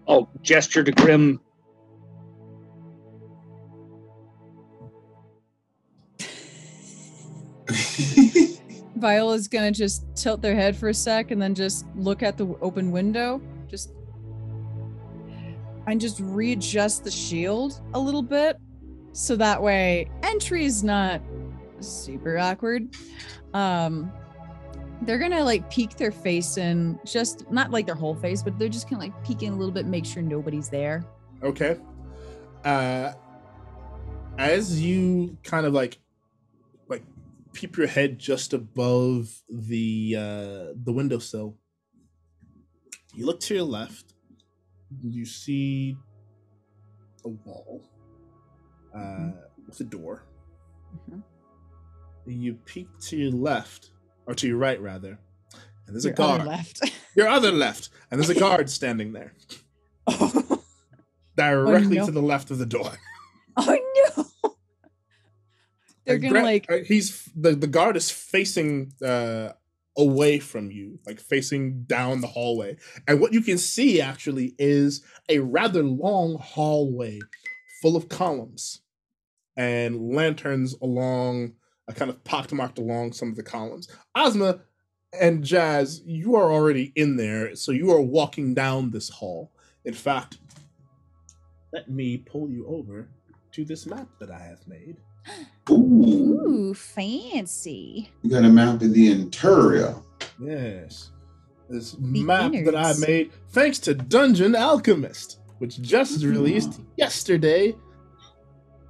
I'll 0.08 0.30
gesture 0.42 0.84
to 0.84 0.92
Grim. 0.92 1.40
Viola's 8.96 9.48
gonna 9.48 9.72
just 9.72 10.06
tilt 10.16 10.42
their 10.42 10.56
head 10.56 10.76
for 10.76 10.90
a 10.90 10.94
sec 10.94 11.32
and 11.32 11.42
then 11.42 11.54
just 11.54 11.86
look 11.96 12.24
at 12.24 12.38
the 12.38 12.48
open 12.62 12.92
window. 12.92 13.42
Just 13.68 13.94
and 15.88 16.02
just 16.02 16.20
readjust 16.20 17.04
the 17.04 17.12
shield 17.12 17.82
a 17.94 18.00
little 18.00 18.22
bit 18.22 18.58
so 19.14 19.36
that 19.36 19.62
way 19.62 20.10
entry 20.22 20.66
is 20.66 20.84
not 20.84 21.22
super 21.80 22.38
awkward. 22.38 22.96
Um, 23.54 24.12
they're 25.02 25.18
gonna 25.20 25.44
like 25.44 25.70
peek 25.70 25.96
their 25.98 26.12
face 26.12 26.58
in, 26.58 27.00
just 27.06 27.50
not 27.52 27.72
like 27.72 27.86
their 27.86 27.96
whole 27.96 28.16
face, 28.16 28.42
but 28.42 28.58
they're 28.58 28.70
just 28.70 28.90
gonna 28.90 29.02
like 29.02 29.24
peek 29.24 29.44
in 29.44 29.54
a 29.54 29.56
little 29.56 29.74
bit, 29.74 29.86
make 29.86 30.06
sure 30.06 30.24
nobody's 30.24 30.70
there. 30.70 31.06
Okay. 31.44 31.78
Uh, 32.66 33.14
as 34.38 34.82
you 34.82 35.38
kind 35.44 35.66
of 35.66 35.74
like, 35.74 36.00
like, 36.90 37.04
peep 37.54 37.78
your 37.78 37.88
head 37.88 38.20
just 38.20 38.54
above 38.54 39.42
the 39.50 40.16
uh, 40.18 40.74
the 40.84 40.92
windowsill, 40.92 41.58
you 43.14 43.26
look 43.26 43.40
to 43.42 43.56
your 43.56 43.64
left. 43.64 44.14
You 45.02 45.26
see 45.26 45.98
a 47.26 47.30
wall 47.30 47.84
uh, 48.96 49.32
with 49.66 49.80
a 49.82 49.84
door. 49.84 50.24
Mhm. 51.10 51.24
You 52.26 52.56
peek 52.66 52.88
to 53.02 53.18
your 53.18 53.32
left, 53.32 53.92
or 54.28 54.36
to 54.36 54.48
your 54.48 54.58
right 54.58 54.80
rather, 54.80 55.18
and 55.88 55.96
there's 55.96 56.06
a 56.06 56.10
Your 56.10 56.22
other 56.22 56.38
guard. 56.38 56.48
left. 56.48 56.92
Your 57.16 57.28
other 57.28 57.52
left, 57.52 57.90
and 58.12 58.20
there's 58.20 58.30
a 58.30 58.40
guard 58.40 58.70
standing 58.70 59.14
there, 59.14 59.34
directly 61.36 61.98
no. 61.98 62.06
to 62.06 62.12
the 62.12 62.22
left 62.22 62.52
of 62.52 62.60
the 62.60 62.66
door. 62.66 62.92
oh 63.58 63.78
no! 64.16 64.52
They're 66.06 66.20
gonna 66.20 66.44
like 66.44 66.70
he's 66.86 67.28
the 67.36 67.56
the 67.56 67.68
guard 67.68 67.98
is 67.98 68.12
facing 68.12 68.94
uh 69.04 69.54
away 69.98 70.38
from 70.40 70.70
you, 70.70 71.00
like 71.06 71.20
facing 71.20 71.84
down 71.84 72.22
the 72.22 72.28
hallway. 72.28 72.78
And 73.08 73.20
what 73.20 73.34
you 73.34 73.42
can 73.42 73.58
see 73.58 74.00
actually 74.00 74.54
is 74.60 75.04
a 75.28 75.40
rather 75.40 75.82
long 75.84 76.38
hallway 76.40 77.20
full 77.82 77.96
of 77.96 78.08
columns 78.08 78.82
and 79.56 80.14
lanterns 80.14 80.76
along 80.82 81.54
a 81.88 81.94
kind 81.94 82.10
of 82.10 82.24
pockmarked 82.24 82.80
along 82.80 83.14
some 83.14 83.30
of 83.30 83.36
the 83.36 83.44
columns. 83.44 83.88
Ozma 84.16 84.60
and 85.20 85.44
Jazz, 85.44 86.02
you 86.06 86.36
are 86.36 86.52
already 86.52 86.92
in 86.96 87.16
there, 87.16 87.56
so 87.56 87.72
you 87.72 87.92
are 87.92 88.02
walking 88.02 88.54
down 88.54 88.92
this 88.92 89.10
hall. 89.10 89.52
In 89.86 89.94
fact, 89.94 90.38
let 91.72 91.90
me 91.90 92.18
pull 92.18 92.50
you 92.50 92.68
over 92.68 93.10
to 93.54 93.66
this 93.66 93.86
map 93.86 94.08
that 94.20 94.32
I 94.32 94.40
have 94.40 94.68
made. 94.68 94.98
Ooh, 95.70 95.74
Ooh, 96.48 96.74
fancy. 96.74 98.10
you 98.22 98.30
got 98.30 98.46
a 98.46 98.50
map 98.50 98.82
of 98.82 98.94
the 98.94 99.12
interior. 99.12 99.96
Yes. 100.40 101.12
This 101.70 101.98
map 102.00 102.54
that 102.54 102.76
I 102.76 102.94
made 103.00 103.32
thanks 103.50 103.80
to 103.80 103.94
Dungeon 103.94 104.56
Alchemist, 104.56 105.40
which 105.58 105.82
just 105.82 106.20
mm-hmm. 106.20 106.30
released 106.32 106.80
yesterday. 106.96 107.76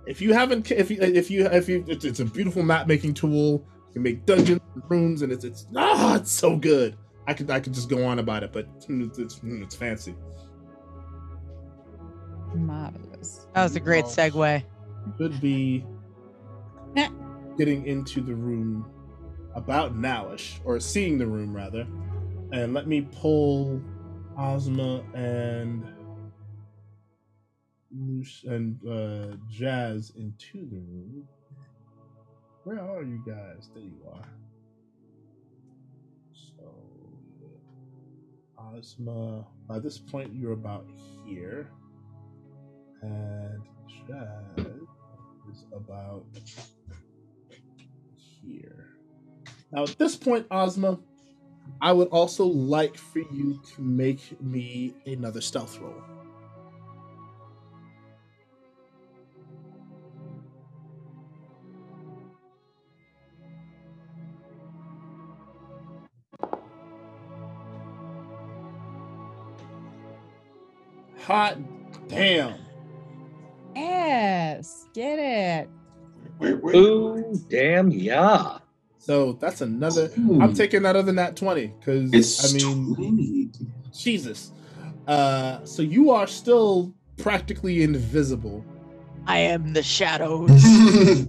If 0.08 0.22
you 0.22 0.34
haven't, 0.34 0.72
if 0.72 0.90
you, 0.90 0.98
if 1.02 1.30
you, 1.30 1.46
if 1.48 1.68
you, 1.68 1.84
it's, 1.88 2.06
it's 2.06 2.22
a 2.22 2.26
beautiful 2.26 2.64
map 2.64 2.88
making 2.88 3.14
tool. 3.14 3.66
You 3.88 3.94
can 3.94 4.04
make 4.04 4.26
dungeons, 4.26 4.62
and 4.74 4.84
rooms, 4.90 5.22
and 5.22 5.32
it's 5.32 5.44
it's 5.44 5.68
ah, 5.76 6.16
it's 6.16 6.32
so 6.44 6.56
good. 6.56 6.96
I 7.28 7.34
could 7.34 7.52
I 7.52 7.60
could 7.60 7.74
just 7.74 7.90
go 7.90 8.06
on 8.06 8.20
about 8.20 8.44
it, 8.44 8.54
but 8.54 8.68
it's 8.90 9.20
it's, 9.20 9.42
it's 9.44 9.76
fancy. 9.76 10.16
marvelous. 12.56 13.48
That 13.54 13.64
was 13.64 13.76
a 13.76 13.82
great 13.82 14.06
segue. 14.06 14.64
Could 15.18 15.42
be 15.42 15.86
getting 17.58 17.86
into 17.86 18.22
the 18.22 18.34
room 18.34 18.86
about 19.56 19.96
nowish, 19.96 20.60
or 20.64 20.80
seeing 20.80 21.18
the 21.18 21.28
room 21.28 21.54
rather. 21.54 21.86
And 22.54 22.74
let 22.74 22.88
me 22.88 23.02
pull 23.02 23.82
Ozma 24.38 25.04
and 25.14 25.84
Luce 27.92 28.44
and 28.46 28.80
uh, 28.86 29.36
Jazz 29.50 30.12
into 30.16 30.66
the 30.70 30.78
room. 30.78 31.28
Where 32.64 32.80
are 32.80 33.04
you 33.04 33.24
guys? 33.26 33.70
There 33.74 33.84
you 33.84 34.02
are. 34.12 34.28
So, 36.34 36.74
Ozma, 38.58 39.46
by 39.68 39.80
this 39.80 39.98
point, 39.98 40.34
you're 40.34 40.52
about 40.52 40.86
here. 41.26 41.72
And 43.02 43.62
Jazz 44.08 44.66
is 45.52 45.66
about 45.74 46.26
here. 48.42 48.90
Now, 49.72 49.84
at 49.84 49.98
this 49.98 50.16
point, 50.16 50.46
Ozma, 50.52 51.00
I 51.82 51.94
would 51.94 52.10
also 52.10 52.46
like 52.46 52.98
for 52.98 53.20
you 53.20 53.62
to 53.76 53.82
make 53.82 54.42
me 54.42 54.94
another 55.06 55.42
stealth 55.42 55.80
roll. 55.80 56.17
Hot 71.28 71.58
damn. 72.08 72.54
Yes, 73.76 74.88
get 74.94 75.20
it. 75.20 75.70
Wait, 76.40 76.64
wait. 76.64 76.74
Ooh, 76.74 77.36
damn, 77.50 77.92
yeah. 77.92 78.60
So 78.98 79.34
that's 79.34 79.60
another. 79.60 80.10
Ooh. 80.18 80.42
I'm 80.42 80.54
taking 80.54 80.84
that 80.84 80.96
other 80.96 81.08
than 81.08 81.18
that 81.18 81.36
20 81.36 81.68
because 81.68 82.50
I 82.50 82.58
mean, 82.58 82.96
20. 82.96 83.50
Jesus. 83.94 84.54
Uh, 85.06 85.66
so 85.66 85.82
you 85.82 86.12
are 86.12 86.28
still 86.28 86.94
practically 87.18 87.84
invisible. 87.84 88.64
I 89.26 89.40
am 89.40 89.74
the 89.74 89.84
shadows. 89.84 90.50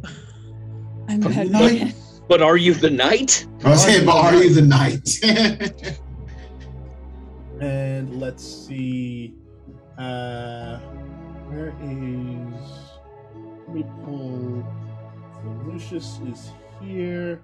I'm 1.09 1.27
Are 1.27 1.29
bad 1.29 1.47
you 1.47 1.53
man. 1.53 1.79
knight? 1.79 1.95
But 2.29 2.41
are 2.41 2.57
you 2.57 2.73
the 2.73 2.91
knight? 2.91 3.49
I 3.65 3.71
was 3.71 3.83
saying, 3.83 4.07
but 4.07 4.15
are 4.15 4.35
you 4.37 4.55
the 4.55 4.63
knight? 4.63 5.99
And 7.61 8.21
let's 8.21 8.45
see. 8.47 9.35
Uh, 9.99 10.79
where 11.49 11.75
is. 11.83 12.55
Let 13.67 13.75
me 13.75 13.85
pull. 14.05 14.65
So 15.35 15.49
Lucius 15.67 16.21
is 16.31 16.51
here. 16.81 17.43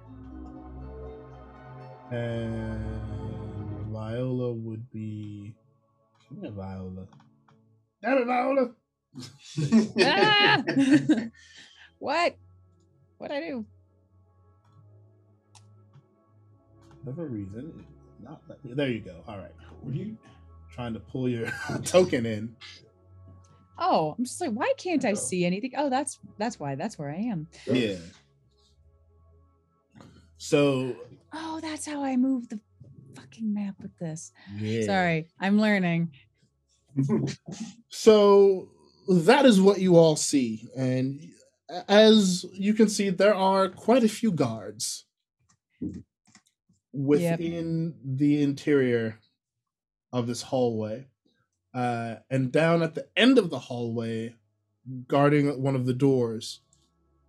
And 2.12 3.92
Viola 3.92 4.52
would 4.52 4.88
be. 4.92 5.55
Come 6.28 6.40
here, 6.42 6.52
Viola. 6.52 7.07
Damn 8.02 8.18
it, 8.18 8.26
Viola! 8.26 8.70
Ah! 10.00 10.62
what? 11.98 12.36
What 13.18 13.30
I 13.32 13.40
do? 13.40 13.64
For 16.88 17.11
whatever 17.11 17.26
reason, 17.26 17.84
not 18.22 18.42
let 18.48 18.59
there 18.76 18.90
you 18.90 19.00
go. 19.00 19.22
All 19.26 19.38
right. 19.38 19.55
Were 19.82 19.92
you 19.92 20.16
trying 20.75 20.95
to 20.95 21.01
pull 21.01 21.29
your 21.29 21.47
token 21.85 22.27
in? 22.27 22.57
Oh, 23.79 24.14
I'm 24.18 24.25
just 24.25 24.41
like, 24.41 24.51
why 24.51 24.72
can't 24.77 25.05
I 25.05 25.14
see 25.14 25.45
anything? 25.45 25.72
Oh, 25.77 25.89
that's 25.89 26.18
that's 26.39 26.59
why. 26.61 26.75
That's 26.75 26.99
where 26.99 27.11
I 27.11 27.16
am. 27.16 27.47
Yeah. 27.66 27.97
So 30.37 30.97
Oh, 31.33 31.61
that's 31.61 31.87
how 31.87 32.03
I 32.05 32.16
move 32.16 32.49
the 32.49 32.61
fucking 33.16 33.53
map 33.53 33.75
with 33.81 33.97
this. 33.99 34.33
yeah. 34.59 34.85
Sorry, 34.87 35.29
I'm 35.41 35.61
learning. 35.61 36.11
So 37.89 38.68
that 39.09 39.47
is 39.47 39.61
what 39.61 39.81
you 39.81 39.97
all 39.97 40.14
see, 40.16 40.68
and 40.77 41.20
as 41.89 42.45
you 42.53 42.72
can 42.75 42.89
see, 42.89 43.11
there 43.11 43.35
are 43.35 43.68
quite 43.68 44.05
a 44.05 44.09
few 44.09 44.31
guards 44.31 45.07
within 46.93 47.95
the 48.05 48.43
interior 48.43 49.18
of 50.15 50.29
this 50.29 50.43
hallway. 50.43 51.09
Uh, 51.75 52.15
and 52.31 52.53
down 52.53 52.83
at 52.83 52.95
the 52.95 53.07
end 53.17 53.37
of 53.37 53.51
the 53.51 53.59
hallway, 53.59 54.35
guarding 55.09 55.61
one 55.61 55.75
of 55.75 55.85
the 55.85 55.93
doors, 55.93 56.61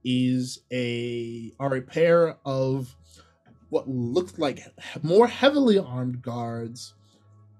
is 0.07 0.59
a 0.71 1.51
are 1.59 1.75
a 1.75 1.81
pair 1.81 2.37
of 2.45 2.95
what 3.69 3.89
looked 3.89 4.37
like 4.37 4.59
more 5.01 5.27
heavily 5.27 5.79
armed 5.79 6.21
guards, 6.21 6.93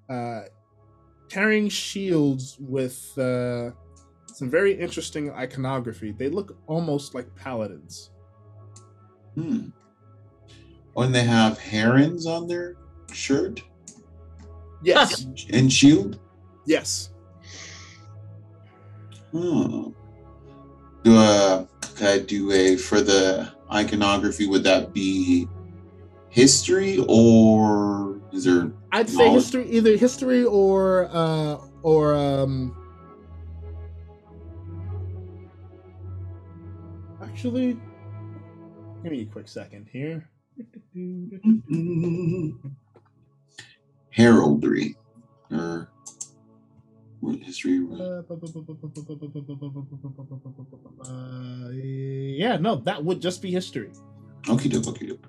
uh, 0.09 0.41
carrying 1.27 1.69
shields 1.69 2.55
with 2.59 3.17
uh, 3.17 3.71
some 4.27 4.51
very 4.51 4.73
interesting 4.73 5.31
iconography. 5.31 6.11
They 6.11 6.29
look 6.29 6.55
almost 6.67 7.15
like 7.15 7.35
paladins. 7.35 8.11
Hmm. 9.33 9.69
When 10.93 11.11
they 11.11 11.23
have 11.23 11.57
herons 11.57 12.27
on 12.27 12.47
their 12.47 12.75
shirt 13.11 13.63
Yes, 14.83 15.25
and 15.51 15.71
shield. 15.71 16.19
yes. 16.65 17.11
Hmm. 19.31 19.89
Do 21.03 21.17
a 21.17 21.67
could 21.95 22.07
I 22.07 22.19
do 22.19 22.51
a 22.51 22.77
for 22.77 23.01
the 23.01 23.51
iconography? 23.71 24.47
Would 24.47 24.63
that 24.63 24.93
be 24.93 25.47
history 26.29 27.03
or 27.07 28.19
is 28.33 28.43
there 28.43 28.71
I'd 28.91 29.09
say 29.09 29.29
history, 29.29 29.69
either 29.69 29.97
history 29.97 30.43
or 30.43 31.09
uh 31.11 31.57
or 31.83 32.15
um. 32.15 32.75
Actually, 37.21 37.77
give 39.03 39.11
me 39.11 39.21
a 39.21 39.25
quick 39.25 39.47
second 39.47 39.87
here. 39.91 40.29
heraldry 44.15 44.95
or 45.51 45.89
what 47.19 47.37
history? 47.39 47.85
Uh, 51.05 51.69
yeah, 51.71 52.57
no, 52.57 52.77
that 52.77 53.03
would 53.03 53.21
just 53.21 53.41
be 53.41 53.51
history. 53.51 53.91
Okay, 54.49 54.69
doke, 54.69 54.87
okay, 54.87 55.07
doke. 55.07 55.27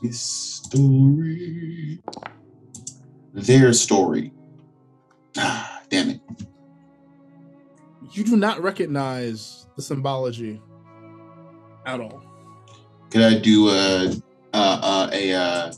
History. 0.00 2.00
Their 3.34 3.72
story. 3.72 4.32
Ah, 5.36 5.82
damn 5.90 6.10
it. 6.10 6.20
You 8.12 8.24
do 8.24 8.36
not 8.36 8.62
recognize 8.62 9.66
the 9.76 9.82
symbology 9.82 10.62
at 11.84 12.00
all. 12.00 12.22
Could 13.10 13.22
I 13.22 13.38
do 13.38 13.68
a 13.68 14.12
a 14.54 14.58
a, 14.58 15.10
a, 15.12 15.32
uh 15.34 15.72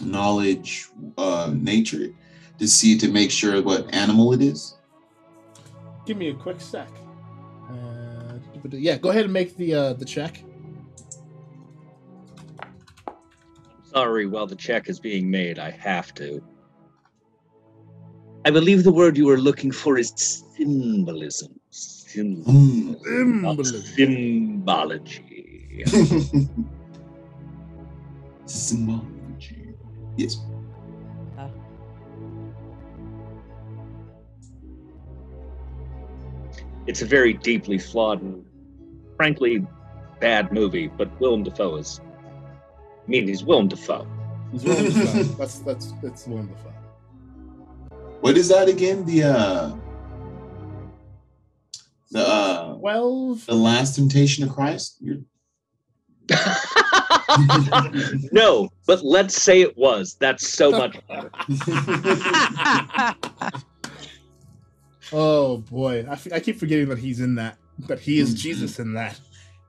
knowledge 0.00 0.88
uh 1.18 1.50
nature 1.54 2.08
to 2.58 2.66
see 2.68 2.96
to 2.98 3.08
make 3.10 3.30
sure 3.30 3.60
what 3.62 3.92
animal 3.94 4.32
it 4.32 4.42
is? 4.42 4.76
Give 6.06 6.16
me 6.16 6.30
a 6.30 6.34
quick 6.34 6.60
sec. 6.60 6.88
Uh, 7.68 8.38
yeah, 8.70 8.96
go 8.96 9.10
ahead 9.10 9.24
and 9.24 9.32
make 9.32 9.56
the 9.56 9.74
uh, 9.74 9.92
the 9.94 10.04
check. 10.04 10.42
Sorry, 13.82 14.26
while 14.26 14.46
the 14.46 14.56
check 14.56 14.88
is 14.88 15.00
being 15.00 15.30
made, 15.30 15.58
I 15.58 15.70
have 15.70 16.14
to. 16.14 16.42
I 18.44 18.50
believe 18.50 18.84
the 18.84 18.92
word 18.92 19.16
you 19.16 19.26
were 19.26 19.38
looking 19.38 19.72
for 19.72 19.98
is 19.98 20.12
symbolism. 20.56 21.58
Sym- 21.70 22.44
Mm. 22.44 23.02
Symbolism. 23.02 23.82
symbology. 23.82 25.84
Symbology. 28.46 29.15
Yes. 30.16 30.38
it's 36.86 37.02
a 37.02 37.06
very 37.06 37.32
deeply 37.32 37.78
flawed 37.78 38.22
and 38.22 38.44
frankly 39.16 39.66
bad 40.20 40.52
movie, 40.52 40.86
but 40.88 41.20
Willem 41.20 41.42
Dafoe 41.42 41.76
is. 41.76 42.00
I 42.02 43.08
mean, 43.08 43.28
he's 43.28 43.44
Willem 43.44 43.68
Dafoe. 43.68 44.06
He's 44.52 44.64
Willem 44.64 44.84
Dafoe. 44.86 45.22
That's 45.38 45.58
that's 45.60 45.92
that's 46.02 46.26
Willem 46.26 46.48
Dafoe. 46.48 46.72
What 48.20 48.36
is 48.36 48.48
that 48.48 48.68
again? 48.68 49.04
The 49.04 49.24
uh 49.24 49.76
the 52.10 52.26
uh 52.26 52.74
Twelve. 52.76 53.46
the 53.46 53.54
last 53.54 53.96
temptation 53.96 54.44
of 54.44 54.54
Christ? 54.54 54.98
You're 55.00 55.18
no, 58.32 58.68
but 58.86 59.04
let's 59.04 59.40
say 59.42 59.60
it 59.62 59.76
was. 59.76 60.16
That's 60.20 60.48
so 60.48 60.70
much 60.82 60.96
better. 61.08 61.30
Oh 65.12 65.58
boy, 65.58 66.04
I, 66.08 66.12
f- 66.14 66.32
I 66.32 66.40
keep 66.40 66.58
forgetting 66.58 66.88
that 66.88 66.98
he's 66.98 67.20
in 67.20 67.36
that. 67.36 67.58
That 67.86 68.00
he 68.00 68.18
is 68.18 68.34
Jesus 68.34 68.78
in 68.80 68.94
that. 68.94 69.18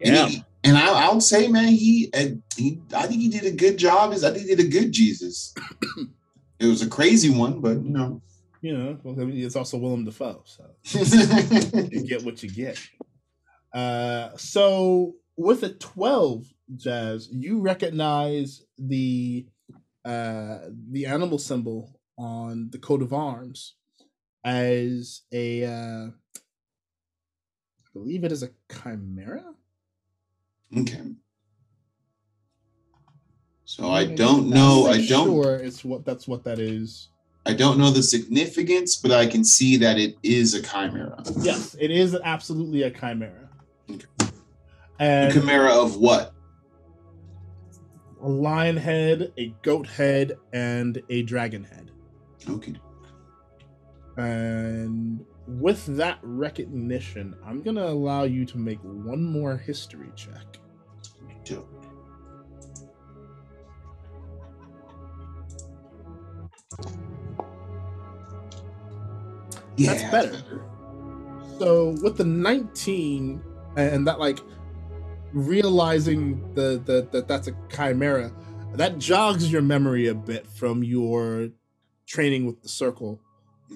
And, 0.02 0.16
Yeah. 0.16 0.26
he- 0.28 0.44
and 0.64 0.76
I, 0.78 1.08
I 1.08 1.14
would 1.14 1.22
say, 1.22 1.48
man, 1.48 1.68
he, 1.68 2.10
uh, 2.14 2.26
he, 2.56 2.80
I 2.96 3.06
think 3.06 3.22
he 3.22 3.30
did 3.30 3.46
a 3.46 3.52
good 3.52 3.78
job. 3.78 4.14
Is 4.14 4.24
I 4.24 4.32
think 4.32 4.48
he 4.48 4.56
did 4.56 4.66
a 4.66 4.68
good 4.70 4.92
Jesus. 4.92 5.54
it 6.60 6.66
was 6.66 6.82
a 6.82 6.88
crazy 6.90 7.30
one, 7.30 7.62
but 7.62 7.74
you 7.84 7.90
know, 7.92 8.22
You 8.62 8.76
know, 8.78 8.98
well, 9.04 9.16
I 9.22 9.26
mean, 9.26 9.46
it's 9.46 9.56
also 9.56 9.78
Willem 9.78 10.06
Dafoe, 10.06 10.42
so 10.44 10.66
you 10.84 12.04
get 12.08 12.24
what 12.24 12.42
you 12.42 12.50
get. 12.50 12.80
Uh, 13.72 14.36
so 14.38 15.14
with 15.38 15.64
a 15.64 15.70
twelve, 15.70 16.52
Jazz, 16.76 17.30
you 17.32 17.60
recognize 17.60 18.64
the 18.78 19.46
uh, 20.04 20.60
the 20.92 21.06
animal 21.06 21.38
symbol 21.38 22.00
on 22.18 22.70
the 22.72 22.80
coat 22.80 23.02
of 23.02 23.14
arms 23.14 23.76
as 24.44 25.22
a, 25.34 25.66
uh, 25.66 26.08
I 26.08 26.40
believe 27.94 28.24
it 28.24 28.32
is 28.32 28.44
a 28.44 28.50
chimera. 28.72 29.44
okay. 30.78 31.02
So 33.66 33.92
I 33.92 34.06
don't 34.06 34.50
know. 34.50 34.88
I 34.88 35.06
don't. 35.06 35.28
Sure, 35.28 35.56
it's 35.56 35.84
what 35.84 36.06
that's 36.06 36.26
what 36.26 36.46
that 36.46 36.58
is. 36.58 37.10
I 37.46 37.54
don't 37.54 37.78
know 37.78 37.92
the 37.92 38.02
significance, 38.02 38.96
but 38.96 39.12
I 39.12 39.28
can 39.28 39.44
see 39.44 39.76
that 39.78 39.98
it 39.98 40.16
is 40.24 40.54
a 40.54 40.62
chimera. 40.62 41.22
Yes, 41.42 41.76
it 41.78 41.92
is 41.92 42.16
absolutely 42.24 42.84
a 42.84 42.92
chimera. 42.92 43.47
And 45.00 45.34
chimera 45.34 45.72
of 45.72 45.98
what? 45.98 46.34
a 48.22 48.28
lion 48.28 48.78
head, 48.78 49.32
a 49.38 49.54
goat 49.62 49.88
head, 49.88 50.38
and 50.54 51.02
a 51.10 51.24
dragon 51.24 51.64
head. 51.64 51.92
Okay. 52.50 52.76
And 54.18 55.24
with 55.48 55.86
that 55.98 56.20
recognition, 56.24 57.36
I'm 57.46 57.62
gonna 57.62 57.86
allow 57.86 58.24
you 58.24 58.46
to 58.46 58.58
make 58.58 58.80
one 58.80 59.24
more 59.24 59.58
history 59.58 60.10
check. 60.16 60.60
dope. 61.46 61.74
Yeah, 69.78 69.94
That's 69.94 70.12
better. 70.12 70.64
So 71.60 71.96
with 72.02 72.18
the 72.18 72.26
19 72.26 73.42
and 73.76 74.08
that 74.08 74.20
like 74.20 74.40
realizing 75.46 76.54
the 76.54 76.82
the 76.86 77.08
that 77.12 77.28
that's 77.28 77.48
a 77.48 77.56
chimera, 77.70 78.32
that 78.74 78.98
jogs 78.98 79.52
your 79.52 79.62
memory 79.62 80.08
a 80.08 80.16
bit 80.16 80.48
from 80.48 80.84
your 80.84 81.50
training 82.08 82.46
with 82.46 82.62
the 82.62 82.70
circle 82.70 83.20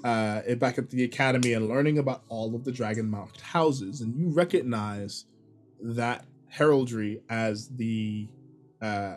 uh 0.06 0.42
back 0.56 0.78
at 0.78 0.90
the 0.90 1.04
academy 1.04 1.52
and 1.52 1.68
learning 1.68 1.98
about 1.98 2.24
all 2.30 2.56
of 2.56 2.64
the 2.64 2.72
dragon 2.72 3.10
marked 3.10 3.42
houses 3.42 4.00
and 4.00 4.16
you 4.18 4.30
recognize 4.30 5.26
that 5.82 6.24
heraldry 6.48 7.22
as 7.30 7.68
the 7.76 8.26
uh 8.82 9.16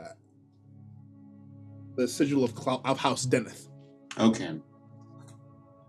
the 1.96 2.08
sigil 2.08 2.42
of 2.42 2.56
Clou- 2.56 2.80
of 2.84 2.98
House 2.98 3.24
Deneith. 3.24 3.68
Okay. 4.18 4.60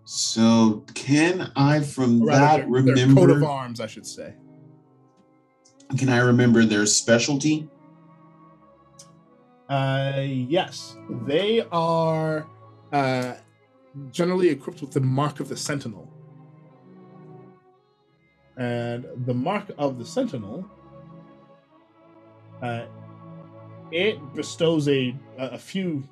So 0.03 0.85
can 0.93 1.51
I 1.55 1.79
from 1.79 2.21
Or 2.21 2.27
that 2.27 2.69
their- 2.69 2.81
their 2.83 3.11
coat 3.15 3.31
of 3.31 3.43
arms, 3.43 3.79
I 3.81 3.87
should 3.87 4.05
say. 4.05 4.35
Can 5.97 6.09
I 6.09 6.17
remember 6.19 6.65
their 6.65 6.85
specialty? 6.85 7.69
Uh, 9.69 10.21
yes, 10.25 10.97
they 11.25 11.61
are 11.71 12.47
uh, 12.91 13.33
generally 14.11 14.49
equipped 14.49 14.81
with 14.81 14.91
the 14.91 14.99
mark 14.99 15.39
of 15.39 15.49
the 15.49 15.57
Sentinel, 15.57 16.11
and 18.57 19.05
the 19.25 19.33
mark 19.33 19.71
of 19.77 19.97
the 19.97 20.05
Sentinel, 20.05 20.69
uh, 22.61 22.85
it 23.91 24.19
bestows 24.33 24.87
a 24.87 25.15
a 25.37 25.57
few 25.57 26.07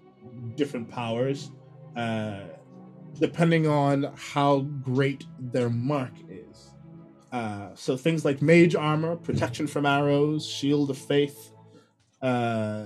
different 0.55 0.89
powers, 0.89 1.51
uh, 1.95 2.41
depending 3.19 3.67
on 3.67 4.11
how 4.15 4.61
great 4.81 5.25
their 5.39 5.69
mark 5.69 6.13
is. 6.29 6.72
Uh, 7.33 7.69
so 7.73 7.97
things 7.97 8.23
like 8.23 8.41
mage 8.43 8.75
armor, 8.75 9.15
protection 9.15 9.65
from 9.67 9.85
arrows, 9.87 10.45
shield 10.45 10.89
of 10.91 10.97
faith. 10.97 11.51
Uh, 12.21 12.85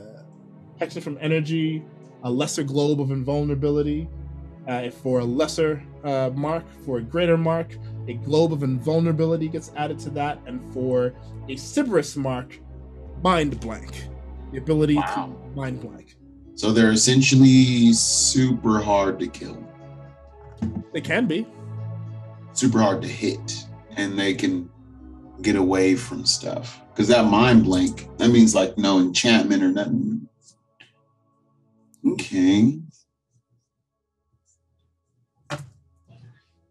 protection 0.73 1.01
from 1.01 1.17
energy, 1.21 1.83
a 2.23 2.31
lesser 2.31 2.63
globe 2.63 3.01
of 3.01 3.11
invulnerability. 3.11 4.07
Uh, 4.67 4.89
for 4.89 5.19
a 5.19 5.23
lesser 5.23 5.81
uh, 6.03 6.29
mark, 6.33 6.63
for 6.85 6.97
a 6.97 7.01
greater 7.01 7.37
mark, 7.37 7.77
a 8.09 8.13
globe 8.15 8.51
of 8.51 8.63
invulnerability 8.63 9.47
gets 9.47 9.71
added 9.77 9.97
to 9.97 10.09
that, 10.09 10.39
and 10.45 10.61
for 10.73 11.13
a 11.47 11.55
Siberys 11.55 12.17
mark, 12.17 12.59
mind 13.23 13.57
blank, 13.61 14.07
the 14.51 14.57
ability 14.57 14.95
Wow. 14.95 15.37
to 15.53 15.55
mind 15.57 15.79
blank. 15.79 16.17
So 16.55 16.73
they're 16.73 16.91
essentially 16.91 17.93
super 17.93 18.79
hard 18.79 19.19
to 19.19 19.27
kill, 19.27 19.57
They 20.91 20.99
can 21.01 21.27
be. 21.27 21.45
super 22.51 22.79
hard 22.79 23.01
to 23.03 23.07
hit, 23.07 23.66
and 23.97 24.17
they 24.17 24.33
can 24.33 24.69
get 25.41 25.55
away 25.55 25.95
from 25.95 26.25
stuff. 26.25 26.81
Because 26.89 27.09
that 27.09 27.25
mind 27.25 27.65
blank, 27.65 28.07
that 28.17 28.29
means 28.29 28.55
like 28.55 28.77
no 28.77 28.99
enchantment 28.99 29.61
or 29.61 29.69
nothing. 29.69 30.27
Okay. 32.05 32.79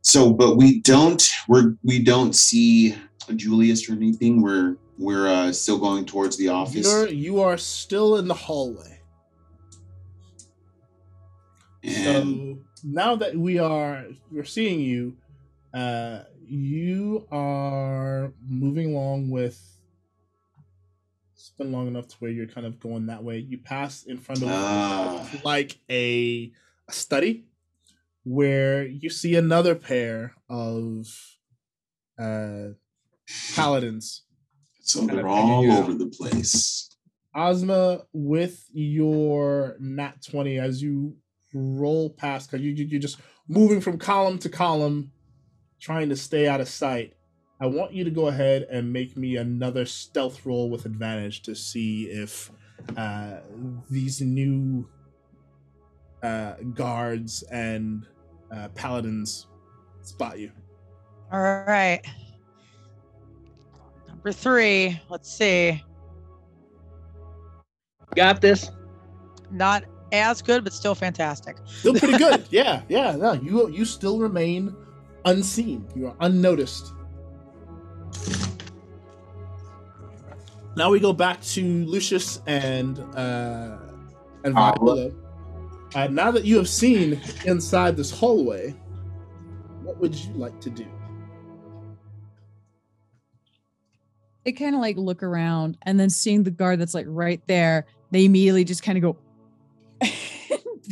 So, 0.02 0.32
but 0.32 0.56
we 0.56 0.80
don't 0.80 1.28
we're 1.48 1.74
we 1.82 2.02
don't 2.02 2.34
see 2.34 2.96
Julius 3.34 3.90
or 3.90 3.92
anything 3.92 4.40
We're 4.40 4.76
we're 4.98 5.28
uh, 5.28 5.52
still 5.52 5.78
going 5.78 6.06
towards 6.06 6.36
the 6.36 6.48
office. 6.48 6.86
You're 6.86 7.08
you 7.08 7.40
are 7.40 7.58
still 7.58 8.16
in 8.16 8.28
the 8.28 8.34
hallway. 8.34 9.00
and 11.82 12.26
So 12.26 12.58
now 12.84 13.16
that 13.16 13.36
we 13.36 13.58
are 13.58 14.06
we're 14.30 14.44
seeing 14.44 14.80
you, 14.80 15.16
uh, 15.74 16.20
you 16.48 17.26
are 17.30 18.32
moving 18.48 18.94
along 18.94 19.30
with. 19.30 19.60
It's 21.34 21.50
been 21.58 21.70
long 21.72 21.86
enough 21.86 22.08
to 22.08 22.16
where 22.18 22.30
you're 22.30 22.46
kind 22.46 22.66
of 22.66 22.80
going 22.80 23.06
that 23.06 23.22
way. 23.22 23.38
You 23.38 23.58
pass 23.58 24.04
in 24.04 24.16
front 24.18 24.42
of 24.42 24.48
Ah. 24.50 25.28
like 25.44 25.78
a, 25.90 26.50
a 26.88 26.92
study 26.92 27.44
where 28.24 28.84
you 28.86 29.10
see 29.10 29.36
another 29.36 29.74
pair 29.74 30.34
of 30.48 31.06
uh, 32.18 32.68
paladins 33.54 34.22
so 34.80 35.00
Kinda 35.00 35.16
they're 35.16 35.26
all 35.28 35.70
over 35.72 35.92
out. 35.92 35.98
the 35.98 36.06
place. 36.06 36.90
Ozma, 37.34 38.02
with 38.12 38.64
your 38.72 39.76
nat 39.78 40.22
20, 40.26 40.58
as 40.58 40.82
you 40.82 41.16
roll 41.52 42.08
past, 42.10 42.50
because 42.50 42.64
you, 42.64 42.72
you, 42.72 42.84
you're 42.86 43.00
just 43.00 43.18
moving 43.48 43.80
from 43.80 43.98
column 43.98 44.38
to 44.38 44.48
column, 44.48 45.12
trying 45.80 46.08
to 46.08 46.16
stay 46.16 46.48
out 46.48 46.60
of 46.60 46.68
sight, 46.68 47.14
I 47.60 47.66
want 47.66 47.92
you 47.92 48.04
to 48.04 48.10
go 48.10 48.28
ahead 48.28 48.66
and 48.70 48.92
make 48.92 49.16
me 49.16 49.36
another 49.36 49.86
stealth 49.86 50.44
roll 50.44 50.68
with 50.70 50.84
advantage 50.84 51.42
to 51.42 51.54
see 51.54 52.04
if 52.04 52.50
uh, 52.96 53.38
these 53.90 54.20
new 54.20 54.88
uh, 56.22 56.54
guards 56.74 57.42
and 57.44 58.06
uh, 58.50 58.68
paladins 58.74 59.46
spot 60.02 60.38
you. 60.38 60.50
All 61.32 61.40
right. 61.40 62.00
Number 64.06 64.32
three. 64.32 65.00
Let's 65.08 65.30
see. 65.30 65.82
Got 68.14 68.40
this. 68.40 68.70
Not 69.50 69.84
as 70.12 70.42
good, 70.42 70.64
but 70.64 70.72
still 70.72 70.94
fantastic. 70.94 71.56
Still 71.66 71.94
pretty 71.94 72.18
good. 72.18 72.46
yeah, 72.50 72.82
yeah. 72.88 73.16
No, 73.16 73.32
you 73.32 73.68
you 73.70 73.84
still 73.84 74.18
remain 74.18 74.74
unseen. 75.26 75.86
You 75.94 76.06
are 76.06 76.16
unnoticed. 76.20 76.92
Now 80.76 80.90
we 80.90 81.00
go 81.00 81.12
back 81.12 81.40
to 81.42 81.84
Lucius 81.84 82.40
and 82.46 82.98
uh 83.14 83.78
and 84.44 84.54
Paolo. 84.54 85.10
Viola. 85.10 85.10
Uh, 85.94 86.08
now 86.08 86.30
that 86.30 86.44
you 86.44 86.56
have 86.56 86.68
seen 86.68 87.20
inside 87.44 87.96
this 87.96 88.10
hallway, 88.10 88.74
what 89.82 89.98
would 89.98 90.14
you 90.14 90.32
like 90.34 90.60
to 90.60 90.68
do? 90.68 90.86
They 94.44 94.52
kind 94.52 94.74
of 94.74 94.80
like 94.80 94.96
look 94.96 95.22
around 95.22 95.78
and 95.82 95.98
then 95.98 96.10
seeing 96.10 96.42
the 96.42 96.50
guard 96.50 96.80
that's 96.80 96.94
like 96.94 97.06
right 97.08 97.40
there, 97.46 97.86
they 98.10 98.24
immediately 98.24 98.64
just 98.64 98.82
kind 98.82 98.98
of 98.98 99.02
go 99.02 99.16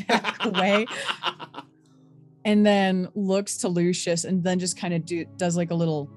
back 0.09 0.45
away 0.45 0.87
and 2.45 2.65
then 2.65 3.09
looks 3.15 3.57
to 3.59 3.69
Lucius 3.69 4.25
and 4.25 4.43
then 4.43 4.59
just 4.59 4.79
kind 4.79 4.95
of 4.95 5.05
do 5.05 5.25
does 5.37 5.57
like 5.57 5.71
a 5.71 5.75
little 5.75 6.11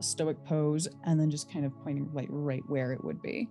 stoic 0.00 0.42
pose 0.44 0.88
and 1.04 1.20
then 1.20 1.30
just 1.30 1.52
kind 1.52 1.66
of 1.66 1.72
pointing 1.82 2.08
like 2.14 2.28
right 2.30 2.62
where 2.66 2.92
it 2.92 3.04
would 3.04 3.20
be. 3.20 3.48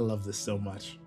I 0.00 0.02
love 0.02 0.24
this 0.24 0.38
so 0.38 0.56
much. 0.56 0.98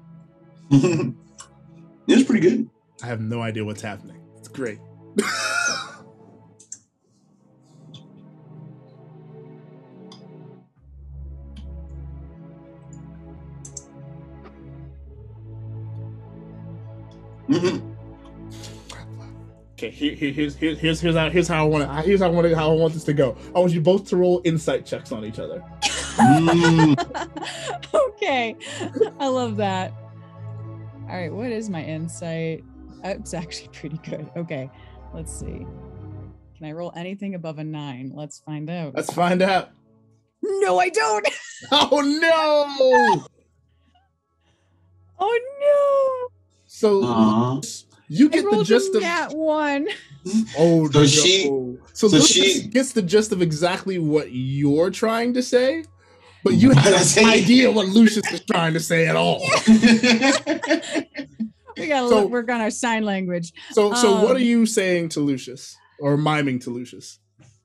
it's 0.70 2.24
pretty 2.28 2.42
good. 2.42 2.70
I 3.02 3.08
have 3.08 3.22
no 3.22 3.42
idea 3.42 3.66
what's 3.66 3.82
happening. 3.82 4.22
It's 4.38 4.48
great. 4.48 4.78
Okay, 19.76 19.92
here, 19.92 20.16
here, 20.16 20.32
here's 20.32 20.56
here's 20.56 20.80
here's 20.80 21.02
here's 21.02 21.16
how 21.16 21.30
here's 21.30 21.48
how 21.50 21.66
I 21.66 21.68
want 21.68 21.84
to 21.84 22.02
here's 22.08 22.22
how 22.22 22.28
I 22.28 22.30
want 22.30 22.48
to, 22.48 22.56
how 22.56 22.72
I 22.72 22.74
want 22.74 22.94
this 22.94 23.04
to 23.04 23.14
go. 23.14 23.36
I 23.54 23.60
want 23.60 23.74
you 23.74 23.82
both 23.82 24.08
to 24.10 24.16
roll 24.16 24.42
insight 24.46 24.86
checks 24.86 25.12
on 25.12 25.26
each 25.26 25.40
other. 25.40 25.62
Mm. 26.18 26.96
okay. 27.94 28.56
I 29.20 29.28
love 29.28 29.58
that. 29.58 29.92
All 31.10 31.18
right, 31.20 31.32
what 31.34 31.52
is 31.52 31.70
my 31.70 31.84
insight? 31.84 32.64
It's 33.04 33.34
actually 33.34 33.68
pretty 33.70 33.98
good. 33.98 34.30
Okay, 34.36 34.70
let's 35.14 35.38
see. 35.38 35.66
Can 36.58 36.66
I 36.66 36.72
roll 36.72 36.94
anything 36.96 37.36
above 37.36 37.60
a 37.60 37.64
nine? 37.64 38.12
Let's 38.16 38.40
find 38.40 38.70
out. 38.70 38.96
Let's 38.96 39.14
find 39.14 39.42
out. 39.42 39.70
no, 40.42 40.80
I 40.80 40.90
don't. 40.90 41.28
Oh 41.72 42.02
no! 42.02 43.26
Oh 45.20 45.40
no. 45.62 46.36
So 46.66 47.02
Aw. 47.06 47.62
you 48.10 48.28
no! 48.30 48.38
I 48.38 48.42
get 48.42 48.52
the 48.52 48.64
gist 48.66 48.94
of 48.96 49.02
nat 49.02 49.30
one. 49.34 49.88
oh 50.58 50.90
So 50.90 51.00
no. 51.00 51.06
she- 51.06 51.78
so, 51.94 52.08
so 52.10 52.20
she- 52.20 52.68
gets 52.68 52.92
the 52.92 53.02
gist 53.02 53.32
of 53.32 53.42
exactly 53.42 54.00
what 54.00 54.32
you're 54.34 54.90
trying 54.90 55.34
to 55.36 55.42
say, 55.44 55.86
but 56.44 56.54
you 56.56 56.72
I 56.76 56.92
no 57.22 57.30
idea 57.30 57.72
what 57.72 57.88
Lucius 57.88 58.32
is 58.32 58.42
trying 58.46 58.74
to 58.74 58.80
say 58.80 59.08
at 59.08 59.16
all. 59.16 59.42
We 61.76 61.88
gotta 61.88 62.08
So- 62.08 62.28
work 62.28 62.52
on 62.52 62.62
our 62.62 62.70
sign 62.70 63.04
language. 63.04 63.52
So 63.72 63.94
so 63.96 64.22
what 64.22 64.32
Um, 64.32 64.38
are 64.38 64.40
you 64.40 64.66
saying 64.68 65.10
to 65.10 65.20
Lucius 65.22 65.76
or 66.00 66.18
miming 66.18 66.60
to 66.60 66.70
Lucius? 66.70 67.20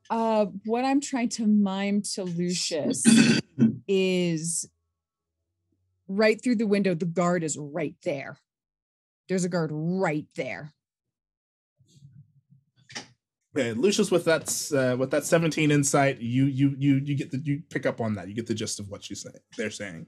Uh, 0.09 0.47
what 0.65 0.85
I'm 0.87 1.01
trying 1.03 1.29
to 1.31 1.47
mime 1.47 2.01
to 2.15 2.25
Lucius 2.25 3.05
is 3.87 4.67
right 6.09 6.43
through 6.43 6.57
the 6.57 6.67
window. 6.67 6.95
The 6.95 7.05
guard 7.05 7.45
is 7.45 7.59
right 7.59 7.95
there. 8.03 8.39
There's 9.29 9.45
a 9.45 9.51
guard 9.51 9.71
right 9.73 10.25
there. 10.37 10.73
Okay, 13.59 13.73
Lucius 13.73 14.13
with 14.13 14.25
that 14.27 14.71
uh, 14.73 14.97
with 14.97 15.11
that 15.11 15.25
17 15.25 15.73
insight, 15.73 16.21
you 16.21 16.45
you 16.45 16.77
you 16.79 17.01
you 17.05 17.17
get 17.17 17.33
the 17.33 17.39
you 17.43 17.61
pick 17.71 17.87
up 17.87 18.01
on 18.01 18.15
that. 18.15 18.29
You 18.29 18.35
get 18.35 18.47
the 18.47 18.55
gist 18.55 18.79
of 18.79 18.89
what 18.89 19.03
she's 19.03 19.23
saying. 19.23 19.35
They're 19.57 19.71
saying. 19.71 20.07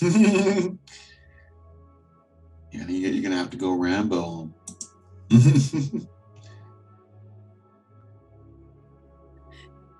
yeah, 2.70 2.86
you're 2.86 3.22
gonna 3.24 3.34
have 3.34 3.50
to 3.50 3.56
go 3.56 3.72
Rambo. 3.72 4.54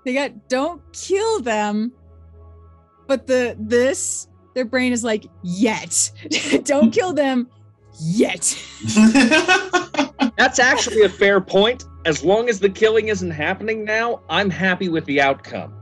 They 0.05 0.13
got 0.13 0.49
don't 0.49 0.81
kill 0.93 1.41
them, 1.41 1.91
but 3.07 3.27
the 3.27 3.55
this 3.59 4.27
their 4.53 4.65
brain 4.65 4.91
is 4.91 5.03
like 5.03 5.25
yet. 5.43 6.11
don't 6.63 6.91
kill 6.93 7.13
them 7.13 7.49
yet. 8.01 8.57
That's 10.37 10.59
actually 10.59 11.03
a 11.03 11.09
fair 11.09 11.41
point. 11.41 11.85
As 12.05 12.23
long 12.23 12.49
as 12.49 12.59
the 12.59 12.69
killing 12.69 13.09
isn't 13.09 13.31
happening 13.31 13.83
now, 13.83 14.21
I'm 14.29 14.49
happy 14.49 14.87
with 14.87 15.03
the 15.05 15.21
outcome. 15.21 15.73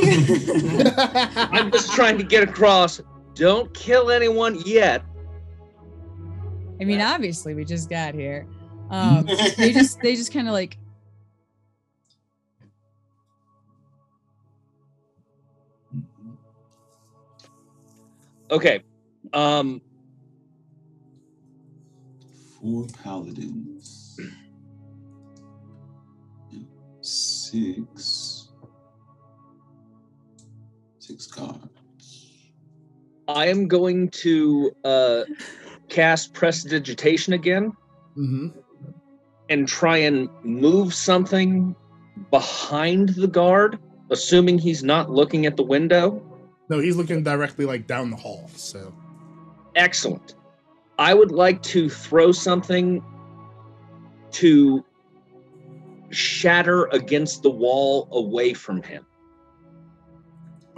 I'm 0.00 1.70
just 1.70 1.92
trying 1.92 2.18
to 2.18 2.24
get 2.24 2.42
across 2.42 3.00
don't 3.34 3.72
kill 3.74 4.10
anyone 4.10 4.60
yet. 4.66 5.02
I 6.80 6.84
mean, 6.84 7.00
obviously 7.00 7.54
we 7.54 7.64
just 7.64 7.88
got 7.88 8.14
here. 8.14 8.46
Um, 8.90 9.24
they 9.56 9.72
just 9.72 10.00
they 10.00 10.16
just 10.16 10.32
kind 10.32 10.48
of 10.48 10.52
like 10.52 10.76
Okay. 18.52 18.82
Um 19.32 19.80
Four 22.60 22.86
paladins. 23.02 24.20
Six. 27.00 28.48
Six 31.00 31.26
guards. 31.26 32.28
I 33.26 33.46
am 33.48 33.66
going 33.66 34.08
to 34.10 34.70
uh 34.84 35.22
cast 35.88 36.32
prestidigitation 36.34 37.32
again 37.32 37.72
Mm-hmm. 38.16 38.48
and 39.48 39.66
try 39.66 39.96
and 39.96 40.28
move 40.44 40.92
something 40.92 41.74
behind 42.30 43.08
the 43.10 43.26
guard, 43.26 43.78
assuming 44.10 44.58
he's 44.58 44.84
not 44.84 45.10
looking 45.10 45.46
at 45.46 45.56
the 45.56 45.62
window. 45.62 46.22
No, 46.72 46.78
he's 46.78 46.96
looking 46.96 47.22
directly 47.22 47.66
like 47.66 47.86
down 47.86 48.08
the 48.08 48.16
hall. 48.16 48.50
So 48.56 48.94
Excellent. 49.76 50.36
I 50.98 51.12
would 51.12 51.30
like 51.30 51.62
to 51.64 51.90
throw 51.90 52.32
something 52.32 53.04
to 54.30 54.82
shatter 56.08 56.86
against 56.86 57.42
the 57.42 57.50
wall 57.50 58.08
away 58.12 58.54
from 58.54 58.82
him, 58.82 59.04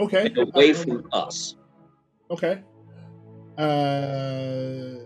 okay, 0.00 0.26
and 0.26 0.38
away 0.38 0.72
uh, 0.72 0.74
from 0.74 1.08
us. 1.12 1.54
Okay. 2.28 2.60
Uh, 3.56 5.04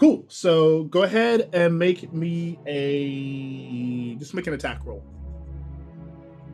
cool. 0.00 0.24
So 0.28 0.84
go 0.84 1.02
ahead 1.02 1.50
and 1.52 1.78
make 1.78 2.14
me 2.14 2.58
a 2.66 4.14
just 4.14 4.32
make 4.32 4.46
an 4.46 4.54
attack 4.54 4.86
roll. 4.86 5.04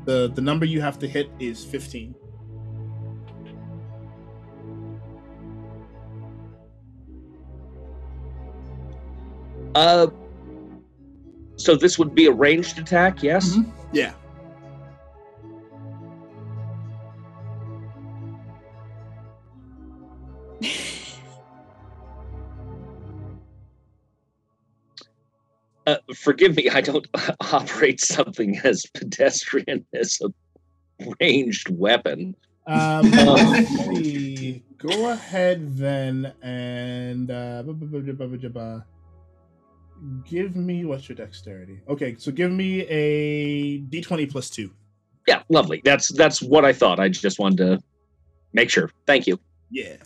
the 0.07 0.28
The 0.34 0.43
number 0.43 0.64
you 0.64 0.80
have 0.80 0.99
to 0.99 1.07
hit 1.07 1.30
is 1.39 1.64
fifteen. 1.64 2.16
Uh, 9.74 10.08
so 11.56 11.76
this 11.76 11.98
would 11.98 12.14
be 12.14 12.26
a 12.26 12.32
ranged 12.32 12.78
attack, 12.78 13.22
yes? 13.22 13.56
Mhm. 13.56 13.72
Yeah. 13.92 14.12
Uh, 25.86 25.96
forgive 26.14 26.54
me, 26.54 26.68
I 26.68 26.82
don't 26.82 27.06
operate 27.50 27.98
something 27.98 28.58
as 28.62 28.84
pedestrian 28.92 29.86
as 29.94 30.18
a 30.22 30.28
ranged 31.18 31.70
weapon. 31.70 32.36
Um, 32.66 33.10
Uh. 33.18 33.64
Go 34.76 35.10
ahead 35.10 35.76
then 35.76 36.34
and 36.42 37.30
uh, 37.30 37.64
give 40.24 40.57
me 40.57 40.84
what's 40.84 41.09
your 41.09 41.16
dexterity? 41.16 41.80
Okay, 41.88 42.16
so 42.18 42.30
give 42.30 42.51
me 42.51 42.82
a 42.82 43.80
d20 43.80 44.30
plus 44.30 44.51
two. 44.51 44.70
Yeah, 45.26 45.42
lovely. 45.49 45.82
That's 45.84 46.09
that's 46.09 46.40
what 46.40 46.64
I 46.64 46.72
thought. 46.72 46.99
I 46.99 47.09
just 47.09 47.38
wanted 47.38 47.59
to 47.59 47.82
make 48.53 48.70
sure. 48.70 48.90
Thank 49.07 49.26
you. 49.26 49.38
Yeah. 49.70 49.96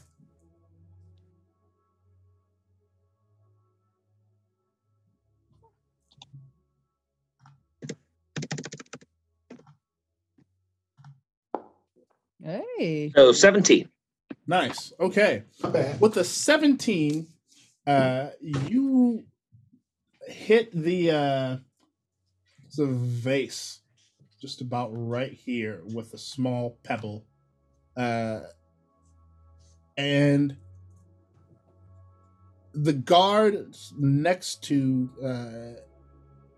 Hey. 12.42 13.12
So 13.14 13.32
17. 13.32 13.88
Nice. 14.46 14.92
Okay. 14.98 15.44
With 16.00 16.14
the 16.14 16.24
17, 16.24 17.26
uh, 17.86 18.26
you 18.40 19.24
hit 20.26 20.70
the 20.72 21.10
uh, 21.10 21.56
the 22.76 22.86
vase 22.86 23.80
just 24.40 24.60
about 24.60 24.90
right 24.92 25.32
here 25.32 25.82
with 25.94 26.12
a 26.14 26.18
small 26.18 26.78
pebble, 26.82 27.24
uh, 27.96 28.40
and 29.96 30.56
the 32.74 32.92
guard 32.92 33.74
next 33.98 34.62
to 34.64 35.10
uh, 35.22 35.80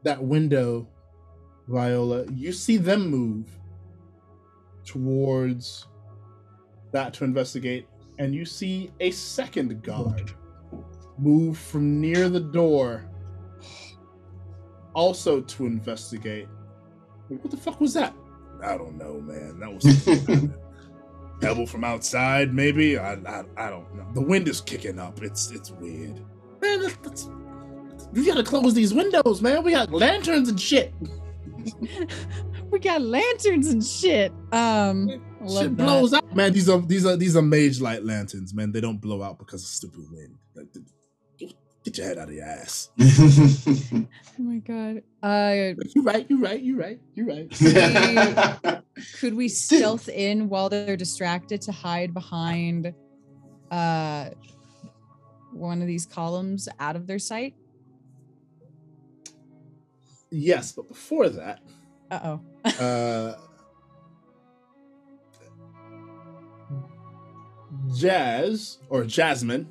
that 0.04 0.22
window, 0.22 0.86
Viola, 1.66 2.24
you 2.32 2.52
see 2.52 2.76
them 2.76 3.10
move 3.10 3.50
towards 4.84 5.86
that 6.92 7.12
to 7.14 7.24
investigate, 7.24 7.88
and 8.18 8.34
you 8.34 8.44
see 8.44 8.92
a 9.00 9.10
second 9.10 9.82
guard 9.82 10.30
move 11.18 11.58
from 11.58 12.00
near 12.00 12.28
the 12.28 12.40
door, 12.40 13.04
also 14.94 15.40
to 15.40 15.66
investigate. 15.66 16.48
What 17.28 17.50
the 17.50 17.56
fuck 17.56 17.80
was 17.80 17.94
that? 17.94 18.14
I 18.62 18.76
don't 18.76 18.96
know, 18.96 19.20
man. 19.20 19.58
That 19.60 19.74
was 19.74 20.50
pebble 21.40 21.66
from 21.66 21.84
outside, 21.84 22.54
maybe. 22.54 22.98
I, 22.98 23.14
I, 23.14 23.44
I 23.56 23.70
don't 23.70 23.94
know. 23.94 24.06
The 24.14 24.22
wind 24.22 24.48
is 24.48 24.60
kicking 24.60 24.98
up. 24.98 25.22
It's 25.22 25.50
it's 25.50 25.70
weird. 25.70 26.20
Man, 26.62 26.82
that's, 26.82 26.96
that's, 26.96 27.28
we 28.12 28.26
gotta 28.26 28.44
close 28.44 28.74
these 28.74 28.94
windows, 28.94 29.42
man. 29.42 29.62
We 29.62 29.72
got 29.72 29.90
lanterns 29.92 30.48
and 30.48 30.60
shit. 30.60 30.94
we 32.70 32.78
got 32.78 33.02
lanterns 33.02 33.68
and 33.68 33.84
shit. 33.84 34.32
Um, 34.52 35.10
I 35.40 35.44
love 35.44 35.62
shit 35.64 35.76
that. 35.76 35.84
blows 35.84 36.14
out, 36.14 36.36
man. 36.36 36.52
These 36.52 36.68
are 36.68 36.80
these 36.80 37.04
are 37.04 37.16
these 37.16 37.36
are 37.36 37.42
mage 37.42 37.80
light 37.80 38.04
lanterns, 38.04 38.54
man. 38.54 38.72
They 38.72 38.80
don't 38.80 39.00
blow 39.00 39.22
out 39.22 39.38
because 39.38 39.62
of 39.62 39.68
stupid 39.68 40.10
wind. 40.10 40.36
Like, 40.54 40.72
th- 40.72 40.86
get 41.84 41.98
your 41.98 42.06
head 42.06 42.18
out 42.18 42.28
of 42.28 42.34
your 42.34 42.44
ass. 42.44 42.90
Oh 44.36 44.42
my 44.42 44.56
god. 44.56 45.02
Uh, 45.22 45.74
you're 45.94 46.02
right, 46.02 46.26
You're 46.28 46.40
right, 46.40 46.60
You're 46.60 46.76
right, 46.76 46.98
You're 47.14 47.26
right. 47.26 48.82
could 49.20 49.34
we 49.34 49.46
stealth 49.64 50.08
in 50.08 50.48
while 50.48 50.68
they're 50.68 50.96
distracted 50.96 51.62
to 51.62 51.72
hide 51.72 52.12
behind 52.12 52.92
uh 53.70 54.30
one 55.52 55.80
of 55.80 55.86
these 55.86 56.04
columns 56.04 56.68
out 56.80 56.96
of 56.96 57.06
their 57.06 57.20
sight? 57.20 57.54
yes, 60.32 60.72
but 60.72 60.88
before 60.88 61.28
that, 61.28 61.60
Uh 62.10 62.20
oh. 62.24 62.40
uh 62.84 63.38
Jazz 67.94 68.78
or 68.88 69.04
Jasmine, 69.04 69.68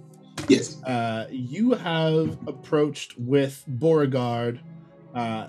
yes. 0.48 0.82
uh, 0.84 1.28
you 1.30 1.72
have 1.72 2.38
approached 2.48 3.18
with 3.18 3.64
Beauregard 3.68 4.60
uh, 5.16 5.48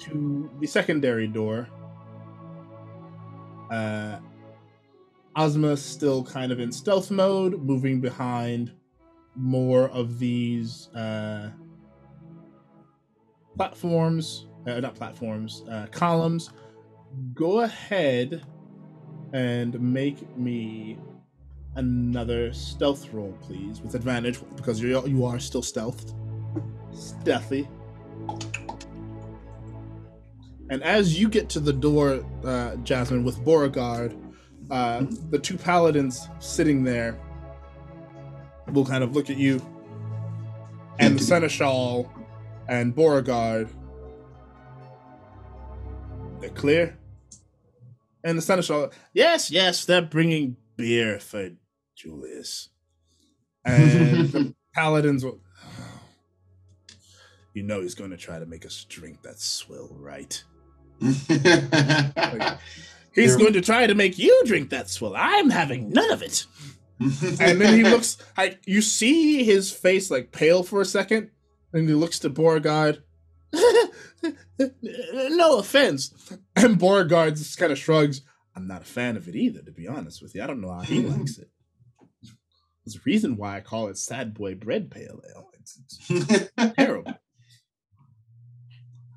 to 0.00 0.50
the 0.60 0.66
secondary 0.66 1.26
door. 1.26 1.68
Uh, 3.70 4.18
Ozma 5.36 5.76
still 5.76 6.22
kind 6.24 6.52
of 6.52 6.60
in 6.60 6.70
stealth 6.70 7.10
mode, 7.10 7.62
moving 7.62 8.00
behind 8.00 8.72
more 9.34 9.88
of 9.88 10.18
these 10.18 10.88
uh, 10.94 11.50
platforms, 13.56 14.46
uh, 14.66 14.80
not 14.80 14.94
platforms, 14.94 15.64
uh, 15.70 15.86
columns. 15.90 16.50
Go 17.34 17.60
ahead 17.60 18.44
and 19.32 19.80
make 19.80 20.36
me 20.36 20.98
another 21.76 22.52
stealth 22.52 23.12
roll, 23.12 23.36
please, 23.40 23.80
with 23.80 23.94
advantage 23.94 24.40
because 24.56 24.80
you 24.80 25.06
you 25.06 25.24
are 25.24 25.38
still 25.38 25.62
stealthed, 25.62 26.14
stealthy. 26.92 27.68
And 30.70 30.82
as 30.82 31.20
you 31.20 31.28
get 31.28 31.48
to 31.50 31.60
the 31.60 31.72
door, 31.72 32.24
uh, 32.44 32.76
Jasmine, 32.76 33.22
with 33.24 33.44
Beauregard, 33.44 34.16
uh, 34.70 35.04
the 35.30 35.38
two 35.38 35.58
paladins 35.58 36.28
sitting 36.38 36.84
there 36.84 37.18
will 38.72 38.86
kind 38.86 39.04
of 39.04 39.14
look 39.14 39.28
at 39.28 39.36
you, 39.36 39.60
and 40.98 41.18
the 41.18 41.22
seneschal 41.22 42.10
and 42.68 42.94
Beauregard. 42.94 43.68
They're 46.40 46.50
clear. 46.50 46.98
And 48.22 48.38
the 48.38 48.42
seneschal, 48.42 48.90
yes, 49.12 49.50
yes, 49.50 49.84
they're 49.84 50.00
bringing 50.00 50.56
beer 50.76 51.18
for 51.18 51.50
Julius. 51.94 52.70
And 53.66 54.28
the 54.28 54.54
paladins 54.74 55.24
will. 55.24 55.40
You 57.54 57.62
know 57.62 57.80
he's 57.80 57.94
going 57.94 58.10
to 58.10 58.16
try 58.18 58.38
to 58.38 58.44
make 58.46 58.66
us 58.66 58.84
drink 58.88 59.22
that 59.22 59.40
swill, 59.40 59.88
right? 59.98 60.42
He's 61.00 61.28
Yeah. 61.30 62.58
going 63.38 63.52
to 63.54 63.60
try 63.62 63.86
to 63.86 63.94
make 63.94 64.18
you 64.18 64.42
drink 64.44 64.68
that 64.70 64.90
swill. 64.90 65.14
I'm 65.16 65.48
having 65.50 65.88
none 65.90 66.10
of 66.10 66.22
it. 66.22 66.46
And 67.00 67.60
then 67.60 67.74
he 67.76 67.82
looks 67.84 68.18
like 68.36 68.60
you 68.66 68.80
see 68.82 69.42
his 69.44 69.72
face 69.72 70.10
like 70.10 70.30
pale 70.30 70.62
for 70.62 70.80
a 70.80 70.84
second, 70.84 71.30
and 71.72 71.88
he 71.88 71.94
looks 71.94 72.18
to 72.20 72.30
Beauregard. 72.30 73.02
no 74.22 75.58
offense. 75.58 76.12
And 76.54 76.78
Beauregard 76.78 77.36
just 77.36 77.58
kind 77.58 77.72
of 77.72 77.78
shrugs. 77.78 78.20
I'm 78.54 78.68
not 78.68 78.82
a 78.82 78.86
fan 78.86 79.16
of 79.16 79.26
it 79.28 79.34
either, 79.34 79.60
to 79.62 79.72
be 79.72 79.88
honest 79.88 80.22
with 80.22 80.34
you. 80.34 80.42
I 80.42 80.46
don't 80.46 80.60
know 80.60 80.72
how 80.72 80.82
he 80.82 81.00
likes 81.02 81.38
it. 81.38 81.48
There's 82.84 82.96
a 82.96 83.00
reason 83.06 83.36
why 83.36 83.56
I 83.56 83.60
call 83.60 83.88
it 83.88 83.96
Sad 83.96 84.34
Boy 84.34 84.54
Bread 84.54 84.90
Pale 84.90 85.20
Ale. 85.30 85.50
It's, 85.60 85.80
it's 86.10 86.50
terrible. 86.76 87.14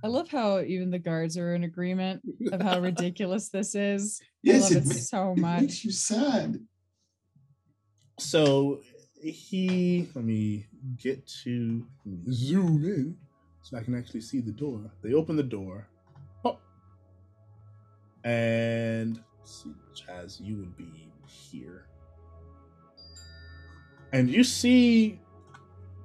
I 0.03 0.07
love 0.07 0.29
how 0.29 0.61
even 0.61 0.89
the 0.89 0.99
guards 0.99 1.37
are 1.37 1.53
in 1.53 1.63
agreement 1.63 2.21
of 2.51 2.61
how 2.61 2.79
ridiculous 2.79 3.49
this 3.49 3.75
is. 3.75 4.21
I 4.21 4.25
yes, 4.43 4.73
love 4.73 4.83
it 4.83 4.87
ma- 4.87 4.93
so 4.93 5.31
it 5.31 5.37
makes 5.37 5.41
much. 5.41 5.83
you 5.83 5.91
sad. 5.91 6.59
So 8.19 8.79
he 9.21 10.07
let 10.15 10.23
me 10.23 10.67
get 10.97 11.27
to 11.43 11.85
me 12.05 12.31
zoom 12.31 12.85
in 12.85 13.17
so 13.63 13.77
I 13.77 13.83
can 13.83 13.95
actually 13.97 14.21
see 14.21 14.39
the 14.39 14.51
door. 14.51 14.91
They 15.03 15.13
open 15.13 15.35
the 15.35 15.43
door. 15.43 15.89
Oh. 16.45 16.57
And 18.23 19.21
let's 19.39 19.63
see, 19.63 19.73
Jazz, 19.93 20.39
you 20.39 20.55
would 20.57 20.77
be 20.77 21.11
here. 21.27 21.86
And 24.11 24.29
you 24.29 24.43
see 24.43 25.19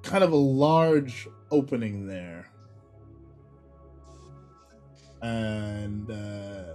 kind 0.01 0.23
of 0.23 0.31
a 0.31 0.37
large 0.37 1.27
opening 1.51 2.07
there. 2.07 2.49
And 5.21 6.11
uh, 6.11 6.73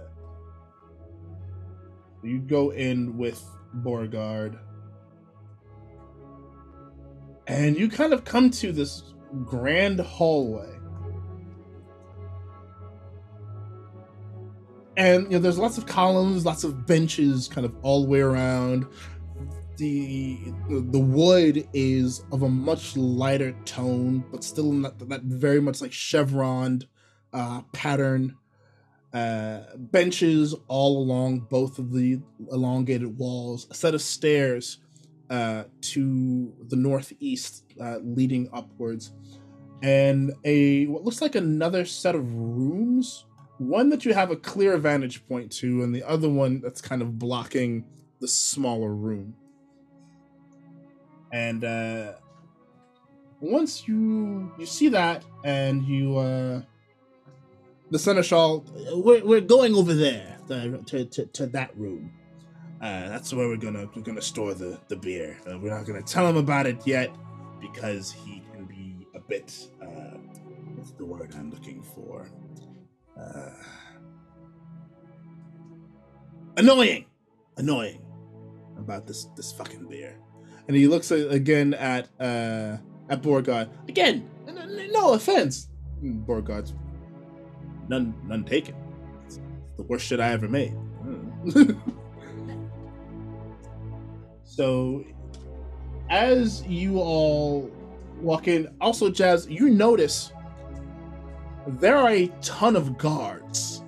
you 2.23 2.39
go 2.39 2.71
in 2.71 3.17
with 3.17 3.43
Beauregard. 3.73 4.57
And 7.47 7.77
you 7.77 7.89
kind 7.89 8.13
of 8.13 8.25
come 8.25 8.49
to 8.51 8.71
this 8.71 9.13
grand 9.45 9.99
hallway. 9.99 10.79
And 14.97 15.23
you 15.25 15.29
know, 15.31 15.39
there's 15.39 15.57
lots 15.57 15.77
of 15.77 15.85
columns, 15.85 16.45
lots 16.45 16.63
of 16.63 16.85
benches 16.85 17.47
kind 17.47 17.65
of 17.65 17.73
all 17.83 18.03
the 18.03 18.09
way 18.09 18.19
around. 18.19 18.85
The 19.79 20.37
the 20.69 20.99
wood 20.99 21.65
is 21.73 22.21
of 22.33 22.43
a 22.43 22.49
much 22.49 22.97
lighter 22.97 23.55
tone, 23.63 24.25
but 24.29 24.43
still 24.43 24.73
that 24.81 25.21
very 25.23 25.61
much 25.61 25.79
like 25.81 25.93
chevroned 25.93 26.85
uh, 27.31 27.61
pattern. 27.71 28.35
Uh, 29.13 29.61
benches 29.75 30.53
all 30.67 31.01
along 31.01 31.39
both 31.49 31.79
of 31.79 31.93
the 31.93 32.19
elongated 32.51 33.17
walls, 33.17 33.67
a 33.71 33.73
set 33.73 33.95
of 33.95 34.01
stairs 34.01 34.79
uh, 35.29 35.63
to 35.81 36.53
the 36.67 36.75
northeast 36.75 37.63
uh, 37.81 37.99
leading 38.03 38.49
upwards, 38.51 39.13
and 39.81 40.33
a 40.43 40.87
what 40.87 41.05
looks 41.05 41.21
like 41.21 41.35
another 41.35 41.85
set 41.85 42.15
of 42.15 42.35
rooms. 42.35 43.25
One 43.59 43.89
that 43.89 44.03
you 44.03 44.13
have 44.13 44.29
a 44.29 44.35
clear 44.35 44.77
vantage 44.77 45.25
point 45.27 45.51
to, 45.53 45.83
and 45.83 45.95
the 45.95 46.03
other 46.03 46.29
one 46.29 46.59
that's 46.59 46.81
kind 46.81 47.01
of 47.01 47.17
blocking 47.17 47.85
the 48.19 48.27
smaller 48.27 48.93
room. 48.93 49.35
And 51.31 51.63
uh, 51.63 52.13
once 53.39 53.87
you 53.87 54.51
you 54.57 54.65
see 54.65 54.89
that, 54.89 55.23
and 55.43 55.83
you 55.83 56.17
uh, 56.17 56.61
the 57.91 57.99
seneschal, 57.99 58.65
we're, 58.93 59.23
we're 59.23 59.41
going 59.41 59.75
over 59.75 59.93
there 59.93 60.37
to, 60.47 61.05
to, 61.05 61.25
to 61.25 61.47
that 61.47 61.75
room. 61.77 62.11
Uh, 62.81 63.09
that's 63.09 63.33
where 63.33 63.47
we're 63.47 63.57
gonna 63.57 63.89
we're 63.93 64.01
gonna 64.01 64.21
store 64.21 64.53
the 64.53 64.79
the 64.87 64.95
beer. 64.95 65.37
Uh, 65.45 65.59
we're 65.59 65.75
not 65.75 65.85
gonna 65.85 66.01
tell 66.01 66.25
him 66.27 66.37
about 66.37 66.65
it 66.65 66.85
yet 66.87 67.13
because 67.59 68.11
he 68.11 68.41
can 68.53 68.65
be 68.65 69.05
a 69.15 69.19
bit. 69.19 69.67
Uh, 69.81 70.17
what's 70.75 70.91
the 70.91 71.03
word 71.05 71.33
I'm 71.35 71.51
looking 71.51 71.83
for? 71.83 72.29
Uh, 73.19 73.51
annoying, 76.55 77.05
annoying 77.57 78.01
about 78.77 79.05
this 79.05 79.25
this 79.35 79.51
fucking 79.51 79.87
beer. 79.89 80.17
And 80.69 80.77
he 80.77 80.87
looks 80.87 81.09
again 81.09 81.73
at 81.73 82.09
uh, 82.19 82.77
at 83.09 83.23
Beauregard. 83.23 83.69
Again, 83.87 84.29
no 84.91 85.13
offense, 85.13 85.67
And 86.03 86.23
Beauregard's 86.23 86.75
none 87.87 88.13
none 88.27 88.43
taken. 88.43 88.75
It's 89.25 89.39
the 89.77 89.81
worst 89.81 90.05
shit 90.05 90.19
I 90.19 90.31
ever 90.31 90.47
made. 90.47 90.75
Mm. 91.03 91.81
so, 94.43 95.03
as 96.11 96.63
you 96.67 96.99
all 96.99 97.71
walk 98.21 98.47
in, 98.47 98.67
also 98.79 99.09
Jazz, 99.09 99.47
you 99.49 99.69
notice 99.69 100.31
there 101.65 101.97
are 101.97 102.11
a 102.11 102.27
ton 102.43 102.75
of 102.75 102.95
guards. 102.95 103.81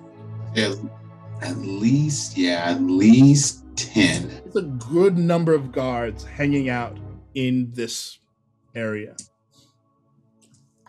At 0.56 1.58
least, 1.58 2.36
yeah, 2.36 2.64
at 2.64 2.82
least 2.82 3.61
10. 3.76 4.42
It's 4.46 4.56
a 4.56 4.62
good 4.62 5.18
number 5.18 5.54
of 5.54 5.72
guards 5.72 6.24
hanging 6.24 6.68
out 6.68 6.98
in 7.34 7.70
this 7.72 8.18
area. 8.74 9.16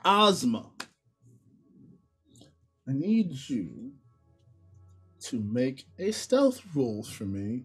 Ozma, 0.05 0.69
I 2.87 2.91
need 2.91 3.31
you 3.47 3.93
to 5.21 5.39
make 5.39 5.85
a 5.97 6.11
stealth 6.11 6.61
roll 6.75 7.03
for 7.03 7.23
me 7.23 7.63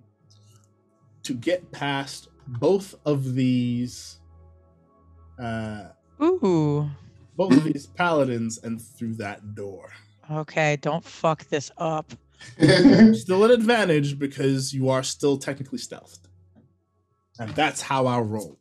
to 1.24 1.34
get 1.34 1.70
past 1.72 2.28
both 2.46 2.94
of 3.04 3.34
these 3.34 4.20
uh 5.40 5.88
Ooh. 6.22 6.88
both 7.36 7.52
of 7.52 7.64
these 7.64 7.86
paladins 7.86 8.58
and 8.62 8.80
through 8.80 9.14
that 9.14 9.54
door. 9.54 9.90
Okay, 10.30 10.76
don't 10.76 11.04
fuck 11.04 11.48
this 11.48 11.70
up. 11.78 12.12
Still 13.15 13.44
an 13.44 13.51
advantage 13.51 14.19
because 14.19 14.73
you 14.73 14.89
are 14.89 15.02
still 15.02 15.39
technically 15.39 15.78
stealthed. 15.78 16.20
And 17.39 17.51
that's 17.51 17.82
how 17.82 18.06
I 18.06 18.19
roll. 18.20 18.59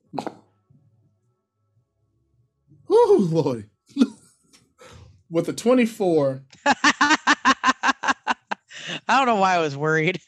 Oh 2.90 3.28
Lord. 3.32 3.70
With 5.30 5.50
a 5.50 5.54
24, 5.54 6.44
I 6.66 8.14
don't 9.10 9.26
know 9.26 9.36
why 9.36 9.56
I 9.56 9.60
was 9.60 9.76
worried. 9.76 10.22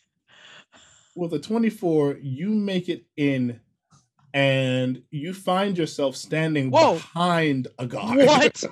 with 1.15 1.33
a 1.33 1.39
24, 1.39 2.17
you 2.21 2.49
make 2.49 2.89
it 2.89 3.05
in 3.15 3.61
and 4.33 5.03
you 5.09 5.33
find 5.33 5.77
yourself 5.77 6.17
standing 6.17 6.69
Whoa. 6.69 6.93
behind 6.95 7.69
a 7.77 7.85
guard. 7.87 8.25
What? 8.27 8.63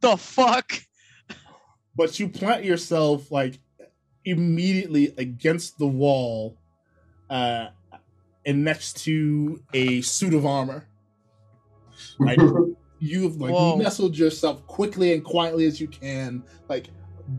The 0.00 0.16
fuck? 0.16 0.72
but 1.96 2.18
you 2.20 2.28
plant 2.28 2.64
yourself 2.64 3.30
like 3.30 3.58
immediately 4.24 5.14
against 5.18 5.78
the 5.78 5.86
wall 5.86 6.56
uh 7.30 7.68
and 8.46 8.64
next 8.64 9.04
to 9.04 9.62
a 9.72 10.00
suit 10.02 10.34
of 10.34 10.44
armor. 10.44 10.86
Like 12.18 12.38
you've 12.98 13.40
like 13.40 13.52
Whoa. 13.52 13.76
nestled 13.76 14.16
yourself 14.16 14.66
quickly 14.66 15.14
and 15.14 15.24
quietly 15.24 15.66
as 15.66 15.80
you 15.80 15.88
can, 15.88 16.42
like 16.68 16.88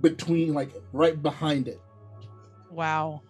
between 0.02 0.54
like 0.54 0.72
right 0.94 1.22
behind 1.22 1.68
it. 1.68 1.80
Wow. 2.72 3.22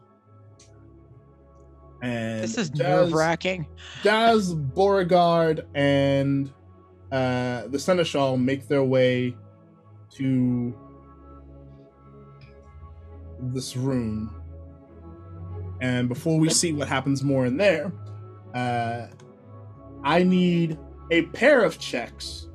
And 2.02 2.44
This 2.44 2.57
is 2.57 2.73
nerve 2.76 3.14
wracking. 3.14 3.68
Jazz, 4.03 4.53
Beauregard, 4.53 5.65
and 5.73 6.52
uh, 7.11 7.68
the 7.68 7.80
Seneschal 7.80 8.38
make 8.38 8.68
their 8.68 8.84
way 8.84 9.36
to 10.11 10.77
this 13.40 13.76
room. 13.76 14.34
And 15.82 16.07
before 16.07 16.40
we 16.40 16.49
see 16.49 16.74
what 16.74 16.88
happens 16.88 17.24
more 17.24 17.45
in 17.45 17.57
there, 17.57 17.91
uh, 18.53 19.07
I 20.03 20.24
need 20.24 20.78
a 21.12 21.24
pair 21.24 21.64
of 21.64 21.80
checks 21.80 22.48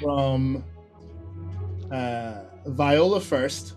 from 0.00 0.64
uh, 1.90 2.42
Viola 2.66 3.20
first. 3.20 3.76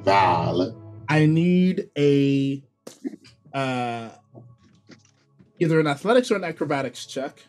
Val. 0.00 0.74
I 1.08 1.26
need 1.26 1.90
a 1.96 2.62
uh, 3.52 4.10
either 5.58 5.80
an 5.80 5.86
athletics 5.86 6.30
or 6.30 6.36
an 6.36 6.44
acrobatics 6.44 7.06
check, 7.06 7.42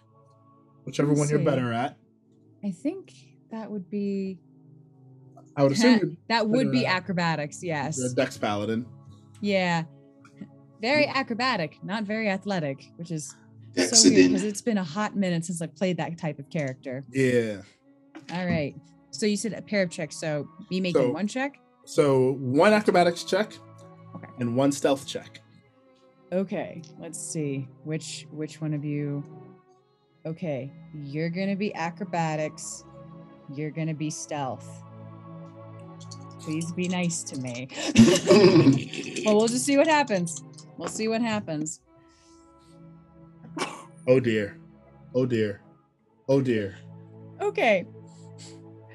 whichever 0.85 1.09
Let's 1.09 1.19
one 1.19 1.29
you're 1.29 1.39
better 1.39 1.73
at. 1.73 1.97
I 2.63 2.71
think 2.71 3.13
that 3.51 3.69
would 3.69 3.89
be 3.89 4.39
I 5.59 5.63
would 5.63 5.73
assume 5.73 6.17
that 6.29 6.47
would 6.47 6.71
be 6.71 6.85
acrobatics. 6.85 7.61
Yes. 7.61 7.97
you're 7.97 8.07
a 8.07 8.13
dex 8.13 8.37
paladin. 8.37 8.85
Yeah. 9.41 9.83
Very 10.81 11.05
hmm. 11.05 11.17
acrobatic, 11.17 11.77
not 11.83 12.05
very 12.05 12.29
athletic, 12.29 12.89
which 12.95 13.11
is 13.11 13.35
so 13.75 14.09
weird 14.09 14.29
because 14.29 14.43
it's 14.43 14.61
been 14.61 14.77
a 14.77 14.83
hot 14.83 15.17
minute 15.17 15.43
since 15.43 15.61
I 15.61 15.67
played 15.67 15.97
that 15.97 16.17
type 16.17 16.39
of 16.39 16.49
character. 16.49 17.03
Yeah. 17.11 17.61
All 18.33 18.45
right. 18.45 18.73
So 19.11 19.25
you 19.25 19.35
said 19.35 19.51
a 19.51 19.61
pair 19.61 19.83
of 19.83 19.89
checks. 19.89 20.15
So 20.15 20.47
me 20.71 20.79
making 20.79 21.01
So- 21.01 21.11
one 21.11 21.27
check. 21.27 21.59
So 21.83 22.33
one 22.35 22.71
acrobatics 22.71 23.23
check 23.23 23.51
Okay. 24.15 24.27
and 24.39 24.55
one 24.55 24.71
stealth 24.71 25.05
check. 25.05 25.41
Okay. 26.31 26.83
Let's 26.99 27.19
see 27.19 27.67
which 27.83 28.27
which 28.31 28.61
one 28.61 28.73
of 28.73 28.85
you. 28.85 29.23
Okay, 30.25 30.71
you're 30.93 31.29
gonna 31.29 31.55
be 31.55 31.73
acrobatics. 31.73 32.83
You're 33.55 33.71
gonna 33.71 33.93
be 33.95 34.09
stealth. 34.09 34.83
Please 36.49 36.71
be 36.71 36.87
nice 36.87 37.21
to 37.25 37.37
me. 37.37 37.67
well, 39.23 39.35
we'll 39.37 39.47
just 39.47 39.65
see 39.65 39.77
what 39.77 39.85
happens. 39.85 40.43
We'll 40.77 40.89
see 40.89 41.07
what 41.07 41.21
happens. 41.21 41.79
Oh 44.07 44.19
dear. 44.19 44.57
Oh 45.13 45.27
dear. 45.27 45.61
Oh 46.27 46.41
dear. 46.41 46.75
Okay. 47.39 47.85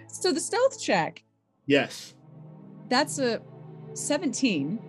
So 0.09 0.33
the 0.33 0.41
stealth 0.41 0.83
check, 0.83 1.23
Yes. 1.67 2.15
that's 2.89 3.21
a 3.21 3.41
17. 3.93 4.81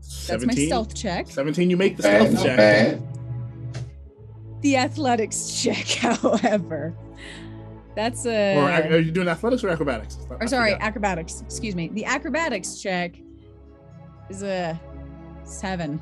17? 0.00 0.26
That's 0.28 0.44
my 0.58 0.66
stealth 0.66 0.94
check. 0.94 1.28
17, 1.28 1.70
you 1.70 1.78
make 1.78 1.96
the 1.96 2.02
stealth 2.02 2.32
not 2.34 2.42
check. 2.44 2.56
bad. 2.58 3.02
the 4.60 4.76
athletics 4.76 5.62
check, 5.62 5.86
however. 5.98 6.94
That's 7.96 8.26
a. 8.26 8.56
or 8.56 8.70
are 8.70 8.98
you 8.98 9.10
doing 9.10 9.26
athletics 9.26 9.64
or 9.64 9.70
acrobatics? 9.70 10.18
Or 10.28 10.46
sorry, 10.46 10.74
acrobatics. 10.74 11.40
Excuse 11.40 11.74
me. 11.74 11.88
The 11.88 12.04
acrobatics 12.04 12.80
check 12.80 13.16
is 14.30 14.42
a 14.42 14.78
seven. 15.44 16.00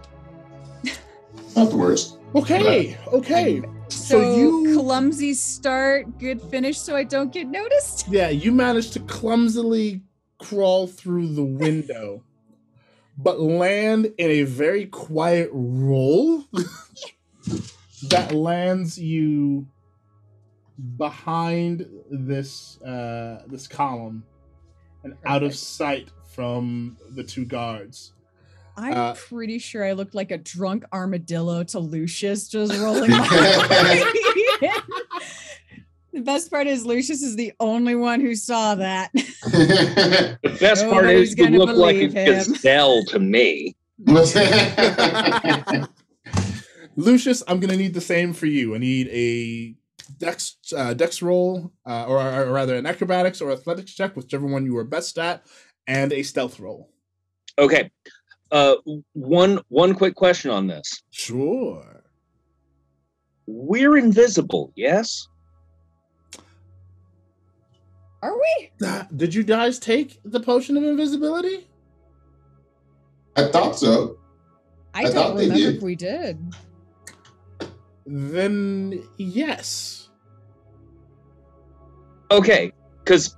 Not 1.57 1.71
the 1.71 1.77
worst. 1.77 2.19
Okay, 2.35 2.99
okay. 3.13 3.61
So, 3.89 4.21
So 4.21 4.37
you- 4.37 4.81
clumsy 4.81 5.35
start, 5.35 6.19
good 6.19 6.43
finish, 6.43 6.77
so 6.79 6.97
I 6.97 7.05
don't 7.05 7.33
get 7.33 7.47
noticed. 7.47 8.09
Yeah, 8.11 8.29
you 8.29 8.51
managed 8.51 8.93
to 8.95 9.01
clumsily 9.01 10.03
crawl 10.39 10.89
through 10.89 11.29
the 11.35 11.45
window, 11.45 12.25
but 13.17 13.41
land 13.41 14.07
in 14.19 14.31
a 14.31 14.43
very 14.43 14.87
quiet 14.87 15.49
roll 15.53 16.43
that 18.11 18.33
lands 18.33 18.99
you 18.99 19.67
behind 20.97 21.87
this 22.11 22.81
uh, 22.83 23.43
this 23.47 23.67
column 23.67 24.25
and 25.05 25.15
out 25.25 25.43
of 25.43 25.55
sight 25.55 26.09
from 26.35 26.97
the 27.11 27.23
two 27.25 27.45
guards. 27.45 28.13
I'm 28.77 28.93
Uh, 28.93 29.15
pretty 29.15 29.59
sure 29.61 29.85
I 29.85 29.93
looked 29.93 30.15
like 30.17 30.33
a 30.33 30.39
drunk 30.39 30.85
armadillo 30.93 31.63
to 31.65 31.79
Lucius 31.79 32.49
just 32.49 32.73
rolling 32.81 33.11
my 33.11 34.05
way. 34.61 34.71
The 36.13 36.21
best 36.21 36.49
part 36.49 36.69
is 36.69 36.87
Lucius 36.87 37.23
is 37.25 37.35
the 37.35 37.53
only 37.59 37.97
one 37.97 38.21
who 38.21 38.37
saw 38.37 38.77
that. 38.77 39.11
The 39.13 40.39
best 40.61 40.85
part 40.89 41.07
Nobody's 41.07 41.33
is 41.33 41.37
you 41.39 41.45
gonna 41.45 41.59
look 41.59 41.77
like 41.77 41.97
a 41.97 42.07
believe 42.07 42.13
him. 42.13 42.27
gazelle 42.27 43.05
to 43.07 43.19
me. 43.19 43.75
Lucius, 46.97 47.43
I'm 47.49 47.59
gonna 47.59 47.77
need 47.77 47.95
the 47.95 48.01
same 48.01 48.33
for 48.33 48.47
you. 48.47 48.75
I 48.75 48.79
need 48.79 49.09
a 49.09 49.75
dex 50.05 50.57
uh, 50.77 50.95
dex 50.95 51.23
roll, 51.23 51.73
uh, 51.87 52.05
or, 52.07 52.21
or 52.21 52.53
rather 52.53 52.77
an 52.77 52.87
acrobatics 52.87 53.41
or 53.41 53.51
athletics 53.53 53.95
check, 53.95 54.17
whichever 54.17 54.47
one 54.47 54.65
you 54.65 54.77
are 54.77 54.85
best 54.85 55.19
at, 55.19 55.47
and 55.87 56.13
a 56.13 56.23
stealth 56.23 56.61
roll. 56.61 56.91
Okay. 57.59 57.91
Uh, 58.51 58.77
one 59.13 59.61
one 59.69 59.95
quick 59.95 60.15
question 60.15 60.51
on 60.51 60.67
this. 60.67 61.03
Sure. 61.11 62.03
We're 63.47 63.97
invisible, 63.97 64.73
yes? 64.75 65.29
Are 68.23 68.33
we? 68.35 68.71
Did 69.17 69.35
you 69.35 69.43
guys 69.43 69.79
take 69.79 70.19
the 70.25 70.41
potion 70.41 70.77
of 70.79 70.83
invisibility? 70.83 71.69
I 73.37 73.49
thought 73.49 73.77
so. 73.79 74.19
I, 74.95 75.01
I 75.01 75.03
don't 75.03 75.13
thought 75.13 75.37
they 75.37 75.43
remember 75.43 75.65
did. 75.73 75.77
if 75.77 75.83
we 75.83 75.95
did. 75.97 76.55
Then 78.07 79.03
yes. 79.17 80.09
Okay, 82.31 82.73
because 83.05 83.37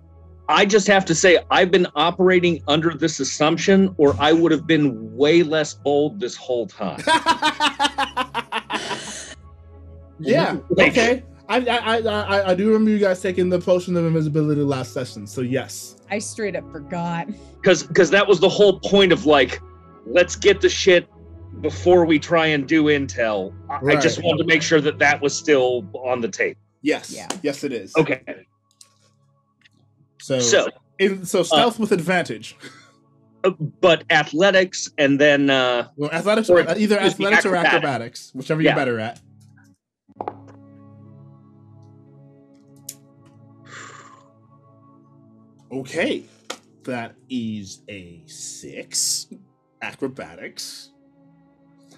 I 0.48 0.64
just 0.64 0.86
have 0.86 1.04
to 1.06 1.14
say 1.14 1.38
I've 1.50 1.70
been 1.70 1.86
operating 1.96 2.62
under 2.68 2.90
this 2.94 3.20
assumption, 3.20 3.94
or 3.98 4.14
I 4.18 4.32
would 4.32 4.52
have 4.52 4.66
been 4.66 5.14
way 5.16 5.42
less 5.42 5.74
bold 5.74 6.20
this 6.20 6.36
whole 6.36 6.66
time. 6.66 7.02
yeah. 10.18 10.56
Like- 10.70 10.92
Okay. 10.92 11.22
I, 11.48 11.58
I, 11.58 11.76
I, 11.78 11.98
I, 11.98 12.50
I 12.50 12.54
do 12.56 12.66
remember 12.66 12.90
you 12.90 12.98
guys 12.98 13.20
taking 13.22 13.48
the 13.48 13.60
potion 13.60 13.96
of 13.96 14.04
invisibility 14.04 14.62
last 14.62 14.92
session. 14.92 15.28
So 15.28 15.42
yes. 15.42 15.94
I 16.10 16.18
straight 16.18 16.56
up 16.56 16.70
forgot. 16.72 17.28
Because 17.66 17.82
because 17.82 18.10
that 18.10 18.24
was 18.28 18.38
the 18.38 18.48
whole 18.48 18.78
point 18.78 19.10
of 19.10 19.26
like, 19.26 19.60
let's 20.06 20.36
get 20.36 20.60
the 20.60 20.68
shit 20.68 21.08
before 21.60 22.04
we 22.04 22.18
try 22.18 22.46
and 22.46 22.66
do 22.66 22.84
intel. 22.84 23.54
I, 23.70 23.94
I 23.94 23.96
just 23.96 24.22
wanted 24.22 24.38
to 24.38 24.44
make 24.44 24.62
sure 24.62 24.80
that 24.80 24.98
that 24.98 25.20
was 25.20 25.36
still 25.36 25.88
on 25.94 26.20
the 26.20 26.28
tape. 26.28 26.58
Yes. 26.82 27.10
Yeah. 27.10 27.28
Yes, 27.42 27.64
it 27.64 27.72
is. 27.72 27.94
Okay, 27.96 28.20
So 30.20 30.38
so 30.38 30.68
in, 30.98 31.24
so 31.24 31.42
stealth 31.42 31.78
with 31.78 31.92
advantage. 31.92 32.56
uh, 33.44 33.50
but 33.80 34.04
athletics 34.10 34.90
and 34.98 35.20
then 35.20 35.50
uh, 35.50 35.88
Well, 35.96 36.10
athletics 36.12 36.48
Or 36.50 36.60
or 36.60 36.76
either 36.76 36.96
excuse 36.96 37.18
me, 37.18 37.26
athletics 37.26 37.46
or 37.46 37.56
acrobatics, 37.56 38.30
whichever 38.34 38.62
you're 38.62 38.74
better 38.74 39.00
at. 39.00 39.20
Okay, 45.72 46.24
that 46.84 47.16
is 47.28 47.82
a 47.88 48.22
six 48.26 49.26
acrobatics. 49.82 50.92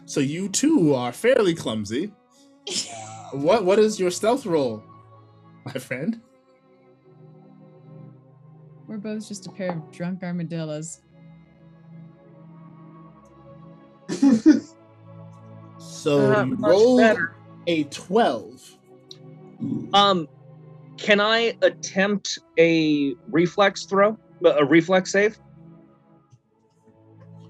So 0.08 0.20
you 0.20 0.48
too 0.48 0.94
are 0.94 1.12
fairly 1.12 1.54
clumsy. 1.54 2.10
Uh, 2.66 2.72
what 3.32 3.66
what 3.66 3.78
is 3.78 4.00
your 4.00 4.10
stealth 4.10 4.46
roll, 4.46 4.82
my 5.66 5.72
friend? 5.72 6.22
We're 8.86 8.96
both 8.96 9.28
just 9.28 9.46
a 9.46 9.50
pair 9.50 9.72
of 9.72 9.92
drunk 9.92 10.22
armadillos. 10.22 11.02
So 15.78 16.30
not 16.30 16.48
you 16.48 16.56
much 16.56 16.70
rolled 16.70 17.00
better. 17.00 17.36
a 17.66 17.84
twelve. 17.84 18.62
Um, 19.92 20.26
can 20.96 21.20
I 21.20 21.56
attempt 21.62 22.38
a 22.58 23.14
reflex 23.30 23.84
throw, 23.84 24.18
a 24.44 24.64
reflex 24.64 25.12
save? 25.12 25.38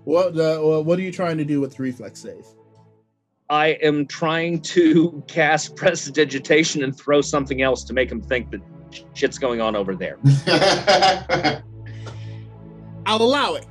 What 0.09 0.39
uh, 0.39 0.80
what 0.80 0.98
are 0.98 1.02
you 1.02 1.12
trying 1.12 1.36
to 1.36 1.44
do 1.44 1.60
with 1.60 1.76
the 1.76 1.82
reflex 1.82 2.20
save? 2.20 2.47
I 3.51 3.72
am 3.82 4.06
trying 4.06 4.62
to 4.62 5.22
cast 5.28 5.76
prestidigitation 5.76 6.82
and 6.82 6.97
throw 6.97 7.20
something 7.20 7.60
else 7.60 7.85
to 7.85 7.93
make 7.93 8.10
him 8.10 8.22
think 8.22 8.51
that 8.52 8.62
shit's 9.12 9.39
going 9.39 9.60
on 9.60 9.76
over 9.76 9.94
there. 9.94 10.16
I'll 13.05 13.20
allow 13.20 13.56
it. 13.56 13.66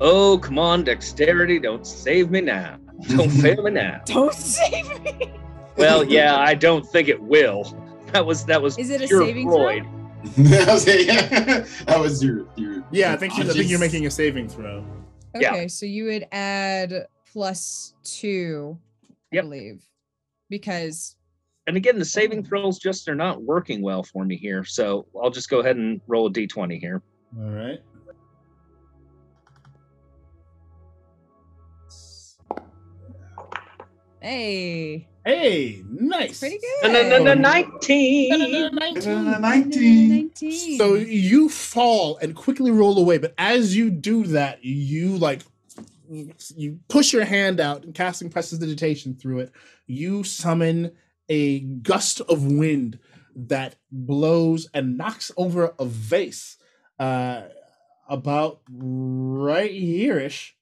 Oh, 0.00 0.38
come 0.38 0.60
on, 0.60 0.84
dexterity! 0.84 1.58
Don't 1.58 1.84
save 1.84 2.30
me 2.30 2.40
now. 2.40 2.78
Don't 3.08 3.30
fail 3.42 3.64
me 3.64 3.72
now. 3.72 4.00
Don't 4.06 4.32
save 4.32 5.02
me. 5.02 5.28
Well, 5.76 6.04
yeah, 6.04 6.38
I 6.38 6.54
don't 6.54 6.86
think 6.86 7.08
it 7.08 7.20
will. 7.20 7.64
That 8.12 8.24
was 8.24 8.44
that 8.44 8.62
was 8.62 8.78
Is 8.78 8.90
it 8.90 9.02
a 9.02 9.08
pure 9.08 9.26
saving 9.26 9.48
throw? 9.50 10.03
Freud. 10.34 10.46
that 11.86 11.98
was 11.98 12.22
your 12.22 12.46
your. 12.56 12.84
Yeah, 12.90 13.12
I 13.12 13.16
think 13.16 13.32
she's, 13.32 13.48
I 13.48 13.52
think 13.52 13.68
you're 13.68 13.78
making 13.78 14.06
a 14.06 14.10
saving 14.10 14.48
throw. 14.48 14.84
Yeah. 15.38 15.50
Okay, 15.50 15.68
so 15.68 15.84
you 15.86 16.04
would 16.04 16.26
add 16.32 17.06
plus 17.32 17.94
two, 18.04 18.78
I 19.10 19.36
Yep. 19.36 19.44
believe, 19.44 19.82
because 20.48 21.16
And 21.66 21.76
again, 21.76 21.98
the 21.98 22.04
saving 22.04 22.44
throws 22.44 22.78
just 22.78 23.08
are 23.08 23.14
not 23.14 23.42
working 23.42 23.82
well 23.82 24.02
for 24.02 24.24
me 24.24 24.36
here. 24.36 24.64
So 24.64 25.06
I'll 25.20 25.30
just 25.30 25.50
go 25.50 25.58
ahead 25.60 25.76
and 25.76 26.00
roll 26.06 26.26
a 26.28 26.30
d20 26.30 26.78
here. 26.78 27.02
All 27.38 27.50
right. 27.50 27.80
Hey, 34.24 35.08
Hey, 35.24 35.82
nice. 35.88 36.38
pretty 36.40 36.58
No, 36.82 36.90
good. 36.92 37.08
no, 37.08 37.18
no, 37.18 37.34
no. 37.34 37.40
19. 37.40 38.74
Nineteen. 38.74 40.08
19. 40.18 40.78
So 40.78 40.94
you 40.94 41.48
fall 41.48 42.18
and 42.18 42.34
quickly 42.36 42.70
roll 42.70 42.98
away, 42.98 43.16
but 43.16 43.32
as 43.38 43.74
you 43.74 43.88
do 43.90 44.24
that, 44.24 44.62
you 44.64 45.16
like 45.16 45.40
you 46.54 46.78
push 46.88 47.12
your 47.14 47.24
hand 47.24 47.58
out 47.58 47.84
and 47.84 47.94
casting 47.94 48.28
prestidigitation 48.28 49.14
through 49.14 49.38
it. 49.40 49.52
You 49.86 50.24
summon 50.24 50.92
a 51.30 51.60
gust 51.60 52.20
of 52.20 52.44
wind 52.44 52.98
that 53.34 53.76
blows 53.90 54.68
and 54.74 54.98
knocks 54.98 55.32
over 55.38 55.74
a 55.78 55.86
vase 55.86 56.58
uh, 56.98 57.44
about 58.08 58.60
right 58.70 59.70
here-ish. 59.72 60.54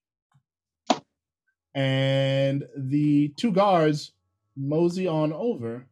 And 1.74 2.65
the 2.77 3.28
two 3.36 3.53
guards 3.53 4.12
mosey 4.57 5.07
on 5.07 5.32
over 5.32 5.86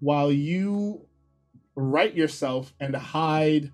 while 0.00 0.30
you 0.30 1.06
right 1.74 2.14
yourself 2.14 2.72
and 2.80 2.94
hide 2.94 3.72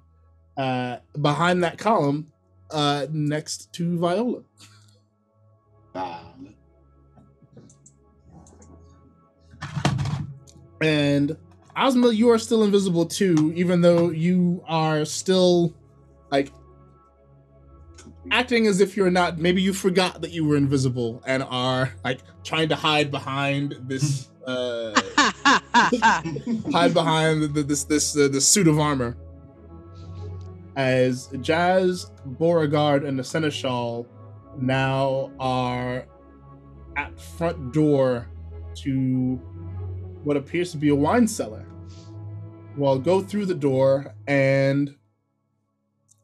uh, 0.56 0.98
behind 1.20 1.62
that 1.64 1.78
column 1.78 2.32
uh, 2.70 3.06
next 3.10 3.72
to 3.74 3.98
Viola. 3.98 4.42
Bad. 5.92 6.54
And 10.80 11.36
Ozma, 11.76 12.12
you 12.12 12.30
are 12.30 12.38
still 12.38 12.62
invisible 12.62 13.06
too, 13.06 13.52
even 13.56 13.80
though 13.80 14.10
you 14.10 14.62
are 14.66 15.04
still 15.04 15.74
like 16.30 16.52
acting 18.30 18.66
as 18.66 18.80
if 18.80 18.96
you're 18.96 19.10
not. 19.10 19.38
Maybe 19.38 19.62
you 19.62 19.72
forgot 19.72 20.20
that 20.22 20.32
you 20.32 20.44
were 20.44 20.56
invisible 20.56 21.22
and 21.26 21.42
are 21.42 21.92
like 22.04 22.20
trying 22.42 22.68
to 22.70 22.76
hide 22.76 23.10
behind 23.10 23.76
this. 23.82 24.30
Uh, 24.46 24.92
hide 26.70 26.92
behind 26.92 27.54
the, 27.54 27.62
this 27.62 27.84
this 27.84 28.14
uh, 28.14 28.28
the 28.28 28.42
suit 28.42 28.68
of 28.68 28.78
armor. 28.78 29.16
As 30.76 31.28
Jazz, 31.40 32.10
Beauregard, 32.26 33.04
and 33.04 33.18
the 33.18 33.24
Seneschal 33.24 34.06
now 34.58 35.32
are 35.40 36.06
at 36.98 37.18
front 37.18 37.72
door 37.72 38.28
to 38.74 39.36
what 40.24 40.36
appears 40.36 40.72
to 40.72 40.76
be 40.76 40.90
a 40.90 40.94
wine 40.94 41.26
cellar. 41.26 41.66
Well, 42.76 42.98
go 42.98 43.22
through 43.22 43.46
the 43.46 43.54
door, 43.54 44.14
and 44.26 44.94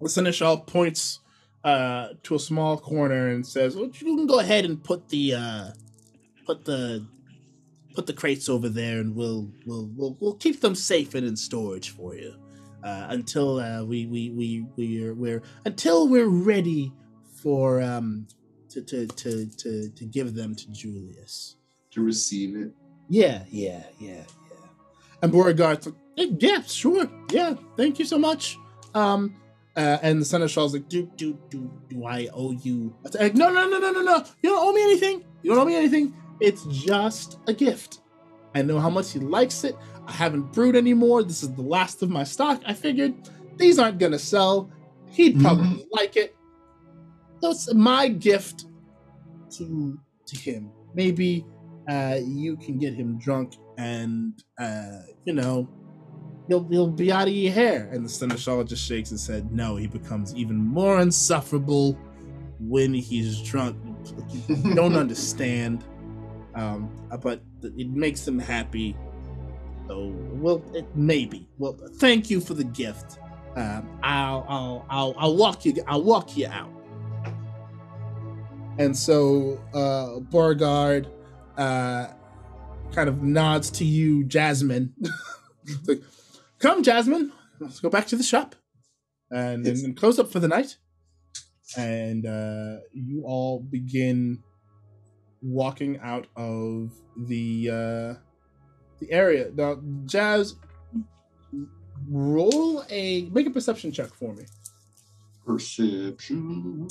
the 0.00 0.08
seneschal 0.08 0.58
points 0.58 1.20
uh, 1.64 2.08
to 2.22 2.34
a 2.34 2.38
small 2.38 2.78
corner 2.78 3.28
and 3.28 3.46
says, 3.46 3.76
well, 3.76 3.86
"You 3.86 4.16
can 4.16 4.26
go 4.26 4.40
ahead 4.40 4.64
and 4.64 4.82
put 4.82 5.08
the 5.08 5.34
uh, 5.34 5.70
put 6.46 6.64
the 6.64 7.06
put 7.94 8.06
the 8.06 8.12
crates 8.12 8.48
over 8.48 8.68
there, 8.68 9.00
and 9.00 9.14
we'll 9.14 9.50
we'll 9.66 9.90
we'll, 9.96 10.16
we'll 10.20 10.34
keep 10.34 10.60
them 10.60 10.74
safe 10.74 11.14
and 11.14 11.26
in 11.26 11.36
storage 11.36 11.90
for 11.90 12.14
you 12.14 12.34
uh, 12.82 13.06
until 13.10 13.58
uh, 13.58 13.84
we 13.84 14.06
we 14.06 14.30
we 14.30 14.66
we're, 14.76 15.14
we're 15.14 15.42
until 15.64 16.08
we're 16.08 16.28
ready 16.28 16.92
for 17.42 17.80
um 17.82 18.26
to 18.70 18.82
to 18.82 19.06
to 19.06 19.46
to, 19.46 19.90
to 19.90 20.04
give 20.04 20.34
them 20.34 20.54
to 20.54 20.70
Julius." 20.70 21.56
to 21.90 22.02
receive 22.02 22.56
it. 22.56 22.70
Yeah, 23.08 23.42
yeah, 23.50 23.82
yeah, 23.98 24.22
yeah. 24.50 24.56
And 25.22 25.32
Beauregard's 25.32 25.86
like, 25.86 25.96
"Eh, 26.18 26.30
yeah, 26.38 26.62
sure, 26.62 27.10
yeah, 27.30 27.54
thank 27.76 27.98
you 27.98 28.04
so 28.04 28.18
much. 28.18 28.56
Um, 28.94 29.36
uh, 29.76 29.98
and 30.02 30.20
the 30.20 30.24
seneschal's 30.24 30.72
like, 30.74 30.88
do 30.88 31.10
do 31.16 31.38
do 31.48 31.70
do 31.88 32.04
I 32.04 32.28
owe 32.32 32.52
you? 32.52 32.94
Said, 33.10 33.36
no, 33.36 33.50
no, 33.50 33.68
no, 33.68 33.78
no, 33.78 33.90
no, 33.92 34.02
no. 34.02 34.24
You 34.42 34.50
don't 34.50 34.68
owe 34.68 34.72
me 34.72 34.82
anything. 34.82 35.24
You 35.42 35.50
don't 35.50 35.60
owe 35.60 35.64
me 35.64 35.76
anything. 35.76 36.14
It's 36.40 36.64
just 36.64 37.38
a 37.46 37.52
gift. 37.52 38.00
I 38.54 38.62
know 38.62 38.80
how 38.80 38.90
much 38.90 39.12
he 39.12 39.20
likes 39.20 39.62
it. 39.64 39.76
I 40.06 40.12
haven't 40.12 40.52
brewed 40.52 40.74
anymore. 40.74 41.22
This 41.22 41.42
is 41.42 41.52
the 41.54 41.62
last 41.62 42.02
of 42.02 42.10
my 42.10 42.24
stock. 42.24 42.62
I 42.66 42.74
figured 42.74 43.14
these 43.56 43.78
aren't 43.78 43.98
gonna 43.98 44.18
sell. 44.18 44.70
He'd 45.10 45.40
probably 45.40 45.86
like 45.92 46.16
it. 46.16 46.34
So 47.40 47.50
it's 47.50 47.72
my 47.74 48.08
gift 48.08 48.66
to 49.56 49.98
to 50.26 50.36
him. 50.36 50.70
Maybe 50.94 51.46
uh, 51.88 52.18
you 52.22 52.56
can 52.56 52.78
get 52.78 52.94
him 52.94 53.18
drunk 53.18 53.54
and 53.78 54.42
uh, 54.58 55.00
you 55.24 55.32
know 55.32 55.68
he'll 56.48 56.66
he'll 56.68 56.88
be 56.88 57.12
out 57.12 57.28
of 57.28 57.34
your 57.34 57.52
hair. 57.52 57.88
And 57.92 58.04
the 58.04 58.08
seneschal 58.08 58.64
just 58.64 58.84
shakes 58.84 59.10
and 59.10 59.20
said, 59.20 59.52
"No, 59.52 59.76
he 59.76 59.86
becomes 59.86 60.34
even 60.34 60.56
more 60.56 61.00
insufferable 61.00 61.98
when 62.60 62.92
he's 62.92 63.40
drunk. 63.42 63.76
You 64.48 64.74
don't 64.74 64.96
understand, 65.04 65.84
um, 66.54 66.90
but 67.22 67.42
it 67.62 67.90
makes 67.90 68.26
him 68.26 68.38
happy. 68.38 68.96
So, 69.88 70.12
well, 70.34 70.62
it, 70.74 70.86
maybe. 70.94 71.48
Well, 71.58 71.76
thank 71.94 72.30
you 72.30 72.40
for 72.40 72.54
the 72.54 72.64
gift. 72.64 73.18
Um, 73.56 73.98
I'll 74.02 74.46
I'll 74.48 74.86
I'll 74.88 75.14
I'll 75.18 75.36
walk 75.36 75.64
you 75.64 75.74
I'll 75.86 76.02
walk 76.02 76.36
you 76.36 76.46
out." 76.46 76.70
And 78.78 78.96
so 78.96 79.60
uh, 79.74 80.20
Beauregard 80.20 81.08
uh, 81.58 82.08
kind 82.92 83.08
of 83.08 83.22
nods 83.22 83.70
to 83.72 83.84
you, 83.84 84.24
Jasmine. 84.24 84.94
Like, 85.86 86.00
Come, 86.60 86.82
Jasmine, 86.82 87.32
let's 87.58 87.80
go 87.80 87.88
back 87.88 88.06
to 88.08 88.16
the 88.16 88.22
shop 88.22 88.54
and 89.30 89.64
then 89.64 89.76
and 89.84 89.96
close 89.96 90.18
up 90.18 90.30
for 90.30 90.40
the 90.40 90.48
night. 90.48 90.76
And 91.76 92.26
uh, 92.26 92.80
you 92.92 93.22
all 93.24 93.60
begin 93.60 94.42
walking 95.40 95.98
out 96.00 96.26
of 96.36 96.92
the 97.16 97.70
uh, 97.70 98.14
the 98.98 99.10
area. 99.10 99.50
Now, 99.54 99.80
Jazz, 100.04 100.56
roll 102.08 102.84
a 102.90 103.22
make 103.30 103.46
a 103.46 103.50
perception 103.50 103.92
check 103.92 104.12
for 104.14 104.34
me. 104.34 104.44
Perception. 105.46 106.88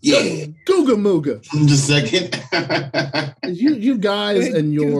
Yeah. 0.00 0.46
Googa 0.66 0.94
Mooga. 0.96 1.42
Just 1.66 1.90
a 1.90 2.00
second. 2.00 3.34
You 3.48 3.74
you 3.76 3.96
guys 3.96 4.46
and 4.48 4.74
your 4.74 4.90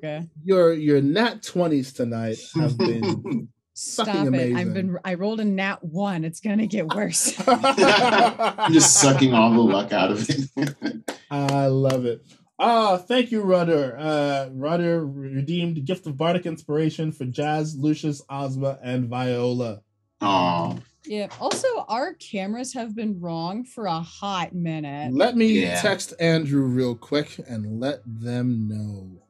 Googa-mooga. 0.00 0.28
your 0.44 0.72
your 0.74 1.00
nat 1.00 1.42
twenties 1.42 1.92
tonight 1.92 2.38
have 2.54 2.78
been 2.78 3.48
Stop 3.74 4.06
fucking 4.06 4.22
it. 4.22 4.28
amazing. 4.28 4.56
I've 4.56 4.74
been 4.74 4.96
I 5.04 5.14
rolled 5.14 5.40
a 5.40 5.44
nat 5.44 5.82
one. 5.82 6.24
It's 6.24 6.38
gonna 6.40 6.66
get 6.68 6.86
worse. 6.94 7.34
I'm 7.48 8.72
just 8.72 8.94
sucking 9.00 9.34
all 9.34 9.50
the 9.52 9.60
luck 9.60 9.92
out 9.92 10.12
of 10.12 10.28
it. 10.30 11.10
I 11.30 11.66
love 11.66 12.04
it. 12.04 12.22
Ah, 12.60 12.96
thank 12.96 13.32
you, 13.32 13.42
Rudder. 13.42 13.96
Uh, 13.98 14.48
Rudder 14.52 15.04
redeemed 15.04 15.84
gift 15.84 16.06
of 16.06 16.16
bardic 16.16 16.46
inspiration 16.46 17.10
for 17.12 17.24
Jazz, 17.24 17.76
Lucius, 17.76 18.22
Ozma, 18.30 18.78
and 18.82 19.08
Viola. 19.08 19.80
Oh, 20.20 20.78
yeah. 21.06 21.28
Also, 21.40 21.68
our 21.88 22.14
cameras 22.14 22.72
have 22.74 22.94
been 22.94 23.20
wrong 23.20 23.64
for 23.64 23.86
a 23.86 24.00
hot 24.00 24.54
minute. 24.54 25.14
Let 25.14 25.36
me 25.36 25.60
Yeah. 25.62 25.80
text 25.80 26.14
Andrew 26.20 26.62
real 26.62 26.94
quick 26.94 27.38
and 27.48 27.80
let 27.80 28.00
them 28.06 28.68
know. 28.68 29.22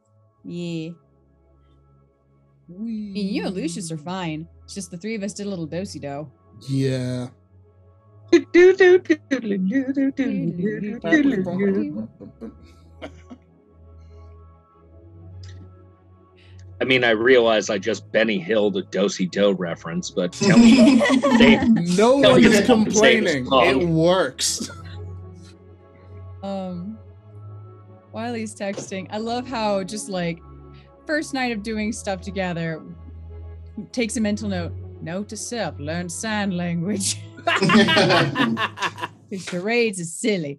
Yeah. 0.44 0.90
I 2.69 2.78
mean, 2.78 3.15
you 3.35 3.47
and 3.47 3.55
Lucius 3.55 3.93
are 3.93 3.98
fine. 3.98 4.48
It's 4.65 4.74
just 4.74 4.90
the 4.90 4.97
three 4.97 5.15
of 5.15 5.23
us 5.23 5.32
did 5.32 5.47
a 5.47 5.51
little 5.51 5.66
dosey 5.66 6.01
do. 6.01 6.28
Yeah. 6.69 7.28
I 16.81 16.85
mean, 16.85 17.05
I 17.05 17.11
realize 17.11 17.70
I 17.70 17.78
just 17.78 18.11
Benny 18.12 18.39
Hill 18.39 18.70
the 18.70 18.82
Dosey 18.82 19.31
Do 19.31 19.53
reference, 19.53 20.11
but 20.11 20.32
tell 20.35 20.59
me, 20.59 21.01
they, 21.39 21.57
No 21.97 22.20
Tell 22.20 22.32
one 22.32 22.44
is 22.44 22.59
it's 22.59 22.69
not 22.69 22.85
the 22.85 22.90
same 22.90 23.24
complaining. 23.24 23.47
It 23.51 23.89
works. 23.89 24.70
Um, 26.43 26.98
Wiley's 28.12 28.55
texting. 28.55 29.07
I 29.11 29.19
love 29.19 29.47
how 29.47 29.82
just 29.85 30.09
like 30.09 30.40
first 31.07 31.32
night 31.32 31.53
of 31.53 31.62
doing 31.62 31.93
stuff 31.93 32.20
together, 32.20 32.82
takes 33.93 34.16
a 34.16 34.20
mental 34.20 34.48
note. 34.48 34.73
Note 35.01 35.28
to 35.31 35.36
self: 35.36 35.78
learn 35.78 36.09
sign 36.09 36.51
language. 36.51 37.20
His 39.31 39.44
charades 39.44 39.98
is 39.98 40.15
silly. 40.15 40.59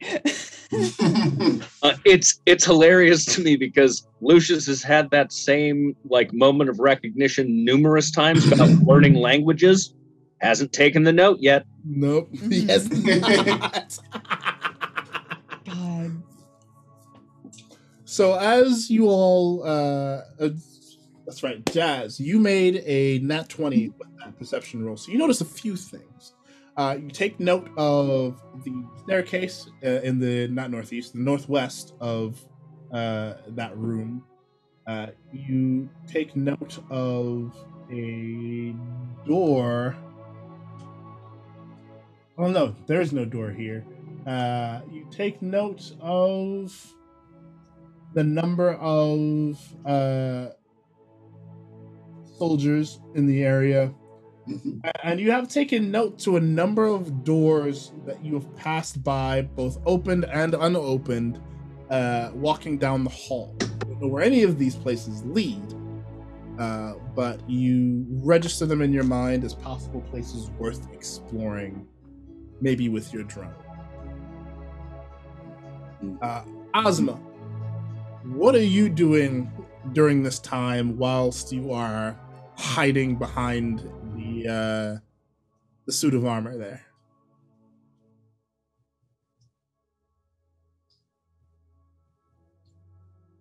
uh, 1.84 1.94
it's 2.06 2.42
it's 2.46 2.66
hilarious 2.66 3.26
to 3.26 3.42
me 3.42 3.56
because 3.56 4.08
Lucius 4.22 4.66
has 4.68 4.84
had 4.84 5.10
that 5.12 5.32
same 5.32 5.96
like 6.10 6.34
moment 6.34 6.70
of 6.70 6.80
recognition 6.80 7.64
numerous 7.64 8.12
times 8.12 8.46
about 8.52 8.70
learning 8.86 9.16
languages. 9.16 9.94
Hasn't 10.40 10.72
taken 10.72 11.04
the 11.04 11.14
note 11.14 11.40
yet. 11.40 11.66
nope. 11.86 12.30
Yes. 12.42 12.88
not. 12.92 13.98
God. 15.66 16.24
So 18.06 18.36
as 18.36 18.90
you 18.90 19.08
all, 19.08 19.64
uh, 19.64 20.22
uh, 20.40 20.50
that's 21.26 21.44
right, 21.44 21.66
Jazz, 21.72 22.20
you 22.20 22.40
made 22.40 22.84
a 22.86 23.20
nat 23.20 23.50
twenty 23.50 23.90
with 23.98 24.08
that 24.24 24.38
perception 24.38 24.86
roll. 24.86 24.98
So 24.98 25.12
you 25.12 25.18
notice 25.18 25.42
a 25.42 25.46
few 25.46 25.76
things. 25.76 26.34
Uh, 26.78 26.96
you 27.02 27.10
take 27.10 27.40
note 27.40 27.70
of 27.76 28.40
the 28.64 28.86
staircase 29.04 29.68
uh, 29.84 30.02
in 30.02 30.20
the 30.20 30.48
not 30.50 30.70
northeast, 30.70 31.14
the 31.14 31.20
northwest 31.20 31.96
of 32.00 32.40
uh, 32.94 33.34
that 33.48 33.76
room. 33.76 34.24
Uh, 34.86 35.08
you 35.34 35.90
take 36.08 36.36
note 36.36 36.78
of 36.92 37.58
a 37.92 38.76
door. 39.26 39.98
Oh 42.38 42.48
no, 42.48 42.76
there 42.86 43.02
is 43.02 43.12
no 43.12 43.26
door 43.26 43.50
here. 43.50 43.84
Uh, 44.28 44.82
you 44.92 45.08
take 45.10 45.42
note 45.42 45.94
of 46.00 46.94
the 48.14 48.24
number 48.24 48.74
of 48.76 49.60
uh, 49.84 50.50
soldiers 52.38 53.00
in 53.16 53.26
the 53.26 53.44
area, 53.44 53.92
and 55.04 55.20
you 55.20 55.32
have 55.32 55.48
taken 55.48 55.92
note 55.92 56.20
to 56.20 56.38
a 56.38 56.40
number 56.40 56.86
of 56.86 57.24
doors 57.24 57.92
that 58.06 58.24
you 58.24 58.34
have 58.36 58.56
passed 58.56 59.04
by, 59.04 59.42
both 59.42 59.78
opened 59.86 60.26
and 60.26 60.54
unopened, 60.54 61.42
uh, 61.90 62.32
walking 62.34 62.78
down 62.78 63.04
the 63.04 63.10
hall. 63.10 63.56
Don't 63.80 64.02
know 64.02 64.08
where 64.08 64.24
any 64.24 64.44
of 64.44 64.58
these 64.58 64.76
places 64.76 65.24
lead, 65.26 65.74
uh, 66.60 66.94
but 67.16 67.48
you 67.50 68.06
register 68.10 68.66
them 68.66 68.82
in 68.82 68.94
your 68.94 69.04
mind 69.04 69.44
as 69.44 69.54
possible 69.54 70.02
places 70.02 70.50
worth 70.52 70.92
exploring, 70.94 71.88
maybe 72.62 72.90
with 72.90 73.14
your 73.14 73.24
drone. 73.24 73.54
Uh, 76.22 76.44
Ozma, 76.74 77.14
what 78.24 78.56
are 78.56 78.64
you 78.64 78.90
doing 78.90 79.52
during 79.94 80.22
this 80.22 80.40
time 80.40 80.98
whilst 80.98 81.52
you 81.52 81.72
are 81.72 82.20
hiding 82.58 83.16
behind 83.16 83.90
the 84.44 84.52
uh, 84.52 85.00
the 85.86 85.92
suit 85.94 86.14
of 86.14 86.26
armor 86.26 86.58
there? 86.58 86.84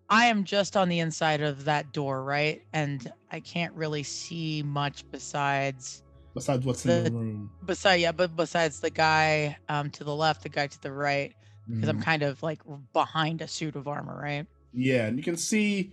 I 0.09 0.27
am 0.27 0.45
just 0.45 0.77
on 0.77 0.87
the 0.87 0.99
inside 0.99 1.41
of 1.41 1.65
that 1.65 1.91
door, 1.91 2.23
right? 2.23 2.61
And 2.73 3.11
I 3.31 3.41
can't 3.41 3.73
really 3.73 4.03
see 4.03 4.63
much 4.63 5.03
besides 5.11 6.03
Besides 6.33 6.65
what's 6.65 6.85
in 6.85 7.03
the 7.03 7.09
The- 7.09 7.15
room. 7.17 7.51
beside 7.65 7.95
yeah, 7.95 8.11
but 8.11 8.35
besides 8.35 8.79
the 8.79 8.89
guy 8.91 9.57
um 9.69 9.89
to 9.91 10.03
the 10.03 10.15
left, 10.15 10.43
the 10.43 10.49
guy 10.49 10.67
to 10.67 10.81
the 10.81 10.91
right. 10.91 11.33
because 11.69 11.89
I'm 11.89 11.99
Mhm. 11.99 12.03
kind 12.03 12.23
of 12.23 12.41
like 12.41 12.61
behind 12.93 13.41
a 13.41 13.47
suit 13.47 13.75
of 13.75 13.87
armor, 13.89 14.17
right? 14.17 14.47
Yeah, 14.71 15.07
and 15.07 15.17
you 15.17 15.23
can 15.23 15.35
see 15.35 15.91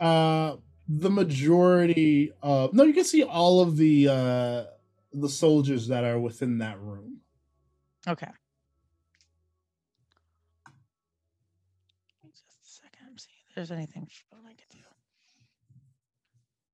uh 0.00 0.56
the 0.88 1.10
majority 1.10 2.32
of 2.42 2.72
no, 2.72 2.84
you 2.84 2.94
can 2.94 3.04
see 3.04 3.22
all 3.22 3.60
of 3.60 3.76
the 3.76 4.08
uh 4.08 4.64
the 5.12 5.28
soldiers 5.28 5.88
that 5.88 6.04
are 6.04 6.18
within 6.18 6.58
that 6.58 6.80
room. 6.80 7.18
Okay. 8.06 8.30
Just 12.24 12.44
a 12.48 12.54
second. 12.62 13.20
See 13.20 13.28
if 13.48 13.54
there's 13.54 13.70
anything 13.70 14.08
fun 14.30 14.40
I 14.46 14.54
can 14.54 14.66
do. 14.70 14.78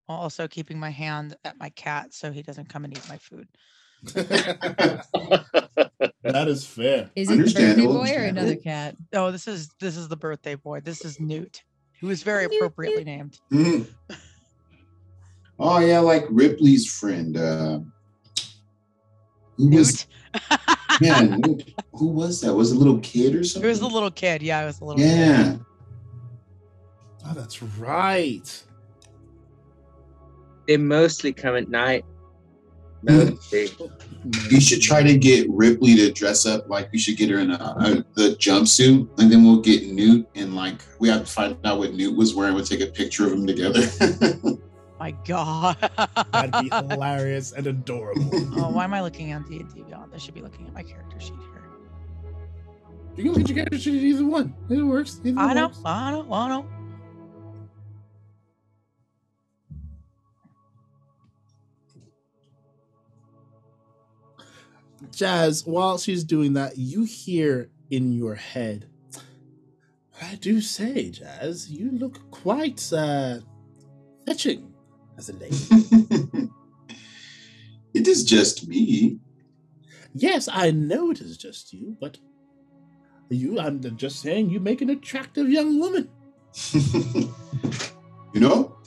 While 0.06 0.18
Also 0.18 0.46
keeping 0.46 0.78
my 0.78 0.90
hand 0.90 1.36
at 1.44 1.58
my 1.58 1.70
cat 1.70 2.14
so 2.14 2.30
he 2.30 2.42
doesn't 2.42 2.68
come 2.68 2.84
and 2.84 2.96
eat 2.96 3.08
my 3.08 3.18
food. 3.18 3.48
that 6.24 6.46
is 6.46 6.66
fair. 6.66 7.10
Is 7.16 7.30
it 7.30 7.36
the 7.36 7.42
birthday 7.44 7.86
boy 7.86 8.12
or 8.14 8.24
another 8.24 8.56
cat? 8.56 8.96
Oh, 9.12 9.32
this 9.32 9.48
is 9.48 9.70
this 9.80 9.96
is 9.96 10.08
the 10.08 10.16
birthday 10.16 10.54
boy. 10.54 10.80
This 10.80 11.04
is 11.04 11.18
Newt. 11.18 11.62
Who 12.00 12.10
is 12.10 12.22
very 12.22 12.44
appropriately 12.44 13.04
named. 13.04 13.38
Mhm. 13.52 13.86
Oh 15.58 15.78
yeah, 15.78 16.00
like 16.00 16.26
Ripley's 16.30 16.90
friend. 16.92 17.36
Uh, 17.36 17.80
who 19.56 19.68
was 19.70 20.06
Newt. 20.34 20.40
yeah? 21.00 21.20
Newt. 21.22 21.74
Who 21.92 22.08
was 22.08 22.40
that? 22.40 22.52
Was 22.54 22.72
it 22.72 22.76
a 22.76 22.78
little 22.78 22.98
kid 22.98 23.34
or 23.36 23.44
something? 23.44 23.66
It 23.66 23.70
was 23.70 23.80
a 23.80 23.86
little 23.86 24.10
kid. 24.10 24.42
Yeah, 24.42 24.62
it 24.62 24.66
was 24.66 24.80
a 24.80 24.84
little 24.84 25.02
kid. 25.02 25.16
yeah. 25.16 25.56
Oh, 27.26 27.34
that's 27.34 27.62
right. 27.62 28.62
They 30.66 30.76
mostly 30.76 31.32
come 31.32 31.56
at 31.56 31.68
night. 31.68 32.04
Mostly. 33.05 33.68
You 34.51 34.60
should 34.60 34.81
try 34.81 35.02
to 35.02 35.16
get 35.18 35.47
Ripley 35.51 35.94
to 35.97 36.10
dress 36.10 36.47
up 36.47 36.68
like 36.68 36.90
we 36.93 36.98
should 36.98 37.16
get 37.16 37.28
her 37.31 37.39
in 37.39 37.51
a, 37.51 37.55
a 37.55 38.05
the 38.14 38.36
jumpsuit, 38.36 39.09
and 39.18 39.31
then 39.31 39.44
we'll 39.44 39.60
get 39.60 39.89
Newt 39.89 40.26
and 40.35 40.56
like 40.56 40.82
we 40.98 41.09
have 41.09 41.20
to 41.20 41.26
find 41.26 41.56
out 41.64 41.78
what 41.78 41.94
Newt 41.94 42.16
was 42.16 42.35
wearing. 42.35 42.55
We'll 42.55 42.64
take 42.64 42.81
a 42.81 42.86
picture 42.86 43.24
of 43.24 43.32
them 43.32 43.47
together. 43.47 43.82
My 44.98 45.10
God. 45.26 45.76
That'd 46.32 46.52
be 46.62 46.74
hilarious 46.74 47.52
and 47.52 47.66
adorable. 47.66 48.31
oh, 48.56 48.70
why 48.70 48.85
am 48.85 48.94
I 48.94 49.02
looking 49.02 49.32
at 49.32 49.44
the 49.47 49.59
D&D 49.59 49.82
Beyond? 49.82 50.12
I 50.14 50.18
should 50.18 50.35
be 50.35 50.40
looking 50.40 50.66
at 50.66 50.72
my 50.72 50.82
character 50.82 51.20
sheet 51.20 51.35
here. 51.40 51.62
You 53.16 53.24
can 53.24 53.32
look 53.32 53.43
at 53.43 53.48
your 53.48 53.56
character 53.56 53.78
sheet 53.78 54.02
either 54.02 54.24
one. 54.24 54.55
It 54.70 54.81
works. 54.82 55.20
Either 55.22 55.39
I 55.39 55.47
one 55.47 55.56
know. 55.56 55.66
works. 55.66 55.81
I 55.85 56.10
know. 56.12 56.32
I 56.32 56.48
know. 56.48 56.66
Jazz, 65.14 65.66
while 65.66 65.98
she's 65.98 66.24
doing 66.24 66.54
that, 66.54 66.76
you 66.76 67.04
hear 67.04 67.70
in 67.90 68.12
your 68.12 68.34
head, 68.34 68.88
I 70.20 70.36
do 70.36 70.60
say, 70.60 71.10
Jazz, 71.10 71.70
you 71.70 71.90
look 71.92 72.30
quite 72.30 72.92
uh, 72.92 73.38
fetching 74.26 74.72
as 75.18 75.28
a 75.28 75.32
lady. 75.34 75.56
it 77.94 78.08
is 78.08 78.24
just 78.24 78.68
me. 78.68 79.18
yes, 80.14 80.48
I 80.50 80.70
know 80.70 81.10
it 81.10 81.20
is 81.20 81.36
just 81.36 81.72
you, 81.72 81.96
but 82.00 82.18
you, 83.28 83.58
I'm 83.58 83.80
just 83.96 84.20
saying, 84.20 84.50
you 84.50 84.60
make 84.60 84.82
an 84.82 84.90
attractive 84.90 85.48
young 85.48 85.78
woman. 85.80 86.08
you 86.72 88.40
know, 88.40 88.78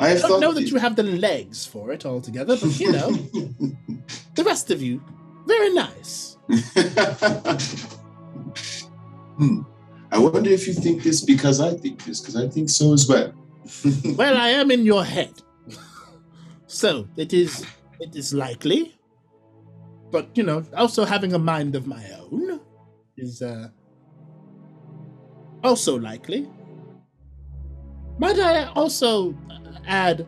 I 0.00 0.12
I 0.12 0.18
don't 0.18 0.40
know 0.40 0.52
that 0.54 0.70
you 0.70 0.78
have 0.78 0.96
the 0.96 1.02
legs 1.02 1.66
for 1.66 1.92
it 1.92 2.06
altogether, 2.06 2.56
but 2.56 2.80
you 2.80 2.90
know, 2.90 3.10
the 4.34 4.44
rest 4.44 4.70
of 4.70 4.80
you, 4.80 5.02
very 5.46 5.74
nice. 5.74 6.38
hmm. 9.36 9.60
I 10.10 10.18
wonder 10.18 10.50
if 10.50 10.66
you 10.66 10.72
think 10.72 11.02
this 11.02 11.20
because 11.20 11.60
I 11.60 11.74
think 11.74 12.02
this, 12.04 12.20
because 12.20 12.34
I 12.34 12.48
think 12.48 12.70
so 12.70 12.94
as 12.94 13.06
well. 13.06 13.32
Well, 14.16 14.36
I 14.36 14.48
am 14.48 14.70
in 14.70 14.84
your 14.84 15.04
head. 15.04 15.34
So 16.66 17.06
it 17.16 17.32
is 17.34 17.66
it 18.00 18.16
is 18.16 18.32
likely. 18.32 18.96
But 20.10 20.30
you 20.34 20.42
know, 20.42 20.64
also 20.74 21.04
having 21.04 21.34
a 21.34 21.38
mind 21.38 21.76
of 21.76 21.86
my 21.86 22.04
own 22.18 22.60
is 23.18 23.42
uh 23.42 23.68
also 25.62 25.98
likely. 25.98 26.48
Might 28.18 28.38
I 28.38 28.64
also 28.74 29.34
add 29.86 30.26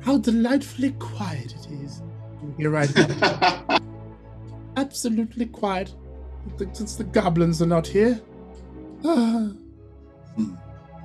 how 0.00 0.18
delightfully 0.18 0.92
quiet 0.92 1.54
it 1.54 1.68
is 1.84 2.02
here 2.56 2.70
right 2.70 2.94
now? 3.20 3.78
Absolutely 4.76 5.46
quiet. 5.46 5.94
Since 6.72 6.96
the 6.96 7.04
goblins 7.04 7.62
are 7.62 7.66
not 7.66 7.86
here. 7.86 8.20
Ah. 9.04 9.50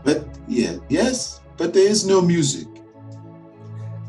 but 0.04 0.26
yeah, 0.48 0.78
yes, 0.90 1.42
but 1.58 1.74
there 1.74 1.88
is 1.88 2.06
no 2.06 2.22
music. 2.22 2.68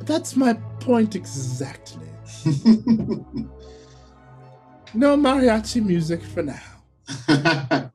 That's 0.00 0.36
my 0.36 0.54
point 0.80 1.14
exactly. 1.14 2.08
No 4.94 5.16
mariachi 5.16 5.84
music 5.84 6.22
for 6.22 6.42
now. 6.42 6.82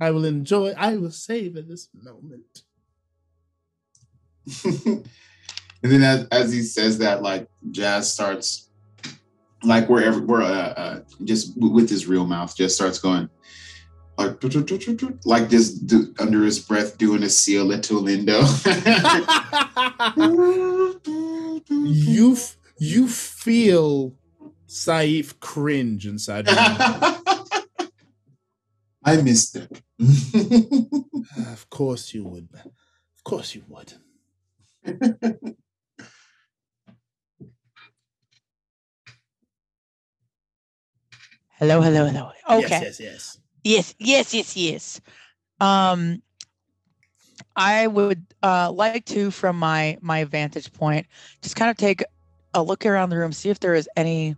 I 0.00 0.10
will 0.10 0.24
enjoy, 0.24 0.74
I 0.76 0.96
will 0.96 1.12
savor 1.12 1.62
this 1.62 1.88
moment. 1.94 2.64
and 4.64 5.04
then 5.82 6.02
as, 6.02 6.26
as 6.30 6.52
he 6.52 6.62
says 6.62 6.98
that, 6.98 7.22
like 7.22 7.48
Jazz 7.70 8.12
starts, 8.12 8.70
like 9.62 9.88
wherever, 9.88 10.20
where 10.20 10.42
uh, 10.42 10.74
uh, 10.76 11.00
just 11.24 11.52
with 11.56 11.88
his 11.88 12.06
real 12.06 12.26
mouth, 12.26 12.56
just 12.56 12.76
starts 12.76 12.98
going, 12.98 13.28
like, 14.16 14.42
like 15.24 15.48
just 15.50 15.86
do, 15.86 16.14
under 16.18 16.44
his 16.44 16.58
breath 16.58 16.98
doing 16.98 17.22
a 17.22 17.26
Cielito 17.26 18.00
Lindo. 18.00 18.44
you, 21.68 22.32
f- 22.32 22.56
you 22.78 23.08
feel 23.08 24.14
Saif 24.68 25.40
cringe 25.40 26.06
inside. 26.06 26.46
I 29.06 29.16
missed 29.22 29.56
it. 29.56 29.82
Of 31.52 31.68
course 31.70 32.14
you 32.14 32.24
would. 32.24 32.48
Of 32.54 33.24
course 33.24 33.54
you 33.54 33.62
would. 33.68 33.94
Hello, 41.58 41.80
hello, 41.80 42.06
hello. 42.06 42.30
Okay. 42.50 42.68
Yes, 42.68 42.82
yes, 42.82 43.00
yes. 43.00 43.38
Yes, 43.62 43.94
yes, 43.98 44.34
yes, 44.34 44.56
yes. 44.56 45.00
Um, 45.60 46.20
I 47.56 47.86
would 47.86 48.22
uh, 48.42 48.70
like 48.72 49.06
to, 49.06 49.30
from 49.30 49.58
my 49.58 49.96
my 50.02 50.24
vantage 50.24 50.72
point, 50.72 51.06
just 51.40 51.56
kind 51.56 51.70
of 51.70 51.76
take 51.76 52.02
a 52.52 52.62
look 52.62 52.84
around 52.84 53.10
the 53.10 53.16
room, 53.16 53.32
see 53.32 53.48
if 53.48 53.60
there 53.60 53.74
is 53.74 53.88
any, 53.96 54.36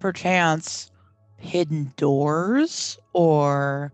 perchance, 0.00 0.90
hidden 1.36 1.92
doors 1.96 2.98
or 3.12 3.92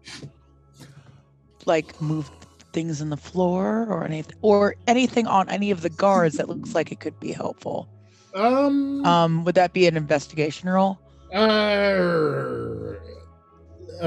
like 1.67 2.01
moved 2.01 2.33
things 2.73 3.01
in 3.01 3.11
the 3.11 3.17
floor 3.17 3.87
or 3.89 4.05
anything 4.05 4.35
or 4.43 4.75
anything 4.87 5.27
on 5.27 5.49
any 5.49 5.71
of 5.71 5.83
the 5.83 5.89
guards 5.91 6.37
that 6.37 6.49
looks 6.49 6.75
like 6.75 6.93
it 6.93 7.01
could 7.01 7.19
be 7.21 7.33
helpful. 7.33 7.89
Um, 8.35 9.05
Um, 9.05 9.45
would 9.45 9.55
that 9.55 9.73
be 9.73 9.87
an 9.87 9.97
investigation 9.97 10.69
roll? 10.69 10.99
Uh, 11.35 12.95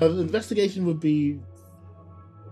uh, 0.01 0.05
investigation 0.19 0.85
would 0.85 0.99
be 0.99 1.39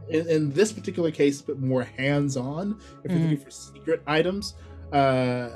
in, 0.10 0.28
in 0.28 0.52
this 0.52 0.72
particular 0.72 1.12
case, 1.12 1.42
but 1.42 1.60
more 1.60 1.84
hands-on. 1.84 2.80
If 3.04 3.12
you're 3.12 3.20
Mhm. 3.20 3.24
looking 3.24 3.38
for 3.46 3.52
secret 3.52 4.02
items, 4.08 4.56
uh, 4.92 5.50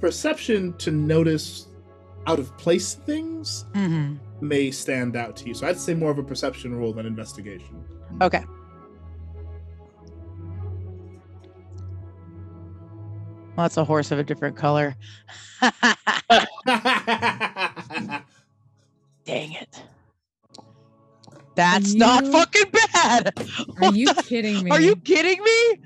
perception 0.00 0.72
to 0.78 0.90
notice 0.90 1.66
out 2.26 2.38
of 2.38 2.56
place 2.56 2.94
things 2.94 3.66
Mm-hmm. 3.74 4.16
may 4.40 4.70
stand 4.70 5.16
out 5.16 5.36
to 5.36 5.48
you. 5.48 5.54
So 5.54 5.66
I'd 5.66 5.78
say 5.78 5.94
more 5.94 6.10
of 6.10 6.18
a 6.18 6.22
perception 6.22 6.74
roll 6.74 6.92
than 6.94 7.04
investigation. 7.06 7.84
Okay. 8.22 8.44
Well, 13.56 13.64
that's 13.64 13.76
a 13.76 13.84
horse 13.84 14.10
of 14.10 14.18
a 14.18 14.24
different 14.24 14.56
color. 14.56 14.96
Dang 19.24 19.52
it. 19.52 19.82
That's 21.56 21.94
not 21.94 22.26
fucking 22.26 22.70
bad. 22.94 23.32
Are 23.82 23.92
you 23.94 24.12
the- 24.14 24.22
kidding 24.22 24.64
me? 24.64 24.70
Are 24.72 24.80
you 24.80 24.96
kidding 24.96 25.42
me? 25.42 25.80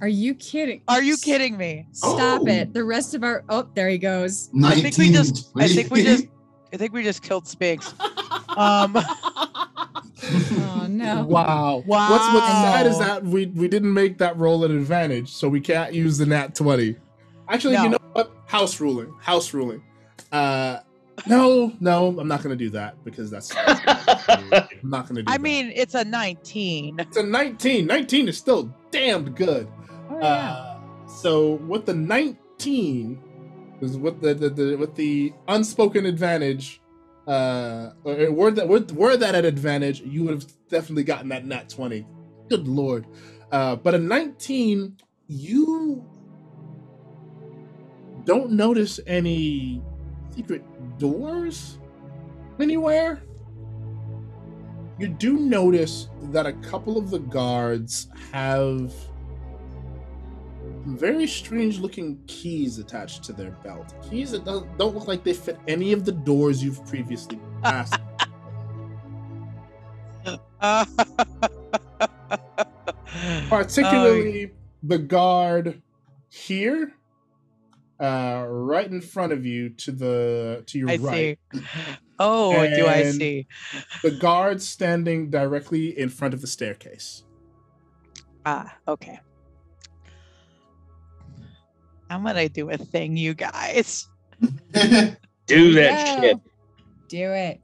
Are 0.00 0.08
you 0.08 0.34
kidding? 0.34 0.82
Are 0.86 1.02
you 1.02 1.16
kidding 1.16 1.56
me? 1.56 1.86
Stop 1.92 2.42
Oh. 2.42 2.46
it. 2.46 2.72
The 2.72 2.84
rest 2.84 3.14
of 3.14 3.24
our 3.24 3.42
oh, 3.48 3.68
there 3.74 3.88
he 3.88 3.98
goes. 3.98 4.48
I 4.62 4.80
think 4.80 4.96
we 4.96 5.10
just 5.10 5.50
I 5.56 5.66
think 5.66 5.90
we 5.90 6.04
just 6.04 6.26
I 6.72 6.76
think 6.76 6.92
we 6.92 7.02
just 7.02 7.22
killed 7.22 7.48
Spinks. 7.48 7.94
Um 8.56 8.96
Oh 10.60 10.86
no. 10.88 11.24
Wow. 11.24 11.82
Wow! 11.86 12.10
What's 12.10 12.34
what's 12.34 12.46
sad 12.46 12.86
is 12.86 12.98
that 12.98 13.22
we 13.24 13.46
we 13.46 13.68
didn't 13.68 13.92
make 13.92 14.18
that 14.18 14.36
roll 14.36 14.64
an 14.64 14.76
advantage, 14.76 15.30
so 15.32 15.48
we 15.48 15.60
can't 15.60 15.94
use 15.94 16.18
the 16.18 16.26
nat 16.26 16.54
20. 16.54 16.96
Actually, 17.48 17.76
you 17.76 17.88
know 17.90 17.98
what? 18.12 18.32
House 18.46 18.80
ruling. 18.80 19.12
House 19.20 19.54
ruling. 19.54 19.82
Uh 20.32 20.80
No, 21.26 21.72
no, 21.80 22.18
I'm 22.18 22.28
not 22.28 22.42
gonna 22.42 22.56
do 22.56 22.68
that 22.70 23.02
because 23.04 23.30
that's 23.30 23.52
I'm 23.56 24.68
not 24.82 25.08
gonna 25.08 25.22
do 25.22 25.30
I 25.32 25.36
that. 25.36 25.40
mean, 25.40 25.72
it's 25.74 25.94
a 25.94 26.04
19. 26.04 26.96
it's 26.98 27.16
a 27.16 27.22
19. 27.22 27.86
19 27.86 28.28
is 28.28 28.36
still 28.36 28.74
damned 28.90 29.34
good. 29.36 29.68
Oh, 30.10 30.18
yeah. 30.18 30.24
Uh, 30.26 30.80
so 31.06 31.52
with 31.68 31.86
the 31.86 31.94
19 31.94 33.22
is 33.80 33.96
with 33.96 34.20
the, 34.20 34.34
the, 34.34 34.50
the 34.50 34.76
with 34.76 34.94
the 34.94 35.32
unspoken 35.48 36.04
advantage 36.06 36.80
uh 37.28 37.92
were 38.04 38.50
that 38.50 38.66
were, 38.66 38.80
were 38.94 39.16
that 39.16 39.34
at 39.34 39.44
advantage 39.44 40.00
you 40.00 40.24
would 40.24 40.32
have 40.32 40.46
definitely 40.68 41.04
gotten 41.04 41.28
that 41.28 41.44
nat 41.44 41.68
20 41.68 42.06
good 42.48 42.66
lord. 42.66 43.06
Uh 43.52 43.76
but 43.76 43.94
a 43.94 43.98
19 43.98 44.96
you 45.28 46.04
don't 48.24 48.50
notice 48.52 48.98
any 49.06 49.82
secret 50.34 50.62
doors 50.98 51.78
anywhere? 52.58 53.22
You 54.98 55.08
do 55.08 55.38
notice 55.38 56.08
that 56.24 56.46
a 56.46 56.52
couple 56.54 56.98
of 56.98 57.10
the 57.10 57.20
guards 57.20 58.08
have 58.32 58.92
very 60.96 61.26
strange 61.26 61.78
looking 61.78 62.20
keys 62.26 62.78
attached 62.78 63.24
to 63.24 63.32
their 63.32 63.50
belt. 63.50 63.94
Keys 64.08 64.30
that 64.30 64.44
don't, 64.44 64.78
don't 64.78 64.94
look 64.94 65.08
like 65.08 65.24
they 65.24 65.34
fit 65.34 65.58
any 65.66 65.92
of 65.92 66.04
the 66.04 66.12
doors 66.12 66.62
you've 66.62 66.84
previously 66.86 67.38
passed. 67.62 67.98
Uh, 70.60 70.84
Particularly 73.48 74.52
the 74.82 74.98
guard 74.98 75.82
here, 76.28 76.94
uh, 78.00 78.44
right 78.48 78.90
in 78.90 79.00
front 79.00 79.32
of 79.32 79.44
you 79.44 79.70
to 79.70 79.92
the 79.92 80.62
to 80.66 80.78
your 80.78 80.90
I 80.90 80.96
right. 80.96 81.38
see. 81.52 81.62
Oh, 82.18 82.52
do 82.66 82.86
I 82.86 83.10
see? 83.10 83.46
The 84.02 84.10
guard 84.10 84.60
standing 84.60 85.30
directly 85.30 85.98
in 85.98 86.08
front 86.08 86.34
of 86.34 86.40
the 86.40 86.46
staircase. 86.46 87.24
Ah, 88.44 88.76
okay. 88.86 89.20
I'm 92.10 92.24
gonna 92.24 92.48
do 92.48 92.70
a 92.70 92.76
thing, 92.78 93.16
you 93.16 93.34
guys. 93.34 94.06
Do 95.46 95.72
that 95.74 96.14
Go. 96.16 96.22
shit. 96.22 96.36
Do 97.08 97.32
it. 97.32 97.60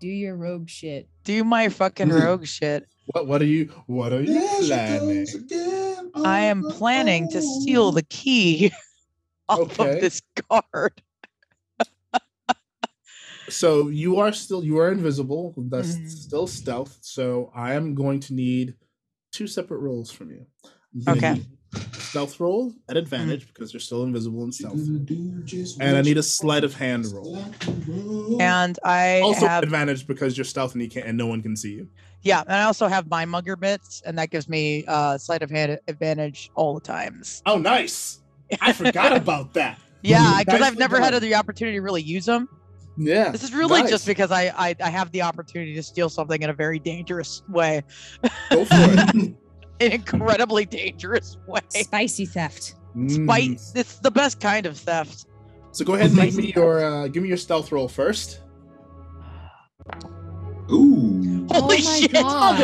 Do 0.00 0.08
your 0.08 0.36
rogue 0.36 0.68
shit. 0.68 1.08
Do 1.24 1.44
my 1.44 1.68
fucking 1.68 2.08
rogue 2.12 2.46
shit. 2.46 2.86
What 3.06 3.26
what 3.26 3.42
are 3.42 3.46
you 3.46 3.66
what 3.86 4.12
are 4.12 4.22
you 4.22 4.32
There 4.34 4.60
planning? 4.60 5.26
goes. 5.48 6.24
I 6.24 6.40
am 6.40 6.62
planning 6.64 7.28
to 7.30 7.42
steal 7.42 7.92
the 7.92 8.02
key 8.04 8.72
off 9.48 9.78
Okay. 9.78 9.94
of 9.96 10.00
this 10.00 10.20
guard. 10.48 11.02
So 13.48 13.88
you 13.88 14.18
are 14.18 14.32
still 14.32 14.64
you 14.64 14.78
are 14.78 14.90
invisible. 14.90 15.54
That's 15.56 15.94
Mhm. 15.96 16.08
still 16.08 16.46
stealth. 16.46 16.98
So 17.02 17.50
I 17.54 17.74
am 17.74 17.94
going 17.94 18.20
to 18.20 18.34
need 18.34 18.74
two 19.32 19.46
separate 19.46 19.78
rolls 19.78 20.10
from 20.10 20.30
you. 20.30 20.46
I'm 21.06 21.18
Okay. 21.18 21.42
Need 21.74 21.82
a 21.96 22.00
Stealth 22.00 22.40
roll 22.40 22.72
at 22.88 22.96
advantage 22.96 23.46
because 23.46 23.72
you're 23.72 23.80
still 23.80 24.02
invisible 24.04 24.42
and 24.44 24.54
stealth. 24.54 24.74
And 24.74 25.08
And 25.80 25.96
I 25.96 26.02
need 26.02 26.18
a 26.18 26.22
sleight 26.22 26.64
of 26.64 26.74
hand 26.74 27.06
roll. 27.06 27.42
And 28.40 28.78
I 28.84 29.20
Also 29.20 29.46
have 29.46 29.62
advantage 29.62 30.06
because 30.06 30.36
you're 30.36 30.44
stealth 30.44 30.74
and 30.74 30.82
you 30.82 30.88
can't 30.88 31.06
and 31.06 31.16
no 31.16 31.26
one 31.26 31.42
can 31.42 31.56
see 31.56 31.72
you. 31.72 31.88
yeah, 32.22 32.42
and 32.42 32.52
I 32.52 32.64
also 32.64 32.86
have 32.88 33.08
my 33.08 33.24
mugger 33.24 33.56
bits, 33.56 34.02
and 34.04 34.18
that 34.18 34.30
gives 34.30 34.48
me 34.48 34.84
uh 34.86 35.16
sleight 35.18 35.42
of 35.42 35.50
hand 35.50 35.78
advantage 35.88 36.50
all 36.54 36.74
the 36.74 36.80
times. 36.80 37.42
Oh, 37.46 37.56
nice! 37.58 38.20
I 38.60 38.72
forgot 38.82 39.16
about 39.16 39.54
that. 39.54 39.78
Yeah, 40.02 40.38
because 40.44 40.60
I've 40.60 40.78
never 40.78 41.00
had 41.00 41.14
the 41.20 41.34
opportunity 41.34 41.78
to 41.78 41.82
really 41.82 42.02
use 42.02 42.26
them. 42.26 42.48
Yeah, 42.98 43.30
This 43.30 43.42
is 43.42 43.54
really 43.54 43.80
nice. 43.80 43.90
just 43.90 44.06
because 44.06 44.30
I, 44.30 44.52
I 44.54 44.76
I 44.82 44.90
have 44.90 45.10
the 45.12 45.22
opportunity 45.22 45.74
to 45.76 45.82
steal 45.82 46.10
something 46.10 46.42
in 46.42 46.50
a 46.50 46.54
very 46.54 46.78
dangerous 46.78 47.42
way, 47.48 47.82
Go 48.50 48.64
for 48.66 48.66
it. 48.72 49.34
an 49.86 49.92
incredibly 50.00 50.64
dangerous 50.64 51.36
way. 51.46 51.60
Spicy 51.68 52.26
theft. 52.26 52.74
Spite. 53.08 53.50
Mm. 53.50 53.76
It's 53.76 53.98
the 53.98 54.10
best 54.10 54.40
kind 54.40 54.66
of 54.66 54.76
theft. 54.76 55.26
So 55.72 55.84
go 55.84 55.94
ahead 55.94 56.08
and 56.08 56.16
make 56.16 56.34
me 56.34 56.52
your 56.54 56.84
uh, 56.84 57.08
give 57.08 57.22
me 57.22 57.28
your 57.30 57.38
stealth 57.38 57.72
roll 57.72 57.88
first. 57.88 58.40
Ooh. 60.70 61.46
Oh 61.50 61.60
Holy 61.62 61.82
my 61.82 62.00
shit! 62.00 62.12
God. 62.12 62.58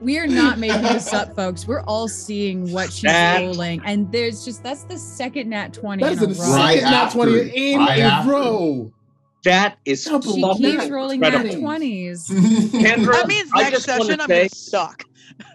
We 0.00 0.18
are 0.18 0.26
not 0.26 0.58
making 0.58 0.82
this 0.82 1.12
up, 1.12 1.34
folks. 1.34 1.66
We're 1.66 1.80
all 1.82 2.06
seeing 2.06 2.70
what 2.72 2.92
she's 2.92 3.02
That- 3.02 3.40
rolling, 3.40 3.80
and 3.84 4.10
there's 4.12 4.44
just 4.44 4.62
that's 4.62 4.82
the 4.84 4.98
second 4.98 5.48
nat 5.50 5.72
twenty 5.72 6.02
That 6.04 6.12
in 6.12 6.18
is 6.18 6.22
a 6.22 6.26
the 6.26 6.34
row. 6.50 6.54
Right 6.56 6.74
second 6.80 6.90
nat 6.92 7.10
twenty 7.12 7.32
it. 7.34 7.54
in 7.54 7.78
Right 7.80 7.98
a 7.98 8.02
after 8.02 8.30
row. 8.30 8.92
That 9.46 9.78
is 9.84 10.04
Double 10.04 10.34
She 10.34 10.40
Love 10.42 10.58
keeps 10.58 10.84
that. 10.84 10.90
rolling 10.92 11.22
Incredible. 11.24 11.54
nat 11.54 11.60
twenties. 11.60 12.28
Kendra, 12.28 13.12
that 13.12 13.28
means 13.28 13.50
I 13.54 13.62
next 13.70 13.84
just 13.84 13.88
wanna 13.88 14.04
session 14.04 14.20
I'm 14.20 14.26
say- 14.28 14.38
gonna 14.40 14.48
suck. 14.50 15.04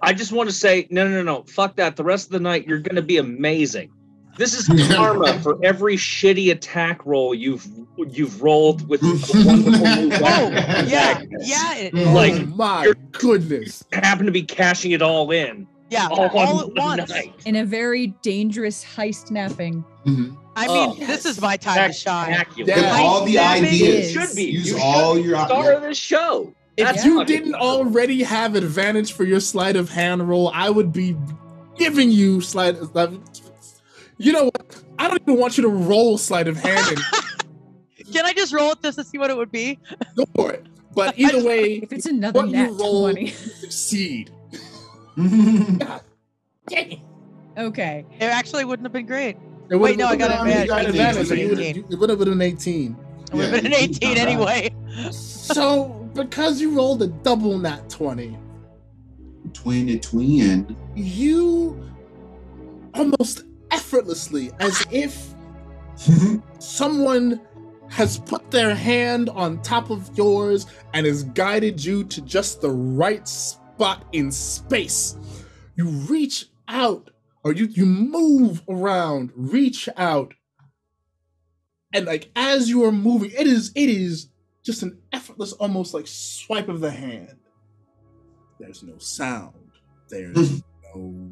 I 0.02 0.14
just 0.14 0.32
want 0.32 0.48
to 0.50 0.56
say, 0.56 0.88
no, 0.92 1.08
no, 1.08 1.24
no, 1.24 1.44
fuck 1.44 1.76
that. 1.78 1.96
The 1.96 2.04
rest 2.04 2.28
of 2.28 2.32
the 2.34 2.40
night, 2.40 2.68
you're 2.68 2.80
going 2.80 2.98
to 2.98 3.02
be 3.02 3.18
amazing. 3.18 3.90
This 4.38 4.54
is 4.54 4.68
karma 4.96 5.40
for 5.42 5.58
every 5.64 5.96
shitty 5.98 6.52
attack 6.52 7.06
roll 7.06 7.34
you've 7.34 7.68
you've 8.10 8.42
rolled 8.42 8.88
with 8.88 9.02
a 9.04 9.44
wonderful 9.46 9.76
move. 9.76 10.14
Oh, 10.24 10.50
yeah, 10.88 11.22
yeah, 11.40 11.76
it, 11.78 11.94
Oh, 11.96 12.14
Like, 12.14 12.34
oh 12.34 12.46
my 12.56 12.94
goodness! 13.12 13.84
Happen 13.92 14.26
to 14.26 14.32
be 14.32 14.44
cashing 14.44 14.92
it 14.92 15.02
all 15.02 15.32
in 15.32 15.68
yeah, 15.92 16.08
all, 16.10 16.30
all 16.38 16.62
at 16.62 16.74
once. 16.76 17.10
night. 17.10 17.34
in 17.46 17.58
a 17.58 17.66
very 17.66 18.08
dangerous 18.24 18.84
heist 18.84 19.30
napping. 19.30 19.84
Mhm. 20.06 20.38
I 20.56 20.68
mean, 20.68 20.90
Oh, 20.90 20.96
this 21.06 21.26
is 21.26 21.40
my 21.40 21.56
time 21.58 21.92
to 21.92 21.94
shine. 21.98 22.34
Spectacular. 22.34 22.74
Yeah. 22.76 22.98
All 23.00 23.24
the 23.26 23.38
ideas. 23.40 24.08
is- 24.08 24.12
Should 24.12 24.36
be. 24.36 24.44
Use 24.52 24.70
You 24.70 24.80
all 24.82 25.16
should 25.16 25.24
be 25.24 25.30
your 25.30 25.46
star 25.46 25.72
of 25.74 25.82
this 25.84 25.98
show. 25.98 26.54
If 26.78 26.88
That's 26.88 27.06
you 27.06 27.24
didn't 27.26 27.56
already 27.56 28.24
have 28.24 28.56
advantage 28.56 29.12
for 29.14 29.24
your 29.26 29.40
sleight 29.42 29.76
of 29.76 29.90
hand 29.90 30.28
roll, 30.28 30.50
I 30.54 30.70
would 30.70 30.92
be 30.94 31.16
giving 31.78 32.12
you 32.12 32.42
sleight. 32.42 32.76
You 34.18 34.32
know 34.32 34.46
what? 34.46 34.84
I 34.98 35.08
don't 35.08 35.22
even 35.22 35.38
want 35.38 35.58
you 35.58 35.64
to 35.64 35.70
roll 35.70 36.18
sleight 36.18 36.48
of 36.48 36.58
hand 36.58 36.98
Can 38.14 38.26
I 38.26 38.34
just 38.34 38.54
roll 38.54 38.72
it 38.72 38.80
just 38.84 38.98
to 38.98 39.04
see 39.04 39.18
what 39.18 39.30
it 39.30 39.38
would 39.38 39.52
be? 39.52 39.80
go 40.16 40.26
for 40.36 40.52
it. 40.52 40.66
But 40.94 41.18
either 41.18 41.44
way, 41.46 41.76
If 41.84 41.94
it's 41.94 42.06
another 42.06 42.40
what 42.42 42.48
you 42.50 42.54
nat 42.58 42.72
roll, 42.74 43.04
twenty, 43.10 43.28
you 43.30 43.32
succeed. 43.32 44.32
okay. 47.58 48.06
It 48.20 48.24
actually 48.24 48.66
wouldn't 48.66 48.86
have 48.86 48.94
been 48.94 49.06
great. 49.06 49.38
It 49.70 49.76
Wait, 49.78 49.80
would've 49.80 49.98
no, 49.98 50.06
I 50.08 50.10
been- 50.12 50.20
got 50.20 50.32
I 50.32 50.36
advantage. 50.50 50.68
got 50.70 50.80
An 50.80 50.86
It 50.86 50.90
advantage, 50.90 51.28
so 51.28 51.36
would've 51.36 51.50
would've- 51.50 51.74
been 51.74 51.86
it 51.94 52.00
would 52.00 52.10
have 52.10 52.20
been 52.20 52.32
an 52.34 52.42
18. 52.42 52.96
It 53.32 53.34
would 53.36 53.44
have 53.46 53.54
been 53.64 53.66
an 53.68 53.74
18 53.74 54.18
anyway. 54.18 54.70
So, 55.12 56.10
because 56.14 56.60
you 56.62 56.76
rolled 56.76 57.02
a 57.02 57.08
double 57.08 57.58
nat 57.58 57.90
20, 57.90 58.38
Twin 59.54 59.88
to 59.88 59.98
twin. 60.00 60.76
you 60.96 61.82
almost 62.94 63.44
effortlessly, 63.72 64.52
as 64.60 64.86
if 64.92 65.34
someone 66.60 67.40
has 67.90 68.18
put 68.20 68.50
their 68.52 68.76
hand 68.76 69.30
on 69.30 69.62
top 69.62 69.90
of 69.90 70.10
yours 70.18 70.66
and 70.94 71.06
has 71.06 71.24
guided 71.24 71.84
you 71.84 72.04
to 72.06 72.22
just 72.22 72.62
the 72.62 72.70
right 72.72 73.26
spot 73.28 73.61
in 74.12 74.32
space. 74.32 75.16
You 75.76 75.88
reach 75.88 76.46
out, 76.68 77.10
or 77.44 77.54
you, 77.54 77.66
you 77.66 77.86
move 77.86 78.62
around, 78.70 79.32
reach 79.36 79.90
out. 79.98 80.34
And 81.94 82.06
like 82.06 82.32
as 82.36 82.70
you 82.70 82.86
are 82.86 82.92
moving, 82.92 83.32
it 83.32 83.48
is 83.48 83.72
it 83.76 83.90
is 83.90 84.30
just 84.64 84.84
an 84.84 85.00
effortless, 85.12 85.54
almost 85.54 85.94
like 85.94 86.08
swipe 86.08 86.70
of 86.70 86.80
the 86.80 86.92
hand. 86.92 87.38
There's 88.60 88.84
no 88.84 88.98
sound. 89.00 89.72
There's 90.10 90.38
hmm. 90.38 90.58
no 90.96 91.32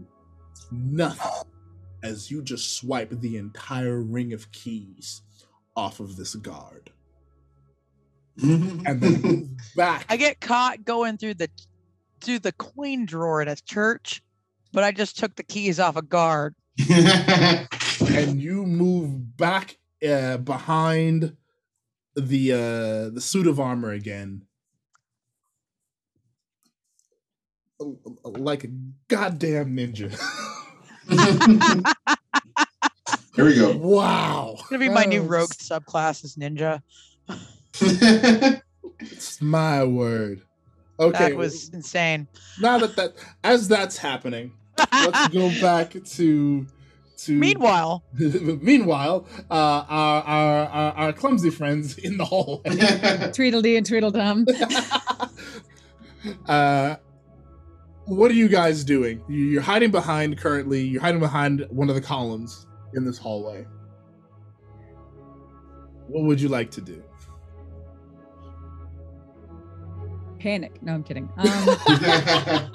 nothing 0.72 1.50
as 2.04 2.32
you 2.32 2.42
just 2.42 2.78
swipe 2.78 3.12
the 3.12 3.38
entire 3.38 4.02
ring 4.02 4.34
of 4.34 4.52
keys 4.52 5.22
off 5.76 6.00
of 6.00 6.16
this 6.16 6.36
guard 6.36 6.92
and 8.42 9.02
then 9.02 9.58
back. 9.76 10.06
I 10.10 10.18
get 10.18 10.40
caught 10.40 10.86
going 10.86 11.18
through 11.18 11.36
the 11.36 11.50
through 12.22 12.40
the 12.40 12.52
coin 12.52 13.06
drawer 13.06 13.42
at 13.42 13.48
a 13.48 13.64
church, 13.64 14.22
but 14.72 14.84
I 14.84 14.92
just 14.92 15.18
took 15.18 15.36
the 15.36 15.44
keys 15.44 15.80
off 15.80 15.96
a 15.96 16.02
guard. 16.02 16.56
and 16.90 18.42
you 18.42 18.66
move 18.66 19.38
back 19.38 19.78
uh, 20.08 20.38
behind 20.38 21.36
the 22.16 22.54
uh, 22.54 23.10
the 23.14 23.22
suit 23.22 23.48
of 23.48 23.60
armor 23.60 23.92
again, 23.92 24.44
like 28.24 28.64
a 28.64 28.70
goddamn 29.08 29.76
ninja. 29.76 30.10
Here 33.36 33.46
we 33.46 33.56
go. 33.56 33.78
wow, 33.78 34.56
It's 34.60 34.70
gonna 34.70 34.80
be 34.80 34.90
my 34.90 35.06
new 35.06 35.22
rogue 35.22 35.52
subclass 35.52 36.24
is 36.26 36.36
ninja. 36.36 36.82
it's 39.00 39.42
my 39.42 39.84
word. 39.84 40.42
Okay, 41.00 41.30
That 41.30 41.36
was 41.38 41.70
insane. 41.70 42.28
now 42.60 42.78
that 42.80 42.96
that 42.98 43.14
as 43.44 43.68
that's 43.70 43.98
happening, 43.98 44.52
let's 44.78 45.28
go 45.30 45.50
back 45.62 45.92
to 46.04 46.68
to 47.18 47.32
Meanwhile, 47.34 48.04
meanwhile 48.62 49.26
uh 49.50 49.54
our, 49.54 50.24
our 50.24 50.66
our 50.68 50.92
our 50.94 51.14
clumsy 51.14 51.50
friends 51.50 51.98
in 51.98 52.18
the 52.18 52.26
hallway. 52.26 53.32
Tweedledee 53.34 53.78
and 53.78 53.86
Tweedledum. 53.86 54.46
uh 56.48 56.96
what 58.06 58.32
are 58.32 58.36
you 58.36 58.48
guys 58.50 58.84
doing? 58.84 59.22
You- 59.30 59.46
you're 59.46 59.62
hiding 59.62 59.92
behind 59.92 60.38
currently 60.38 60.82
you're 60.82 61.02
hiding 61.02 61.20
behind 61.22 61.66
one 61.70 61.90
of 61.90 61.96
the 61.96 62.02
columns 62.02 62.66
in 62.94 63.06
this 63.06 63.18
hallway. 63.18 63.66
What 66.08 66.24
would 66.26 66.42
you 66.42 66.50
like 66.50 66.72
to 66.72 66.82
do 66.82 67.04
Panic. 70.40 70.82
No, 70.82 70.94
I'm 70.94 71.04
kidding. 71.04 71.30
Um, 71.38 72.72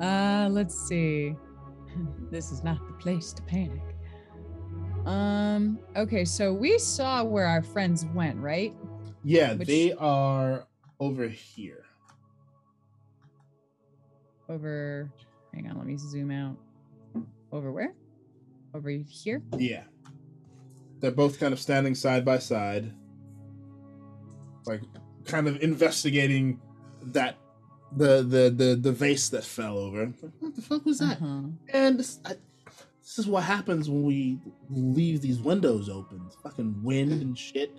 uh, 0.00 0.48
let's 0.50 0.74
see. 0.88 1.34
This 2.30 2.50
is 2.50 2.62
not 2.64 2.78
the 2.86 2.92
place 2.94 3.32
to 3.34 3.42
panic. 3.42 3.82
Um, 5.06 5.78
okay, 5.96 6.24
so 6.24 6.52
we 6.52 6.78
saw 6.78 7.22
where 7.24 7.46
our 7.46 7.62
friends 7.62 8.04
went, 8.14 8.38
right? 8.38 8.74
yeah 9.24 9.54
Which- 9.54 9.68
they 9.68 9.92
are 9.92 10.66
over 10.98 11.28
here 11.28 11.84
Over 14.48 15.08
hang 15.54 15.68
on, 15.70 15.76
let 15.78 15.86
me 15.86 15.96
zoom 15.96 16.30
out. 16.30 16.56
Over 17.52 17.70
where? 17.72 17.94
Over 18.74 18.90
here? 18.90 19.42
Yeah. 19.58 19.84
They're 21.00 21.10
both 21.12 21.38
kind 21.38 21.52
of 21.52 21.60
standing 21.60 21.94
side 21.94 22.24
by 22.24 22.38
side, 22.38 22.92
like 24.66 24.82
kind 25.24 25.48
of 25.48 25.62
investigating 25.62 26.60
that 27.06 27.36
the 27.96 28.22
the 28.22 28.50
the 28.50 28.74
the 28.80 28.92
vase 28.92 29.28
that 29.30 29.44
fell 29.44 29.78
over. 29.78 30.06
What 30.40 30.54
the 30.54 30.62
fuck 30.62 30.84
was 30.86 30.98
that? 31.00 31.16
Uh-huh. 31.20 31.42
And 31.72 31.98
this, 31.98 32.20
I, 32.24 32.34
this 33.02 33.18
is 33.18 33.26
what 33.26 33.44
happens 33.44 33.90
when 33.90 34.02
we 34.04 34.38
leave 34.70 35.20
these 35.20 35.38
windows 35.40 35.88
open. 35.88 36.22
Fucking 36.42 36.82
wind 36.82 37.20
and 37.22 37.36
shit. 37.38 37.78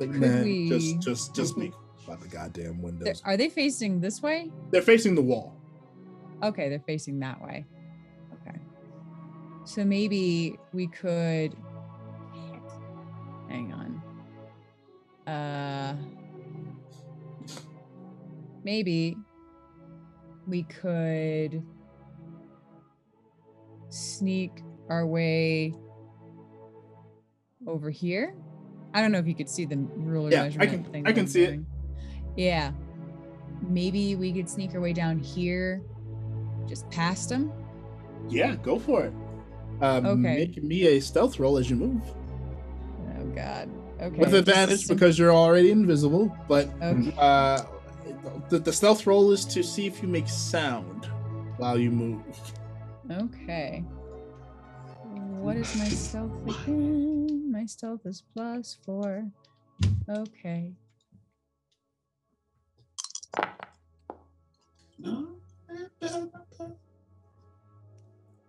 Like 0.00 0.12
Could 0.12 0.20
man, 0.20 0.44
we- 0.44 0.68
just 0.68 1.00
just 1.00 1.34
just 1.34 1.56
be 1.58 1.72
about 2.04 2.20
the 2.20 2.28
goddamn 2.28 2.64
They're- 2.64 2.84
windows. 2.84 3.22
Are 3.24 3.36
they 3.36 3.48
facing 3.48 4.00
this 4.00 4.22
way? 4.22 4.50
They're 4.70 4.82
facing 4.82 5.14
the 5.14 5.22
wall. 5.22 5.54
Okay, 6.42 6.68
they're 6.68 6.80
facing 6.86 7.18
that 7.20 7.40
way. 7.40 7.64
Okay. 8.46 8.58
So 9.64 9.84
maybe 9.84 10.58
we 10.72 10.86
could 10.88 11.56
hang 13.48 13.72
on. 13.72 15.32
Uh 15.32 15.96
maybe 18.76 19.16
we 20.48 20.64
could 20.64 21.62
sneak 23.88 24.62
our 24.90 25.06
way 25.06 25.72
over 27.66 27.90
here. 27.90 28.34
I 28.92 29.00
don't 29.00 29.12
know 29.12 29.18
if 29.18 29.26
you 29.28 29.36
could 29.36 29.48
see 29.48 29.66
the 29.66 29.76
ruler 29.76 30.30
Yeah, 30.30 30.50
I 30.58 30.66
can- 30.66 30.82
thing. 30.84 31.06
I 31.06 31.12
can 31.12 31.20
I'm 31.22 31.26
see 31.28 31.44
it. 31.44 31.60
Yeah. 32.36 32.72
Maybe 33.62 34.16
we 34.16 34.32
could 34.32 34.48
sneak 34.50 34.74
our 34.74 34.80
way 34.80 34.92
down 34.92 35.20
here, 35.20 35.80
just 36.66 36.88
past 36.90 37.28
them. 37.28 37.52
Yeah, 38.28 38.56
go 38.56 38.78
for 38.80 39.04
it. 39.04 39.12
Um, 39.80 40.06
Okay. 40.06 40.38
Make 40.38 40.62
me 40.64 40.86
a 40.88 41.00
stealth 41.00 41.38
roll 41.38 41.56
as 41.56 41.70
you 41.70 41.76
move. 41.76 42.02
Oh 43.18 43.24
God. 43.26 43.70
Okay. 44.00 44.18
with 44.18 44.34
advantage 44.34 44.88
because 44.88 45.18
you're 45.18 45.32
already 45.32 45.70
invisible. 45.70 46.34
But 46.48 46.68
Okay. 46.82 47.14
uh, 47.16 47.62
the, 48.48 48.58
the 48.58 48.72
stealth 48.72 49.06
roll 49.06 49.32
is 49.32 49.44
to 49.46 49.62
see 49.62 49.86
if 49.86 50.02
you 50.02 50.08
make 50.08 50.28
sound 50.28 51.06
while 51.56 51.78
you 51.78 51.90
move. 51.90 52.22
Okay. 53.10 53.84
What 55.02 55.56
is 55.56 55.76
my 55.76 55.88
stealth 55.88 56.32
again? 56.46 57.50
My 57.50 57.66
stealth 57.66 58.04
is 58.04 58.22
plus 58.34 58.76
four. 58.84 59.30
Okay. 60.08 60.72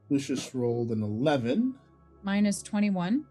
Lucius 0.10 0.56
rolled 0.56 0.92
an 0.92 1.04
11. 1.04 1.76
Minus 2.24 2.62
21. 2.64 3.26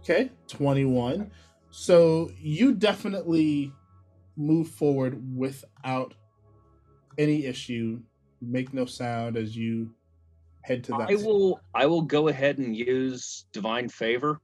Okay, 0.00 0.30
21. 0.48 1.30
So 1.70 2.30
you 2.38 2.74
definitely 2.74 3.72
move 4.36 4.68
forward 4.68 5.22
without 5.36 6.14
any 7.18 7.46
issue. 7.46 8.00
Make 8.40 8.74
no 8.74 8.84
sound 8.84 9.36
as 9.36 9.56
you 9.56 9.90
head 10.62 10.84
to 10.84 10.92
that. 10.92 11.10
I 11.10 11.14
will 11.14 11.60
I 11.74 11.86
will 11.86 12.02
go 12.02 12.28
ahead 12.28 12.58
and 12.58 12.76
use 12.76 13.46
divine 13.52 13.88
favor. 13.88 14.40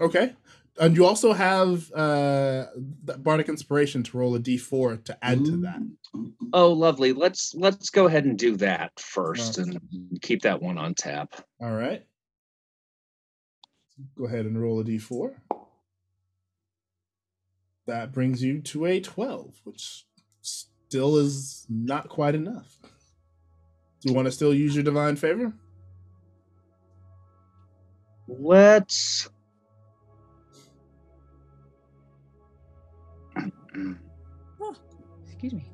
Okay. 0.00 0.34
And 0.78 0.94
you 0.94 1.06
also 1.06 1.32
have 1.32 1.90
uh 1.92 2.66
the 3.04 3.16
Bardic 3.18 3.48
Inspiration 3.48 4.02
to 4.04 4.18
roll 4.18 4.34
a 4.34 4.38
d4 4.38 5.04
to 5.04 5.24
add 5.24 5.44
to 5.44 5.56
that. 5.62 5.80
Oh, 6.52 6.72
lovely. 6.72 7.12
Let's 7.12 7.54
let's 7.54 7.90
go 7.90 8.06
ahead 8.06 8.24
and 8.24 8.38
do 8.38 8.56
that 8.56 8.92
first 8.98 9.58
and 9.58 9.80
keep 10.20 10.42
that 10.42 10.60
one 10.60 10.76
on 10.76 10.94
tap. 10.94 11.34
All 11.62 11.72
right. 11.72 12.04
Go 14.18 14.26
ahead 14.26 14.44
and 14.44 14.60
roll 14.60 14.80
a 14.80 14.84
d4. 14.84 15.34
That 17.86 18.12
brings 18.12 18.42
you 18.42 18.60
to 18.62 18.86
a 18.86 19.00
12, 19.00 19.60
which 19.64 20.06
still 20.42 21.16
is 21.18 21.66
not 21.68 22.08
quite 22.08 22.34
enough. 22.34 22.78
Do 24.00 24.08
you 24.10 24.14
want 24.14 24.26
to 24.26 24.32
still 24.32 24.52
use 24.52 24.74
your 24.74 24.82
divine 24.82 25.14
favor? 25.16 25.52
Let's 28.26 29.28
Excuse 35.26 35.54
me. 35.54 35.70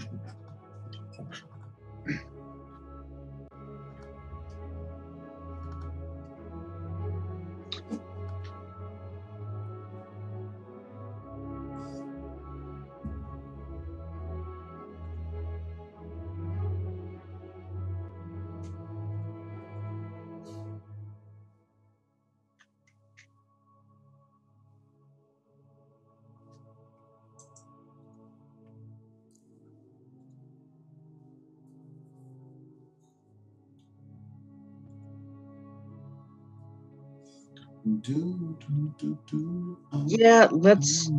yeah, 40.06 40.48
let's 40.50 41.10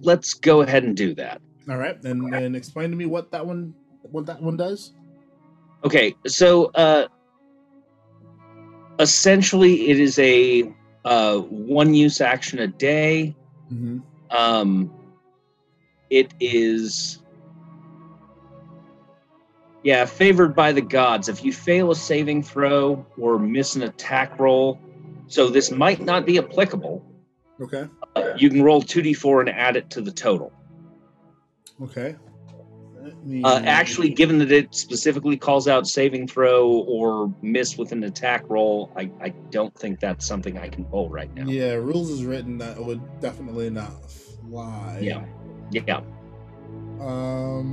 let's 0.00 0.34
go 0.34 0.62
ahead 0.62 0.84
and 0.84 0.96
do 0.96 1.14
that. 1.14 1.40
All 1.68 1.76
right. 1.76 2.02
And 2.04 2.34
and 2.34 2.56
explain 2.56 2.90
to 2.90 2.96
me 2.96 3.06
what 3.06 3.30
that 3.32 3.46
one 3.46 3.74
what 4.02 4.26
that 4.26 4.40
one 4.40 4.56
does. 4.56 4.92
Okay, 5.84 6.14
so 6.26 6.66
uh 6.74 7.08
essentially 8.98 9.88
it 9.88 10.00
is 10.00 10.18
a 10.18 10.72
uh 11.04 11.38
one 11.38 11.94
use 11.94 12.20
action 12.20 12.58
a 12.60 12.66
day. 12.66 13.36
Mm-hmm. 13.72 13.98
Um 14.30 14.92
it 16.10 16.32
is 16.40 17.22
yeah, 19.82 20.04
favored 20.04 20.56
by 20.56 20.72
the 20.72 20.80
gods. 20.80 21.28
If 21.28 21.44
you 21.44 21.52
fail 21.52 21.90
a 21.90 21.96
saving 21.96 22.42
throw 22.42 23.06
or 23.16 23.38
miss 23.38 23.76
an 23.76 23.82
attack 23.82 24.38
roll, 24.40 24.80
so 25.28 25.48
this 25.48 25.70
might 25.70 26.00
not 26.00 26.26
be 26.26 26.38
applicable. 26.38 27.04
Okay. 27.60 27.88
uh, 28.14 28.34
you 28.36 28.48
can 28.50 28.62
roll 28.62 28.82
2d4 28.82 29.40
and 29.40 29.48
add 29.50 29.76
it 29.76 29.90
to 29.90 30.00
the 30.00 30.12
total. 30.12 30.52
Okay. 31.82 32.16
Uh, 33.44 33.60
actually, 33.64 34.10
given 34.10 34.38
that 34.38 34.52
it 34.52 34.74
specifically 34.74 35.36
calls 35.36 35.66
out 35.68 35.86
saving 35.86 36.26
throw 36.26 36.68
or 36.68 37.32
miss 37.42 37.78
with 37.78 37.92
an 37.92 38.04
attack 38.04 38.44
roll, 38.48 38.92
I, 38.96 39.10
I 39.20 39.28
don't 39.50 39.74
think 39.74 40.00
that's 40.00 40.26
something 40.26 40.58
I 40.58 40.68
can 40.68 40.84
pull 40.84 41.08
right 41.08 41.32
now. 41.34 41.46
Yeah, 41.46 41.74
rules 41.74 42.10
is 42.10 42.24
written 42.24 42.58
that 42.58 42.78
would 42.78 43.00
definitely 43.20 43.70
not 43.70 44.10
fly. 44.10 44.98
Yeah. 45.00 45.24
Yeah. 45.70 46.00
Um, 47.00 47.68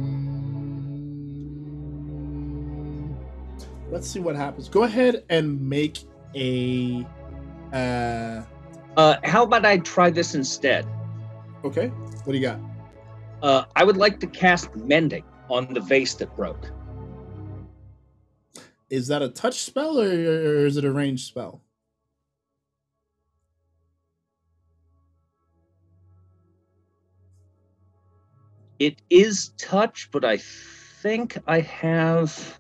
let's 3.89 4.07
see 4.07 4.19
what 4.19 4.35
happens. 4.35 4.69
Go 4.69 4.83
ahead 4.83 5.23
and 5.29 5.59
make 5.61 5.99
a. 6.35 7.05
Uh, 7.75 8.43
Uh, 8.95 9.17
how 9.25 9.43
about 9.43 9.65
I 9.65 9.77
try 9.79 10.09
this 10.09 10.33
instead? 10.33 10.87
okay, 11.65 11.87
what 12.23 12.31
do 12.31 12.37
you 12.37 12.41
got? 12.41 12.59
Uh, 13.41 13.65
I 13.75 13.83
would 13.83 13.97
like 13.97 14.19
to 14.21 14.27
cast 14.27 14.73
Mending 14.75 15.25
on 15.49 15.73
the 15.73 15.81
vase 15.81 16.13
that 16.15 16.33
broke. 16.37 16.71
Is 18.89 19.07
that 19.07 19.21
a 19.21 19.27
touch 19.29 19.61
spell 19.61 19.99
or, 19.99 20.05
or 20.07 20.65
is 20.65 20.77
it 20.77 20.85
a 20.85 20.91
ranged 20.91 21.27
spell? 21.27 21.61
It 28.79 29.01
is 29.09 29.49
touch, 29.57 30.09
but 30.11 30.23
I 30.23 30.37
think 30.37 31.37
I 31.47 31.59
have 31.59 32.59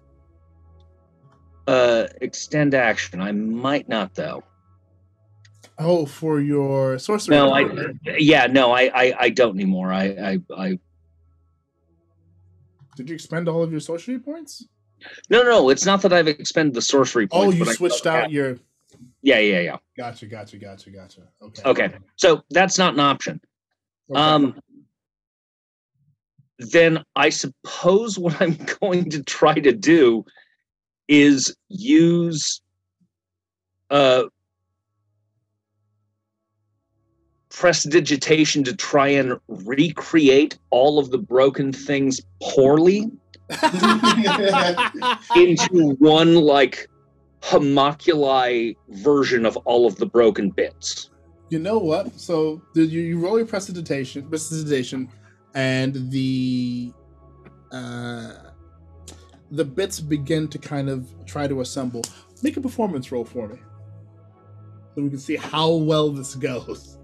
uh 1.67 2.07
extend 2.21 2.73
action. 2.73 3.21
I 3.21 3.31
might 3.31 3.87
not 3.87 4.13
though. 4.15 4.43
Oh, 5.77 6.05
for 6.05 6.39
your 6.39 6.97
sorcery. 6.99 7.35
No, 7.35 7.51
I 7.53 7.69
yeah, 8.17 8.47
no, 8.47 8.71
I 8.71 8.83
I, 8.93 9.13
I 9.19 9.29
don't 9.29 9.55
anymore. 9.55 9.91
I, 9.91 10.05
I 10.05 10.39
I 10.57 10.79
Did 12.95 13.09
you 13.09 13.15
expend 13.15 13.49
all 13.49 13.61
of 13.61 13.71
your 13.71 13.81
sorcery 13.81 14.19
points? 14.19 14.65
no 15.29 15.43
no, 15.43 15.69
it's 15.69 15.85
not 15.85 16.01
that 16.01 16.13
I've 16.13 16.27
expended 16.27 16.73
the 16.73 16.81
sorcery 16.81 17.27
Oh, 17.31 17.43
points. 17.43 17.57
you 17.57 17.65
but 17.65 17.71
I- 17.71 17.75
switched 17.75 18.07
out 18.07 18.31
your. 18.31 18.57
Yeah, 19.21 19.39
yeah, 19.39 19.59
yeah. 19.59 19.77
Gotcha, 19.97 20.25
gotcha, 20.27 20.57
gotcha, 20.57 20.89
gotcha. 20.91 21.21
Okay. 21.41 21.61
Okay. 21.65 21.93
So 22.15 22.43
that's 22.51 22.77
not 22.77 22.93
an 22.93 22.99
option. 23.01 23.41
Okay. 24.09 24.19
Um 24.21 24.55
then 26.59 27.03
I 27.17 27.29
suppose 27.29 28.17
what 28.17 28.41
I'm 28.41 28.55
going 28.79 29.09
to 29.09 29.23
try 29.23 29.55
to 29.55 29.73
do 29.73 30.23
is 31.09 31.55
use 31.67 32.61
uh 33.89 34.23
prestidigitation 37.55 38.65
to 38.65 38.75
try 38.75 39.07
and 39.07 39.39
recreate 39.47 40.57
all 40.71 40.99
of 40.99 41.09
the 41.09 41.17
broken 41.17 41.71
things 41.71 42.19
poorly 42.41 43.09
into 45.35 45.95
one 45.99 46.35
like 46.35 46.89
homoculi 47.41 48.75
version 48.89 49.45
of 49.45 49.55
all 49.57 49.87
of 49.87 49.95
the 49.95 50.05
broken 50.05 50.49
bits. 50.49 51.09
You 51.49 51.59
know 51.59 51.77
what? 51.77 52.19
So 52.19 52.61
you, 52.73 52.83
you 52.83 53.19
roll 53.19 53.37
your 53.37 53.47
prestidigitation, 53.47 54.27
prestidigitation, 54.27 55.09
and 55.53 56.11
the 56.11 56.91
uh, 57.71 58.33
the 59.51 59.63
bits 59.63 60.01
begin 60.01 60.49
to 60.49 60.57
kind 60.57 60.89
of 60.89 61.07
try 61.25 61.47
to 61.47 61.61
assemble. 61.61 62.01
Make 62.43 62.57
a 62.57 62.61
performance 62.61 63.13
roll 63.13 63.23
for 63.23 63.47
me, 63.47 63.59
so 64.93 65.03
we 65.03 65.09
can 65.09 65.19
see 65.19 65.37
how 65.37 65.71
well 65.71 66.09
this 66.09 66.35
goes. 66.35 66.94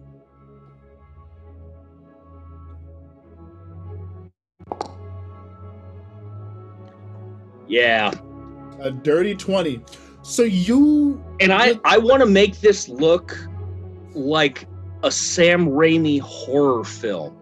Yeah. 7.72 8.11
A 8.81 8.91
dirty 8.91 9.34
twenty. 9.34 9.81
So 10.23 10.43
you 10.43 11.23
And 11.39 11.53
I 11.53 11.80
I 11.85 11.98
want 11.98 12.19
to 12.19 12.26
make 12.26 12.60
this 12.60 12.89
look 12.89 13.38
like 14.14 14.68
a 15.03 15.10
Sam 15.10 15.68
Raimi 15.68 16.19
horror 16.19 16.84
film. 16.84 17.38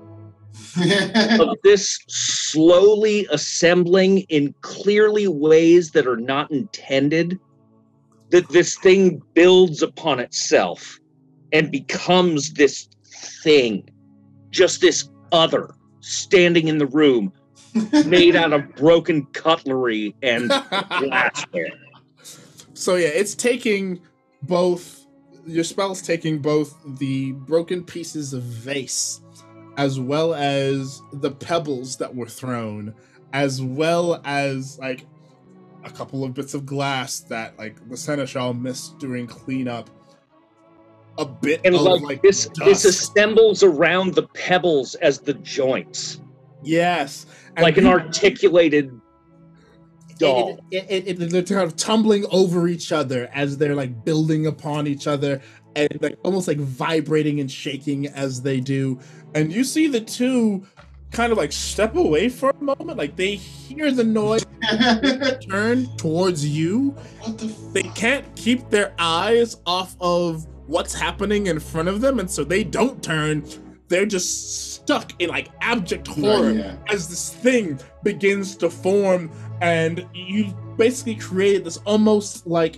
of 1.40 1.58
this 1.64 2.00
slowly 2.08 3.28
assembling 3.32 4.20
in 4.30 4.54
clearly 4.62 5.28
ways 5.28 5.92
that 5.92 6.06
are 6.06 6.18
not 6.18 6.52
intended 6.52 7.40
that 8.30 8.48
this 8.50 8.78
thing 8.78 9.22
builds 9.34 9.82
upon 9.82 10.20
itself 10.20 11.00
and 11.54 11.72
becomes 11.72 12.54
this 12.54 12.88
thing 13.44 13.90
just 14.52 14.82
this 14.82 15.10
other 15.32 15.74
standing 16.02 16.68
in 16.68 16.78
the 16.78 16.88
room 16.88 17.32
made 18.06 18.36
out 18.36 18.54
of 18.54 18.76
broken 18.76 19.26
cutlery 19.28 20.16
and 20.22 20.50
glassware. 20.50 21.72
So 22.74 22.96
yeah, 22.96 23.10
it's 23.10 23.36
taking 23.36 24.02
both 24.44 25.06
your 25.46 25.64
spell's 25.64 26.02
taking 26.02 26.40
both 26.40 26.78
the 27.00 27.32
broken 27.32 27.84
pieces 27.84 28.34
of 28.34 28.44
vase 28.44 29.22
as 29.78 30.00
well 30.00 30.34
as 30.34 31.02
the 31.14 31.32
pebbles 31.32 31.96
that 31.98 32.14
were 32.14 32.28
thrown, 32.28 32.94
as 33.34 33.62
well 33.62 34.22
as 34.26 34.78
like 34.78 35.06
a 35.86 35.90
couple 35.90 36.24
of 36.24 36.34
bits 36.34 36.54
of 36.54 36.66
glass 36.66 37.22
that 37.22 37.58
like 37.58 37.88
the 37.90 37.98
seneschal 37.98 38.54
missed 38.54 38.98
during 39.00 39.26
cleanup. 39.26 39.90
A 41.18 41.26
bit 41.26 41.62
and 41.66 41.76
of 41.76 41.82
like, 41.82 42.02
like 42.02 42.22
this 42.22 42.50
this 42.58 42.86
assembles 42.86 43.64
around 43.64 44.16
the 44.16 44.24
pebbles 44.24 44.96
as 44.96 45.20
the 45.20 45.34
joints. 45.36 46.22
Yes, 46.62 47.26
like 47.62 47.78
an 47.78 47.86
articulated 47.88 48.92
doll 50.18 50.60
It, 50.72 50.86
it, 50.90 51.08
it, 51.08 51.22
it- 51.22 51.30
they're 51.30 51.44
kind 51.44 51.62
of 51.62 51.76
tumbling 51.76 52.26
over 52.32 52.68
each 52.68 52.92
other 52.92 53.30
as 53.34 53.58
they're 53.58 53.76
like 53.76 54.04
building 54.04 54.48
upon 54.48 54.86
each 54.88 55.08
other 55.08 55.42
and 55.76 55.88
like 56.02 56.18
almost 56.24 56.48
like 56.48 56.58
vibrating 56.58 57.40
and 57.40 57.50
shaking 57.50 58.08
as 58.08 58.42
they 58.42 58.60
do. 58.60 59.00
And 59.36 59.54
you 59.54 59.64
see 59.64 59.88
the 59.88 60.02
two 60.02 60.66
kind 61.12 61.32
of 61.32 61.38
like 61.38 61.52
step 61.52 61.96
away 61.96 62.28
for 62.30 62.50
a 62.50 62.64
moment, 62.64 62.98
like 62.98 63.16
they 63.16 63.36
hear 63.36 63.92
the 63.92 64.04
noise, 64.04 64.46
turn 65.50 65.88
towards 65.98 66.46
you. 66.46 66.90
what 67.22 67.38
the 67.38 67.48
They 67.74 67.84
can't 67.84 68.26
keep 68.36 68.70
their 68.70 68.94
eyes 69.00 69.58
off 69.66 69.96
of 70.02 70.46
what's 70.68 70.94
happening 70.94 71.48
in 71.48 71.60
front 71.60 71.88
of 71.88 72.02
them, 72.02 72.20
and 72.20 72.30
so 72.30 72.44
they 72.44 72.64
don't 72.64 73.02
turn. 73.04 73.44
They're 73.90 74.06
just 74.06 74.76
stuck 74.90 75.12
in 75.20 75.30
like 75.30 75.50
abject 75.62 76.08
horror 76.08 76.52
yeah. 76.52 76.76
as 76.88 77.10
this 77.10 77.34
thing 77.34 77.80
begins 78.04 78.56
to 78.58 78.70
form 78.70 79.30
and 79.62 80.08
you 80.14 80.46
basically 80.78 81.16
created 81.16 81.64
this 81.64 81.78
almost 81.86 82.48
like 82.48 82.78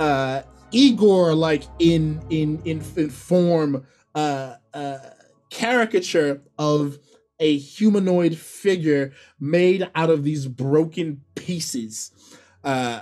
uh 0.00 0.42
igor 0.72 1.34
like 1.34 1.62
in 1.78 2.20
in 2.30 2.60
in, 2.64 2.82
in 2.96 3.10
form 3.10 3.86
uh 4.14 4.54
uh 4.72 4.98
caricature 5.50 6.42
of 6.58 6.98
a 7.38 7.56
humanoid 7.56 8.36
figure 8.36 9.12
made 9.38 9.88
out 9.94 10.10
of 10.10 10.24
these 10.24 10.48
broken 10.48 11.20
pieces 11.36 12.10
uh 12.64 13.00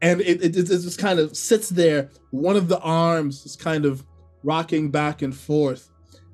and 0.00 0.20
it, 0.20 0.42
it, 0.42 0.56
it 0.56 0.66
just 0.66 0.98
kind 0.98 1.18
of 1.18 1.36
sits 1.36 1.68
there 1.68 2.10
one 2.30 2.56
of 2.56 2.68
the 2.68 2.78
arms 2.80 3.44
is 3.44 3.56
kind 3.56 3.84
of 3.84 4.02
rocking 4.42 4.90
back 4.90 5.22
and 5.22 5.34
forth 5.36 5.90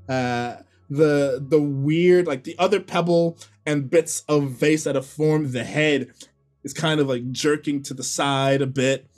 uh 0.09 0.57
the 0.91 1.45
the 1.49 1.61
weird 1.61 2.27
like 2.27 2.45
the 2.45 2.57
other 2.59 2.81
pebble 2.81 3.39
and 3.65 3.91
bits 3.91 4.23
of 4.29 4.51
vase 4.51 4.85
that 4.85 4.95
have 4.95 5.07
formed 5.07 5.53
the 5.53 5.65
head 5.65 6.13
is 6.65 6.73
kind 6.73 7.01
of 7.01 7.09
like 7.09 7.31
jerking 7.31 7.83
to 7.83 7.95
the 7.95 8.03
side 8.03 8.63
a 8.63 8.67
bit. 8.67 9.09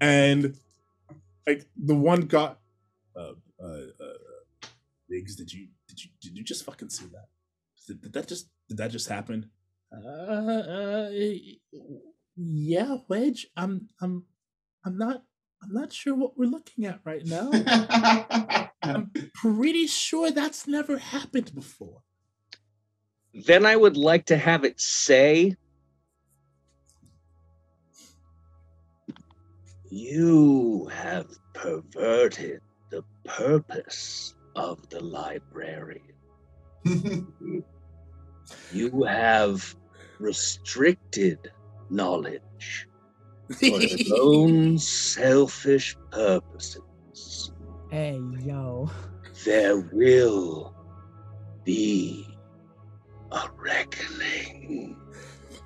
And 0.00 0.56
like 1.46 1.66
the 1.76 1.94
one 1.94 2.22
got 2.22 2.60
uh 3.16 3.32
uh, 3.62 3.66
uh 3.66 4.66
Biggs, 5.08 5.36
did 5.36 5.52
you 5.52 5.68
did 5.88 6.04
you 6.04 6.10
did 6.20 6.36
you 6.36 6.44
just 6.44 6.64
fucking 6.64 6.90
see 6.90 7.06
that? 7.06 7.28
Did, 7.86 8.02
did 8.02 8.12
that 8.12 8.28
just 8.28 8.48
did 8.68 8.76
that 8.76 8.90
just 8.90 9.08
happen? 9.08 9.50
Uh, 9.90 10.06
uh 10.06 11.10
yeah 12.36 12.98
wedge 13.08 13.48
i'm 13.56 13.88
i'm 14.02 14.24
i'm 14.84 14.98
not 14.98 15.24
i'm 15.62 15.72
not 15.72 15.92
sure 15.92 16.14
what 16.14 16.38
we're 16.38 16.48
looking 16.48 16.86
at 16.86 17.00
right 17.04 17.26
now 17.26 17.50
i'm 18.82 19.10
pretty 19.34 19.86
sure 19.86 20.30
that's 20.30 20.66
never 20.66 20.98
happened 20.98 21.54
before 21.54 22.02
then 23.46 23.66
I 23.66 23.76
would 23.76 23.96
like 23.96 24.26
to 24.26 24.36
have 24.36 24.64
it 24.64 24.80
say, 24.80 25.54
You 29.90 30.90
have 30.92 31.26
perverted 31.54 32.60
the 32.90 33.04
purpose 33.24 34.34
of 34.56 34.88
the 34.88 35.02
library. 35.02 36.02
You 38.72 39.02
have 39.02 39.76
restricted 40.18 41.52
knowledge 41.90 42.87
for 43.54 43.80
your 43.80 44.20
own 44.20 44.78
selfish 44.78 45.96
purposes. 46.10 47.52
Hey, 47.90 48.20
yo. 48.40 48.90
There 49.44 49.78
will 49.92 50.74
be 51.64 52.26
a 53.32 53.48
reckoning. 53.56 54.96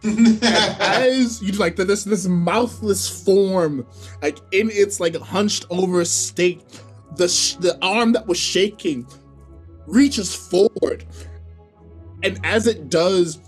as 0.05 1.41
you 1.41 1.53
like 1.53 1.77
this 1.77 2.03
this 2.03 2.27
mouthless 2.27 3.25
form 3.25 3.87
like 4.21 4.39
in 4.51 4.69
its 4.73 4.99
like 4.99 5.15
hunched 5.15 5.65
over 5.71 6.05
state 6.05 6.65
the 7.15 7.29
sh- 7.29 7.55
the 7.61 7.79
arm 7.83 8.13
that 8.13 8.27
was 8.27 8.37
shaking 8.37 9.07
reaches 9.87 10.35
forward 10.35 11.05
and 12.25 12.41
as 12.43 12.67
it 12.67 12.89
does 12.89 13.39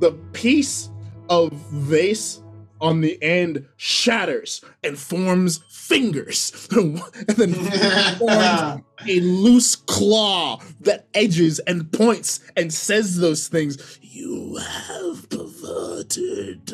the 0.00 0.10
piece 0.32 0.90
of 1.28 1.52
vase 1.52 2.42
on 2.80 3.00
the 3.00 3.22
end 3.22 3.66
shatters 3.76 4.64
and 4.82 4.98
forms 4.98 5.60
fingers, 5.70 6.68
and 6.72 6.98
then 7.36 7.54
forms 8.18 8.82
a 9.06 9.20
loose 9.20 9.76
claw 9.76 10.60
that 10.80 11.08
edges 11.14 11.58
and 11.60 11.92
points 11.92 12.40
and 12.56 12.72
says 12.72 13.16
those 13.18 13.48
things. 13.48 13.98
You 14.02 14.56
have 14.56 15.28
perverted 15.28 16.72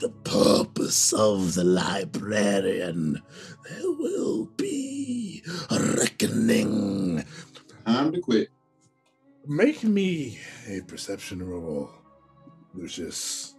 the 0.00 0.10
purpose 0.24 1.12
of 1.12 1.54
the 1.54 1.64
librarian. 1.64 3.22
There 3.68 3.92
will 3.92 4.46
be 4.56 5.42
a 5.70 5.78
reckoning. 5.78 7.24
Time 7.86 8.12
to 8.12 8.20
quit. 8.20 8.48
Make 9.46 9.84
me 9.84 10.38
a 10.68 10.80
perception 10.82 11.46
roll, 11.46 11.90
Lucius. 12.74 13.54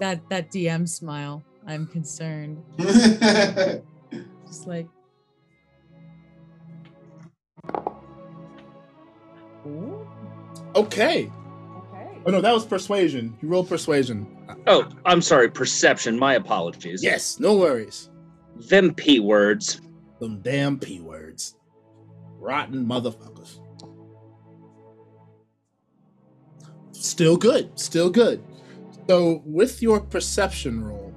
That 0.00 0.28
that 0.28 0.50
DM 0.50 0.88
smile. 0.88 1.42
I'm 1.66 1.86
concerned. 1.86 2.62
Just 2.78 4.66
like 4.66 4.86
Ooh, 9.66 10.06
Okay. 10.74 11.30
okay. 11.30 12.18
Oh 12.26 12.30
no, 12.30 12.40
that 12.40 12.52
was 12.52 12.64
persuasion. 12.64 13.36
You 13.42 13.48
rolled 13.48 13.68
persuasion. 13.68 14.26
Oh, 14.66 14.88
I'm 15.04 15.20
sorry. 15.20 15.50
Perception. 15.50 16.18
My 16.18 16.34
apologies. 16.34 17.02
Yes, 17.02 17.38
no 17.40 17.56
worries. 17.56 18.10
Them 18.56 18.94
p 18.94 19.20
words. 19.20 19.80
Them 20.20 20.40
damn 20.40 20.78
p 20.78 21.00
words. 21.00 21.56
Rotten 22.38 22.86
motherfuckers. 22.86 23.60
Still 26.92 27.36
good. 27.36 27.78
Still 27.78 28.10
good. 28.10 28.42
So 29.08 29.42
with 29.46 29.80
your 29.80 30.00
perception 30.00 30.84
roll, 30.84 31.14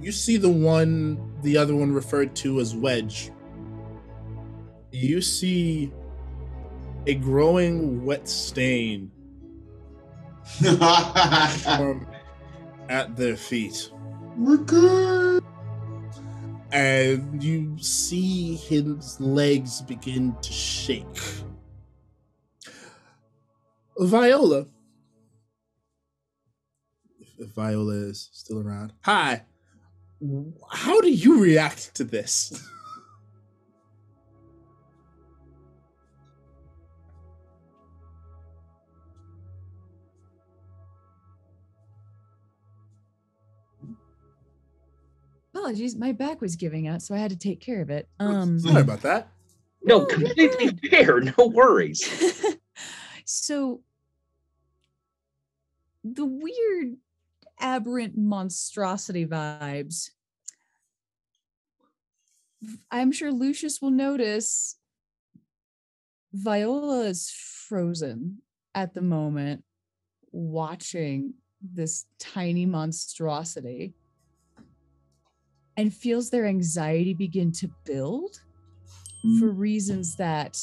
you 0.00 0.10
see 0.10 0.38
the 0.38 0.48
one 0.48 1.30
the 1.42 1.58
other 1.58 1.76
one 1.76 1.92
referred 1.92 2.34
to 2.36 2.58
as 2.58 2.74
wedge. 2.74 3.30
You 4.92 5.20
see 5.20 5.92
a 7.06 7.14
growing 7.14 8.02
wet 8.04 8.26
stain 8.28 9.10
at 12.88 13.16
their 13.16 13.36
feet. 13.36 13.90
We're 14.38 14.56
good. 14.56 15.44
and 16.72 17.42
you 17.42 17.76
see 17.78 18.56
his 18.56 19.20
legs 19.20 19.82
begin 19.82 20.34
to 20.40 20.52
shake. 20.52 21.20
Viola. 23.98 24.64
If- 27.38 27.48
If 27.48 27.54
Viola 27.54 27.94
is 27.94 28.28
still 28.32 28.58
around. 28.60 28.92
Hi. 29.02 29.42
How 30.70 31.00
do 31.00 31.10
you 31.10 31.40
react 31.42 31.94
to 31.96 32.04
this? 32.04 32.52
Apologies, 45.54 45.96
my 45.96 46.12
back 46.12 46.40
was 46.40 46.56
giving 46.56 46.88
out, 46.88 47.02
so 47.02 47.14
I 47.14 47.18
had 47.18 47.30
to 47.30 47.36
take 47.38 47.60
care 47.60 47.82
of 47.82 47.90
it. 47.90 48.08
Um 48.18 48.58
Sorry 48.58 48.80
about 48.80 49.02
that. 49.02 49.28
No, 49.82 50.02
Oh, 50.02 50.06
completely 50.06 50.72
good. 50.72 50.90
fair. 50.90 51.20
No 51.20 51.46
worries. 51.46 52.00
so 53.24 53.80
the 56.04 56.24
weird 56.24 56.96
aberrant 57.62 58.18
monstrosity 58.18 59.24
vibes. 59.24 60.10
I'm 62.90 63.12
sure 63.12 63.32
lucius 63.32 63.80
will 63.80 63.90
notice 63.90 64.76
viola 66.32 67.06
is 67.06 67.30
frozen 67.30 68.38
at 68.74 68.94
the 68.94 69.02
moment 69.02 69.64
watching 70.30 71.34
this 71.60 72.06
tiny 72.18 72.66
monstrosity 72.66 73.94
and 75.76 75.92
feels 75.92 76.30
their 76.30 76.46
anxiety 76.46 77.14
begin 77.14 77.52
to 77.52 77.70
build 77.84 78.40
mm. 79.24 79.38
for 79.38 79.48
reasons 79.50 80.16
that 80.16 80.58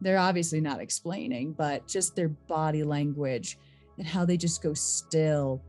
they're 0.00 0.18
obviously 0.18 0.60
not 0.60 0.80
explaining, 0.80 1.52
but 1.52 1.86
just 1.86 2.16
their 2.16 2.28
body 2.28 2.82
language 2.82 3.58
and 3.98 4.06
how 4.06 4.24
they 4.24 4.36
just 4.36 4.62
go 4.62 4.72
still 4.72 5.62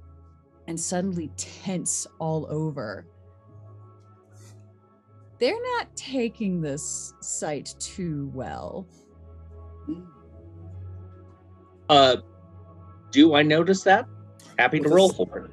and 0.72 0.80
suddenly 0.80 1.30
tense 1.36 2.08
all 2.18 2.48
over. 2.50 3.06
They're 5.38 5.62
not 5.78 5.94
taking 5.98 6.62
this 6.62 7.14
sight 7.20 7.76
too 7.78 8.32
well. 8.34 8.88
Uh, 11.90 12.18
do 13.12 13.36
I 13.36 13.42
notice 13.42 13.84
that? 13.84 14.06
Happy 14.58 14.80
to 14.80 14.88
roll 14.88 15.10
this- 15.10 15.18
for 15.18 15.40
it. 15.40 15.52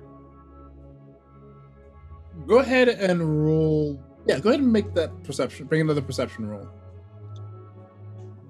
Go 2.46 2.60
ahead 2.60 2.88
and 2.88 3.44
roll. 3.44 4.00
Yeah, 4.24 4.38
go 4.38 4.50
ahead 4.50 4.60
and 4.60 4.72
make 4.72 4.94
that 4.94 5.24
perception. 5.24 5.66
Bring 5.66 5.80
another 5.80 6.00
perception 6.00 6.46
roll. 6.48 6.68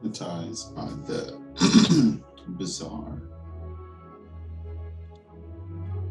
The 0.03 0.11
ties 0.11 0.71
on 0.77 1.03
the 1.05 2.23
bizarre. 2.59 3.23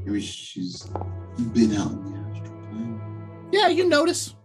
Maybe 0.08 0.22
she's 0.22 0.84
been 1.54 1.76
out 1.76 1.92
in 1.92 2.14
the 2.14 2.18
astral 2.18 2.58
plane. 2.62 3.02
Yeah, 3.52 3.68
you 3.68 3.90
notice. 3.90 4.36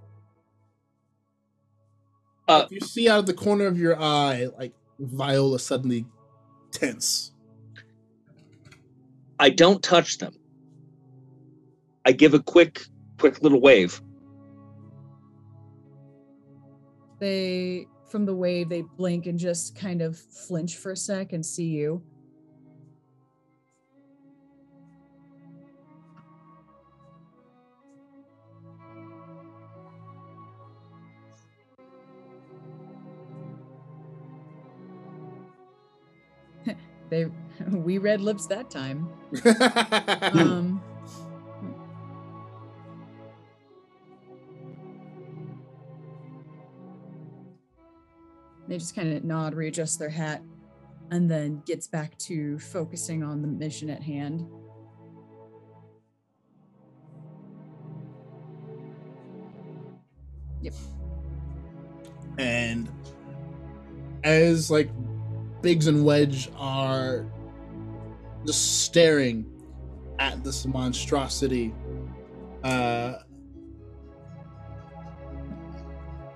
Uh, 2.49 2.67
you 2.69 2.81
see 2.81 3.09
out 3.09 3.21
of 3.21 3.27
the 3.27 3.33
corner 3.33 3.67
of 3.67 3.79
your 3.79 3.97
eye, 3.97 4.49
like 4.59 4.73
Viola 4.99 5.61
suddenly 5.61 6.05
tense. 6.73 7.31
I 9.39 9.51
don't 9.51 9.81
touch 9.81 10.19
them. 10.19 10.35
I 12.05 12.11
give 12.11 12.35
a 12.35 12.41
quick, 12.41 12.83
quick 13.21 13.41
little 13.41 13.61
wave. 13.61 14.03
They, 17.21 17.87
from 18.09 18.27
the 18.27 18.35
wave, 18.35 18.69
they 18.69 18.83
blink 18.83 19.27
and 19.27 19.39
just 19.39 19.79
kind 19.79 20.03
of 20.03 20.19
flinch 20.19 20.75
for 20.79 20.91
a 20.91 20.97
sec 20.97 21.33
and 21.33 21.47
see 21.47 21.69
you. 21.69 22.03
They, 37.13 37.27
we 37.71 37.99
read 37.99 38.23
lips 38.23 38.47
that 38.47 38.71
time. 38.71 39.09
Um, 40.35 40.83
they 48.67 48.79
just 48.79 48.97
kind 48.97 49.13
of 49.13 49.25
nod, 49.25 49.53
readjust 49.55 49.99
their 49.99 50.09
hat, 50.09 50.43
and 51.11 51.31
then 51.31 51.63
gets 51.67 51.87
back 51.87 52.17
to 52.19 52.59
focusing 52.59 53.23
on 53.23 53.43
the 53.43 53.49
mission 53.49 53.91
at 53.91 54.03
hand. 54.03 54.47
Yep. 60.63 60.75
And 62.39 62.89
as 64.25 64.71
like 64.71 64.89
Biggs 65.63 65.87
and 65.87 66.05
Wedge 66.05 66.51
are 66.59 67.25
just 68.45 68.83
staring 68.83 69.47
at 70.19 70.43
this 70.45 70.67
monstrosity, 70.67 71.73
uh, 72.65 73.15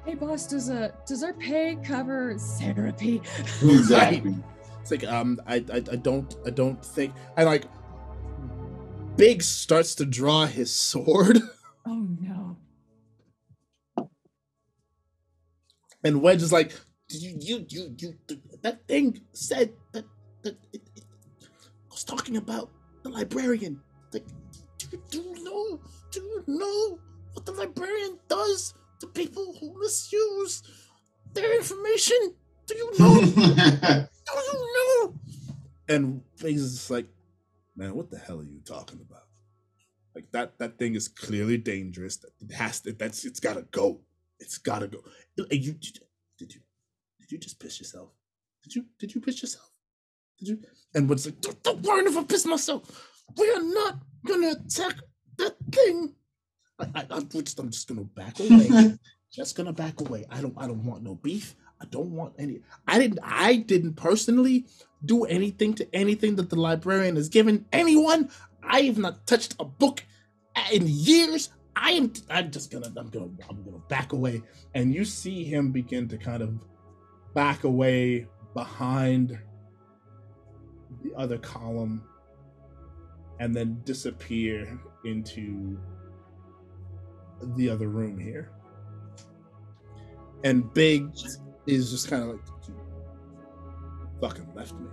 Hey 0.04 0.14
boss, 0.14 0.46
does 0.46 0.68
a 0.68 0.94
does 1.04 1.24
our 1.24 1.32
pay 1.32 1.76
cover 1.82 2.38
therapy? 2.38 3.20
Exactly. 3.60 4.36
it's 4.80 4.92
like 4.92 5.04
um, 5.04 5.40
I, 5.48 5.56
I, 5.72 5.76
I 5.78 5.96
don't, 5.96 6.32
I 6.46 6.50
don't 6.50 6.84
think, 6.84 7.12
and 7.36 7.46
like 7.46 7.64
Biggs 9.16 9.48
starts 9.48 9.96
to 9.96 10.06
draw 10.06 10.46
his 10.46 10.72
sword, 10.72 11.40
Oh 11.86 12.06
no. 12.20 12.56
and 16.04 16.22
Wedge 16.22 16.42
is 16.42 16.52
like, 16.52 16.72
you, 17.08 17.36
you, 17.40 17.66
you, 17.68 17.94
you, 17.98 18.14
that 18.66 18.84
thing 18.88 19.20
said 19.32 19.70
that 19.93 20.05
that 20.43 20.56
it, 20.72 20.82
it 20.97 21.05
was 21.88 22.02
talking 22.02 22.36
about 22.36 22.68
the 23.05 23.10
librarian. 23.10 23.80
Like, 24.12 24.26
do, 24.78 24.86
you- 24.90 25.02
do 25.10 25.18
you 25.18 25.44
know? 25.44 25.80
Do 26.10 26.20
you 26.20 26.44
know 26.48 26.98
what 27.32 27.47
the 27.47 27.52
librarian 27.52 28.18
does 28.28 28.74
to 29.01 29.06
people 29.06 29.55
who 29.60 29.78
misuse 29.78 30.64
their 31.32 31.55
information? 31.56 32.34
Do 32.66 32.74
you 32.76 32.90
know? 32.98 33.20
do 34.26 34.32
you 34.51 34.60
know? 34.76 35.14
And 35.88 36.22
Biggs 36.43 36.62
is 36.62 36.90
like, 36.90 37.06
man, 37.76 37.94
what 37.94 38.10
the 38.10 38.18
hell 38.18 38.40
are 38.40 38.51
you 38.56 38.60
talking 38.64 39.01
about? 39.09 39.28
Like 40.12 40.26
that 40.32 40.59
that 40.59 40.76
thing 40.76 40.97
is 40.97 41.06
clearly 41.06 41.56
dangerous. 41.59 42.18
It 42.40 42.52
has 42.52 42.80
to. 42.80 42.93
That's 42.93 43.24
it's 43.24 43.38
gotta 43.38 43.62
go. 43.70 44.01
It's 44.40 44.59
gotta 44.59 44.88
go. 44.88 44.98
You, 45.36 45.47
did 45.47 46.55
you 46.55 46.60
did 47.20 47.30
you 47.30 47.38
just 47.38 47.60
piss 47.60 47.78
yourself? 47.78 48.10
Did 48.66 48.74
you 48.74 48.84
did 48.98 49.14
you 49.14 49.20
piss 49.20 49.43
yourself? 49.43 49.70
Did 50.40 50.48
you? 50.48 50.59
And 50.94 51.09
what's 51.09 51.24
like? 51.24 51.40
Don't, 51.40 51.62
don't 51.62 51.82
worry 51.82 52.05
if 52.05 52.16
I 52.16 52.24
piss 52.24 52.44
myself. 52.44 53.14
We 53.38 53.48
are 53.52 53.62
not 53.62 53.98
gonna 54.26 54.51
attack 54.52 54.97
that 55.38 55.56
thing. 55.70 56.14
I, 56.80 56.86
I, 56.94 57.06
I'm 57.10 57.28
just 57.28 57.59
I'm 57.60 57.70
just 57.70 57.86
gonna 57.86 58.02
back 58.02 58.40
away. 58.40 58.98
just 59.32 59.55
gonna 59.55 59.72
back 59.72 60.01
away. 60.01 60.24
I 60.30 60.40
don't 60.40 60.55
I 60.59 60.66
don't 60.66 60.84
want 60.84 61.05
no 61.05 61.14
beef. 61.14 61.55
I 61.80 61.84
don't 61.86 62.10
want 62.10 62.34
any. 62.40 62.60
I 62.88 62.98
didn't 62.98 63.20
I 63.22 63.56
didn't 63.56 63.94
personally 63.94 64.66
do 65.05 65.24
anything 65.26 65.74
to 65.74 65.94
anything 65.94 66.34
that 66.36 66.51
the 66.51 66.56
librarian 66.56 67.14
has 67.14 67.28
given 67.28 67.66
anyone. 67.72 68.30
I 68.64 68.80
have 68.82 68.98
not 68.98 69.28
touched 69.28 69.55
a 69.60 69.64
book 69.64 70.02
in 70.72 70.86
years. 70.88 71.51
I 71.76 71.93
am 71.93 72.12
I'm 72.28 72.51
just 72.51 72.72
gonna 72.72 72.93
I'm 72.97 73.10
gonna 73.10 73.28
I'm 73.48 73.62
gonna 73.62 73.82
back 73.88 74.12
away. 74.12 74.43
And 74.74 74.93
you 74.93 75.05
see 75.05 75.44
him 75.44 75.70
begin 75.70 76.09
to 76.09 76.18
kind 76.18 76.43
of 76.43 76.59
back 77.32 77.64
away 77.64 78.26
behind 78.56 79.38
the 81.04 81.14
other 81.14 81.36
column 81.36 82.02
and 83.38 83.54
then 83.54 83.78
disappear 83.84 84.80
into 85.04 85.78
the 87.56 87.68
other 87.68 87.88
room 87.88 88.18
here. 88.18 88.50
And 90.42 90.72
Biggs 90.72 91.38
is 91.66 91.90
just 91.90 92.08
kind 92.08 92.22
of 92.22 92.28
like, 92.30 92.40
fucking 94.22 94.48
left 94.54 94.72
me. 94.72 94.86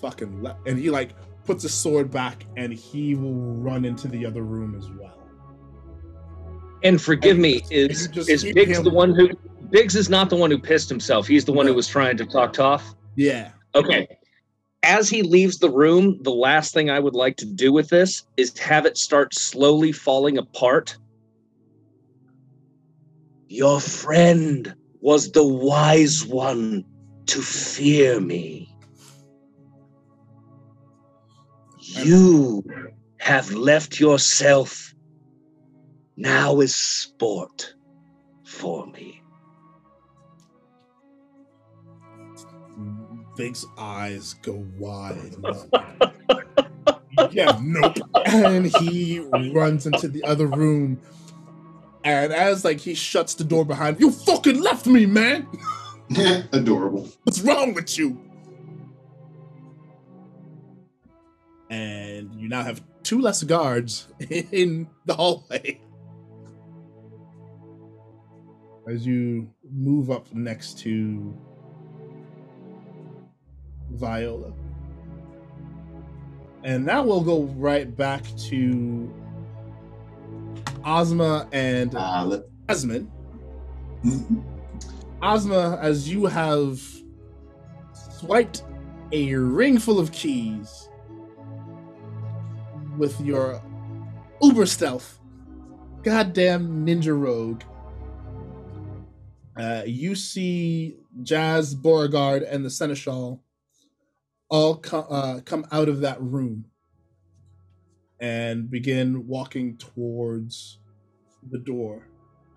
Fucking 0.00 0.40
left. 0.40 0.60
And 0.68 0.78
he 0.78 0.90
like 0.90 1.10
puts 1.44 1.64
his 1.64 1.74
sword 1.74 2.08
back 2.12 2.46
and 2.56 2.72
he 2.72 3.16
will 3.16 3.34
run 3.34 3.84
into 3.84 4.06
the 4.06 4.24
other 4.24 4.42
room 4.42 4.76
as 4.78 4.88
well. 4.90 5.18
And 6.84 7.02
forgive 7.02 7.32
And 7.32 7.42
me, 7.42 7.62
is 7.70 8.08
is 8.28 8.44
Biggs 8.44 8.78
him- 8.78 8.84
the 8.84 8.90
one 8.90 9.12
who 9.12 9.28
Biggs 9.74 9.96
is 9.96 10.08
not 10.08 10.30
the 10.30 10.36
one 10.36 10.52
who 10.52 10.58
pissed 10.60 10.88
himself. 10.88 11.26
He's 11.26 11.44
the 11.44 11.52
one 11.52 11.66
who 11.66 11.74
was 11.74 11.88
trying 11.88 12.16
to 12.18 12.24
talk 12.24 12.52
tough. 12.52 12.94
Yeah. 13.16 13.50
Okay. 13.74 14.06
As 14.84 15.08
he 15.08 15.22
leaves 15.22 15.58
the 15.58 15.68
room, 15.68 16.16
the 16.22 16.30
last 16.30 16.72
thing 16.72 16.90
I 16.90 17.00
would 17.00 17.16
like 17.16 17.36
to 17.38 17.44
do 17.44 17.72
with 17.72 17.88
this 17.88 18.24
is 18.36 18.56
have 18.60 18.86
it 18.86 18.96
start 18.96 19.34
slowly 19.34 19.90
falling 19.90 20.38
apart. 20.38 20.96
Your 23.48 23.80
friend 23.80 24.76
was 25.00 25.32
the 25.32 25.44
wise 25.44 26.24
one 26.24 26.84
to 27.26 27.42
fear 27.42 28.20
me. 28.20 28.72
You 31.80 32.62
have 33.18 33.50
left 33.50 33.98
yourself. 33.98 34.94
Now 36.16 36.60
is 36.60 36.76
sport 36.76 37.74
for 38.44 38.86
me. 38.86 39.23
Biggs' 43.36 43.66
eyes 43.76 44.34
go 44.42 44.66
wide. 44.78 45.34
yeah, 47.30 47.58
nope. 47.62 47.96
And 48.26 48.66
he 48.66 49.20
runs 49.52 49.86
into 49.86 50.08
the 50.08 50.22
other 50.24 50.46
room. 50.46 51.00
And 52.04 52.32
as 52.32 52.64
like 52.64 52.80
he 52.80 52.94
shuts 52.94 53.34
the 53.34 53.44
door 53.44 53.64
behind, 53.64 53.98
you 54.00 54.10
fucking 54.10 54.60
left 54.60 54.86
me, 54.86 55.06
man. 55.06 55.48
Adorable. 56.52 57.08
What's 57.24 57.40
wrong 57.40 57.74
with 57.74 57.98
you? 57.98 58.20
And 61.70 62.34
you 62.34 62.48
now 62.48 62.62
have 62.62 62.82
two 63.02 63.20
less 63.20 63.42
guards 63.42 64.08
in 64.30 64.88
the 65.06 65.14
hallway. 65.14 65.80
As 68.86 69.06
you 69.06 69.48
move 69.72 70.10
up 70.10 70.32
next 70.34 70.78
to 70.80 71.34
Viola. 73.94 74.52
And 76.64 76.84
now 76.86 77.02
we'll 77.02 77.20
go 77.22 77.42
right 77.56 77.94
back 77.94 78.24
to 78.48 79.12
Ozma 80.84 81.48
and 81.52 81.94
Uh, 81.94 82.24
let- 82.26 82.44
Ozma, 85.22 85.78
as 85.80 86.08
you 86.10 86.26
have 86.26 86.80
swiped 88.18 88.62
a 89.12 89.34
ring 89.34 89.78
full 89.78 89.98
of 89.98 90.10
keys 90.12 90.88
with 92.98 93.20
your 93.20 93.62
uber 94.42 94.66
stealth, 94.66 95.20
goddamn 96.02 96.84
ninja 96.86 97.18
rogue, 97.18 97.62
uh, 99.56 99.82
you 99.86 100.14
see 100.14 100.96
Jazz, 101.22 101.74
Beauregard, 101.74 102.42
and 102.42 102.64
the 102.64 102.70
Seneschal 102.70 103.40
all 104.48 104.76
co- 104.78 105.00
uh, 105.10 105.40
come 105.40 105.66
out 105.72 105.88
of 105.88 106.00
that 106.00 106.20
room 106.20 106.66
and 108.20 108.70
begin 108.70 109.26
walking 109.26 109.76
towards 109.76 110.78
the 111.50 111.58
door. 111.58 112.08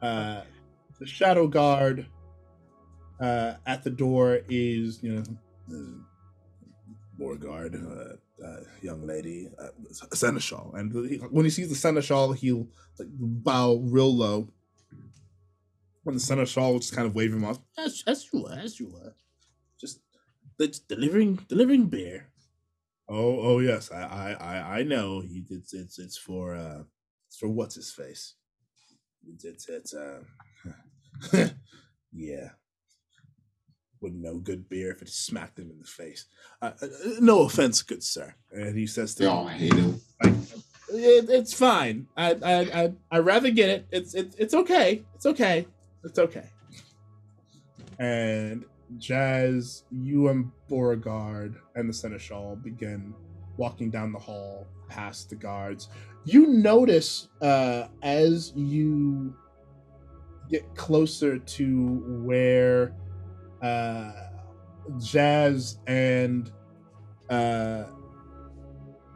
Uh, 0.01 0.41
the 0.99 1.07
shadow 1.07 1.47
guard 1.47 2.07
uh, 3.19 3.55
at 3.65 3.83
the 3.83 3.89
door 3.89 4.39
is, 4.47 5.01
you 5.01 5.15
know, 5.15 5.23
Beauregard, 7.17 7.75
uh, 7.75 8.45
uh, 8.45 8.59
young 8.81 9.05
lady, 9.07 9.49
uh, 9.59 9.69
seneschal, 10.13 10.73
and 10.75 10.93
he- 11.09 11.17
when 11.17 11.45
he 11.45 11.49
sees 11.49 11.67
the 11.69 11.75
seneschal, 11.75 12.33
he'll 12.33 12.67
like 12.99 13.07
bow 13.11 13.77
real 13.83 14.15
low. 14.15 14.49
When 16.03 16.13
the 16.15 16.21
seneschal 16.21 16.73
will 16.73 16.79
just 16.79 16.95
kind 16.95 17.07
of 17.07 17.15
wave 17.15 17.33
him 17.33 17.43
off, 17.43 17.59
as, 17.77 18.03
as 18.05 18.27
you 18.31 18.43
were, 18.43 18.53
as 18.53 18.79
you 18.79 18.89
were, 18.89 19.15
it's 20.59 20.79
delivering 20.79 21.35
delivering 21.47 21.87
beer. 21.87 22.27
Oh, 23.09 23.39
oh 23.39 23.59
yes, 23.59 23.91
I 23.91 24.01
I 24.01 24.31
I, 24.33 24.79
I 24.79 24.83
know. 24.83 25.21
He, 25.21 25.43
it's 25.49 25.73
it's 25.73 25.99
it's 25.99 26.17
for 26.17 26.55
uh, 26.55 26.83
it's 27.27 27.37
for 27.37 27.47
what's 27.49 27.75
his 27.75 27.91
face. 27.91 28.35
It's 29.27 29.45
it's, 29.45 29.69
it's 29.69 29.93
uh, 29.93 30.21
yeah. 32.11 32.49
Wouldn't 33.99 34.21
know 34.21 34.37
good 34.37 34.69
beer 34.69 34.91
if 34.91 35.01
it 35.01 35.09
smacked 35.09 35.57
him 35.57 35.71
in 35.71 35.79
the 35.79 35.85
face. 35.85 36.25
Uh, 36.61 36.71
uh, 36.81 36.87
no 37.19 37.41
offense, 37.41 37.81
good 37.81 38.03
sir. 38.03 38.35
And 38.51 38.77
he 38.77 38.85
says 38.85 39.15
to 39.15 39.23
They 39.23 39.25
him, 39.25 39.31
all 39.35 39.47
hate 39.47 39.73
him. 39.73 39.99
it, 40.21 41.29
it's 41.29 41.53
fine. 41.53 42.07
I 42.15 42.33
I 42.43 42.83
I 42.83 42.93
I 43.09 43.19
rather 43.19 43.49
get 43.49 43.69
it. 43.69 43.87
It's 43.91 44.13
it's 44.13 44.35
it's 44.35 44.53
okay. 44.53 45.03
It's 45.15 45.25
okay. 45.25 45.65
It's 46.03 46.19
okay. 46.19 46.47
And 47.97 48.65
Jazz, 48.97 49.83
you 49.91 50.29
and 50.29 50.51
Beauregard 50.69 51.55
and 51.75 51.89
the 51.89 51.93
Seneschal 51.93 52.55
begin 52.55 53.13
walking 53.57 53.89
down 53.89 54.11
the 54.11 54.19
hall 54.19 54.67
past 54.87 55.29
the 55.29 55.35
guards. 55.35 55.89
You 56.25 56.47
notice 56.47 57.27
uh, 57.41 57.87
as 58.01 58.53
you 58.55 59.35
get 60.49 60.63
closer 60.75 61.37
to 61.37 62.21
where 62.23 62.93
uh, 63.61 64.11
Jazz 64.99 65.79
and 65.87 66.51
uh, 67.29 67.83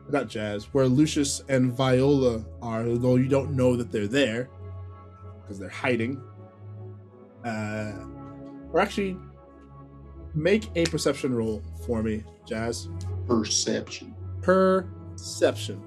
not 0.10 0.28
Jazz, 0.28 0.66
where 0.74 0.88
Lucius 0.88 1.44
and 1.48 1.72
Viola 1.72 2.46
are, 2.62 2.84
though 2.84 3.16
you 3.16 3.28
don't 3.28 3.56
know 3.56 3.76
that 3.76 3.92
they're 3.92 4.08
there 4.08 4.50
because 5.42 5.58
they're 5.60 5.70
hiding. 5.70 6.22
Uh, 7.46 7.94
or 8.74 8.80
actually, 8.80 9.18
make 10.34 10.70
a 10.76 10.86
perception 10.86 11.34
roll 11.34 11.62
for 11.86 12.02
me, 12.04 12.24
Jazz. 12.46 12.88
Perception. 13.28 14.16
Perception. 14.42 15.82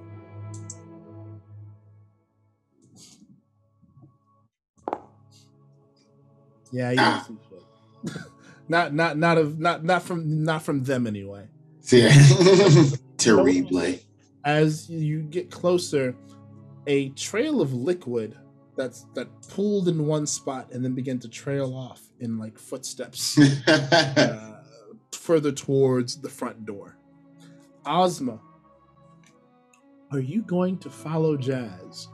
Yeah, 6.72 6.90
you 6.90 6.96
ah. 7.00 7.28
don't 7.28 8.16
not 8.68 8.94
not 8.94 9.16
not 9.16 9.38
of 9.38 9.60
not 9.60 9.84
not 9.84 10.02
from 10.02 10.42
not 10.42 10.62
from 10.62 10.82
them 10.82 11.06
anyway. 11.06 11.46
Yeah. 11.90 12.12
Terrible. 13.16 13.94
as 14.44 14.90
you 14.90 15.22
get 15.22 15.50
closer, 15.50 16.16
a 16.86 17.10
trail 17.10 17.60
of 17.60 17.72
liquid 17.72 18.36
that's 18.76 19.06
that 19.14 19.28
pooled 19.48 19.88
in 19.88 20.06
one 20.06 20.26
spot 20.26 20.70
and 20.72 20.84
then 20.84 20.94
began 20.94 21.18
to 21.20 21.28
trail 21.28 21.74
off 21.74 22.02
in 22.20 22.38
like 22.38 22.58
footsteps 22.58 23.38
uh, 23.68 24.60
further 25.12 25.52
towards 25.52 26.20
the 26.20 26.28
front 26.28 26.66
door. 26.66 26.96
Ozma, 27.86 28.40
are 30.10 30.18
you 30.18 30.42
going 30.42 30.78
to 30.78 30.90
follow 30.90 31.36
Jazz? 31.36 32.08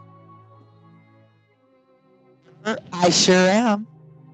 I 2.93 3.11
sure 3.11 3.35
am. 3.37 3.87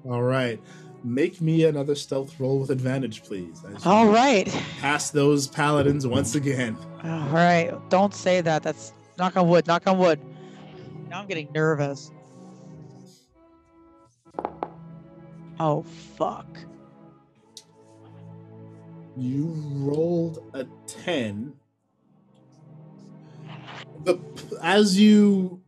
All 0.05 0.23
right. 0.23 0.59
make 1.03 1.39
me 1.39 1.63
another 1.65 1.95
stealth 1.95 2.37
roll 2.39 2.59
with 2.59 2.69
advantage, 2.71 3.23
please. 3.23 3.63
All 3.85 4.07
right. 4.07 4.47
Pass 4.81 5.11
those 5.11 5.47
paladins 5.47 6.05
once 6.05 6.35
again. 6.35 6.77
All 7.03 7.29
right. 7.29 7.73
Don't 7.89 8.13
say 8.13 8.41
that. 8.41 8.63
That's 8.63 8.91
knock 9.17 9.37
on 9.37 9.47
wood. 9.47 9.67
Knock 9.67 9.87
on 9.87 9.97
wood. 9.97 10.19
Now 11.09 11.21
I'm 11.21 11.27
getting 11.27 11.49
nervous. 11.53 12.11
Oh 15.59 15.83
fuck. 16.17 16.47
You 19.15 19.45
rolled 19.73 20.51
a 20.53 20.65
10. 20.85 21.53
The, 24.03 24.19
as 24.61 24.99
you 24.99 25.59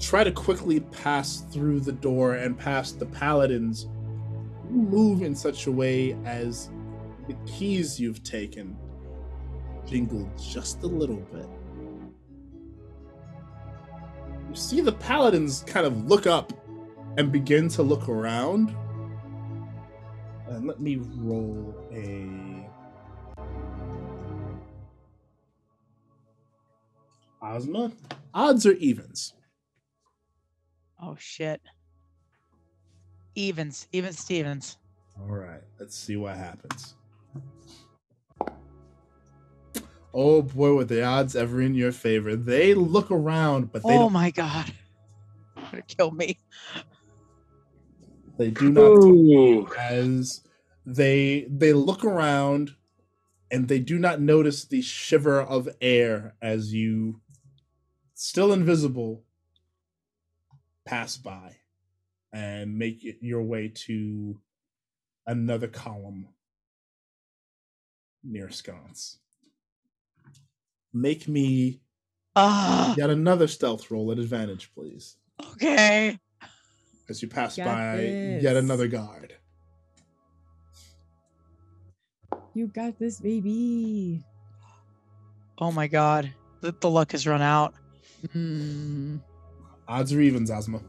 try 0.00 0.24
to 0.24 0.32
quickly 0.32 0.80
pass 0.80 1.42
through 1.52 1.80
the 1.80 1.92
door 1.92 2.34
and 2.34 2.58
past 2.58 2.98
the 2.98 3.06
paladins, 3.06 3.88
you 4.70 4.76
move 4.76 5.22
in 5.22 5.34
such 5.34 5.66
a 5.66 5.72
way 5.72 6.16
as 6.24 6.70
the 7.28 7.34
keys 7.46 8.00
you've 8.00 8.22
taken 8.22 8.76
jingle 9.86 10.28
just 10.38 10.82
a 10.82 10.86
little 10.86 11.16
bit. 11.32 11.46
You 14.48 14.54
see 14.54 14.80
the 14.80 14.92
paladins 14.92 15.62
kind 15.66 15.86
of 15.86 16.08
look 16.08 16.26
up 16.26 16.52
and 17.16 17.30
begin 17.30 17.68
to 17.70 17.82
look 17.82 18.08
around. 18.08 18.74
And 20.48 20.66
let 20.66 20.80
me 20.80 20.96
roll 20.96 21.74
a 21.92 22.68
Ozma. 27.42 27.92
Odds 28.32 28.66
or 28.66 28.72
evens? 28.72 29.34
Oh 31.00 31.16
shit. 31.18 31.60
Evens. 33.34 33.88
Even 33.92 34.12
Stevens. 34.12 34.78
All 35.20 35.34
right, 35.34 35.62
let's 35.78 35.96
see 35.96 36.16
what 36.16 36.36
happens. 36.36 36.94
Oh 40.14 40.42
boy, 40.42 40.72
were 40.74 40.84
the 40.84 41.02
odds 41.02 41.36
ever 41.36 41.60
in 41.60 41.74
your 41.74 41.92
favor? 41.92 42.36
They 42.36 42.72
look 42.72 43.10
around, 43.10 43.72
but 43.72 43.82
they 43.82 43.94
Oh 43.94 43.98
don't, 43.98 44.12
my 44.12 44.30
god. 44.30 44.72
Gonna 45.70 45.82
kill 45.82 46.10
me. 46.10 46.38
They 48.38 48.50
do 48.50 48.70
not 48.70 48.92
Ooh. 49.04 49.66
as 49.78 50.42
they 50.84 51.46
they 51.50 51.72
look 51.72 52.04
around 52.04 52.74
and 53.50 53.68
they 53.68 53.78
do 53.78 53.98
not 53.98 54.20
notice 54.20 54.64
the 54.64 54.82
shiver 54.82 55.40
of 55.40 55.68
air 55.80 56.34
as 56.42 56.72
you 56.72 57.20
still 58.14 58.52
invisible 58.52 59.24
pass 60.84 61.16
by 61.16 61.56
and 62.32 62.78
make 62.78 63.04
it 63.04 63.18
your 63.20 63.42
way 63.42 63.68
to 63.68 64.40
another 65.26 65.68
column 65.68 66.28
near 68.22 68.50
sconce 68.50 69.18
make 70.92 71.28
me 71.28 71.80
Ah. 72.38 72.94
yet 72.98 73.10
another 73.10 73.46
stealth 73.48 73.90
roll 73.90 74.12
at 74.12 74.18
advantage 74.18 74.72
please 74.74 75.16
Okay. 75.52 76.18
As 77.08 77.22
you 77.22 77.28
pass 77.28 77.56
Got 77.56 77.66
by 77.66 77.96
this. 77.96 78.42
yet 78.42 78.56
another 78.56 78.88
guard 78.88 79.34
You 82.54 82.68
got 82.68 82.98
this, 82.98 83.20
baby. 83.20 84.24
Oh 85.58 85.70
my 85.70 85.86
god. 85.86 86.32
The, 86.62 86.74
the 86.80 86.88
luck 86.88 87.12
has 87.12 87.26
run 87.26 87.42
out. 87.42 87.74
Mm. 88.34 89.20
odds 89.86 90.12
or 90.12 90.20
evens 90.22 90.50
ozma 90.50 90.80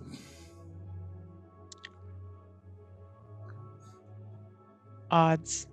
Odds. 5.12 5.68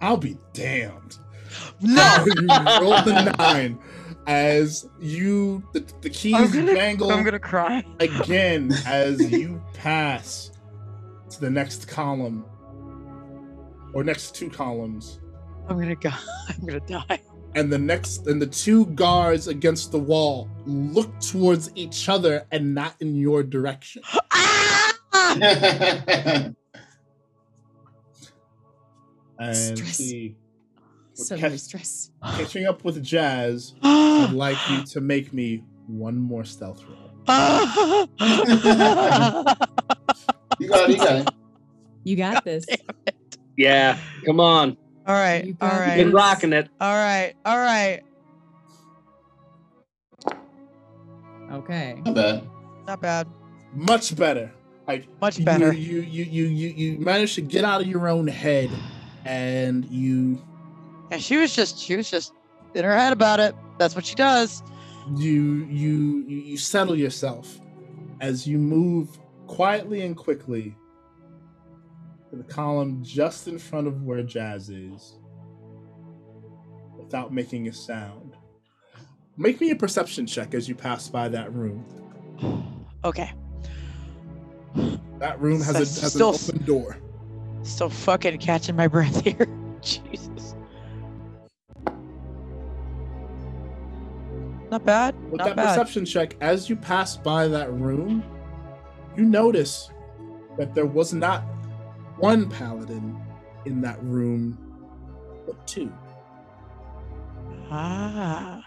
I'll 0.00 0.16
be 0.16 0.36
damned. 0.52 1.18
No. 1.80 2.24
you 2.26 2.46
roll 2.80 3.02
the 3.02 3.34
nine 3.38 3.78
as 4.28 4.86
you 5.00 5.62
the, 5.72 5.80
the 6.02 6.10
keys 6.10 6.34
I'm 6.34 6.50
gonna, 6.52 6.74
jangle 6.74 7.10
I'm 7.10 7.24
gonna 7.24 7.38
cry. 7.38 7.82
again 7.98 8.70
as 8.86 9.18
you 9.32 9.60
pass 9.72 10.52
to 11.30 11.40
the 11.40 11.50
next 11.50 11.88
column 11.88 12.44
or 13.94 14.04
next 14.04 14.34
two 14.34 14.50
columns 14.50 15.18
I'm 15.66 15.78
gonna 15.78 15.96
go. 15.96 16.10
I'm 16.48 16.66
gonna 16.66 16.80
die. 16.80 17.20
and 17.54 17.72
the 17.72 17.78
next 17.78 18.26
and 18.26 18.40
the 18.40 18.46
two 18.46 18.84
guards 18.86 19.48
against 19.48 19.92
the 19.92 19.98
wall 19.98 20.48
look 20.66 21.18
towards 21.20 21.70
each 21.74 22.10
other 22.10 22.46
and 22.52 22.74
not 22.74 22.94
in 23.00 23.16
your 23.16 23.42
direction 23.42 24.02
Ah! 24.32 24.94
and 29.40 29.56
Stress. 29.56 29.96
see 29.96 30.36
So 31.18 31.34
Okay. 31.34 31.48
much 31.50 31.58
stress. 31.58 32.10
catching 32.36 32.66
up 32.66 32.84
with 32.84 33.02
jazz 33.02 33.74
i'd 33.82 34.30
like 34.32 34.56
you 34.70 34.84
to 34.84 35.00
make 35.00 35.32
me 35.32 35.64
one 35.88 36.16
more 36.16 36.44
stealth 36.44 36.82
roll 36.88 36.96
you 40.58 40.68
got 40.68 40.88
it. 40.88 40.90
You 40.90 40.96
got 40.98 41.16
it. 41.16 41.28
You 42.04 42.16
got 42.16 42.44
this. 42.44 42.66
Yeah, 43.58 43.98
come 44.24 44.40
on. 44.40 44.76
all 45.06 45.14
right. 45.14 45.44
You 45.44 45.54
All 45.60 45.68
got 45.68 45.80
right. 45.80 45.96
Been 45.96 46.12
rocking 46.12 46.52
it. 46.54 46.70
All 46.80 46.94
right. 46.94 47.34
All 47.44 47.58
right. 47.58 48.00
Okay. 51.52 52.00
Not 52.04 52.14
bad. 52.14 52.48
Not 52.86 53.00
bad. 53.02 53.26
much 53.74 54.16
better 54.16 54.50
like 54.86 55.06
Much 55.20 55.44
better. 55.44 55.72
You 55.72 56.00
you 56.00 56.22
you 56.24 56.44
you 56.46 56.68
you 56.68 56.98
managed 56.98 57.34
to 57.34 57.42
get 57.42 57.64
out 57.64 57.82
of 57.82 57.86
your 57.86 58.08
own 58.08 58.26
head, 58.26 58.70
and 59.26 59.84
you 59.90 60.40
And 61.10 61.22
she 61.22 61.36
was 61.36 61.54
just 61.54 61.78
she 61.78 61.96
was 61.96 62.10
just 62.10 62.32
in 62.74 62.84
her 62.84 62.96
head 62.96 63.12
about 63.12 63.40
it. 63.40 63.54
That's 63.78 63.94
what 63.94 64.04
she 64.04 64.14
does. 64.14 64.62
you 65.16 65.64
you 65.70 66.24
you 66.28 66.56
settle 66.58 66.96
yourself 66.96 67.58
as 68.20 68.46
you 68.46 68.58
move 68.58 69.18
quietly 69.46 70.02
and 70.02 70.16
quickly 70.16 70.76
to 72.30 72.36
the 72.36 72.44
column 72.44 73.02
just 73.02 73.48
in 73.48 73.58
front 73.58 73.86
of 73.86 74.02
where 74.02 74.22
Jazz 74.22 74.68
is, 74.68 75.18
without 76.98 77.32
making 77.32 77.68
a 77.68 77.72
sound. 77.72 78.36
Make 79.38 79.60
me 79.62 79.70
a 79.70 79.76
perception 79.76 80.26
check 80.26 80.52
as 80.52 80.68
you 80.68 80.74
pass 80.74 81.08
by 81.08 81.28
that 81.30 81.54
room. 81.54 81.86
Okay. 83.04 83.32
That 85.20 85.40
room 85.40 85.60
has 85.62 85.74
a 85.76 85.78
has 85.78 86.12
Still- 86.12 86.30
an 86.34 86.38
open 86.50 86.64
door. 86.66 86.98
Still 87.62 87.88
fucking 87.88 88.38
catching 88.38 88.76
my 88.76 88.88
breath 88.88 89.22
here. 89.24 89.46
Jesus. 89.80 90.54
Not 94.70 94.84
bad. 94.84 95.14
With 95.30 95.38
Not 95.38 95.46
that 95.48 95.56
bad. 95.56 95.68
perception 95.68 96.04
check, 96.04 96.36
as 96.40 96.68
you 96.68 96.76
pass 96.76 97.16
by 97.16 97.48
that 97.48 97.72
room, 97.72 98.22
you 99.16 99.24
notice 99.24 99.90
that 100.58 100.74
there 100.74 100.86
was 100.86 101.14
not 101.14 101.42
one 102.18 102.48
paladin 102.50 103.18
in 103.64 103.80
that 103.80 104.02
room, 104.02 104.58
but 105.46 105.66
two. 105.66 105.92
Ah. 107.70 108.62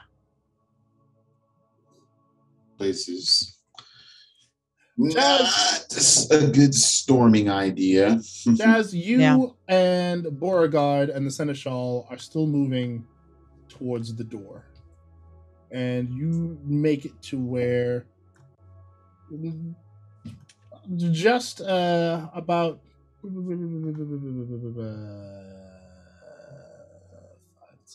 Place 2.77 3.07
is 3.09 3.57
not 4.97 5.41
a 6.31 6.47
good 6.47 6.73
storming 6.73 7.49
idea. 7.49 8.19
Jazz, 8.55 8.93
you 8.95 9.19
Yeah. 9.19 9.37
and 9.67 10.39
Beauregard 10.39 11.09
and 11.09 11.25
the 11.27 11.31
Seneschal 11.31 12.07
are 12.09 12.17
still 12.17 12.47
moving 12.47 13.05
towards 13.69 14.15
the 14.15 14.23
door. 14.23 14.65
And 15.72 16.10
you 16.10 16.60
make 16.65 17.06
it 17.06 17.22
to 17.23 17.38
where 17.38 18.06
just 21.07 21.61
uh, 21.61 22.27
about 22.34 22.81
five, 23.22 23.31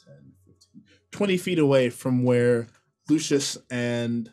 10, 0.05 0.15
15, 0.47 0.83
20 1.11 1.37
feet 1.37 1.59
away 1.59 1.91
from 1.91 2.23
where 2.23 2.69
Lucius 3.09 3.59
and 3.71 4.33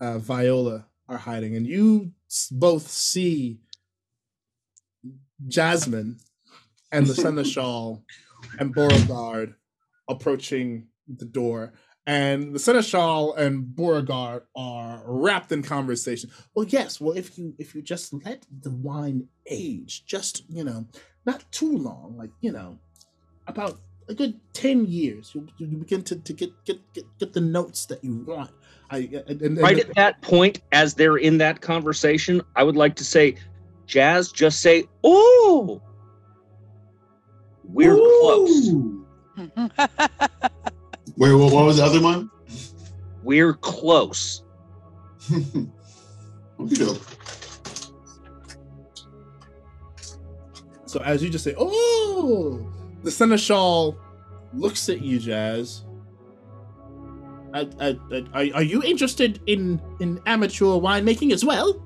uh, 0.00 0.18
Viola 0.18 0.86
are 1.08 1.18
hiding. 1.18 1.56
And 1.56 1.66
you 1.66 2.12
both 2.50 2.88
see 2.88 3.60
Jasmine 5.46 6.18
and 6.92 7.06
the 7.06 7.14
Seneschal 7.14 8.04
and 8.58 8.74
Beauregard 8.74 9.54
approaching 10.08 10.88
the 11.08 11.24
door. 11.24 11.72
And 12.10 12.52
the 12.52 12.58
Seneschal 12.58 13.34
and 13.36 13.64
Beauregard 13.64 14.42
are 14.56 15.00
wrapped 15.06 15.52
in 15.52 15.62
conversation. 15.62 16.28
Well, 16.56 16.66
yes. 16.66 17.00
Well, 17.00 17.16
if 17.16 17.38
you 17.38 17.54
if 17.56 17.72
you 17.72 17.82
just 17.82 18.12
let 18.24 18.44
the 18.62 18.72
wine 18.72 19.28
age, 19.46 20.04
just 20.06 20.42
you 20.48 20.64
know, 20.64 20.88
not 21.24 21.44
too 21.52 21.70
long, 21.78 22.16
like 22.18 22.30
you 22.40 22.50
know, 22.50 22.80
about 23.46 23.78
a 24.08 24.14
good 24.14 24.40
ten 24.52 24.86
years. 24.86 25.32
You, 25.36 25.46
you 25.58 25.68
begin 25.68 26.02
to, 26.02 26.16
to 26.16 26.32
get, 26.32 26.50
get 26.64 26.80
get 26.94 27.04
get 27.20 27.32
the 27.32 27.40
notes 27.40 27.86
that 27.86 28.02
you 28.02 28.24
want. 28.26 28.50
I 28.90 29.08
and, 29.28 29.40
and, 29.40 29.58
Right 29.58 29.78
at 29.78 29.94
that 29.94 30.20
point, 30.20 30.62
as 30.72 30.94
they're 30.94 31.18
in 31.18 31.38
that 31.38 31.60
conversation, 31.60 32.42
I 32.56 32.64
would 32.64 32.76
like 32.76 32.96
to 32.96 33.04
say, 33.04 33.36
Jazz, 33.86 34.32
just 34.32 34.62
say, 34.62 34.82
"Oh, 35.04 35.80
we're 37.62 37.94
close. 37.94 38.72
Ooh. 41.20 41.24
Wait, 41.24 41.32
what, 41.32 41.52
what 41.52 41.64
was 41.66 41.76
the 41.76 41.84
other 41.84 42.00
one? 42.00 42.30
We're 43.22 43.54
close." 43.54 44.42
Okay. 46.60 47.00
So 50.84 51.00
as 51.00 51.22
you 51.22 51.30
just 51.30 51.44
say, 51.44 51.54
"Oh," 51.56 52.66
the 53.02 53.10
seneschal 53.10 53.96
looks 54.52 54.88
at 54.88 55.00
you, 55.00 55.18
Jazz. 55.18 55.84
Uh, 57.54 57.64
uh, 57.80 57.94
uh, 58.12 58.20
are, 58.34 58.46
are 58.54 58.62
you 58.62 58.82
interested 58.82 59.40
in 59.46 59.80
in 60.00 60.20
amateur 60.26 60.66
winemaking 60.66 61.32
as 61.32 61.44
well? 61.44 61.82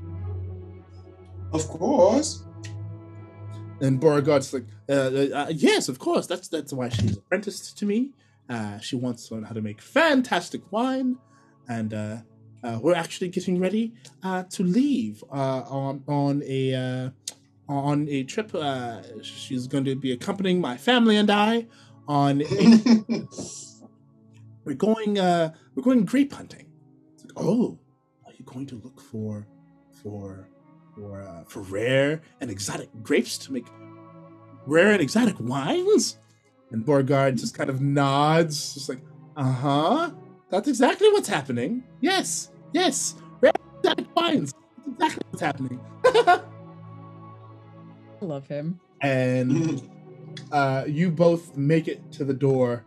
Of 1.52 1.68
course. 1.68 2.44
And 3.80 4.00
Beauregard's 4.00 4.52
like, 4.52 4.64
uh, 4.88 4.92
uh, 4.92 5.28
uh, 5.34 5.52
"Yes, 5.54 5.88
of 5.88 5.98
course. 5.98 6.26
That's 6.26 6.48
that's 6.48 6.72
why 6.72 6.88
she's 6.88 7.16
apprenticed 7.16 7.78
to 7.78 7.86
me. 7.86 8.10
Uh, 8.48 8.78
she 8.78 8.96
wants 8.96 9.28
to 9.28 9.34
learn 9.34 9.44
how 9.44 9.54
to 9.54 9.62
make 9.62 9.80
fantastic 9.80 10.60
wine, 10.70 11.16
and 11.68 11.94
uh, 11.94 12.16
uh, 12.62 12.78
we're 12.82 12.94
actually 12.94 13.28
getting 13.28 13.58
ready 13.58 13.92
uh, 14.22 14.42
to 14.44 14.62
leave 14.62 15.22
uh, 15.30 15.62
on 15.68 16.02
on 16.08 16.42
a 16.46 16.74
uh, 16.74 17.10
on 17.68 18.08
a 18.08 18.24
trip. 18.24 18.54
Uh, 18.54 19.02
she's 19.22 19.66
going 19.66 19.84
to 19.84 19.94
be 19.94 20.12
accompanying 20.12 20.60
my 20.60 20.76
family 20.76 21.16
and 21.16 21.30
I 21.30 21.66
on. 22.08 22.42
A, 22.42 23.26
we're 24.64 24.74
going. 24.74 25.18
Uh, 25.18 25.52
we're 25.74 25.82
going 25.82 26.04
grape 26.04 26.32
hunting. 26.32 26.66
It's 27.14 27.24
like, 27.24 27.32
oh, 27.36 27.78
are 28.26 28.32
you 28.32 28.44
going 28.44 28.66
to 28.66 28.76
look 28.76 29.00
for 29.00 29.46
for 30.02 30.48
for 30.94 31.20
uh, 31.20 31.44
for 31.44 31.60
rare 31.60 32.22
and 32.40 32.50
exotic 32.50 32.88
grapes 33.02 33.36
to 33.38 33.52
make 33.52 33.66
rare 34.66 34.92
and 34.92 35.02
exotic 35.02 35.38
wines? 35.38 36.18
And 36.74 36.84
Beauregard 36.84 37.38
just 37.38 37.56
kind 37.56 37.70
of 37.70 37.80
nods, 37.80 38.74
just 38.74 38.88
like, 38.88 38.98
uh 39.36 39.44
huh. 39.44 40.10
That's 40.50 40.66
exactly 40.66 41.08
what's 41.10 41.28
happening. 41.28 41.84
Yes, 42.00 42.50
yes, 42.72 43.14
rare 43.40 43.52
and 43.54 43.78
exotic 43.78 44.16
wines. 44.16 44.52
That's 44.98 45.14
exactly 45.14 45.22
what's 45.30 45.40
happening. 45.40 45.80
I 48.20 48.24
love 48.24 48.48
him. 48.48 48.80
and 49.02 49.82
uh, 50.52 50.84
you 50.88 51.10
both 51.10 51.56
make 51.56 51.86
it 51.86 52.10
to 52.12 52.24
the 52.24 52.34
door 52.34 52.84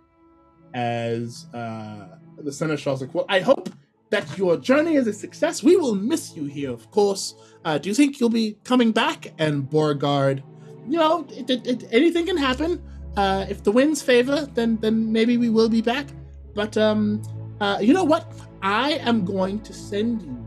as 0.74 1.46
uh, 1.54 2.18
the 2.40 2.52
seneschal's 2.52 3.00
like, 3.00 3.14
"Well, 3.14 3.26
I 3.30 3.40
hope 3.40 3.70
that 4.10 4.38
your 4.38 4.58
journey 4.58 4.96
is 4.96 5.08
a 5.08 5.14
success. 5.14 5.64
We 5.64 5.78
will 5.78 5.96
miss 5.96 6.36
you 6.36 6.44
here, 6.44 6.72
of 6.72 6.92
course. 6.92 7.36
Uh, 7.64 7.78
do 7.78 7.88
you 7.88 7.96
think 7.96 8.20
you'll 8.20 8.30
be 8.30 8.58
coming 8.66 8.92
back?" 8.92 9.34
And 9.38 9.70
Beauregard, 9.70 10.44
you 10.90 10.98
know, 10.98 11.26
it, 11.30 11.50
it, 11.50 11.66
it- 11.68 11.84
anything 11.92 12.26
can 12.26 12.36
happen. 12.38 12.82
Uh, 13.18 13.46
if 13.50 13.64
the 13.64 13.72
winds 13.72 14.02
favor, 14.02 14.46
then 14.54 14.78
then 14.78 15.12
maybe 15.12 15.38
we 15.38 15.50
will 15.50 15.70
be 15.70 15.82
back. 15.82 16.06
But 16.54 16.78
um, 16.78 17.22
uh, 17.60 17.80
you 17.82 17.94
know 17.94 18.04
what? 18.04 18.32
I 18.62 18.94
am 18.94 19.26
going 19.26 19.60
to 19.62 19.74
send 19.74 20.22
you 20.22 20.38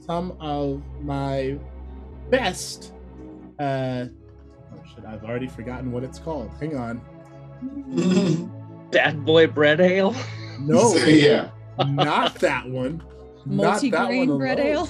some 0.00 0.36
of 0.40 0.82
my 1.00 1.56
best. 2.28 2.92
Uh, 3.58 4.06
oh 4.74 4.82
shit! 4.94 5.04
I've 5.04 5.24
already 5.24 5.46
forgotten 5.46 5.92
what 5.92 6.02
it's 6.02 6.18
called. 6.18 6.50
Hang 6.58 6.76
on. 6.76 7.00
Bad 8.90 9.24
boy 9.24 9.46
bread 9.46 9.80
ale. 9.80 10.14
No, 10.60 10.94
So, 10.94 11.06
yeah. 11.08 11.50
not 11.84 12.36
that 12.36 12.68
one. 12.68 13.02
Not 13.44 13.80
that 13.80 13.90
Multi-grain 13.90 14.28
one 14.28 14.38
bread 14.38 14.60
ale. 14.60 14.88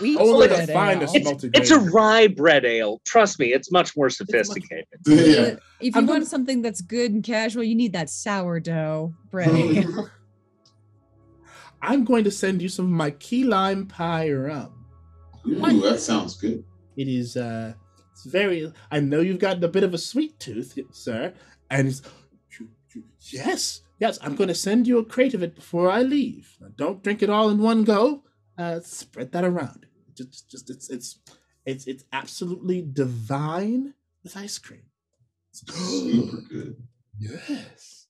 Wheat 0.00 0.18
Only 0.18 0.48
bread 0.48 0.68
the 0.68 0.72
finest 0.72 1.14
ale. 1.16 1.22
multigrain. 1.24 1.50
It's 1.56 1.70
a 1.70 1.78
rye 1.78 2.26
bread 2.28 2.64
ale. 2.64 3.00
Trust 3.04 3.38
me, 3.38 3.52
it's 3.52 3.70
much 3.70 3.96
more 3.96 4.08
sophisticated. 4.10 4.86
yeah. 5.06 5.14
If 5.16 5.60
you 5.80 5.90
I'm 5.94 6.06
want 6.06 6.20
gonna- 6.20 6.26
something 6.26 6.62
that's 6.62 6.80
good 6.80 7.12
and 7.12 7.22
casual, 7.22 7.64
you 7.64 7.74
need 7.74 7.92
that 7.92 8.08
sourdough 8.10 9.14
bread 9.30 9.48
ale. 9.54 10.10
I'm 11.82 12.04
going 12.04 12.24
to 12.24 12.30
send 12.30 12.60
you 12.60 12.68
some 12.68 12.84
of 12.86 12.90
my 12.90 13.10
key 13.12 13.44
lime 13.44 13.86
pie 13.86 14.30
rum. 14.30 14.84
Ooh, 15.46 15.80
that 15.80 16.00
sounds 16.00 16.36
good. 16.36 16.62
It 16.96 17.08
is 17.08 17.36
uh 17.36 17.72
it's 18.12 18.24
very 18.26 18.70
I 18.90 19.00
know 19.00 19.20
you've 19.20 19.38
got 19.38 19.64
a 19.64 19.68
bit 19.68 19.84
of 19.84 19.94
a 19.94 19.98
sweet 19.98 20.38
tooth, 20.38 20.78
sir. 20.92 21.32
And 21.70 21.88
it's 21.88 22.02
yes, 23.30 23.80
yes, 23.98 24.18
I'm 24.20 24.36
gonna 24.36 24.54
send 24.54 24.86
you 24.86 24.98
a 24.98 25.04
crate 25.04 25.32
of 25.32 25.42
it 25.42 25.54
before 25.54 25.90
I 25.90 26.02
leave. 26.02 26.54
Now, 26.60 26.68
don't 26.76 27.02
drink 27.02 27.22
it 27.22 27.30
all 27.30 27.48
in 27.48 27.58
one 27.58 27.84
go. 27.84 28.24
Uh 28.58 28.80
spread 28.80 29.32
that 29.32 29.44
around. 29.44 29.86
Just 30.14 30.50
just 30.50 30.70
it's 30.70 30.90
it's 30.90 31.18
it's 31.66 31.86
it's 31.86 32.04
absolutely 32.12 32.82
divine 32.82 33.94
with 34.22 34.36
ice 34.36 34.58
cream. 34.58 34.82
Super 35.52 36.42
good. 36.48 36.76
Yes, 37.18 38.06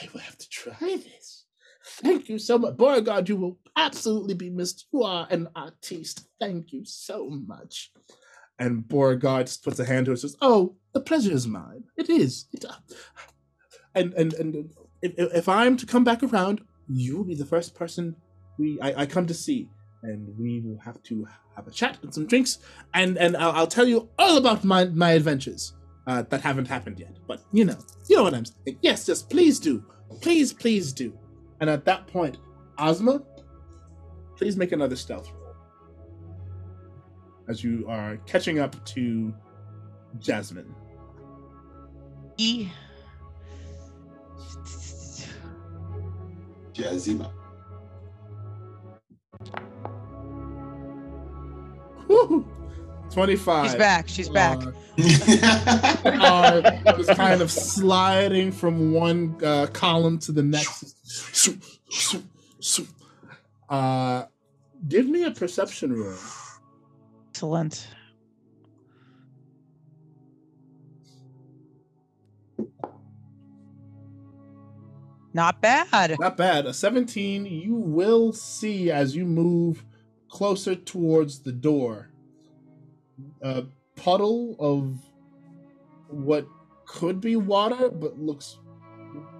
I 0.00 0.08
will 0.12 0.20
have 0.20 0.38
to 0.38 0.48
try 0.48 0.76
this. 0.80 1.46
Thank 1.84 2.28
you 2.28 2.38
so 2.38 2.58
much. 2.58 2.76
Beauregard, 2.76 3.28
you 3.28 3.36
will 3.36 3.58
absolutely 3.76 4.34
be 4.34 4.50
missed. 4.50 4.86
You 4.92 5.02
are 5.02 5.26
an 5.30 5.48
artiste. 5.56 6.28
Thank 6.38 6.72
you 6.72 6.84
so 6.84 7.28
much. 7.28 7.92
And 8.58 8.86
Beauregard 8.86 9.46
just 9.46 9.64
puts 9.64 9.80
a 9.80 9.84
hand 9.84 10.06
to 10.06 10.12
it 10.12 10.14
and 10.14 10.20
says, 10.20 10.36
Oh, 10.40 10.76
the 10.92 11.00
pleasure 11.00 11.32
is 11.32 11.46
mine. 11.48 11.84
It 11.96 12.08
is. 12.08 12.46
It, 12.52 12.64
uh, 12.64 12.74
and 13.94 14.12
and 14.14 14.32
and 14.34 14.70
if, 15.02 15.12
if 15.16 15.48
I'm 15.48 15.76
to 15.76 15.86
come 15.86 16.04
back 16.04 16.22
around, 16.22 16.60
you 16.88 17.16
will 17.16 17.24
be 17.24 17.34
the 17.34 17.44
first 17.46 17.74
person 17.74 18.16
we 18.58 18.78
I, 18.80 19.02
I 19.02 19.06
come 19.06 19.26
to 19.26 19.34
see. 19.34 19.68
And 20.02 20.36
we 20.36 20.60
will 20.60 20.78
have 20.78 21.02
to 21.04 21.26
have 21.54 21.68
a 21.68 21.70
chat 21.70 21.98
and 22.02 22.12
some 22.12 22.26
drinks, 22.26 22.58
and 22.92 23.16
and 23.18 23.36
I'll, 23.36 23.52
I'll 23.52 23.66
tell 23.66 23.86
you 23.86 24.08
all 24.18 24.36
about 24.36 24.64
my 24.64 24.86
my 24.86 25.12
adventures 25.12 25.74
uh, 26.06 26.22
that 26.22 26.40
haven't 26.40 26.66
happened 26.66 26.98
yet. 26.98 27.16
But 27.28 27.42
you 27.52 27.64
know, 27.64 27.78
you 28.08 28.16
know 28.16 28.24
what 28.24 28.34
I'm 28.34 28.44
saying. 28.44 28.78
Yes, 28.80 29.06
yes, 29.06 29.22
please 29.22 29.60
do, 29.60 29.84
please, 30.20 30.52
please 30.52 30.92
do. 30.92 31.16
And 31.60 31.70
at 31.70 31.84
that 31.84 32.08
point, 32.08 32.38
Ozma, 32.78 33.22
please 34.36 34.56
make 34.56 34.72
another 34.72 34.96
stealth 34.96 35.30
roll 35.32 35.54
as 37.48 37.62
you 37.62 37.84
are 37.88 38.16
catching 38.26 38.58
up 38.58 38.82
to 38.86 39.32
Jasmine. 40.18 40.74
E. 42.38 42.68
Jazzy. 46.72 47.30
Woo! 52.12 52.46
Twenty-five. 53.10 53.70
She's 53.70 53.78
back. 53.78 54.08
She's 54.08 54.28
back. 54.28 54.60
Uh, 56.04 56.78
are 56.86 56.96
just 56.98 57.10
kind 57.16 57.40
of 57.40 57.50
sliding 57.50 58.52
from 58.52 58.92
one 58.92 59.34
uh, 59.42 59.66
column 59.72 60.18
to 60.18 60.32
the 60.32 60.42
next. 60.42 61.48
Uh, 63.70 64.24
give 64.88 65.08
me 65.08 65.24
a 65.24 65.30
perception 65.30 65.94
roll. 65.94 66.18
Excellent. 67.30 67.88
Not 75.32 75.62
bad. 75.62 76.16
Not 76.20 76.36
bad. 76.36 76.66
A 76.66 76.74
17, 76.74 77.46
you 77.46 77.74
will 77.74 78.32
see 78.32 78.90
as 78.90 79.16
you 79.16 79.24
move 79.24 79.84
closer 80.32 80.74
towards 80.74 81.40
the 81.40 81.52
door 81.52 82.08
a 83.42 83.64
puddle 83.96 84.56
of 84.58 84.98
what 86.08 86.46
could 86.86 87.20
be 87.20 87.36
water, 87.36 87.90
but 87.90 88.18
looks 88.18 88.58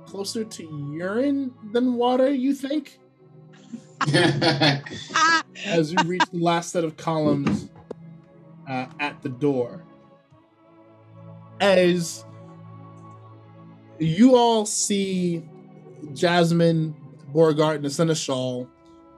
closer 0.05 0.44
to 0.44 0.93
urine 0.94 1.51
than 1.73 1.94
water, 1.94 2.28
you 2.31 2.55
think? 2.55 2.98
As 5.64 5.93
you 5.93 5.98
reach 6.05 6.24
the 6.31 6.39
last 6.39 6.73
set 6.73 6.85
of 6.85 6.98
columns 6.98 7.70
uh, 8.69 8.86
at 9.01 9.23
the 9.23 9.31
door. 9.31 9.82
As 11.59 12.27
you 13.98 14.36
all 14.36 14.66
see 14.66 15.43
Jasmine, 16.12 16.94
Beauregard, 17.32 17.77
and 17.77 17.85
the 17.86 17.90
Seneschal, 17.90 18.69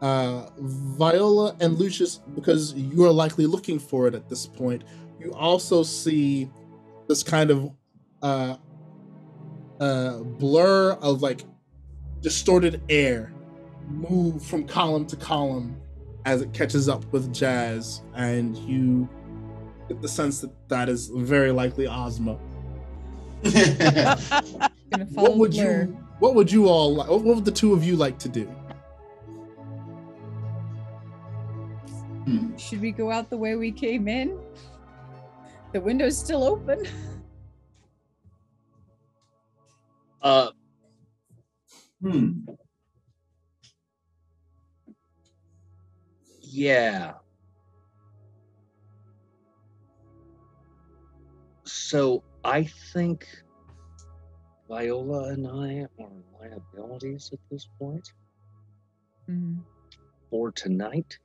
uh, 0.05 0.51
Viola, 0.59 1.57
and 1.61 1.79
Lucius, 1.79 2.21
because 2.35 2.75
you 2.75 3.05
are 3.07 3.11
likely 3.13 3.47
looking 3.47 3.79
for 3.79 4.07
it 4.07 4.15
at 4.15 4.29
this 4.29 4.45
point, 4.47 4.85
you 5.19 5.33
also 5.33 5.83
see 5.83 6.51
this 7.09 7.23
kind 7.23 7.51
of 7.51 7.71
uh, 8.21 8.57
uh, 9.81 10.19
blur 10.19 10.93
of 11.01 11.23
like 11.23 11.45
distorted 12.21 12.83
air 12.91 13.33
move 13.89 14.45
from 14.45 14.67
column 14.67 15.07
to 15.07 15.17
column 15.17 15.81
as 16.27 16.43
it 16.43 16.53
catches 16.53 16.87
up 16.87 17.03
with 17.11 17.33
Jazz, 17.33 18.03
and 18.15 18.59
you 18.59 19.09
get 19.89 20.03
the 20.03 20.09
sense 20.09 20.41
that 20.41 20.53
that 20.69 20.91
is 20.91 21.09
very 21.09 21.51
likely 21.51 21.87
Ozma 21.87 22.39
What 25.13 25.37
would 25.39 25.55
you? 25.55 25.97
What 26.19 26.35
would 26.35 26.53
you 26.53 26.67
all? 26.69 26.95
li- 26.95 27.09
What 27.09 27.25
would 27.25 27.45
the 27.45 27.51
two 27.51 27.73
of 27.73 27.83
you 27.85 27.97
like 27.97 28.19
to 28.19 28.29
do? 28.29 28.51
Hmm. 32.25 32.57
Should 32.57 32.81
we 32.81 32.91
go 32.93 33.11
out 33.11 33.29
the 33.31 33.37
way 33.37 33.55
we 33.57 33.71
came 33.71 34.09
in? 34.09 34.39
The 35.73 35.81
window's 35.81 36.17
still 36.19 36.45
open. 36.45 36.87
Uh, 40.23 40.51
Hmm. 42.01 42.45
yeah. 46.41 47.15
So 51.65 52.23
I 52.45 52.65
think 52.93 53.27
Viola 54.69 55.29
and 55.33 55.47
I 55.47 55.87
are 56.03 56.11
liabilities 56.41 57.31
at 57.33 57.41
this 57.51 57.69
point 57.79 58.13
Mhm. 59.29 59.63
for 60.31 60.53
tonight. 60.53 61.19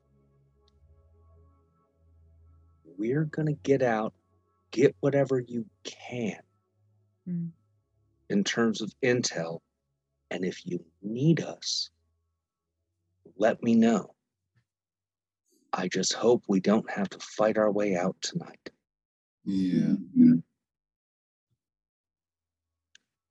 We're 2.99 3.23
gonna 3.23 3.53
get 3.53 3.81
out, 3.81 4.13
get 4.71 4.93
whatever 4.99 5.39
you 5.39 5.65
can 5.85 6.41
Mm. 7.26 7.51
in 8.30 8.43
terms 8.43 8.81
of 8.81 8.93
intel, 9.01 9.61
and 10.30 10.43
if 10.43 10.65
you 10.65 10.85
need 11.01 11.39
us, 11.39 11.89
let 13.38 13.63
me 13.63 13.73
know. 13.73 14.15
I 15.71 15.88
just 15.88 16.11
hope 16.13 16.43
we 16.47 16.59
don't 16.59 16.89
have 16.91 17.09
to 17.11 17.19
fight 17.19 17.57
our 17.57 17.71
way 17.71 17.95
out 17.95 18.19
tonight. 18.21 18.69
Yeah. 19.45 19.95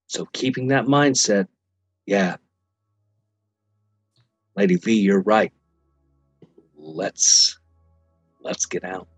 So 0.07 0.24
keeping 0.32 0.69
that 0.69 0.86
mindset, 0.86 1.47
yeah. 2.07 2.39
Lady 4.57 4.77
V, 4.77 4.99
you're 4.99 5.23
right. 5.23 5.53
Let's 6.74 7.59
let's 8.40 8.65
get 8.65 8.82
out. 8.85 9.09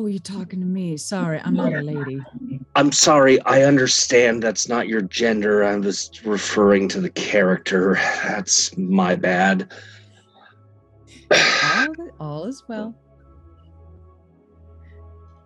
Oh, 0.00 0.06
you're 0.06 0.18
talking 0.18 0.60
to 0.60 0.66
me. 0.66 0.96
Sorry, 0.96 1.38
I'm 1.44 1.52
not 1.52 1.74
a 1.74 1.82
lady. 1.82 2.22
I'm 2.74 2.90
sorry, 2.90 3.38
I 3.42 3.64
understand 3.64 4.42
that's 4.42 4.66
not 4.66 4.88
your 4.88 5.02
gender. 5.02 5.62
I 5.62 5.76
was 5.76 6.10
referring 6.24 6.88
to 6.88 7.02
the 7.02 7.10
character. 7.10 7.96
That's 8.24 8.74
my 8.78 9.14
bad. 9.14 9.70
All, 11.30 11.94
all 12.18 12.44
is 12.46 12.64
well. 12.66 12.94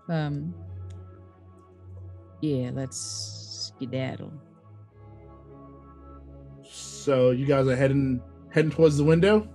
Um. 0.08 0.54
Yeah, 2.40 2.70
let's 2.72 3.72
skedaddle. 3.76 4.32
So 6.62 7.32
you 7.32 7.44
guys 7.44 7.66
are 7.66 7.74
heading 7.74 8.22
heading 8.52 8.70
towards 8.70 8.98
the 8.98 9.04
window. 9.04 9.48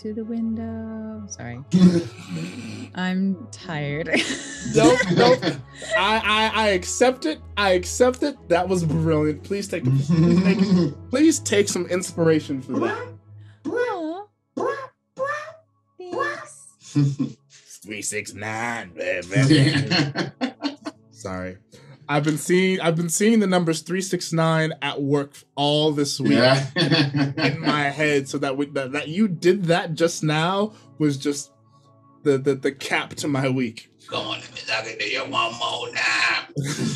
To 0.00 0.14
the 0.14 0.24
window. 0.24 1.22
Sorry, 1.26 1.62
I'm 2.94 3.46
tired. 3.52 4.08
Nope, 4.74 4.98
nope. 5.12 5.38
I, 5.96 6.20
I 6.22 6.50
I 6.54 6.68
accept 6.68 7.24
it. 7.24 7.40
I 7.56 7.70
accept 7.70 8.22
it. 8.22 8.36
That 8.48 8.68
was 8.68 8.84
brilliant. 8.84 9.42
Please 9.42 9.66
take 9.68 9.84
please 9.84 10.42
take, 10.42 10.94
please 11.10 11.38
take 11.40 11.66
some 11.68 11.86
inspiration 11.86 12.60
for 12.60 12.78
that. 12.80 13.08
Aw, 13.66 14.26
thanks. 15.98 16.76
Three 17.82 18.02
six 18.02 18.34
nine. 18.34 18.92
Yeah. 18.96 20.30
Sorry. 21.10 21.56
I've 22.10 22.24
been 22.24 22.38
seeing 22.38 22.80
I've 22.80 22.96
been 22.96 23.08
seeing 23.08 23.38
the 23.38 23.46
numbers 23.46 23.82
three 23.82 24.00
six 24.00 24.32
nine 24.32 24.72
at 24.82 25.00
work 25.00 25.30
all 25.54 25.92
this 25.92 26.18
week 26.18 26.32
yeah. 26.32 26.66
in 26.74 27.60
my 27.60 27.82
head. 27.82 28.28
So 28.28 28.36
that, 28.38 28.56
we, 28.56 28.66
that 28.66 28.90
that 28.90 29.06
you 29.06 29.28
did 29.28 29.66
that 29.66 29.94
just 29.94 30.24
now 30.24 30.72
was 30.98 31.16
just 31.16 31.52
the 32.24 32.36
the, 32.36 32.56
the 32.56 32.72
cap 32.72 33.14
to 33.14 33.28
my 33.28 33.48
week. 33.48 33.92
Come 34.08 34.26
on, 34.26 34.40
let 34.40 34.52
me 34.52 34.60
talk 34.66 34.84
to 34.86 35.08
you 35.08 35.20
one 35.20 35.56
more 35.56 35.92
now. 35.92 36.46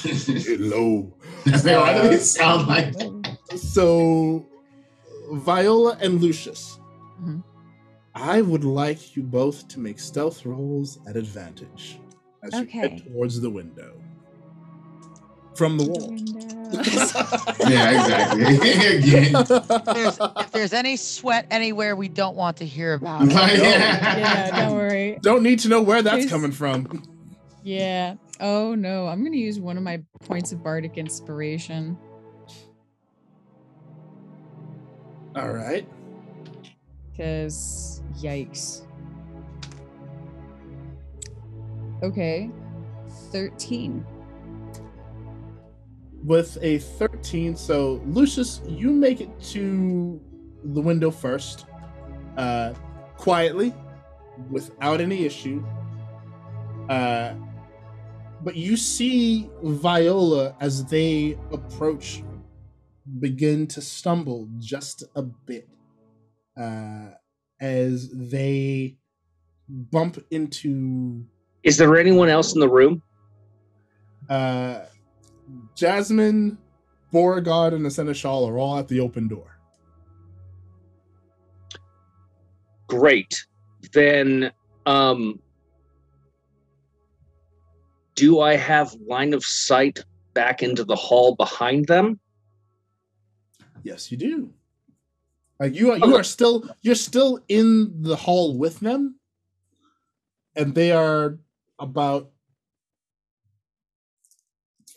Hello. 0.02 1.14
Why 1.44 2.02
do 2.02 2.08
they 2.08 2.18
sound 2.18 2.66
like 2.66 2.96
So 3.56 4.44
Viola 5.30 5.96
and 6.00 6.20
Lucius. 6.20 6.80
Mhm. 7.22 7.44
I 8.16 8.42
would 8.42 8.64
like 8.64 9.14
you 9.14 9.22
both 9.22 9.68
to 9.68 9.78
make 9.78 10.00
stealth 10.00 10.44
rolls 10.44 10.98
at 11.06 11.16
advantage 11.16 12.00
as 12.42 12.52
you 12.58 12.66
head 12.66 13.04
towards 13.06 13.40
the 13.40 13.50
window. 13.50 13.94
From 15.54 15.78
the 15.78 15.84
The 15.84 15.90
wall. 15.90 16.10
Yeah, 17.70 17.90
exactly. 18.00 18.44
Again. 18.98 19.32
There's, 19.94 20.18
if 20.20 20.52
there's 20.52 20.72
any 20.72 20.96
sweat 20.96 21.46
anywhere 21.50 21.94
we 21.94 22.08
don't 22.08 22.36
want 22.36 22.56
to 22.58 22.66
hear 22.66 22.94
about, 22.94 23.26
yeah, 23.30 24.50
don't 24.66 24.74
worry. 24.74 25.18
Don't 25.22 25.42
need 25.42 25.60
to 25.60 25.68
know 25.68 25.80
where 25.80 26.02
that's 26.02 26.24
Please. 26.24 26.30
coming 26.30 26.50
from. 26.52 27.02
Yeah. 27.62 28.16
Oh 28.40 28.74
no, 28.74 29.06
I'm 29.06 29.22
gonna 29.22 29.36
use 29.36 29.60
one 29.60 29.76
of 29.76 29.82
my 29.84 30.02
points 30.24 30.50
of 30.52 30.62
bardic 30.62 30.98
inspiration. 30.98 31.96
All 35.36 35.50
right. 35.50 35.86
Cause 37.16 38.02
yikes. 38.18 38.82
Okay. 42.02 42.50
13. 43.30 44.04
With 46.24 46.56
a 46.62 46.78
13, 46.78 47.54
so 47.56 48.00
Lucius, 48.06 48.62
you 48.66 48.90
make 48.90 49.20
it 49.20 49.30
to 49.52 50.20
the 50.64 50.80
window 50.80 51.10
first, 51.10 51.66
uh, 52.38 52.72
quietly, 53.16 53.74
without 54.50 55.00
any 55.02 55.26
issue. 55.26 55.62
Uh, 56.88 57.34
but 58.42 58.56
you 58.56 58.76
see 58.76 59.50
Viola 59.62 60.56
as 60.60 60.84
they 60.86 61.38
approach 61.52 62.22
begin 63.20 63.66
to 63.66 63.80
stumble 63.82 64.48
just 64.58 65.04
a 65.14 65.22
bit 65.22 65.68
uh, 66.58 67.10
as 67.60 68.10
they 68.12 68.96
bump 69.68 70.18
into 70.30 71.24
Is 71.62 71.76
there 71.76 71.96
anyone 71.96 72.28
else 72.28 72.54
in 72.54 72.60
the 72.60 72.68
room? 72.68 73.02
uh, 74.28 74.80
Jasmine, 75.74 76.58
Beauregard, 77.12 77.72
and 77.72 77.84
the 77.84 77.90
Seneschal 77.90 78.48
are 78.48 78.58
all 78.58 78.78
at 78.78 78.88
the 78.88 79.00
open 79.00 79.28
door. 79.28 79.58
Great. 82.86 83.46
Then 83.92 84.52
um 84.86 85.40
do 88.14 88.40
I 88.40 88.56
have 88.56 88.94
line 89.06 89.34
of 89.34 89.44
sight 89.44 90.04
back 90.34 90.62
into 90.62 90.84
the 90.84 90.94
hall 90.94 91.34
behind 91.34 91.86
them? 91.86 92.20
Yes, 93.82 94.10
you 94.10 94.16
do. 94.16 94.52
Like 95.60 95.74
you 95.74 95.92
are, 95.92 95.98
you 95.98 96.16
are 96.16 96.24
still 96.24 96.68
you're 96.82 96.94
still 96.94 97.38
in 97.48 98.02
the 98.02 98.16
hall 98.16 98.58
with 98.58 98.80
them, 98.80 99.16
and 100.56 100.74
they 100.74 100.90
are 100.90 101.38
about 101.78 102.30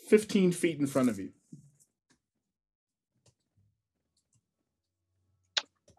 fifteen 0.08 0.52
feet 0.52 0.78
in 0.78 0.86
front 0.86 1.08
of 1.08 1.18
you. 1.18 1.30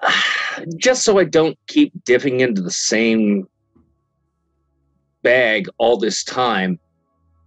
Just 0.78 1.04
so 1.04 1.20
I 1.20 1.24
don't 1.24 1.58
keep 1.68 1.94
dipping 2.04 2.40
into 2.42 2.62
the 2.62 2.72
same 2.72 3.48
bag 5.22 5.68
all 5.78 5.98
this 5.98 6.24
time, 6.24 6.80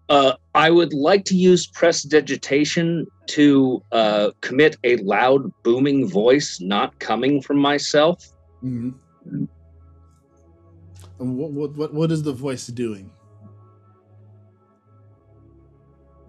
uh, 0.08 0.34
I 0.54 0.70
would 0.70 0.92
like 0.92 1.24
to 1.26 1.34
use 1.34 1.66
prestidigitation 1.66 3.06
to 3.28 3.82
uh, 3.92 4.30
commit 4.40 4.76
a 4.84 4.96
loud 4.98 5.50
booming 5.62 6.08
voice 6.08 6.60
not 6.60 6.98
coming 6.98 7.40
from 7.40 7.58
myself. 7.58 8.32
And 11.18 11.36
what, 11.36 11.52
what 11.52 11.76
what 11.76 11.94
what 11.94 12.10
is 12.10 12.22
the 12.22 12.32
voice 12.32 12.66
doing? 12.66 13.10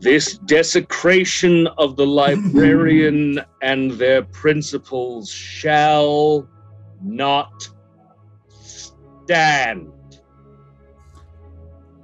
This 0.03 0.38
desecration 0.39 1.65
of 1.77 1.95
the 1.95 2.05
librarian 2.05 3.39
and 3.61 3.91
their 3.91 4.21
principles 4.21 5.31
shall 5.31 6.45
not 7.01 7.69
stand. 8.49 9.91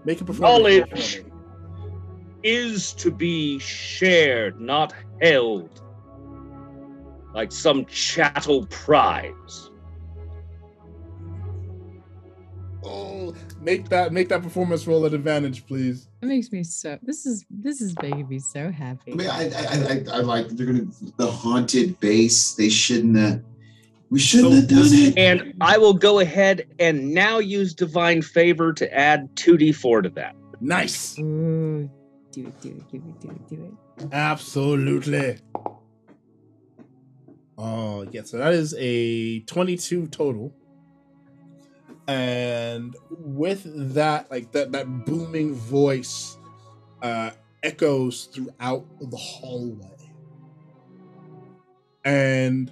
Make 0.06 0.22
a 0.22 0.34
Knowledge. 0.34 1.26
Is 2.42 2.94
to 2.94 3.12
be 3.12 3.60
shared, 3.60 4.62
not 4.62 4.94
held 5.22 5.82
like 7.34 7.52
some 7.52 7.86
chattel 7.86 8.66
prize. 8.68 9.72
Oh, 12.82 13.36
make 13.62 13.90
that 13.90 14.12
make 14.14 14.30
that 14.30 14.42
performance 14.42 14.88
roll 14.88 15.06
at 15.06 15.14
advantage, 15.14 15.66
please. 15.68 16.08
It 16.22 16.26
makes 16.28 16.52
me 16.52 16.64
so. 16.64 16.98
This 17.02 17.26
is 17.26 17.46
this 17.50 17.82
is 17.82 17.94
making 18.02 18.28
me 18.28 18.40
so 18.40 18.72
happy. 18.72 19.12
I 19.14 19.16
mean, 19.16 19.28
I, 19.30 19.50
I, 19.50 19.94
I, 20.16 20.18
I 20.18 20.20
like 20.22 20.48
they're 20.50 20.66
gonna 20.68 20.86
the 21.18 21.28
haunted 21.32 22.00
base. 22.00 22.54
They 22.54 22.70
shouldn't 22.70 23.18
have. 23.18 23.44
We 24.10 24.20
shouldn't 24.20 24.50
So 24.54 24.56
have 24.62 24.68
done 24.70 24.80
this- 24.80 24.94
it. 25.10 25.18
And 25.18 25.54
I 25.62 25.78
will 25.78 25.94
go 25.94 26.20
ahead 26.20 26.68
and 26.80 27.14
now 27.14 27.38
use 27.40 27.74
divine 27.76 28.22
favor 28.24 28.74
to 28.74 28.92
add 28.92 29.30
2d4 29.36 30.04
to 30.04 30.10
that. 30.10 30.36
Nice. 30.62 31.18
Ooh, 31.20 31.90
do 32.32 32.48
it, 32.48 32.62
do 32.62 32.70
it, 32.70 32.90
do 32.92 32.98
it, 32.98 33.20
do 33.22 33.30
it, 33.30 33.48
do 33.50 33.64
it. 34.02 34.08
Absolutely. 34.12 35.38
Oh, 37.58 38.08
yeah. 38.12 38.24
So 38.24 38.38
that 38.38 38.54
is 38.54 38.74
a 38.80 39.42
22 39.42 40.08
total. 40.08 40.54
And 42.10 42.96
with 43.12 43.94
that, 43.94 44.32
like 44.32 44.52
that, 44.54 44.72
that 44.72 45.06
booming 45.06 45.54
voice 45.54 46.40
uh, 47.04 47.30
echoes 47.62 48.26
throughout 48.34 48.84
the 49.00 49.16
hallway. 49.16 50.12
And 52.04 52.72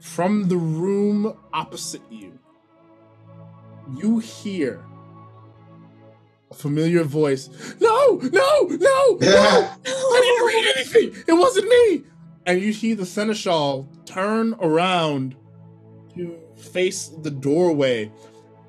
from 0.00 0.48
the 0.48 0.56
room 0.56 1.36
opposite 1.52 2.00
you, 2.10 2.38
you 3.98 4.18
hear 4.18 4.82
a 6.50 6.54
familiar 6.54 7.04
voice. 7.04 7.50
No, 7.80 8.14
no, 8.14 8.62
no, 8.62 9.18
no! 9.20 9.20
I 9.20 10.20
didn't 10.22 10.46
read 10.46 10.74
anything. 10.76 11.24
It 11.28 11.38
wasn't 11.38 11.68
me. 11.68 12.04
And 12.46 12.62
you 12.62 12.72
see 12.72 12.94
the 12.94 13.04
seneschal 13.04 13.90
turn 14.06 14.54
around 14.54 15.36
to 16.14 16.38
face 16.56 17.08
the 17.08 17.30
doorway. 17.30 18.10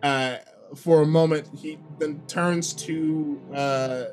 Uh, 0.03 0.37
for 0.75 1.01
a 1.01 1.05
moment, 1.05 1.49
he 1.55 1.77
then 1.99 2.21
turns 2.27 2.73
to 2.73 3.41
uh, 3.53 4.03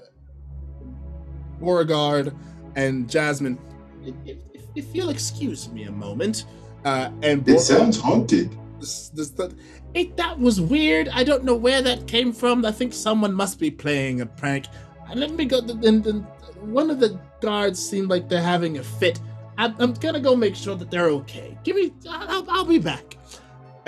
Beauregard 1.60 2.34
and 2.76 3.08
Jasmine. 3.08 3.58
If, 4.04 4.14
if, 4.54 4.62
if 4.74 4.94
you'll 4.94 5.10
excuse 5.10 5.68
me 5.68 5.84
a 5.84 5.92
moment, 5.92 6.46
uh, 6.84 7.10
and 7.22 7.48
It 7.48 7.60
sounds 7.60 7.98
haunted. 8.00 8.56
this, 8.80 9.08
this, 9.10 9.30
that, 9.30 9.54
it, 9.94 10.16
that 10.16 10.38
was 10.38 10.60
weird. 10.60 11.08
I 11.08 11.24
don't 11.24 11.44
know 11.44 11.54
where 11.54 11.82
that 11.82 12.06
came 12.06 12.32
from. 12.32 12.64
I 12.64 12.72
think 12.72 12.92
someone 12.92 13.34
must 13.34 13.58
be 13.58 13.70
playing 13.70 14.20
a 14.20 14.26
prank. 14.26 14.66
Uh, 15.08 15.14
Let 15.14 15.32
me 15.32 15.44
go. 15.44 15.58
And, 15.58 16.06
and 16.06 16.26
one 16.60 16.90
of 16.90 17.00
the 17.00 17.20
guards 17.40 17.84
seemed 17.84 18.08
like 18.08 18.28
they're 18.28 18.42
having 18.42 18.78
a 18.78 18.82
fit. 18.82 19.20
I'm, 19.58 19.74
I'm 19.80 19.94
gonna 19.94 20.20
go 20.20 20.36
make 20.36 20.54
sure 20.54 20.76
that 20.76 20.90
they're 20.90 21.08
okay. 21.10 21.58
Give 21.64 21.74
me. 21.76 21.92
I'll, 22.08 22.48
I'll 22.48 22.64
be 22.64 22.78
back. 22.78 23.16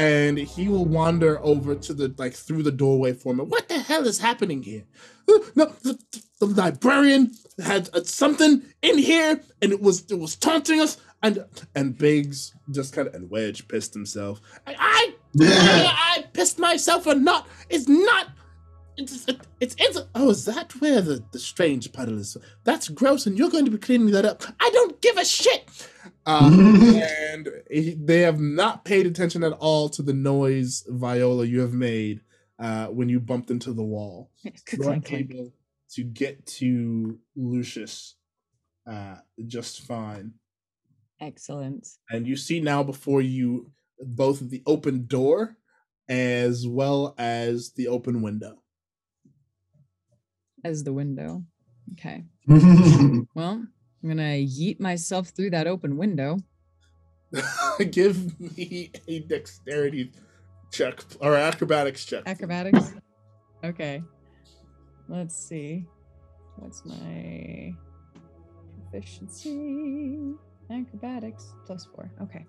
And 0.01 0.39
he 0.39 0.67
will 0.69 0.87
wander 0.87 1.39
over 1.45 1.75
to 1.75 1.93
the 1.93 2.15
like 2.17 2.33
through 2.33 2.63
the 2.63 2.73
doorway 2.73 3.13
for 3.13 3.35
me. 3.35 3.45
What 3.45 3.69
the 3.69 3.79
hell 3.79 4.07
is 4.07 4.19
happening 4.19 4.63
here? 4.63 4.85
Uh, 5.29 5.39
No, 5.55 5.65
the, 5.83 5.99
the 6.41 6.47
librarian 6.47 7.33
had 7.63 7.91
uh, 7.93 8.03
something 8.05 8.63
in 8.81 8.97
here, 8.97 9.41
and 9.61 9.73
it 9.73 9.81
was 9.83 10.11
it 10.11 10.19
was 10.19 10.37
taunting 10.37 10.81
us. 10.81 10.97
And 11.23 11.45
and 11.75 11.99
Biggs 11.99 12.55
just 12.71 12.95
kind 12.95 13.09
of 13.09 13.15
and 13.15 13.29
Wedge 13.31 13.69
pissed 13.69 13.93
himself. 13.93 14.41
I, 14.67 14.75
I 14.79 15.15
I, 15.39 16.17
I 16.19 16.23
pissed 16.33 16.59
myself 16.59 17.07
or 17.07 17.15
not. 17.15 17.47
is 17.69 17.87
not. 17.87 18.29
It's 19.61 19.77
it's, 19.79 20.01
oh, 20.15 20.31
is 20.31 20.45
that 20.47 20.73
where 20.81 21.01
the, 21.01 21.25
the 21.33 21.39
strange 21.39 21.93
puddle 21.93 22.19
is? 22.19 22.37
That's 22.65 22.89
gross, 22.89 23.27
and 23.27 23.39
you're 23.39 23.51
going 23.51 23.65
to 23.65 23.71
be 23.71 23.79
cleaning 23.79 24.11
that 24.13 24.25
up. 24.25 24.43
I 24.61 24.71
don't 24.71 25.01
give 25.01 25.17
a 25.17 25.25
shit. 25.25 25.89
Um, 26.27 26.83
and 26.95 27.49
he, 27.71 27.95
they 27.95 28.21
have 28.21 28.41
not 28.41 28.85
paid 28.85 29.07
attention 29.07 29.43
at 29.45 29.53
all 29.53 29.89
to 29.91 30.03
the 30.03 30.13
noise, 30.13 30.85
Viola, 30.89 31.45
you 31.45 31.61
have 31.61 31.75
made 31.75 32.21
uh, 32.59 32.87
when 32.87 33.09
you 33.09 33.21
bumped 33.21 33.51
into 33.51 33.73
the 33.73 33.83
wall. 33.83 34.31
You 34.45 34.51
are 34.53 34.85
Clink, 34.85 35.05
clink. 35.07 35.31
able 35.33 35.53
to 35.95 36.05
get 36.05 36.47
to 36.47 37.19
Lucius 37.37 38.15
uh, 38.89 39.17
just 39.47 39.83
fine 39.83 40.33
Excellent. 41.21 41.87
and 42.11 42.27
you 42.27 42.37
see 42.37 42.61
now 42.61 42.83
before 42.83 43.21
you 43.21 43.71
both 44.01 44.41
the 44.41 44.63
open 44.67 45.07
door 45.07 45.57
as 46.09 46.67
well 46.67 47.15
as 47.19 47.73
the 47.73 47.89
open 47.89 48.23
window. 48.23 48.63
As 50.65 50.85
the 50.85 50.93
window. 50.93 51.45
Okay. 51.93 52.25
Well, 53.35 53.65
I'm 54.03 54.09
gonna 54.09 54.41
yeet 54.41 54.81
myself 54.81 55.29
through 55.29 55.51
that 55.51 55.67
open 55.67 55.97
window. 55.97 56.39
Give 57.91 58.41
me 58.41 58.91
a 59.07 59.21
dexterity 59.21 60.13
check 60.73 61.05
or 61.21 61.37
acrobatics 61.37 62.05
check. 62.05 62.25
Acrobatics. 62.27 62.93
Okay. 63.63 64.03
Let's 65.09 65.37
see. 65.37 65.87
What's 66.57 66.85
my 66.85 67.73
proficiency? 68.91 70.35
Acrobatics 70.71 71.53
plus 71.67 71.85
four. 71.85 72.11
Okay. 72.23 72.47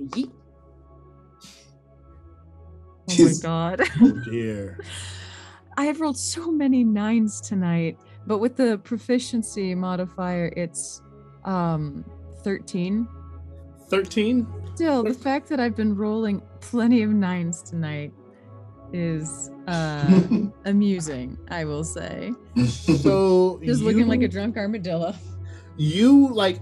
Yeet. 0.00 0.32
Oh 3.08 3.24
my 3.24 3.32
god. 3.42 3.82
Oh 4.00 4.12
dear. 4.30 4.80
I 5.76 5.84
have 5.84 6.00
rolled 6.00 6.16
so 6.18 6.50
many 6.50 6.84
nines 6.84 7.40
tonight, 7.40 7.98
but 8.26 8.38
with 8.38 8.56
the 8.56 8.78
proficiency 8.78 9.74
modifier, 9.74 10.52
it's 10.56 11.02
um 11.44 12.04
13. 12.42 13.06
13? 13.88 14.46
Still, 14.74 15.02
the 15.04 15.14
fact 15.14 15.48
that 15.48 15.60
I've 15.60 15.76
been 15.76 15.94
rolling 15.94 16.42
plenty 16.60 17.02
of 17.02 17.10
nines 17.10 17.62
tonight 17.62 18.12
is 18.92 19.50
uh 19.66 20.22
amusing, 20.64 21.36
I 21.48 21.64
will 21.64 21.84
say. 21.84 22.32
So 22.66 23.60
Just 23.62 23.82
looking 23.82 24.08
like 24.08 24.22
a 24.22 24.28
drunk 24.28 24.56
armadillo. 24.56 25.14
you 25.76 26.32
like 26.32 26.58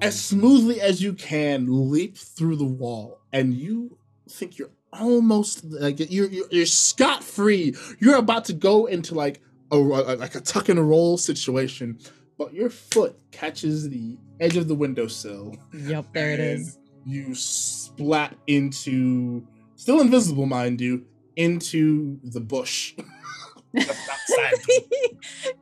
as 0.00 0.18
smoothly 0.18 0.80
as 0.80 1.02
you 1.02 1.12
can 1.12 1.90
leap 1.90 2.16
through 2.16 2.56
the 2.56 2.64
wall 2.64 3.20
and 3.32 3.52
you 3.52 3.98
think 4.30 4.56
you're 4.58 4.70
almost 4.92 5.64
like 5.64 5.98
you're 6.10 6.28
you're, 6.28 6.46
you're 6.50 6.66
scot 6.66 7.22
free 7.22 7.74
you're 7.98 8.16
about 8.16 8.44
to 8.46 8.52
go 8.52 8.86
into 8.86 9.14
like 9.14 9.40
a 9.70 9.76
a- 9.76 10.16
like 10.16 10.34
a 10.34 10.40
tuck 10.40 10.68
and 10.70 10.88
roll 10.88 11.18
situation 11.18 11.98
but 12.38 12.54
your 12.54 12.70
foot 12.70 13.18
catches 13.30 13.88
the 13.90 14.16
edge 14.40 14.56
of 14.56 14.66
the 14.68 14.74
windowsill 14.74 15.54
Yep, 15.74 16.06
there 16.14 16.30
it 16.32 16.40
is. 16.40 16.78
you 17.04 17.34
splat 17.34 18.34
into 18.46 19.46
still 19.76 20.00
invisible 20.00 20.46
mind 20.46 20.80
you 20.80 21.04
into 21.36 22.18
the 22.24 22.40
bush 22.40 22.94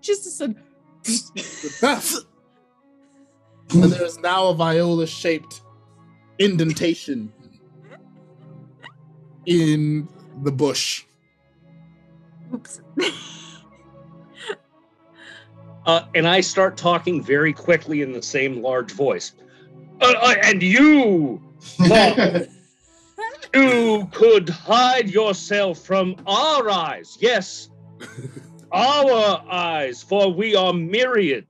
Just 0.00 0.26
a 0.26 0.30
sudden. 0.30 0.62
and 3.72 3.92
there 3.92 4.04
is 4.04 4.18
now 4.20 4.46
a 4.46 4.54
viola 4.54 5.06
shaped 5.06 5.60
indentation 6.38 7.32
in 9.46 10.08
the 10.42 10.52
bush. 10.52 11.04
Oops. 12.52 12.80
Uh, 15.86 16.04
and 16.16 16.26
I 16.26 16.40
start 16.40 16.76
talking 16.76 17.22
very 17.22 17.52
quickly 17.52 18.02
in 18.02 18.10
the 18.10 18.20
same 18.20 18.60
large 18.60 18.90
voice. 18.90 19.34
Uh, 20.00 20.14
uh, 20.20 20.34
and 20.42 20.60
you, 20.60 21.40
you 23.54 24.08
could 24.12 24.48
hide 24.48 25.08
yourself 25.08 25.78
from 25.78 26.16
our 26.26 26.68
eyes. 26.68 27.16
Yes, 27.20 27.70
our 28.72 29.44
eyes, 29.48 30.02
for 30.02 30.32
we 30.32 30.56
are 30.56 30.72
myriad. 30.72 31.46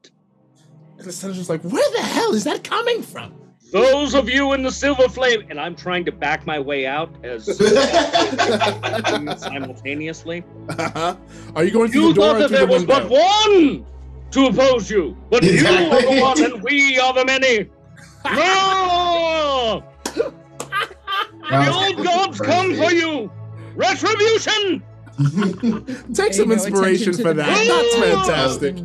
And 0.99 1.07
the 1.07 1.13
senator's 1.13 1.49
like, 1.49 1.63
where 1.63 1.91
the 1.93 2.03
hell 2.03 2.35
is 2.35 2.45
that 2.45 2.63
coming 2.63 3.03
from? 3.03 3.33
Those 3.77 4.15
of 4.15 4.27
you 4.31 4.55
in 4.55 4.63
the 4.63 4.71
silver 4.71 5.07
flame, 5.07 5.45
and 5.51 5.61
I'm 5.61 5.77
trying 5.77 6.07
to 6.07 6.13
back 6.13 6.47
my 6.47 6.59
way 6.59 6.87
out 6.87 7.11
as 7.23 7.45
simultaneously. 9.39 10.45
Uh-huh. 10.71 11.15
Are 11.55 11.63
you 11.63 11.71
going 11.71 11.91
through 11.91 12.01
You 12.01 12.09
the 12.09 12.15
door 12.15 12.25
thought 12.25 12.37
or 12.37 12.39
that 12.49 12.51
there 12.53 12.67
the 12.67 12.73
was 12.73 12.87
but 12.87 13.11
one 13.11 13.85
to 14.31 14.47
oppose 14.47 14.91
you, 14.91 15.15
but 15.29 15.43
you 15.43 15.59
are 15.67 16.01
the 16.01 16.21
one 16.23 16.43
and 16.43 16.63
we 16.63 16.99
are 16.99 17.13
the 17.13 17.27
many. 17.27 17.69
No! 18.25 19.85
The 20.15 21.71
old 21.71 22.03
gods 22.03 22.41
come 22.41 22.75
for 22.77 22.91
you! 22.93 23.31
Retribution! 23.75 24.83
Take 26.15 26.33
some 26.33 26.51
inspiration 26.51 27.13
for 27.13 27.35
the 27.35 27.43
that. 27.43 27.93
That's 27.93 27.95
fantastic. 27.95 28.77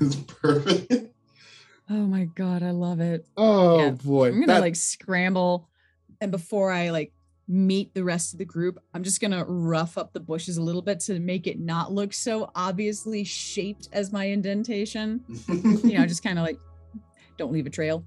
it's 0.00 0.16
perfect. 0.16 1.14
Oh 1.90 2.06
my 2.06 2.24
god, 2.26 2.62
I 2.62 2.70
love 2.70 3.00
it. 3.00 3.26
Oh 3.36 3.78
Yeah. 3.78 3.90
boy. 3.90 4.28
I'm 4.28 4.34
gonna 4.34 4.46
That- 4.46 4.60
like 4.60 4.76
scramble, 4.76 5.68
and 6.20 6.30
before 6.30 6.70
I 6.70 6.90
like 6.90 7.12
meet 7.50 7.94
the 7.94 8.04
rest 8.04 8.34
of 8.34 8.38
the 8.38 8.44
group, 8.44 8.78
I'm 8.92 9.02
just 9.02 9.20
gonna 9.22 9.44
rough 9.46 9.96
up 9.96 10.12
the 10.12 10.20
bushes 10.20 10.58
a 10.58 10.62
little 10.62 10.82
bit 10.82 11.00
to 11.00 11.18
make 11.18 11.46
it 11.46 11.58
not 11.58 11.90
look 11.92 12.12
so 12.12 12.50
obviously 12.54 13.24
shaped 13.24 13.88
as 13.92 14.12
my 14.12 14.26
indentation. 14.26 15.24
You 15.48 15.94
know, 15.98 16.06
just 16.06 16.22
kind 16.22 16.38
of 16.38 16.44
like 16.44 16.58
don't 17.38 17.52
leave 17.52 17.66
a 17.66 17.70
trail. 17.70 18.04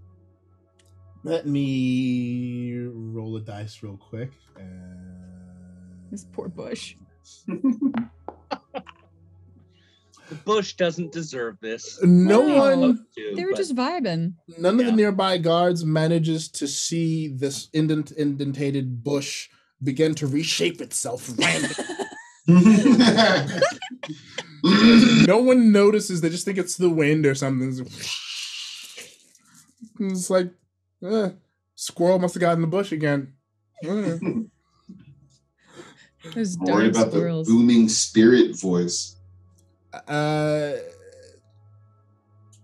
Let 1.24 1.48
me 1.48 2.74
roll 2.84 3.36
a 3.38 3.41
dice 3.41 3.82
real 3.82 3.98
quick. 3.98 4.32
And 4.58 6.12
This 6.12 6.26
poor 6.32 6.48
bush. 6.49 6.95
The 10.32 10.38
bush 10.45 10.76
doesn't 10.78 11.12
deserve 11.12 11.60
this. 11.60 11.99
No 12.02 12.48
No. 12.48 12.56
one, 12.58 13.06
to, 13.18 13.34
They 13.36 13.44
were 13.44 13.52
but- 13.52 13.58
just 13.58 13.76
vibing. 13.76 14.36
none 14.58 14.80
of 14.80 14.86
the 14.86 14.94
nearby 14.94 15.38
guards 15.38 15.84
manages 15.84 16.48
to 16.52 16.68
see 16.68 17.28
this 17.28 17.68
indent, 17.74 18.12
indentated 18.12 19.03
bush 19.03 19.49
begin 19.84 20.16
to 20.16 20.28
reshape 20.28 20.80
itself 20.80 21.30
randomly. 21.38 21.76
no 25.28 25.41
one 25.41 25.74
notices. 25.74 26.22
They 26.22 26.30
just 26.30 26.45
think 26.45 26.58
it's 26.58 26.78
the 26.78 26.90
wind 26.90 27.26
or 27.26 27.36
something. 27.36 27.86
It's 29.99 30.30
like, 30.30 30.49
eh, 31.03 31.32
squirrel 31.76 32.20
must 32.20 32.36
have 32.36 32.41
gotten 32.41 32.60
in 32.64 32.70
the 32.70 32.78
bush 32.78 32.94
again. 32.94 33.34
Eh. 33.84 34.18
Those 36.36 36.56
Worry 36.60 36.91
darn 36.91 36.91
about 36.91 37.12
the 37.12 37.44
booming 37.48 37.90
spirit 37.90 38.60
voice. 38.60 39.18
Uh, 40.08 40.74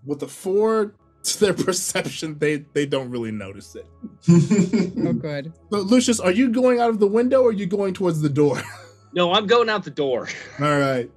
with 0.06 0.20
the 0.20 0.28
four 0.28 0.94
to 1.24 1.40
their 1.42 1.54
perception, 1.54 2.38
they 2.40 2.66
they 2.74 2.86
don't 2.86 3.10
really 3.10 3.32
notice 3.32 3.76
it. 3.76 3.86
Oh, 5.08 5.14
good. 5.14 5.54
So, 5.72 5.80
Lucius, 5.80 6.20
are 6.20 6.32
you 6.32 6.50
going 6.50 6.80
out 6.80 6.90
of 6.90 7.00
the 7.00 7.08
window 7.08 7.42
or 7.44 7.50
are 7.50 7.54
you 7.54 7.66
going 7.66 7.94
towards 7.94 8.22
the 8.22 8.30
door? 8.30 8.62
No, 9.14 9.34
I'm 9.34 9.48
going 9.48 9.68
out 9.70 9.84
the 9.84 9.90
door. 9.90 10.28
All 10.60 10.78
right. 10.80 11.10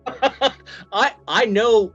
I 0.93 1.13
I 1.29 1.45
know 1.45 1.93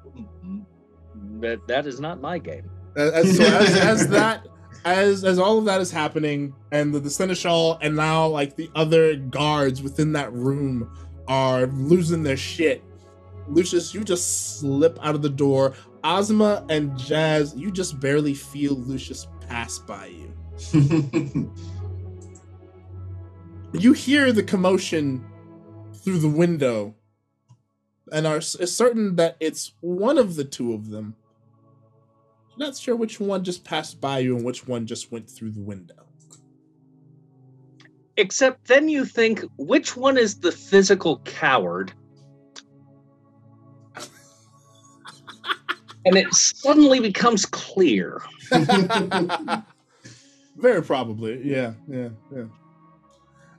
that 1.40 1.66
that 1.68 1.88
is 1.88 2.00
not 2.00 2.22
my 2.22 2.38
game. 2.38 2.70
As, 2.96 3.12
as- 3.14 3.38
so 3.38 3.44
as, 3.44 3.76
as 3.78 4.08
that 4.10 4.46
as 4.84 5.24
as 5.24 5.40
all 5.40 5.58
of 5.58 5.66
that 5.66 5.82
is 5.82 5.90
happening, 5.90 6.54
and 6.72 6.94
the, 6.94 7.00
the 7.00 7.10
seneschal 7.10 7.80
and 7.82 7.96
now 7.96 8.28
like 8.28 8.56
the 8.56 8.70
other 8.76 9.16
guards 9.16 9.82
within 9.82 10.12
that 10.14 10.32
room 10.34 10.92
are 11.28 11.66
losing 11.68 12.22
their 12.22 12.38
shit. 12.38 12.84
Lucius, 13.48 13.94
you 13.94 14.04
just 14.04 14.60
slip 14.60 14.98
out 15.02 15.16
of 15.16 15.22
the 15.22 15.30
door. 15.30 15.74
Ozma 16.04 16.66
and 16.70 16.98
Jazz, 16.98 17.56
you 17.56 17.72
just 17.72 18.00
barely 18.00 18.34
feel 18.34 18.74
Lucius 18.74 19.28
pass 19.48 19.80
by 19.80 20.08
you. 20.08 21.52
You 23.80 23.92
hear 23.92 24.32
the 24.32 24.44
commotion 24.44 25.26
through 25.96 26.20
the 26.20 26.30
window 26.30 26.96
and 28.12 28.26
are 28.26 28.40
certain 28.40 29.18
that 29.18 29.36
it's 29.42 29.74
one 29.82 30.18
of 30.18 30.36
the 30.36 30.46
two 30.46 30.74
of 30.74 30.90
them. 30.90 31.14
Not 32.58 32.78
sure 32.78 32.96
which 32.96 33.20
one 33.20 33.44
just 33.44 33.66
passed 33.66 34.00
by 34.00 34.20
you 34.20 34.38
and 34.38 34.46
which 34.46 34.66
one 34.66 34.86
just 34.86 35.12
went 35.12 35.30
through 35.30 35.52
the 35.52 35.62
window. 35.62 36.06
Except 38.16 38.66
then 38.66 38.88
you 38.88 39.04
think, 39.04 39.44
which 39.58 39.98
one 39.98 40.18
is 40.18 40.40
the 40.40 40.54
physical 40.54 41.20
coward? 41.26 41.92
And 46.06 46.16
it 46.16 46.34
suddenly 46.34 47.00
becomes 47.00 47.46
clear. 47.46 48.22
Very 50.58 50.82
probably, 50.82 51.42
yeah, 51.44 51.74
yeah, 51.88 52.10
yeah. 52.34 52.46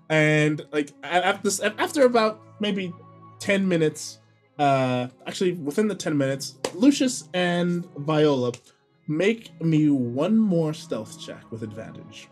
And 0.09 0.65
like 0.73 0.93
after 1.03 1.43
this, 1.43 1.61
after 1.61 2.05
about 2.05 2.41
maybe 2.61 2.93
ten 3.39 3.69
minutes, 3.69 4.21
uh, 4.59 5.09
actually 5.27 5.53
within 5.53 5.89
the 5.89 5.95
ten 5.95 6.17
minutes, 6.17 6.57
Lucius 6.75 7.29
and 7.35 7.87
Viola 7.97 8.53
make 9.09 9.61
me 9.61 9.91
one 9.91 10.39
more 10.39 10.73
stealth 10.73 11.21
check 11.21 11.51
with 11.51 11.63
advantage 11.63 12.29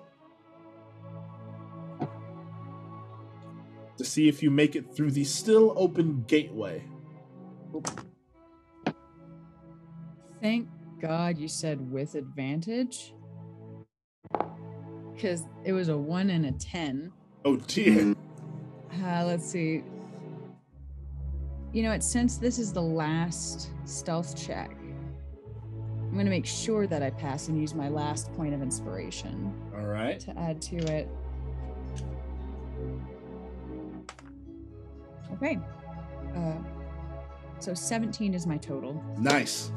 to 3.97 4.05
see 4.05 4.29
if 4.29 4.43
you 4.43 4.51
make 4.51 4.77
it 4.77 4.95
through 4.95 5.11
the 5.11 5.25
still 5.25 5.73
open 5.77 6.25
gateway. 6.27 6.83
Thank 10.45 10.69
God 11.01 11.39
you 11.39 11.49
said 11.49 11.91
with 11.91 12.17
advantage. 12.17 13.15
Because 15.15 15.45
it 15.65 15.73
was 15.73 15.89
a 15.89 15.97
one 15.97 16.29
and 16.29 16.45
a 16.45 16.53
10. 16.53 17.11
Oh 17.47 17.57
dear. 17.57 18.15
Uh, 19.03 19.25
let's 19.25 19.47
see. 19.47 19.83
You 21.73 21.83
know 21.83 21.93
what? 21.93 22.05
Since 22.05 22.37
this 22.37 22.59
is 22.59 22.75
the 22.75 22.83
last 22.83 23.71
stealth 23.87 24.37
check, 24.37 24.77
I'm 26.03 26.13
going 26.13 26.27
to 26.27 26.31
make 26.31 26.45
sure 26.45 26.87
that 26.89 27.03
I 27.03 27.09
pass 27.09 27.49
and 27.49 27.59
use 27.59 27.75
my 27.75 27.89
last 27.89 28.31
point 28.35 28.53
of 28.53 28.61
inspiration 28.61 29.51
All 29.75 29.87
right. 29.87 30.21
to 30.21 30.39
add 30.39 30.61
to 30.61 30.77
it. 30.77 31.09
Okay. 35.33 35.59
Uh, 36.37 36.53
so 37.61 37.73
17 37.73 38.35
is 38.35 38.47
my 38.47 38.59
total. 38.59 39.03
Nice. 39.19 39.73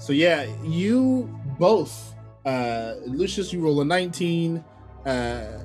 So 0.00 0.14
yeah, 0.14 0.46
you 0.64 1.28
both, 1.58 2.14
uh 2.46 2.94
Lucius, 3.06 3.52
you 3.52 3.60
roll 3.60 3.82
a 3.82 3.84
19, 3.84 4.64
uh 5.04 5.58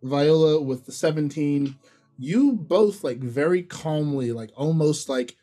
Viola 0.00 0.60
with 0.60 0.86
the 0.86 0.92
17. 0.92 1.74
You 2.20 2.52
both 2.52 3.02
like 3.02 3.18
very 3.18 3.64
calmly, 3.64 4.30
like 4.30 4.52
almost 4.56 5.08
like 5.08 5.36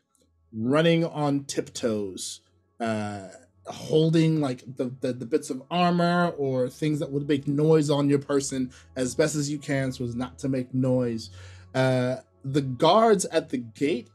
running 0.54 1.04
on 1.04 1.44
tiptoes, 1.44 2.40
uh 2.80 3.28
holding 3.68 4.40
like 4.40 4.64
the, 4.78 4.96
the 5.02 5.12
the 5.12 5.26
bits 5.26 5.50
of 5.50 5.62
armor 5.70 6.30
or 6.38 6.70
things 6.70 7.00
that 7.00 7.12
would 7.12 7.28
make 7.28 7.50
noise 7.50 7.90
on 7.90 8.08
your 8.10 8.20
person 8.20 8.72
as 8.96 9.14
best 9.14 9.36
as 9.36 9.50
you 9.50 9.58
can 9.58 9.92
so 9.92 10.06
as 10.06 10.16
not 10.16 10.40
to 10.40 10.48
make 10.48 10.74
noise. 10.74 11.32
Uh 11.74 12.18
the 12.46 12.62
guards 12.62 13.26
at 13.26 13.50
the 13.50 13.58
gate 13.58 14.08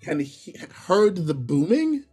can 0.00 0.20
he- 0.20 0.54
heard 0.86 1.16
the 1.26 1.34
booming 1.34 2.04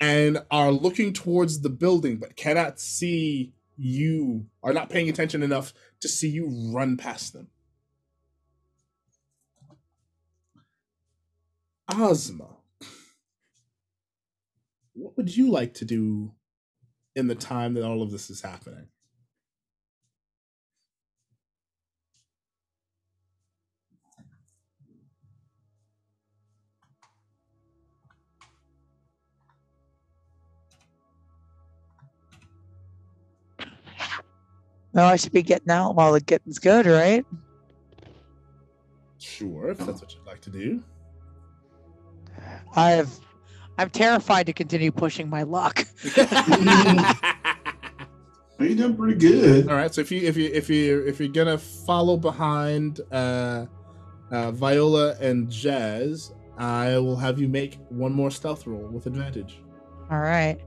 and 0.00 0.38
are 0.50 0.72
looking 0.72 1.12
towards 1.12 1.60
the 1.60 1.70
building 1.70 2.16
but 2.16 2.36
cannot 2.36 2.80
see 2.80 3.52
you 3.76 4.46
are 4.62 4.72
not 4.72 4.90
paying 4.90 5.08
attention 5.08 5.42
enough 5.42 5.72
to 6.00 6.08
see 6.08 6.28
you 6.28 6.70
run 6.72 6.96
past 6.96 7.32
them. 7.32 7.48
Ozma 11.92 12.60
what 15.00 15.16
would 15.16 15.36
you 15.36 15.50
like 15.50 15.74
to 15.74 15.84
do 15.84 16.32
in 17.16 17.26
the 17.26 17.34
time 17.34 17.74
that 17.74 17.84
all 17.84 18.02
of 18.02 18.10
this 18.10 18.30
is 18.30 18.42
happening 18.42 18.86
Well, 34.92 35.08
I 35.08 35.16
should 35.16 35.32
be 35.32 35.42
getting 35.42 35.70
out 35.70 35.94
while 35.94 36.12
the 36.12 36.20
getting's 36.20 36.58
good, 36.58 36.86
right? 36.86 37.24
sure 39.18 39.68
if 39.68 39.76
that's 39.76 40.00
what 40.00 40.14
you'd 40.14 40.26
like 40.26 40.40
to 40.40 40.48
do 40.48 40.82
I 42.74 42.92
have. 42.92 43.10
I'm 43.76 43.90
terrified 43.90 44.46
to 44.46 44.54
continue 44.54 44.90
pushing 44.90 45.28
my 45.28 45.42
luck. 45.42 45.86
Well, 48.60 48.68
you 48.68 48.74
done 48.74 48.94
pretty 48.94 49.18
good. 49.18 49.70
All 49.70 49.74
right. 49.74 49.92
So 49.92 50.02
if 50.02 50.12
you 50.12 50.20
if 50.20 50.36
you 50.36 50.50
if 50.52 50.68
you 50.68 51.02
if 51.06 51.18
you're 51.18 51.30
gonna 51.30 51.56
follow 51.56 52.18
behind 52.18 53.00
uh, 53.10 53.64
uh, 54.30 54.50
Viola 54.50 55.16
and 55.18 55.50
Jazz, 55.50 56.34
I 56.58 56.98
will 56.98 57.16
have 57.16 57.40
you 57.40 57.48
make 57.48 57.78
one 57.88 58.12
more 58.12 58.30
stealth 58.30 58.66
roll 58.66 58.86
with 58.86 59.06
advantage. 59.06 59.62
All 60.10 60.18
right. 60.18 60.60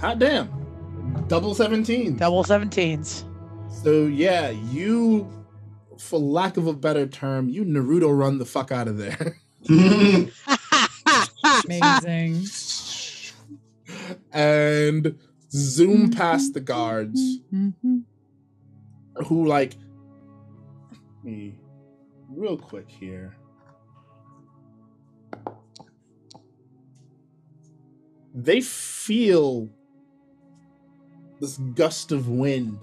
Hot 0.00 0.18
damn! 0.18 0.48
Double 0.48 1.26
Double 1.28 1.54
seventeen. 1.54 2.16
Double 2.16 2.42
17s. 2.44 3.24
So 3.82 4.06
yeah, 4.06 4.50
you, 4.50 5.30
for 5.98 6.18
lack 6.18 6.56
of 6.56 6.66
a 6.66 6.72
better 6.72 7.06
term, 7.06 7.48
you 7.48 7.64
Naruto 7.64 8.16
run 8.16 8.38
the 8.38 8.46
fuck 8.46 8.72
out 8.72 8.88
of 8.88 8.96
there, 8.96 9.36
Amazing. 11.64 12.46
and 14.32 15.18
zoom 15.52 16.10
past 16.10 16.54
the 16.54 16.60
guards. 16.60 17.20
Mhm. 17.52 18.02
who 19.26 19.44
like 19.46 19.74
me 21.22 21.54
real 22.30 22.56
quick 22.56 22.88
here 22.88 23.36
they 28.34 28.60
feel 28.60 29.68
this 31.40 31.56
gust 31.74 32.12
of 32.12 32.28
wind 32.28 32.78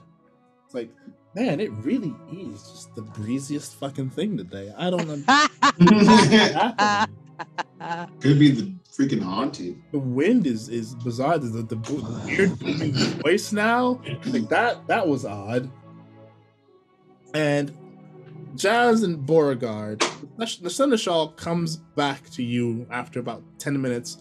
it's 0.66 0.74
like 0.74 0.90
man 1.36 1.60
it 1.60 1.72
really 1.72 2.16
is 2.32 2.62
just 2.64 2.96
the 2.96 3.02
breeziest 3.02 3.76
fucking 3.76 4.10
thing 4.10 4.38
today 4.38 4.74
i 4.78 4.90
don't 4.90 5.08
know. 5.08 7.06
Could 8.20 8.40
be 8.40 8.52
the 8.52 8.76
freaking 8.98 9.22
haunted. 9.22 9.82
The 9.92 10.00
wind 10.00 10.48
is 10.48 10.70
is 10.70 10.96
bizarre. 10.96 11.38
The, 11.38 11.48
the, 11.48 11.62
the, 11.64 11.76
the 11.76 12.22
weird 12.26 12.60
booming 12.60 12.94
voice 12.94 13.52
now, 13.52 14.02
like 14.26 14.50
that. 14.50 14.88
That 14.88 15.08
was 15.08 15.26
odd. 15.26 15.70
And 17.34 17.76
Jazz 18.56 19.04
and 19.04 19.26
Beauregard, 19.26 20.04
the 20.38 20.70
Seneschal 20.70 21.30
comes 21.30 21.78
back 21.78 22.30
to 22.32 22.44
you 22.44 22.88
after 22.90 23.20
about 23.20 23.44
ten 23.60 23.80
minutes. 23.80 24.18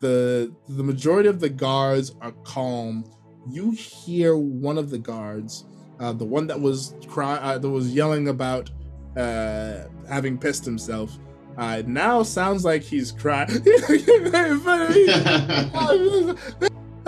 the 0.00 0.52
The 0.68 0.82
majority 0.82 1.28
of 1.28 1.40
the 1.40 1.50
guards 1.50 2.14
are 2.20 2.32
calm. 2.44 3.04
You 3.48 3.70
hear 3.70 4.36
one 4.36 4.78
of 4.78 4.90
the 4.90 4.98
guards, 4.98 5.64
uh, 6.00 6.12
the 6.12 6.24
one 6.24 6.46
that 6.48 6.60
was 6.60 6.94
cry, 7.06 7.36
uh, 7.36 7.58
that 7.58 7.68
was 7.68 7.94
yelling 7.94 8.28
about 8.28 8.70
uh, 9.16 9.84
having 10.08 10.38
pissed 10.38 10.64
himself. 10.64 11.16
Uh, 11.56 11.82
now 11.86 12.22
sounds 12.22 12.64
like 12.64 12.82
he's 12.82 13.12
crying. 13.12 13.48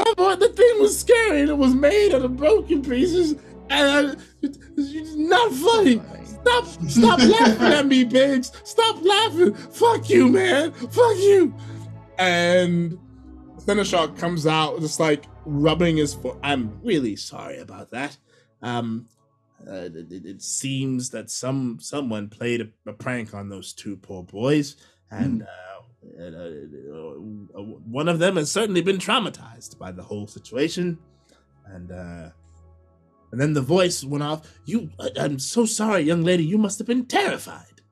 Oh, 0.00 0.14
boy, 0.14 0.36
the 0.36 0.48
thing 0.48 0.80
was 0.80 0.98
scary 0.98 1.40
and 1.40 1.50
it 1.50 1.58
was 1.58 1.74
made 1.74 2.14
out 2.14 2.22
of 2.22 2.36
broken 2.36 2.82
pieces. 2.82 3.32
And 3.68 4.08
I, 4.08 4.14
it's 4.42 5.14
not 5.16 5.52
funny. 5.52 6.00
Stop, 6.24 6.64
stop 6.88 7.18
laughing 7.18 7.66
at 7.66 7.86
me, 7.86 8.04
Biggs. 8.04 8.52
Stop 8.64 9.02
laughing. 9.02 9.54
Fuck 9.54 10.08
you, 10.08 10.28
man. 10.28 10.72
Fuck 10.72 11.16
you. 11.16 11.54
And 12.18 12.96
Seneschal 13.58 14.08
comes 14.16 14.46
out 14.46 14.80
just 14.80 15.00
like 15.00 15.24
rubbing 15.48 15.96
his 15.96 16.14
foot. 16.14 16.36
I'm 16.42 16.80
really 16.82 17.16
sorry 17.16 17.58
about 17.58 17.90
that. 17.90 18.16
Um, 18.62 19.08
uh, 19.66 19.88
it, 19.94 20.24
it 20.24 20.42
seems 20.42 21.10
that 21.10 21.30
some 21.30 21.78
someone 21.80 22.28
played 22.28 22.60
a, 22.60 22.90
a, 22.90 22.92
prank 22.92 23.34
on 23.34 23.48
those 23.48 23.72
two 23.72 23.96
poor 23.96 24.22
boys, 24.22 24.76
and 25.10 25.42
uh, 25.42 25.78
uh, 26.22 27.62
one 27.90 28.08
of 28.08 28.18
them 28.18 28.36
has 28.36 28.52
certainly 28.52 28.82
been 28.82 28.98
traumatized 28.98 29.78
by 29.78 29.90
the 29.90 30.02
whole 30.02 30.26
situation. 30.26 30.98
And 31.66 31.90
uh, 31.90 32.30
and 33.32 33.40
then 33.40 33.52
the 33.52 33.60
voice 33.60 34.04
went 34.04 34.22
off. 34.22 34.48
You, 34.64 34.90
I'm 35.18 35.38
so 35.38 35.66
sorry, 35.66 36.02
young 36.02 36.22
lady. 36.22 36.44
You 36.44 36.58
must 36.58 36.78
have 36.78 36.86
been 36.86 37.06
terrified. 37.06 37.82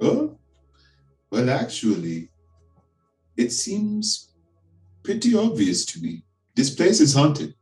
Oh, 0.00 0.36
well, 1.30 1.48
actually, 1.48 2.30
it 3.36 3.50
seems 3.52 4.33
pretty 5.04 5.36
obvious 5.36 5.84
to 5.86 6.00
me. 6.00 6.24
This 6.56 6.74
place 6.74 7.00
is 7.00 7.14
haunted. 7.14 7.54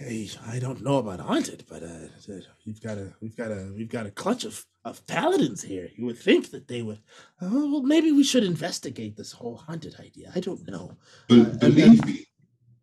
I, 0.00 0.28
I 0.46 0.58
don't 0.58 0.84
know 0.84 0.98
about 0.98 1.20
haunted, 1.20 1.64
but 1.68 1.82
uh, 1.82 2.08
we've 2.66 2.80
got 2.82 2.98
a 2.98 3.14
we've 3.20 3.36
got 3.36 3.50
a 3.50 3.72
we've 3.74 3.88
got 3.88 4.04
a 4.04 4.10
clutch 4.10 4.44
of, 4.44 4.64
of 4.84 5.06
paladins 5.06 5.62
here. 5.62 5.88
You 5.96 6.04
would 6.04 6.18
think 6.18 6.50
that 6.50 6.68
they 6.68 6.82
would. 6.82 6.98
Oh, 7.40 7.72
well, 7.72 7.82
maybe 7.82 8.12
we 8.12 8.22
should 8.22 8.44
investigate 8.44 9.16
this 9.16 9.32
whole 9.32 9.56
haunted 9.56 9.98
idea. 9.98 10.30
I 10.34 10.40
don't 10.40 10.68
know. 10.68 10.96
But 11.28 11.38
uh, 11.38 11.44
believe 11.44 12.00
then, 12.00 12.06
me, 12.06 12.26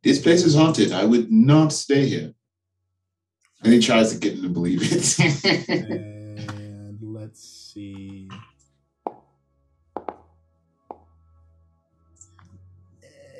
this 0.01 0.19
place 0.19 0.43
is 0.43 0.55
haunted. 0.55 0.91
I 0.91 1.05
would 1.05 1.31
not 1.31 1.71
stay 1.71 2.07
here. 2.07 2.33
And 3.63 3.71
he 3.71 3.79
tries 3.79 4.11
to 4.11 4.19
get 4.19 4.33
him 4.33 4.41
to 4.41 4.49
believe 4.49 4.81
it. 4.81 5.19
and 6.49 6.99
let's 7.01 7.71
see. 7.73 8.29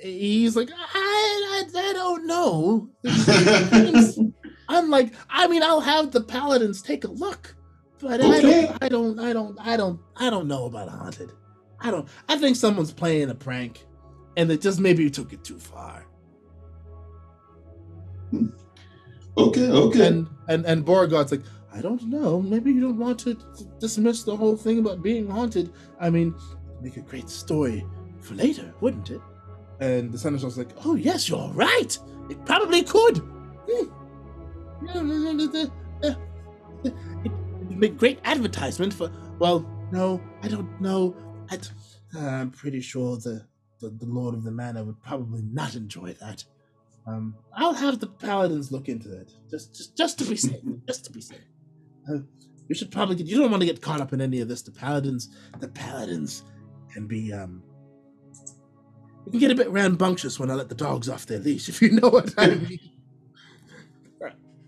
He's 0.03 0.55
like, 0.55 0.69
I, 0.71 1.65
I, 1.75 1.89
I 1.89 1.93
don't 1.93 2.27
know. 2.27 2.89
I'm 4.69 4.89
like, 4.89 5.13
I 5.29 5.47
mean, 5.47 5.63
I'll 5.63 5.81
have 5.81 6.11
the 6.11 6.21
paladins 6.21 6.81
take 6.81 7.03
a 7.03 7.11
look, 7.11 7.55
but 7.99 8.19
okay. 8.19 8.29
I, 8.29 8.41
don't, 8.41 8.83
I 8.83 8.89
don't, 8.89 9.19
I 9.19 9.33
don't, 9.33 9.59
I 9.59 9.77
don't, 9.77 9.99
I 10.17 10.29
don't 10.29 10.47
know 10.47 10.65
about 10.65 10.87
a 10.87 10.91
haunted. 10.91 11.31
I 11.79 11.91
don't. 11.91 12.07
I 12.29 12.37
think 12.37 12.55
someone's 12.55 12.93
playing 12.93 13.29
a 13.29 13.35
prank, 13.35 13.85
and 14.37 14.49
it 14.51 14.61
just 14.61 14.79
maybe 14.79 15.09
took 15.09 15.33
it 15.33 15.43
too 15.43 15.59
far. 15.59 16.05
Okay, 19.35 19.67
okay. 19.67 20.07
And 20.07 20.27
and 20.47 20.63
and 20.67 20.85
Beauregard's 20.85 21.31
like, 21.31 21.41
I 21.73 21.81
don't 21.81 22.03
know. 22.03 22.39
Maybe 22.39 22.71
you 22.71 22.81
don't 22.81 22.99
want 22.99 23.19
to 23.21 23.35
dismiss 23.79 24.21
the 24.21 24.37
whole 24.37 24.55
thing 24.55 24.77
about 24.77 25.01
being 25.01 25.27
haunted. 25.27 25.73
I 25.99 26.11
mean, 26.11 26.35
make 26.81 26.97
a 26.97 27.01
great 27.01 27.29
story 27.29 27.83
for 28.19 28.35
later, 28.35 28.71
wouldn't 28.79 29.09
it? 29.09 29.21
And 29.79 30.11
the 30.11 30.17
senator 30.17 30.45
was 30.45 30.57
like, 30.57 30.69
"Oh 30.85 30.95
yes, 30.95 31.27
you're 31.27 31.49
right. 31.49 31.97
It 32.29 32.45
probably 32.45 32.83
could. 32.83 33.17
Hmm. 33.69 33.89
It 36.85 37.31
would 37.67 37.77
make 37.77 37.97
great 37.97 38.19
advertisement 38.23 38.93
for. 38.93 39.11
Well, 39.39 39.65
no, 39.91 40.21
I 40.41 40.47
don't 40.47 40.79
know. 40.81 41.15
i 41.51 41.57
am 42.17 42.51
pretty 42.51 42.81
sure 42.81 43.17
the, 43.17 43.45
the, 43.79 43.89
the 43.89 44.05
Lord 44.05 44.35
of 44.35 44.43
the 44.43 44.51
Manor 44.51 44.83
would 44.83 45.01
probably 45.01 45.41
not 45.41 45.75
enjoy 45.75 46.13
that. 46.13 46.43
Um, 47.05 47.35
I'll 47.53 47.73
have 47.73 47.99
the 47.99 48.07
paladins 48.07 48.71
look 48.71 48.87
into 48.87 49.11
it, 49.19 49.31
just 49.49 49.75
just 49.75 49.97
just 49.97 50.19
to 50.19 50.25
be 50.25 50.37
safe. 50.37 50.61
just 50.87 51.05
to 51.05 51.11
be 51.11 51.21
safe. 51.21 51.45
Uh, 52.09 52.19
you 52.69 52.75
should 52.75 52.91
probably 52.91 53.15
get. 53.15 53.27
You 53.27 53.39
don't 53.39 53.51
want 53.51 53.61
to 53.61 53.67
get 53.67 53.81
caught 53.81 53.99
up 53.99 54.13
in 54.13 54.21
any 54.21 54.39
of 54.39 54.47
this. 54.47 54.61
The 54.61 54.71
paladins, 54.71 55.29
the 55.59 55.67
paladins, 55.67 56.43
can 56.93 57.07
be 57.07 57.33
um 57.33 57.61
it 59.25 59.31
can 59.31 59.39
get 59.39 59.51
a 59.51 59.55
bit 59.55 59.69
rambunctious 59.69 60.39
when 60.39 60.51
I 60.51 60.55
let 60.55 60.69
the 60.69 60.75
dogs 60.75 61.09
off 61.09 61.25
their 61.25 61.39
leash, 61.39 61.69
if 61.69 61.81
you 61.81 61.91
know 61.91 62.09
what 62.09 62.33
I 62.37 62.55
mean. 62.55 62.79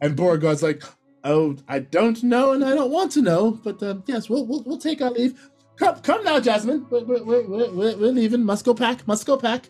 and 0.01 0.16
Beauregard's 0.16 0.64
like, 0.64 0.84
"Oh, 1.24 1.56
I 1.67 1.80
don't 1.80 2.22
know, 2.24 2.53
and 2.53 2.64
I 2.64 2.74
don't 2.74 2.92
want 2.92 3.11
to 3.14 3.22
know, 3.22 3.51
but 3.51 3.82
uh, 3.82 3.95
yes, 4.06 4.30
we'll, 4.30 4.45
we'll 4.45 4.64
we'll 4.64 4.77
take 4.77 5.01
our 5.01 5.11
leave. 5.11 5.50
Come, 5.77 6.00
come 6.01 6.24
now, 6.24 6.40
Jasmine. 6.40 6.88
We're, 6.90 7.03
we're, 7.03 7.24
we're, 7.24 7.48
we're, 7.48 7.98
we're 7.98 8.11
leaving. 8.11 8.43
Must 8.43 8.64
go 8.64 8.74
pack. 8.74 9.08
Must 9.08 9.25
go 9.25 9.38
pack." 9.38 9.69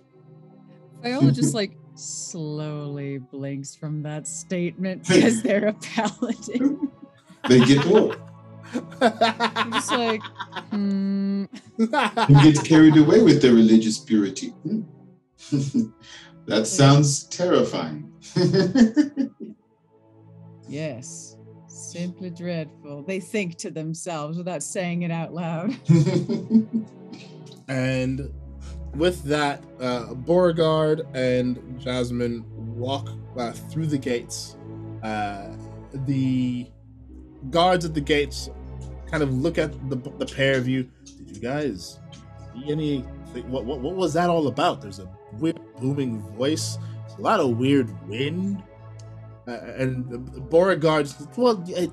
Viola 1.02 1.32
just 1.32 1.54
like 1.54 1.78
slowly 1.96 3.20
blinks 3.20 3.76
from 3.76 4.02
that 4.04 4.28
statement 4.28 5.08
because 5.08 5.42
they're 5.44 5.68
a 5.68 5.74
paladin. 5.74 6.92
they 7.48 7.64
get 7.64 7.86
bored. 7.86 8.20
I'm 9.02 9.72
just 9.72 9.92
like, 9.92 10.22
hmm. 10.72 11.46
you 11.78 11.88
get 11.88 12.64
carried 12.64 12.98
away 12.98 13.22
with 13.22 13.42
their 13.42 13.54
religious 13.54 14.00
purity. 14.00 14.54
that 16.48 16.66
sounds 16.68 17.26
terrifying. 17.26 18.12
yes, 20.68 21.38
simply 21.68 22.30
dreadful. 22.30 23.04
They 23.04 23.20
think 23.20 23.58
to 23.58 23.72
themselves 23.72 24.38
without 24.38 24.64
saying 24.64 25.04
it 25.04 25.12
out 25.12 25.34
loud. 25.34 25.76
and 27.68 28.32
with 28.96 29.24
that, 29.24 29.64
uh, 29.80 30.14
Beauregard 30.14 31.02
and 31.14 31.80
Jasmine 31.80 32.46
walk 32.76 33.10
uh, 33.38 33.52
through 33.52 33.88
the 33.88 33.98
gates. 33.98 34.56
Uh, 35.04 35.50
the 36.06 36.68
guards 37.50 37.86
at 37.86 37.94
the 37.94 38.02
gates 38.02 38.50
kind 39.10 39.24
of 39.24 39.34
look 39.34 39.58
at 39.58 39.72
the, 39.90 39.96
the 39.96 40.26
pair 40.26 40.58
of 40.58 40.68
you. 40.68 40.90
Did 41.06 41.36
you 41.36 41.42
guys 41.42 42.00
see 42.54 42.72
any? 42.72 43.00
What, 43.48 43.66
what 43.66 43.80
what 43.80 43.96
was 43.96 44.14
that 44.14 44.30
all 44.30 44.48
about? 44.48 44.82
There's 44.82 45.00
a 45.00 45.10
weird 45.34 45.60
booming 45.80 46.20
voice, 46.38 46.78
a 47.18 47.22
lot 47.22 47.40
of 47.40 47.58
weird 47.58 47.90
wind, 48.08 48.64
uh, 49.48 49.52
and 49.52 50.50
Beauregard. 50.50 51.10
Well, 51.36 51.64
I, 51.70 51.90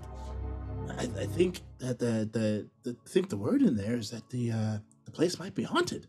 I, 0.98 1.26
think 1.26 1.60
that 1.78 1.98
the, 1.98 2.28
the 2.32 2.68
the 2.84 2.97
I 3.05 3.08
think 3.08 3.28
the 3.28 3.36
word 3.36 3.62
in 3.62 3.76
there 3.76 3.97
is 3.97 4.10
that 4.10 4.28
the 4.31 4.52
uh, 4.52 4.78
the 5.05 5.10
place 5.10 5.39
might 5.39 5.55
be 5.55 5.64
haunted. 5.64 6.06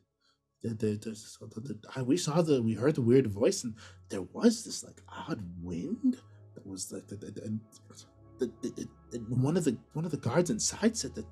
The, 0.61 0.69
the, 0.69 0.95
the, 0.95 2.03
we 2.05 2.15
saw 2.15 2.41
the 2.41 2.61
we 2.61 2.73
heard 2.73 2.95
the 2.95 3.01
weird 3.01 3.27
voice 3.27 3.65
and 3.65 3.75
there 4.07 4.22
was 4.22 4.63
this 4.63 4.81
like 4.81 5.01
odd 5.09 5.43
wind 5.61 6.17
that 6.55 6.65
was 6.65 6.89
like 6.89 7.05
the, 7.07 7.17
one 9.27 9.58
of 9.58 9.64
the 9.64 9.77
one 9.93 10.06
of 10.06 10.11
the 10.11 10.17
guards 10.17 10.50
inside 10.50 10.98
said 10.98 11.16
that 11.16 11.25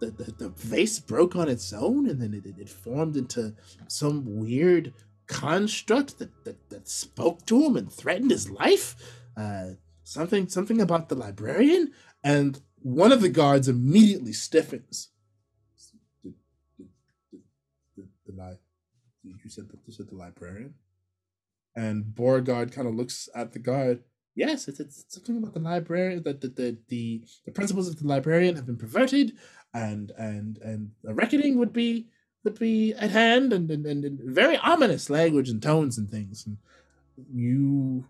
the, 0.00 0.10
the, 0.10 0.32
the 0.32 0.48
vase 0.50 0.98
broke 0.98 1.36
on 1.36 1.48
its 1.48 1.72
own 1.72 2.08
and 2.08 2.20
then 2.20 2.34
it, 2.34 2.44
it 2.58 2.68
formed 2.68 3.16
into 3.16 3.54
some 3.88 4.24
weird 4.26 4.92
construct 5.26 6.18
that, 6.18 6.44
that, 6.44 6.70
that 6.70 6.88
spoke 6.88 7.46
to 7.46 7.64
him 7.64 7.76
and 7.76 7.92
threatened 7.92 8.30
his 8.30 8.50
life. 8.50 8.96
Uh, 9.36 9.70
something 10.02 10.48
something 10.48 10.80
about 10.80 11.08
the 11.08 11.14
librarian, 11.14 11.92
and 12.22 12.60
one 12.80 13.12
of 13.12 13.22
the 13.22 13.28
guards 13.28 13.68
immediately 13.68 14.32
stiffens. 14.32 15.10
The, 16.24 16.34
the 18.26 18.58
you 19.22 19.48
said 19.48 19.64
you 19.86 19.92
said 19.92 20.08
the 20.08 20.16
librarian, 20.16 20.74
and 21.74 22.14
Beauregard 22.14 22.72
kind 22.72 22.88
of 22.88 22.94
looks 22.94 23.28
at 23.34 23.52
the 23.52 23.58
guard 23.58 24.02
Yes, 24.34 24.66
it's, 24.66 24.80
it's 24.80 25.04
something 25.08 25.36
about 25.36 25.52
the 25.52 25.60
librarian 25.60 26.22
that 26.22 26.40
the, 26.40 26.48
the, 26.48 26.78
the 26.88 27.22
the 27.44 27.52
principles 27.52 27.88
of 27.88 27.98
the 27.98 28.06
librarian 28.06 28.56
have 28.56 28.64
been 28.64 28.78
perverted, 28.78 29.36
and 29.74 30.10
and 30.16 30.58
and 30.58 30.90
a 31.06 31.12
reckoning 31.12 31.58
would 31.58 31.72
be 31.72 32.08
would 32.44 32.58
be 32.58 32.94
at 32.94 33.10
hand, 33.10 33.52
and 33.52 33.70
and, 33.70 33.84
and, 33.84 34.04
and 34.04 34.20
very 34.22 34.56
ominous 34.56 35.10
language 35.10 35.50
and 35.50 35.62
tones 35.62 35.98
and 35.98 36.10
things. 36.10 36.46
And 36.46 36.56
you, 37.30 38.06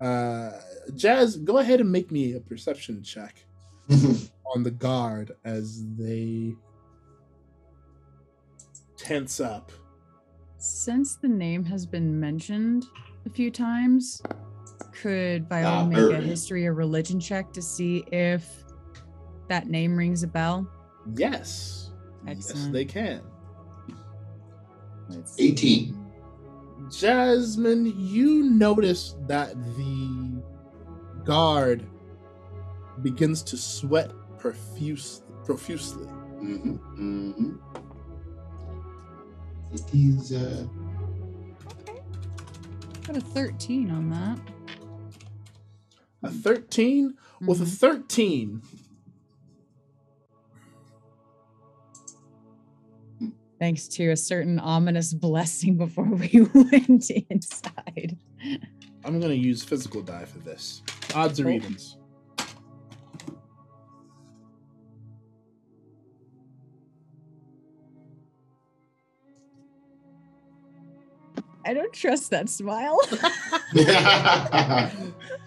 uh, 0.00 0.52
Jazz, 0.94 1.36
go 1.36 1.58
ahead 1.58 1.80
and 1.80 1.90
make 1.90 2.10
me 2.10 2.34
a 2.34 2.40
perception 2.40 3.02
check 3.02 3.44
on 4.54 4.62
the 4.64 4.70
guard 4.70 5.34
as 5.44 5.82
they 5.96 6.54
tense 8.98 9.40
up. 9.40 9.72
Since 10.58 11.16
the 11.16 11.28
name 11.28 11.64
has 11.64 11.84
been 11.86 12.18
mentioned 12.18 12.86
a 13.26 13.30
few 13.30 13.50
times, 13.50 14.22
could 14.94 15.48
Viola 15.48 15.82
Ah, 15.82 15.84
make 15.86 15.98
a 15.98 16.20
history 16.20 16.66
or 16.66 16.72
religion 16.72 17.20
check 17.20 17.52
to 17.52 17.62
see 17.62 18.04
if 18.12 18.64
that 19.48 19.68
name 19.68 19.96
rings 19.96 20.22
a 20.22 20.26
bell? 20.26 20.66
Yes. 21.14 21.90
Yes, 22.26 22.68
they 22.72 22.84
can. 22.84 23.20
Let's 25.08 25.34
see. 25.34 25.50
18. 25.50 26.00
Jasmine, 26.90 27.92
you 27.98 28.44
notice 28.44 29.16
that 29.26 29.54
the 29.76 30.42
guard 31.24 31.84
begins 33.02 33.42
to 33.42 33.56
sweat 33.56 34.10
profuse, 34.38 35.22
profusely. 35.44 36.06
Mm-hmm. 36.06 37.30
Mm-hmm. 37.30 37.56
He's 39.90 40.32
uh 40.32 40.66
Got 43.06 43.16
a 43.18 43.20
13 43.20 43.90
on 43.90 44.08
that. 44.10 44.38
A 46.24 46.30
13? 46.30 47.14
With 47.42 47.60
a 47.60 47.64
Mhm. 47.64 47.78
13, 47.78 48.62
Thanks 53.60 53.86
to 53.88 54.10
a 54.10 54.16
certain 54.16 54.58
ominous 54.58 55.14
blessing 55.14 55.76
before 55.76 56.04
we 56.04 56.28
went 56.54 57.08
inside. 57.30 58.18
I'm 59.04 59.20
going 59.20 59.30
to 59.32 59.36
use 59.38 59.62
physical 59.62 60.02
die 60.02 60.24
for 60.24 60.38
this. 60.40 60.82
Odds 61.14 61.38
or 61.40 61.48
Oh. 61.48 61.52
evens? 61.52 61.96
I 71.66 71.72
don't 71.72 71.92
trust 71.92 72.30
that 72.30 72.48
smile. 72.48 72.98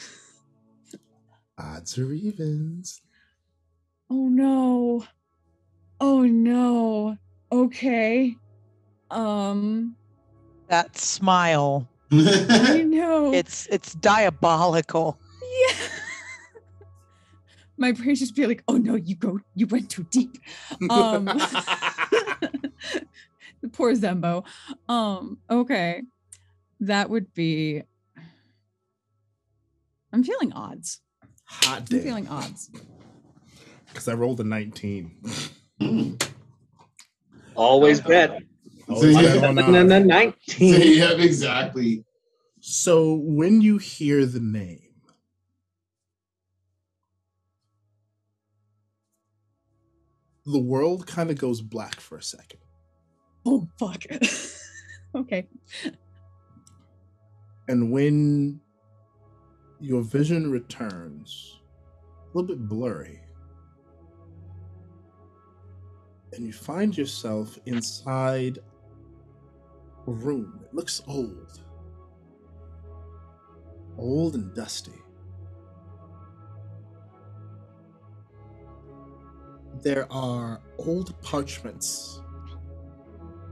Odds 1.59 1.99
or 1.99 2.13
evens? 2.13 3.01
oh 4.11 4.29
no! 4.29 5.05
Oh 6.01 6.23
no! 6.23 7.17
Okay. 7.53 8.37
Um, 9.11 9.97
That 10.69 10.97
smile. 10.97 11.89
I 12.13 12.85
know. 12.87 13.33
It's 13.33 13.67
it's 13.71 13.95
diabolical. 13.95 15.19
Yeah. 15.43 15.77
My 17.77 17.93
brain 17.93 18.15
just 18.15 18.37
be 18.37 18.47
like, 18.47 18.63
oh 18.69 18.77
no, 18.77 18.95
you 18.95 19.17
go, 19.17 19.41
you 19.55 19.67
went 19.67 19.91
too 19.91 20.05
deep. 20.11 20.37
Um, 20.91 21.25
the 21.25 22.73
poor 23.73 23.95
Zembo. 23.95 24.45
Um, 24.89 25.39
okay. 25.51 26.03
That 26.81 27.11
would 27.11 27.33
be. 27.35 27.83
I'm 30.13 30.25
feeling 30.25 30.53
odds. 30.53 31.01
Hot 31.45 31.81
I'm 31.93 32.01
feeling 32.01 32.29
odds. 32.29 32.71
Because 33.89 34.09
I 34.09 34.15
rolled 34.15 34.41
a 34.41 34.45
19. 34.45 35.13
Always 37.55 38.01
bet. 38.01 38.39
Oh, 38.89 39.01
So 39.01 39.07
it's 39.07 39.17
yeah. 39.19 39.35
that 39.41 39.55
No, 39.55 39.63
odd. 39.63 39.89
no, 39.89 39.99
So, 39.99 40.05
19. 40.05 40.35
yeah, 40.59 41.11
exactly. 41.13 42.05
So 42.61 43.15
when 43.15 43.61
you 43.61 43.79
hear 43.79 44.27
the 44.27 44.41
name, 44.41 44.81
the 50.47 50.59
world 50.61 51.07
kind 51.07 51.31
of 51.31 51.39
goes 51.39 51.61
black 51.61 52.01
for 52.01 52.17
a 52.19 52.23
second. 52.23 52.61
Oh 53.47 53.67
fuck. 53.79 54.05
okay. 55.15 55.49
And 57.69 57.91
when 57.91 58.61
your 59.81 60.03
vision 60.03 60.51
returns, 60.51 61.61
a 62.33 62.39
little 62.39 62.49
bit 62.49 62.69
blurry, 62.69 63.21
and 66.33 66.47
you 66.47 66.53
find 66.53 66.97
yourself 66.97 67.59
inside 67.67 68.59
a 70.07 70.11
room. 70.11 70.61
It 70.65 70.75
looks 70.75 71.03
old, 71.07 71.61
old 73.97 74.35
and 74.35 74.55
dusty. 74.55 74.93
There 79.83 80.07
are 80.13 80.61
old 80.79 81.21
parchments 81.23 82.20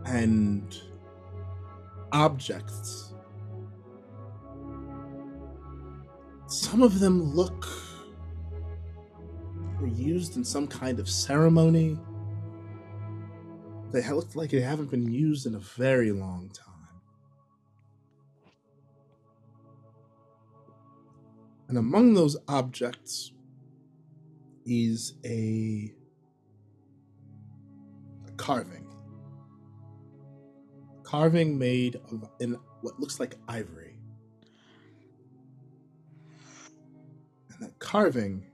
and 0.08 0.80
objects 2.12 3.08
Some 6.48 6.82
of 6.82 6.98
them 6.98 7.34
look 7.34 7.68
were 9.78 9.86
used 9.86 10.38
in 10.38 10.44
some 10.44 10.66
kind 10.66 10.98
of 10.98 11.06
ceremony. 11.06 11.98
They 13.92 14.02
look 14.10 14.34
like 14.34 14.50
they 14.50 14.62
haven't 14.62 14.90
been 14.90 15.12
used 15.12 15.44
in 15.44 15.54
a 15.54 15.58
very 15.58 16.10
long 16.10 16.48
time. 16.54 16.64
And 21.68 21.76
among 21.76 22.14
those 22.14 22.38
objects 22.48 23.32
is 24.64 25.12
a, 25.22 25.92
a 28.26 28.30
carving. 28.38 28.87
Carving 31.08 31.58
made 31.58 31.96
of 32.12 32.28
in 32.38 32.58
what 32.82 33.00
looks 33.00 33.18
like 33.18 33.38
ivory. 33.48 33.96
And 37.48 37.62
that 37.62 37.78
carving 37.78 38.44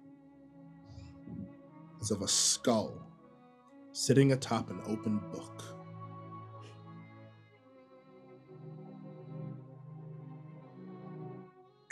is 2.00 2.12
of 2.12 2.22
a 2.22 2.28
skull 2.28 3.08
sitting 3.90 4.30
atop 4.30 4.70
an 4.70 4.80
open 4.86 5.18
book. 5.32 5.64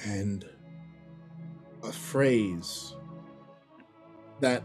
And 0.05 0.49
a 1.83 1.91
phrase 1.91 2.95
that, 4.39 4.63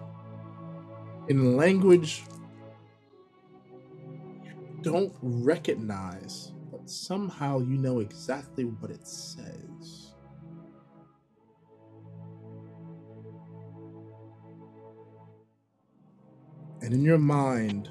in 1.27 1.58
language 1.58 2.24
don't 4.88 5.14
recognize, 5.22 6.53
but 6.72 6.90
somehow 6.90 7.59
you 7.59 7.77
know 7.77 7.99
exactly 7.99 8.64
what 8.64 8.90
it 8.90 9.06
says. 9.06 10.14
And 16.82 16.93
in 16.93 17.03
your 17.03 17.17
mind, 17.17 17.90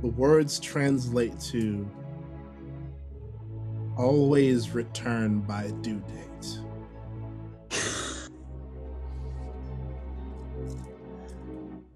the 0.00 0.08
words 0.08 0.58
translate 0.58 1.38
to 1.52 1.86
always 3.98 4.70
return 4.70 5.40
by 5.40 5.70
due 5.82 6.00
date. 6.00 6.27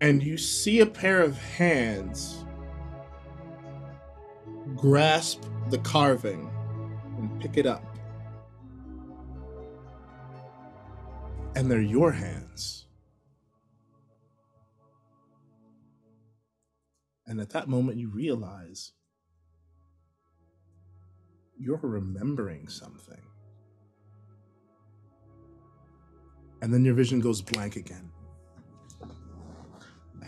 And 0.02 0.20
you 0.20 0.36
see 0.36 0.80
a 0.80 0.86
pair 0.86 1.22
of 1.22 1.38
hands 1.38 2.44
grasp 4.74 5.44
the 5.70 5.78
carving 5.78 6.50
and 7.18 7.40
pick 7.40 7.56
it 7.56 7.66
up. 7.66 7.84
And 11.54 11.70
they're 11.70 11.80
your 11.80 12.10
hands. 12.10 12.86
And 17.26 17.40
at 17.40 17.50
that 17.50 17.68
moment, 17.68 17.96
you 17.96 18.08
realize 18.08 18.92
you're 21.56 21.78
remembering 21.80 22.66
something. 22.66 23.22
And 26.60 26.74
then 26.74 26.84
your 26.84 26.94
vision 26.94 27.20
goes 27.20 27.40
blank 27.40 27.76
again. 27.76 28.10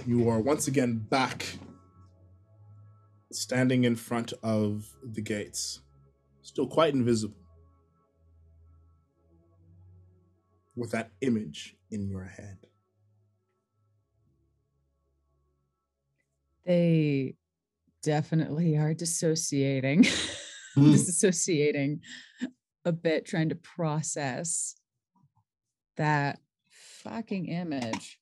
You 0.07 0.29
are 0.29 0.41
once 0.41 0.69
again 0.69 0.99
back 0.99 1.47
standing 3.33 3.85
in 3.85 3.97
front 3.97 4.33
of 4.43 4.87
the 5.03 5.23
gates, 5.23 5.81
still 6.43 6.67
quite 6.67 6.95
invisible, 6.95 7.37
with 10.77 10.91
that 10.91 11.11
image 11.21 11.77
in 11.91 12.09
your 12.09 12.25
head. 12.25 12.59
They 16.67 17.37
definitely 18.03 18.77
are 18.77 18.95
dissociating, 18.95 20.05
hmm. 20.75 20.93
disassociating 20.93 22.01
a 22.85 22.93
bit, 22.93 23.27
trying 23.27 23.49
to 23.49 23.55
process 23.55 24.77
that 25.97 26.41
fucking 27.03 27.47
image. 27.47 28.19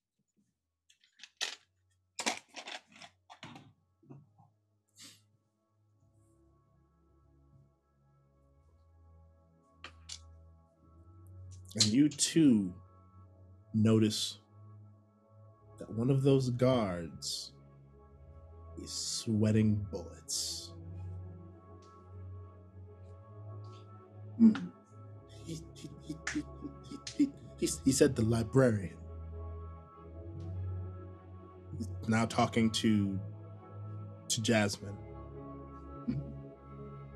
And 11.74 11.84
you 11.84 12.08
too 12.08 12.74
notice 13.74 14.38
that 15.78 15.90
one 15.90 16.10
of 16.10 16.22
those 16.22 16.50
guards 16.50 17.52
is 18.82 18.90
sweating 18.92 19.86
bullets. 19.90 20.72
Hmm. 24.38 24.52
He, 25.44 25.54
he, 25.74 25.88
he, 26.02 26.16
he, 26.32 26.42
he, 26.88 26.98
he, 27.16 27.30
he, 27.58 27.68
he 27.84 27.92
said 27.92 28.16
the 28.16 28.22
librarian. 28.22 28.96
He's 31.78 31.88
now 32.06 32.26
talking 32.26 32.70
to 32.72 33.18
to 34.28 34.40
Jazmine. 34.40 34.96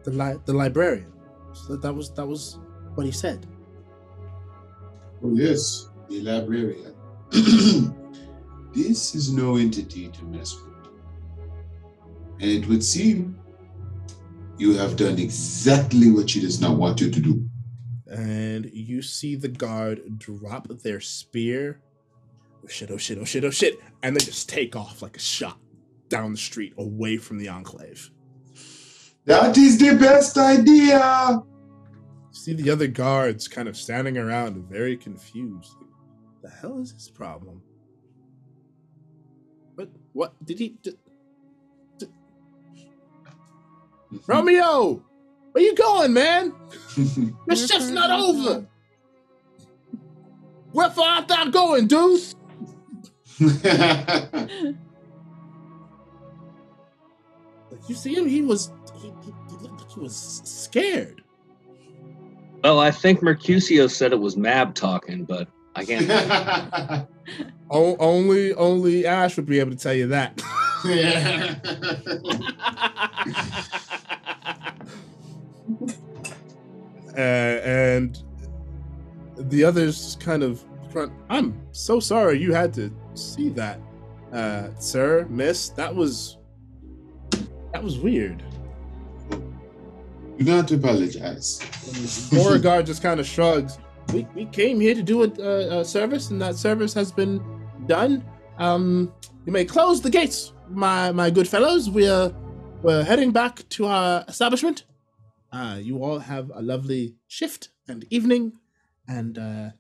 The 0.05 0.10
li- 0.10 0.41
the 0.44 0.52
librarian. 0.52 1.12
So 1.52 1.76
that 1.76 1.93
was 1.93 2.10
that 2.12 2.26
was 2.26 2.59
what 2.94 3.07
he 3.07 3.12
said. 3.12 3.47
Oh, 5.23 5.35
yes, 5.35 5.89
the 6.09 6.20
librarian. 6.23 6.95
this 8.75 9.15
is 9.15 9.33
no 9.33 9.57
entity 9.57 10.09
to 10.09 10.25
mess 10.25 10.55
with. 10.55 10.75
And 12.41 12.51
it 12.51 12.67
would 12.69 12.85
seem 12.85 13.39
you 14.59 14.75
have 14.77 14.97
done 14.97 15.19
exactly 15.19 16.11
what 16.11 16.31
she 16.31 16.41
does 16.41 16.61
not 16.61 16.77
want 16.77 17.01
you 17.01 17.11
to 17.11 17.20
do. 17.20 17.49
and 18.11 18.70
you 18.73 19.03
see 19.03 19.35
the 19.35 19.49
guard 19.49 20.19
drop 20.19 20.69
their 20.69 21.01
spear. 21.01 21.81
Oh 22.65 22.69
shit, 22.69 22.91
oh 22.91 22.97
shit, 22.97 23.19
oh 23.19 23.25
shit, 23.25 23.45
oh 23.45 23.51
shit. 23.51 23.78
And 24.03 24.15
they 24.17 24.25
just 24.25 24.49
take 24.49 24.77
off 24.77 25.03
like 25.03 25.17
a 25.17 25.20
shot 25.20 25.59
down 26.09 26.33
the 26.33 26.39
street 26.39 26.75
away 26.78 27.17
from 27.17 27.39
the 27.39 27.49
enclave. 27.49 28.11
That 29.25 29.57
is 29.59 29.78
the 29.78 29.97
best 29.97 30.39
idea. 30.39 31.43
See 32.37 32.53
the 32.53 32.71
other 32.71 32.87
guards 32.87 33.49
kind 33.49 33.67
of 33.67 33.79
standing 33.79 34.19
around, 34.19 34.69
very 34.69 34.95
confused. 34.95 35.73
The 36.43 36.51
hell 36.51 36.79
is 36.81 36.93
his 36.93 37.09
problem? 37.09 37.63
What? 39.75 39.89
What 40.13 40.45
did 40.45 40.59
he? 40.59 40.77
Did, 40.83 40.99
did- 41.99 42.11
Romeo, 44.27 45.03
where 45.53 45.65
you 45.65 45.75
going, 45.75 46.13
man? 46.13 46.53
The 47.47 47.57
shift's 47.57 47.89
not 47.89 48.11
over. 48.11 48.67
Where 50.73 50.91
far 50.91 51.17
art 51.17 51.29
thou 51.29 51.47
going, 51.47 51.87
dude? 51.87 52.21
Like, 57.71 57.89
you 57.89 57.95
see 57.97 58.15
him? 58.15 58.29
He 58.29 58.43
was. 58.43 58.71
He, 59.01 59.09
he, 59.25 59.33
he 59.51 59.57
looked 59.63 59.81
like 59.81 59.91
he 59.91 60.01
was 60.01 60.41
scared. 60.45 61.23
Well, 62.62 62.81
I 62.81 62.91
think 62.91 63.23
Mercutio 63.23 63.86
said 63.86 64.12
it 64.12 64.20
was 64.20 64.36
Mab 64.36 64.75
talking, 64.75 65.25
but 65.25 65.49
I 65.75 65.85
can't. 65.85 67.09
O- 67.70 67.97
only, 67.99 68.55
only 68.55 69.07
Ash 69.07 69.36
would 69.36 69.47
be 69.47 69.59
able 69.59 69.73
to 69.73 69.76
tell 69.76 69.93
you 69.93 70.07
that. 70.07 70.41
uh, 77.17 77.18
and 77.18 78.23
the 79.36 79.65
others 79.65 80.17
kind 80.20 80.44
of 80.44 80.65
front. 80.93 81.12
I'm 81.28 81.60
so 81.73 81.99
sorry 81.99 82.41
you 82.41 82.52
had 82.52 82.73
to 82.75 82.93
see 83.15 83.49
that, 83.51 83.81
uh, 84.33 84.68
sir, 84.78 85.26
miss. 85.28 85.70
That 85.70 85.94
was 85.94 86.39
that 87.73 87.83
was 87.83 87.99
weird. 87.99 88.44
Do 90.39 90.45
not 90.45 90.57
have 90.57 90.67
to 90.67 90.75
apologize. 90.75 91.61
Beauregard 92.31 92.87
just 92.87 93.03
kind 93.03 93.21
of 93.21 93.27
shrugs. 93.27 93.79
We, 94.13 94.27
we 94.35 94.45
came 94.47 94.81
here 94.81 94.95
to 94.95 95.03
do 95.03 95.25
a, 95.25 95.29
a, 95.41 95.81
a 95.81 95.85
service, 95.85 96.31
and 96.31 96.41
that 96.43 96.57
service 96.57 96.93
has 96.95 97.11
been 97.11 97.43
done. 97.87 98.25
Um, 98.59 99.13
you 99.47 99.53
may 99.53 99.65
close 99.65 100.01
the 100.01 100.11
gates, 100.11 100.53
my 100.69 101.11
my 101.13 101.31
good 101.31 101.49
fellows. 101.49 101.89
We're 101.89 102.35
we're 102.83 103.05
heading 103.05 103.33
back 103.33 103.69
to 103.71 103.87
our 103.87 104.25
establishment. 104.29 104.85
Uh, 105.53 105.79
you 105.81 106.03
all 106.03 106.19
have 106.19 106.51
a 106.55 106.61
lovely 106.61 107.15
shift 107.29 107.71
and 107.89 108.05
evening, 108.11 108.53
and 109.09 109.39
uh, 109.39 109.71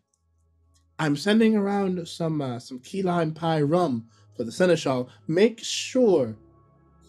I'm 0.98 1.16
sending 1.16 1.56
around 1.56 2.08
some 2.08 2.40
uh, 2.40 2.58
some 2.58 2.78
key 2.78 3.02
lime 3.02 3.32
pie 3.32 3.60
rum 3.60 4.08
for 4.36 4.44
the 4.44 4.52
seneschal. 4.52 5.08
Make 5.28 5.62
sure 5.62 6.36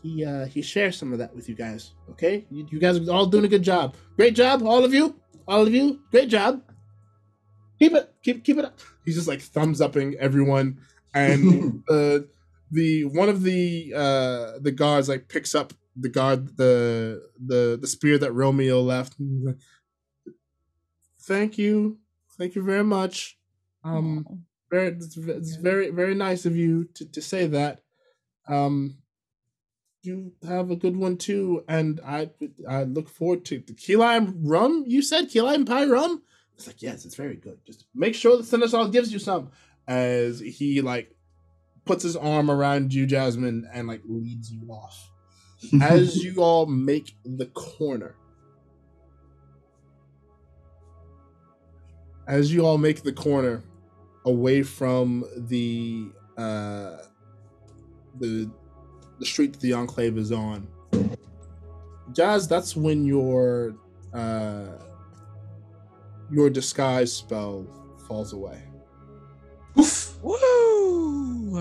he 0.02 0.26
uh, 0.26 0.46
he 0.46 0.62
shares 0.62 0.98
some 0.98 1.14
of 1.14 1.20
that 1.20 1.36
with 1.36 1.50
you 1.50 1.56
guys. 1.56 1.94
Okay, 2.12 2.46
you, 2.50 2.68
you 2.70 2.80
guys 2.80 2.98
are 2.98 3.12
all 3.12 3.26
doing 3.26 3.46
a 3.46 3.48
good 3.48 3.64
job. 3.64 3.96
Great 4.16 4.36
job, 4.36 4.64
all 4.64 4.84
of 4.84 4.94
you, 4.94 5.20
all 5.48 5.62
of 5.66 5.74
you. 5.74 6.02
Great 6.12 6.30
job. 6.30 6.62
Keep 7.80 7.94
it, 7.94 8.14
keep 8.24 8.44
keep 8.44 8.58
it 8.58 8.66
up. 8.66 8.80
He's 9.06 9.16
just 9.16 9.28
like 9.28 9.42
thumbs 9.42 9.82
upping 9.82 10.16
everyone, 10.20 10.80
and 11.14 11.84
uh, 11.90 12.20
the 12.72 13.06
one 13.06 13.30
of 13.30 13.44
the 13.44 13.94
uh 13.96 14.60
the 14.60 14.72
guards 14.72 15.10
like 15.10 15.28
picks 15.28 15.56
up 15.56 15.74
the 15.96 16.10
guard 16.10 16.58
the 16.58 17.24
the 17.44 17.78
the 17.80 17.88
spear 17.88 18.18
that 18.18 18.34
Romeo 18.34 18.82
left. 18.82 19.16
Thank 21.22 21.58
you, 21.58 22.00
thank 22.38 22.56
you 22.56 22.64
very 22.64 22.84
much. 22.84 23.38
Um, 23.84 24.26
very 24.70 24.90
it's, 24.90 25.18
it's 25.18 25.56
very 25.56 25.92
very 25.92 26.16
nice 26.16 26.46
of 26.46 26.56
you 26.56 26.86
to, 26.96 27.06
to 27.06 27.22
say 27.22 27.48
that 27.48 27.82
um 28.48 28.98
you 30.08 30.32
have 30.48 30.72
a 30.72 30.76
good 30.76 30.96
one 30.96 31.18
too 31.18 31.64
and 31.68 32.00
i 32.06 32.30
i 32.68 32.84
look 32.84 33.10
forward 33.10 33.44
to 33.46 33.62
the 33.68 33.74
key 33.74 33.96
lime 33.96 34.48
rum. 34.48 34.84
You 34.88 35.02
said 35.02 35.30
key 35.30 35.42
lime 35.42 35.66
pie 35.66 35.86
rum? 35.86 36.24
It's 36.56 36.66
like 36.66 36.82
yes 36.82 37.06
it's 37.06 37.16
very 37.16 37.36
good. 37.36 37.60
Just 37.66 37.86
make 37.94 38.16
sure 38.16 38.38
the 38.38 38.44
seneschal 38.44 38.88
gives 38.88 39.12
you 39.14 39.20
some. 39.20 39.52
As 39.88 40.40
he 40.40 40.82
like 40.82 41.16
puts 41.86 42.04
his 42.04 42.16
arm 42.16 42.50
around 42.50 42.94
you 42.94 43.06
jazmine 43.06 43.64
and 43.74 43.88
like 43.88 44.02
leads 44.06 44.52
you 44.52 44.68
off. 44.70 45.12
As 45.82 46.24
you 46.24 46.42
all 46.42 46.66
make 46.66 47.16
the 47.26 47.48
corner. 47.48 48.16
As 52.28 52.54
you 52.54 52.66
all 52.66 52.78
make 52.78 53.04
the 53.04 53.14
corner 53.14 53.64
away 54.26 54.62
from 54.64 55.24
the 55.36 56.12
uh 56.38 56.98
the 58.20 58.52
the 59.20 59.26
street 59.26 59.54
that 59.54 59.62
the 59.62 59.74
enclave 59.74 60.18
is 60.18 60.32
on 60.32 60.68
jazz 62.14 62.48
that's 62.48 62.76
when 62.76 63.06
your 63.06 63.76
uh 64.14 64.66
your 66.32 66.50
disguise 66.50 67.12
spell 67.12 67.66
falls 68.08 68.34
away 68.34 68.62
Oof. 69.80 70.18
Woo! 70.22 71.58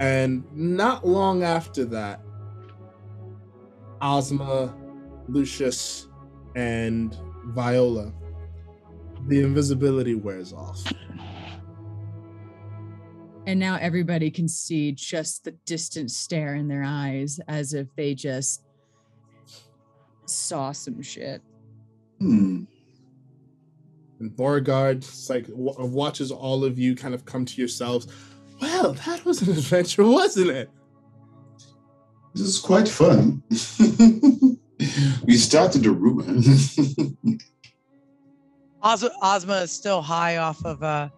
and 0.00 0.44
not 0.54 1.06
long 1.06 1.42
after 1.42 1.84
that 1.84 2.20
ozma 4.02 4.74
lucius 5.28 6.08
and 6.54 7.16
viola 7.46 8.12
the 9.28 9.40
invisibility 9.40 10.14
wears 10.14 10.52
off 10.52 10.82
And 13.46 13.60
now 13.60 13.78
everybody 13.80 14.30
can 14.30 14.48
see 14.48 14.90
just 14.92 15.44
the 15.44 15.52
distant 15.66 16.10
stare 16.10 16.56
in 16.56 16.66
their 16.66 16.82
eyes 16.84 17.38
as 17.46 17.74
if 17.74 17.86
they 17.94 18.14
just 18.14 18.64
saw 20.26 20.72
some 20.72 21.00
shit. 21.00 21.40
Hmm. 22.18 22.64
And 24.18 24.34
Beauregard 24.36 25.06
like 25.28 25.46
w- 25.46 25.74
watches 25.78 26.32
all 26.32 26.64
of 26.64 26.78
you 26.78 26.96
kind 26.96 27.14
of 27.14 27.24
come 27.24 27.44
to 27.44 27.60
yourselves. 27.60 28.08
Well, 28.60 28.94
that 29.06 29.24
was 29.24 29.42
an 29.42 29.50
adventure, 29.56 30.04
wasn't 30.04 30.50
it? 30.50 30.70
This 32.34 32.48
is 32.48 32.58
quite 32.58 32.88
fun. 32.88 33.42
we 35.24 35.36
started 35.36 35.86
a 35.86 35.90
rumor. 35.90 36.24
Ozma, 38.82 39.10
Ozma 39.22 39.54
is 39.62 39.72
still 39.72 40.02
high 40.02 40.36
off 40.36 40.64
of 40.64 40.82
uh, 40.82 41.08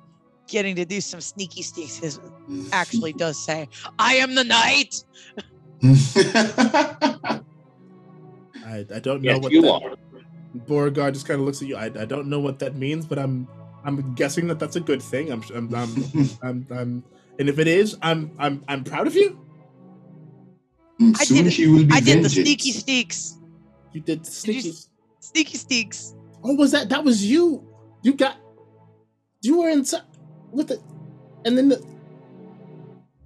getting 0.48 0.74
to 0.76 0.84
do 0.84 1.00
some 1.00 1.20
sneaky 1.20 1.62
sneaks. 1.62 1.96
His 1.96 2.18
actually 2.72 3.12
does 3.12 3.38
say, 3.42 3.68
"I 3.98 4.14
am 4.14 4.34
the 4.34 4.44
knight." 4.44 5.04
I, 8.64 8.84
I 8.94 8.98
don't 9.00 9.22
know 9.22 9.32
Yes, 9.32 9.42
what 9.42 9.52
you 9.52 9.62
that, 9.62 9.70
are. 9.70 9.94
Beauregard 10.66 11.14
just 11.14 11.26
kind 11.26 11.40
of 11.40 11.46
looks 11.46 11.62
at 11.62 11.68
you. 11.68 11.76
I, 11.76 11.84
I 11.86 12.04
don't 12.04 12.26
know 12.28 12.40
what 12.40 12.58
that 12.58 12.74
means, 12.76 13.06
but 13.06 13.18
I'm 13.18 13.46
I'm 13.84 14.14
guessing 14.14 14.46
that 14.48 14.58
that's 14.58 14.76
a 14.76 14.80
good 14.80 15.02
thing. 15.02 15.30
I'm 15.30 15.42
I'm 15.54 15.74
I'm, 15.74 15.94
I'm, 16.42 16.66
I'm 16.70 17.04
and 17.38 17.48
if 17.48 17.58
it 17.58 17.68
is, 17.68 17.96
I'm 18.02 18.32
I'm 18.38 18.64
I'm 18.68 18.84
proud 18.84 19.06
of 19.06 19.14
you. 19.14 19.38
Mm, 21.00 21.16
I 21.20 21.24
Soon 21.24 21.44
did- 21.44 21.52
she 21.52 21.68
will 21.68 21.84
be 21.84 21.92
I 21.94 22.00
did 22.00 22.24
the 22.24 22.28
sneaky 22.28 22.72
sneaks. 22.72 23.36
You 23.92 24.00
did 24.00 24.22
Did 24.22 24.26
you 24.28 24.32
sneaky. 24.32 24.72
Sneaky 25.20 25.58
sneaks. 25.58 26.14
Oh, 26.42 26.54
was 26.54 26.72
that 26.72 26.88
that 26.88 27.04
was 27.04 27.24
you? 27.24 27.66
You 28.02 28.14
got 28.14 28.36
you 29.42 29.60
were 29.60 29.68
inside 29.68 30.02
with 30.52 30.68
the 30.68 30.80
and 31.44 31.56
then 31.56 31.68
the 31.68 31.84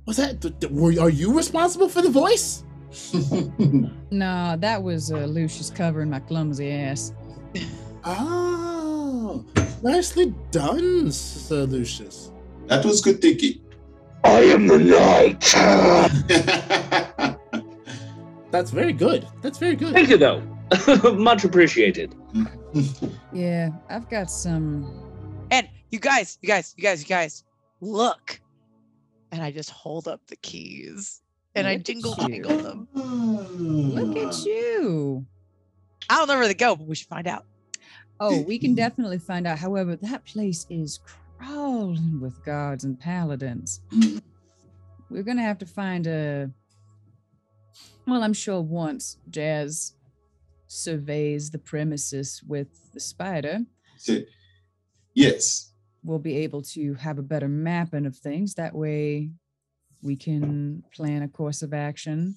was 0.07 0.17
that 0.17 0.41
th- 0.41 0.55
th- 0.61 0.73
were 0.73 0.93
are 1.01 1.11
you 1.11 1.33
responsible 1.37 1.89
for 1.89 2.03
the 2.03 2.11
voice? 2.11 2.65
No, 4.11 4.57
that 4.59 4.83
was 4.83 5.11
uh, 5.11 5.25
Lucius 5.25 5.71
covering 5.71 6.11
my 6.11 6.21
clumsy 6.21 6.71
ass. 6.71 7.15
Oh, 8.05 9.43
nicely 9.83 10.35
done, 10.51 11.11
Sir 11.11 11.65
Lucius. 11.65 12.31
that 12.67 12.85
was 12.85 13.01
good 13.01 13.23
thinking. 13.23 13.61
I 14.23 14.41
am 14.41 14.67
the 14.67 14.79
knight. 14.79 15.41
That's 18.51 18.71
very 18.71 18.93
good. 18.93 19.27
That's 19.41 19.57
very 19.59 19.77
good. 19.77 19.95
Thank 19.95 20.11
you, 20.11 20.19
though. 20.19 20.43
Much 21.15 21.45
appreciated. 21.45 22.15
Yeah, 23.33 23.71
I've 23.89 24.11
got 24.11 24.31
some. 24.31 24.85
And 25.93 25.99
you 25.99 26.01
guys, 26.01 26.39
you 26.41 26.49
guys, 26.49 26.75
you 26.77 26.83
guys, 26.83 27.03
you 27.03 27.09
guys, 27.09 27.45
look. 27.83 28.41
And 29.31 29.43
I 29.43 29.51
just 29.51 29.71
hold 29.71 30.09
up 30.09 30.21
the 30.27 30.37
keys 30.37 31.23
and 31.55 31.67
I 31.67 31.73
Look 31.73 31.81
at 31.81 31.87
jingle 31.87 32.15
jingle 32.15 32.59
them. 32.59 32.89
Look 32.95 34.17
at 34.17 34.45
you. 34.45 35.27
I 36.09 36.17
don't 36.17 36.29
know 36.29 36.39
where 36.39 36.49
they 36.49 36.55
go, 36.55 36.77
but 36.77 36.87
we 36.87 36.95
should 36.95 37.09
find 37.09 37.27
out. 37.27 37.45
Oh, 38.21 38.41
we 38.43 38.59
can 38.59 38.75
definitely 38.75 39.19
find 39.19 39.47
out. 39.47 39.59
However, 39.59 39.97
that 39.97 40.25
place 40.25 40.67
is 40.71 41.01
crawling 41.39 42.21
with 42.21 42.43
guards 42.45 42.85
and 42.85 42.99
paladins. 42.99 43.81
We're 45.11 45.23
gonna 45.23 45.43
have 45.43 45.59
to 45.59 45.67
find 45.67 46.07
a. 46.07 46.51
Well, 48.07 48.23
I'm 48.23 48.33
sure 48.33 48.61
once 48.61 49.19
Jazz 49.31 49.95
surveys 50.69 51.51
the 51.51 51.59
premises 51.59 52.43
with 52.47 52.69
the 52.93 53.01
spider, 53.01 53.61
yes. 55.15 55.72
We'll 56.03 56.19
be 56.19 56.39
able 56.39 56.63
to 56.63 56.95
have 56.95 57.19
a 57.19 57.23
better 57.23 57.49
mapping 57.49 58.07
of 58.07 58.17
things. 58.17 58.55
That 58.55 58.75
way, 58.75 59.31
we 60.03 60.17
can 60.17 60.83
plan 60.95 61.23
a 61.23 61.29
course 61.29 61.63
of 61.63 61.73
action. 61.73 62.37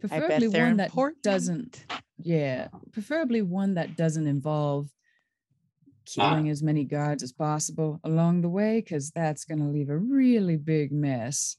Preferably 0.00 0.48
one 0.48 0.78
that 0.78 0.90
important. 0.90 1.22
doesn't 1.22 1.84
yeah, 2.22 2.68
preferably 2.92 3.42
one 3.42 3.74
that 3.74 3.96
doesn't 3.96 4.26
involve 4.26 4.88
killing 6.06 6.48
as 6.48 6.62
many 6.62 6.84
guards 6.84 7.22
as 7.22 7.32
possible 7.32 8.00
along 8.04 8.40
the 8.40 8.48
way, 8.48 8.80
because 8.80 9.10
that's 9.10 9.44
going 9.44 9.58
to 9.58 9.66
leave 9.66 9.90
a 9.90 9.96
really 9.96 10.56
big 10.56 10.92
mess. 10.92 11.56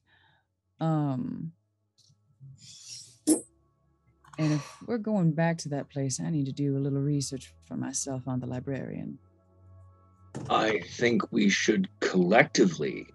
Um, 0.79 1.51
and 3.27 4.53
if 4.53 4.77
we're 4.87 4.97
going 4.97 5.31
back 5.31 5.57
to 5.59 5.69
that 5.69 5.89
place, 5.89 6.19
I 6.19 6.29
need 6.29 6.45
to 6.47 6.51
do 6.51 6.77
a 6.77 6.79
little 6.79 6.99
research 6.99 7.53
for 7.67 7.75
myself 7.75 8.27
on 8.27 8.39
the 8.39 8.47
librarian. 8.47 9.19
I 10.49 10.81
think 10.97 11.31
we 11.31 11.49
should 11.49 11.87
collectively 11.99 13.07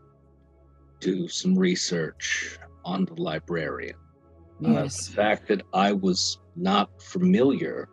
do 1.01 1.29
some 1.29 1.59
research 1.59 2.59
on 2.85 3.05
the 3.05 3.15
librarian. 3.15 3.97
Uh, 4.65 4.85
the 4.85 4.89
fact 5.15 5.49
that 5.49 5.63
I 5.75 5.93
was 5.93 6.39
not 6.57 6.91
familiar. 7.03 7.89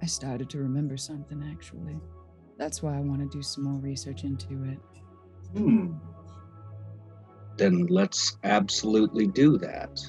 I 0.00 0.06
started 0.06 0.48
to 0.50 0.58
remember 0.58 0.96
something 0.96 1.42
actually. 1.50 1.98
That's 2.56 2.82
why 2.82 2.96
I 2.96 3.00
want 3.00 3.20
to 3.20 3.36
do 3.36 3.42
some 3.42 3.64
more 3.64 3.80
research 3.80 4.22
into 4.24 4.64
it. 4.64 4.78
Hmm. 5.56 5.94
Then 7.56 7.86
let's 7.86 8.36
absolutely 8.44 9.26
do 9.26 9.58
that. 9.58 10.00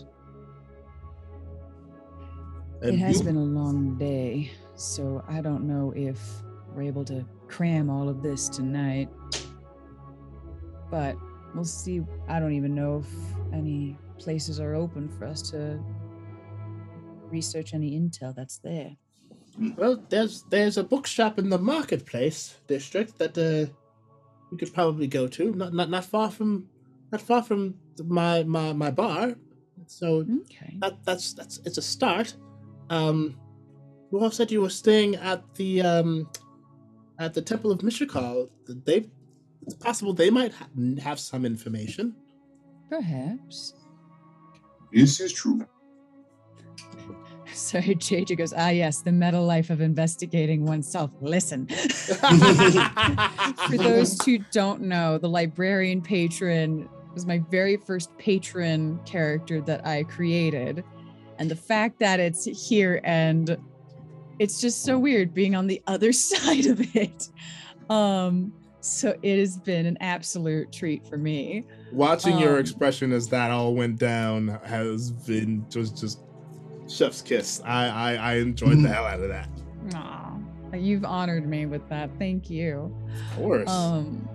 It 2.81 2.97
has 2.97 3.19
you- 3.19 3.25
been 3.25 3.35
a 3.37 3.43
long 3.43 3.97
day, 3.97 4.51
so 4.75 5.23
I 5.27 5.41
don't 5.41 5.67
know 5.67 5.91
if 5.95 6.19
we're 6.73 6.83
able 6.83 7.05
to 7.05 7.25
cram 7.47 7.89
all 7.89 8.09
of 8.09 8.21
this 8.21 8.49
tonight. 8.49 9.09
But 10.91 11.15
we'll 11.53 11.65
see. 11.65 12.01
I 12.27 12.39
don't 12.39 12.53
even 12.53 12.73
know 12.75 12.99
if 12.99 13.53
any 13.53 13.97
places 14.17 14.59
are 14.59 14.75
open 14.75 15.09
for 15.09 15.25
us 15.25 15.41
to 15.51 15.79
research 17.29 17.73
any 17.73 17.91
intel 17.99 18.35
that's 18.35 18.57
there. 18.57 18.95
Well, 19.77 20.03
there's 20.09 20.43
there's 20.43 20.77
a 20.77 20.83
bookshop 20.83 21.37
in 21.37 21.49
the 21.49 21.57
marketplace 21.57 22.57
district 22.67 23.17
that 23.19 23.37
uh, 23.37 23.71
we 24.51 24.57
could 24.57 24.73
probably 24.73 25.07
go 25.07 25.27
to. 25.27 25.53
Not 25.53 25.73
not 25.73 25.89
not 25.89 26.05
far 26.05 26.31
from 26.31 26.69
not 27.11 27.21
far 27.21 27.43
from 27.43 27.75
my 28.03 28.43
my 28.43 28.73
my 28.73 28.91
bar. 28.91 29.35
So 29.87 30.25
Okay. 30.45 30.77
that 30.81 31.03
that's 31.03 31.33
that's 31.33 31.59
it's 31.65 31.77
a 31.77 31.81
start. 31.81 32.35
Um, 32.89 33.37
you 34.11 34.19
all 34.19 34.31
said 34.31 34.51
you 34.51 34.61
were 34.61 34.69
staying 34.69 35.15
at 35.15 35.43
the 35.55 35.81
um 35.81 36.29
at 37.19 37.33
the 37.33 37.41
Temple 37.41 37.71
of 37.71 37.79
Mishakal. 37.79 38.49
They 38.67 39.05
it's 39.63 39.75
possible 39.75 40.13
they 40.13 40.29
might 40.29 40.53
ha- 40.53 40.67
have 41.03 41.19
some 41.19 41.45
information. 41.45 42.15
Perhaps. 42.89 43.73
This 44.91 45.19
is 45.19 45.33
true. 45.33 45.63
Sorry, 47.53 47.95
JJ 47.95 48.37
goes, 48.37 48.53
ah, 48.55 48.69
yes, 48.69 49.01
the 49.01 49.11
meta 49.11 49.39
life 49.39 49.69
of 49.69 49.81
investigating 49.81 50.65
oneself. 50.65 51.11
Listen. 51.19 51.67
For 53.67 53.77
those 53.77 54.19
who 54.23 54.37
don't 54.51 54.81
know, 54.81 55.17
the 55.17 55.29
librarian 55.29 56.01
patron 56.01 56.87
was 57.13 57.25
my 57.25 57.39
very 57.51 57.75
first 57.75 58.17
patron 58.17 58.99
character 59.05 59.61
that 59.61 59.85
I 59.85 60.03
created. 60.03 60.83
And 61.37 61.51
the 61.51 61.55
fact 61.55 61.99
that 61.99 62.19
it's 62.19 62.45
here 62.45 63.01
and 63.03 63.57
it's 64.39 64.59
just 64.61 64.83
so 64.83 64.97
weird 64.97 65.33
being 65.33 65.55
on 65.55 65.67
the 65.67 65.81
other 65.87 66.11
side 66.13 66.65
of 66.65 66.95
it. 66.95 67.29
Um, 67.89 68.53
so 68.81 69.13
it 69.21 69.37
has 69.39 69.57
been 69.57 69.85
an 69.85 69.97
absolute 69.99 70.71
treat 70.71 71.05
for 71.07 71.17
me. 71.17 71.65
Watching 71.91 72.39
your 72.39 72.53
Um, 72.53 72.59
expression 72.59 73.11
as 73.11 73.27
that 73.29 73.51
all 73.51 73.75
went 73.75 73.99
down 73.99 74.47
has 74.63 75.11
been 75.11 75.65
just 75.69 75.97
just 75.99 76.19
chef's 76.87 77.21
kiss. 77.21 77.61
I 77.65 77.87
I, 77.87 78.13
I 78.15 78.33
enjoyed 78.35 78.81
the 78.81 78.87
hell 78.87 79.05
out 79.05 79.19
of 79.19 79.27
that. 79.29 79.49
Aw, 79.95 80.37
you've 80.75 81.03
honored 81.03 81.47
me 81.47 81.65
with 81.65 81.87
that. 81.89 82.09
Thank 82.17 82.49
you. 82.49 82.95
Of 83.31 83.37
course. 83.37 83.69
Um, 83.69 84.27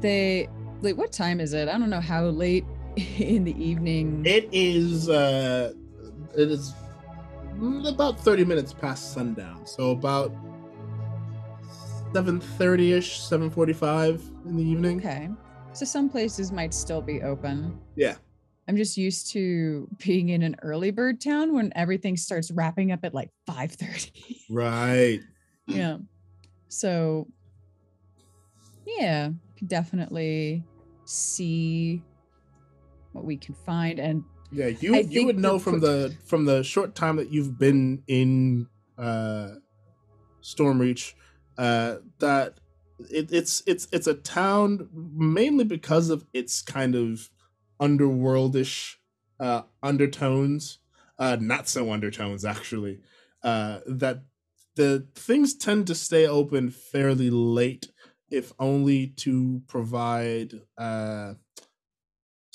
they 0.00 0.48
like 0.80 0.96
what 0.96 1.12
time 1.12 1.40
is 1.40 1.52
it? 1.52 1.68
I 1.68 1.72
don't 1.78 1.90
know 1.90 2.00
how 2.00 2.24
late 2.26 2.64
in 3.18 3.44
the 3.44 3.62
evening. 3.62 4.22
It 4.24 4.48
is 4.52 5.08
uh 5.08 5.72
it 6.36 6.50
is 6.50 6.72
Mm, 7.58 7.88
about 7.88 8.20
30 8.20 8.44
minutes 8.44 8.72
past 8.72 9.12
sundown. 9.12 9.66
So 9.66 9.90
about 9.90 10.32
7:30ish, 12.12 13.18
7:45 13.18 14.22
in 14.46 14.56
the 14.56 14.62
evening. 14.62 14.98
okay, 14.98 15.28
so 15.72 15.84
some 15.84 16.08
places 16.08 16.52
might 16.52 16.72
still 16.72 17.02
be 17.02 17.22
open. 17.22 17.78
Yeah. 17.96 18.16
I'm 18.68 18.76
just 18.76 18.96
used 18.96 19.32
to 19.32 19.88
being 19.98 20.28
in 20.28 20.42
an 20.42 20.54
early 20.62 20.90
bird 20.90 21.20
town 21.20 21.54
when 21.54 21.72
everything 21.74 22.16
starts 22.16 22.50
wrapping 22.50 22.92
up 22.92 23.00
at 23.02 23.12
like 23.12 23.30
5:30. 23.46 24.42
Right. 24.48 25.20
yeah. 25.66 25.98
So 26.68 27.26
yeah, 28.86 29.30
definitely 29.66 30.64
see 31.04 32.02
what 33.12 33.24
we 33.24 33.36
can 33.36 33.54
find 33.54 33.98
and 33.98 34.22
Yeah, 34.50 34.68
you 34.68 34.94
I 34.94 35.00
you 35.00 35.26
would 35.26 35.38
know 35.38 35.58
the 35.58 35.64
from 35.64 35.80
the 35.80 36.16
from 36.26 36.44
the 36.44 36.62
short 36.62 36.94
time 36.94 37.16
that 37.16 37.30
you've 37.30 37.58
been 37.58 38.02
in 38.06 38.68
uh 38.96 39.54
Stormreach 40.42 41.12
uh 41.56 41.96
that 42.18 42.58
it, 43.10 43.30
it's 43.32 43.62
it's 43.66 43.88
it's 43.92 44.06
a 44.06 44.14
town 44.14 44.88
mainly 44.92 45.64
because 45.64 46.10
of 46.10 46.26
its 46.32 46.62
kind 46.62 46.94
of 46.94 47.30
underworldish 47.80 48.96
uh 49.38 49.62
undertones 49.82 50.78
uh, 51.18 51.36
not 51.40 51.68
so 51.68 51.92
undertones 51.92 52.44
actually. 52.44 53.00
Uh, 53.42 53.80
that 53.86 54.22
the 54.76 55.06
things 55.14 55.54
tend 55.54 55.86
to 55.86 55.94
stay 55.94 56.26
open 56.26 56.70
fairly 56.70 57.30
late, 57.30 57.90
if 58.30 58.52
only 58.58 59.08
to 59.08 59.62
provide 59.66 60.60
uh, 60.76 61.34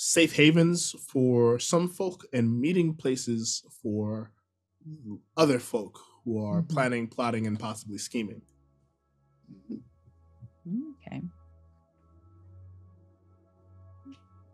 safe 0.04 0.36
havens 0.36 0.94
for 1.08 1.58
some 1.58 1.88
folk 1.88 2.26
and 2.34 2.60
meeting 2.60 2.94
places 2.94 3.64
for 3.82 4.30
other 5.34 5.58
folk 5.58 5.98
who 6.24 6.44
are 6.44 6.62
Mhm. 6.62 6.68
planning, 6.68 7.06
plotting, 7.08 7.46
and 7.46 7.58
possibly 7.58 7.96
scheming. 7.96 8.42
Okay. 11.00 11.22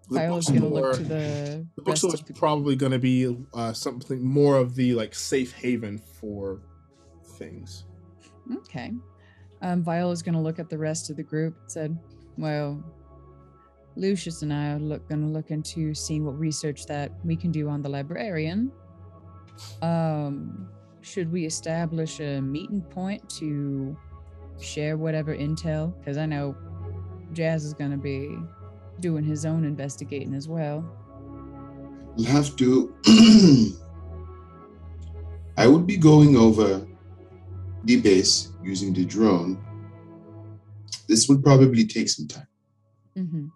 The 0.08 0.14
Viola's 0.14 0.46
gonna 0.46 0.68
look 0.68 0.96
to 0.96 1.04
the 1.04 1.66
The 1.74 1.82
bookstore 1.82 2.14
is 2.14 2.22
probably 2.22 2.76
going 2.76 2.92
to 2.92 2.98
be 2.98 3.46
uh, 3.54 3.72
something 3.72 4.22
more 4.22 4.56
of 4.56 4.74
the 4.74 4.94
like 4.94 5.14
safe 5.14 5.52
haven 5.52 5.98
for 5.98 6.60
things. 7.38 7.84
Okay. 8.52 8.92
Um, 9.62 9.82
Viola's 9.82 10.22
going 10.22 10.34
to 10.34 10.40
look 10.40 10.58
at 10.58 10.68
the 10.68 10.78
rest 10.78 11.10
of 11.10 11.16
the 11.16 11.22
group 11.22 11.56
and 11.60 11.70
said, 11.70 11.98
Well, 12.36 12.82
Lucius 14.00 14.40
and 14.40 14.52
I 14.52 14.72
are 14.72 14.78
look, 14.78 15.06
going 15.08 15.20
to 15.20 15.26
look 15.26 15.50
into 15.50 15.94
seeing 15.94 16.24
what 16.24 16.38
research 16.38 16.86
that 16.86 17.12
we 17.22 17.36
can 17.36 17.52
do 17.52 17.68
on 17.68 17.82
the 17.82 17.88
librarian. 17.88 18.72
Um, 19.82 20.68
should 21.02 21.30
we 21.30 21.44
establish 21.44 22.18
a 22.20 22.40
meeting 22.40 22.80
point 22.80 23.28
to 23.38 23.94
share 24.58 24.96
whatever 24.96 25.36
intel? 25.36 25.96
Because 25.98 26.16
I 26.16 26.24
know 26.24 26.56
Jazz 27.34 27.66
is 27.66 27.74
going 27.74 27.90
to 27.90 27.98
be 27.98 28.38
doing 29.00 29.22
his 29.22 29.44
own 29.44 29.64
investigating 29.64 30.34
as 30.34 30.48
well. 30.48 30.82
We'll 32.16 32.26
have 32.26 32.56
to. 32.56 32.94
I 35.58 35.66
would 35.66 35.86
be 35.86 35.98
going 35.98 36.36
over 36.36 36.86
the 37.84 38.00
base 38.00 38.52
using 38.62 38.94
the 38.94 39.04
drone. 39.04 39.62
This 41.06 41.28
would 41.28 41.44
probably 41.44 41.84
take 41.86 42.08
some 42.08 42.28
time. 42.28 42.46
Mm-hmm. 43.16 43.46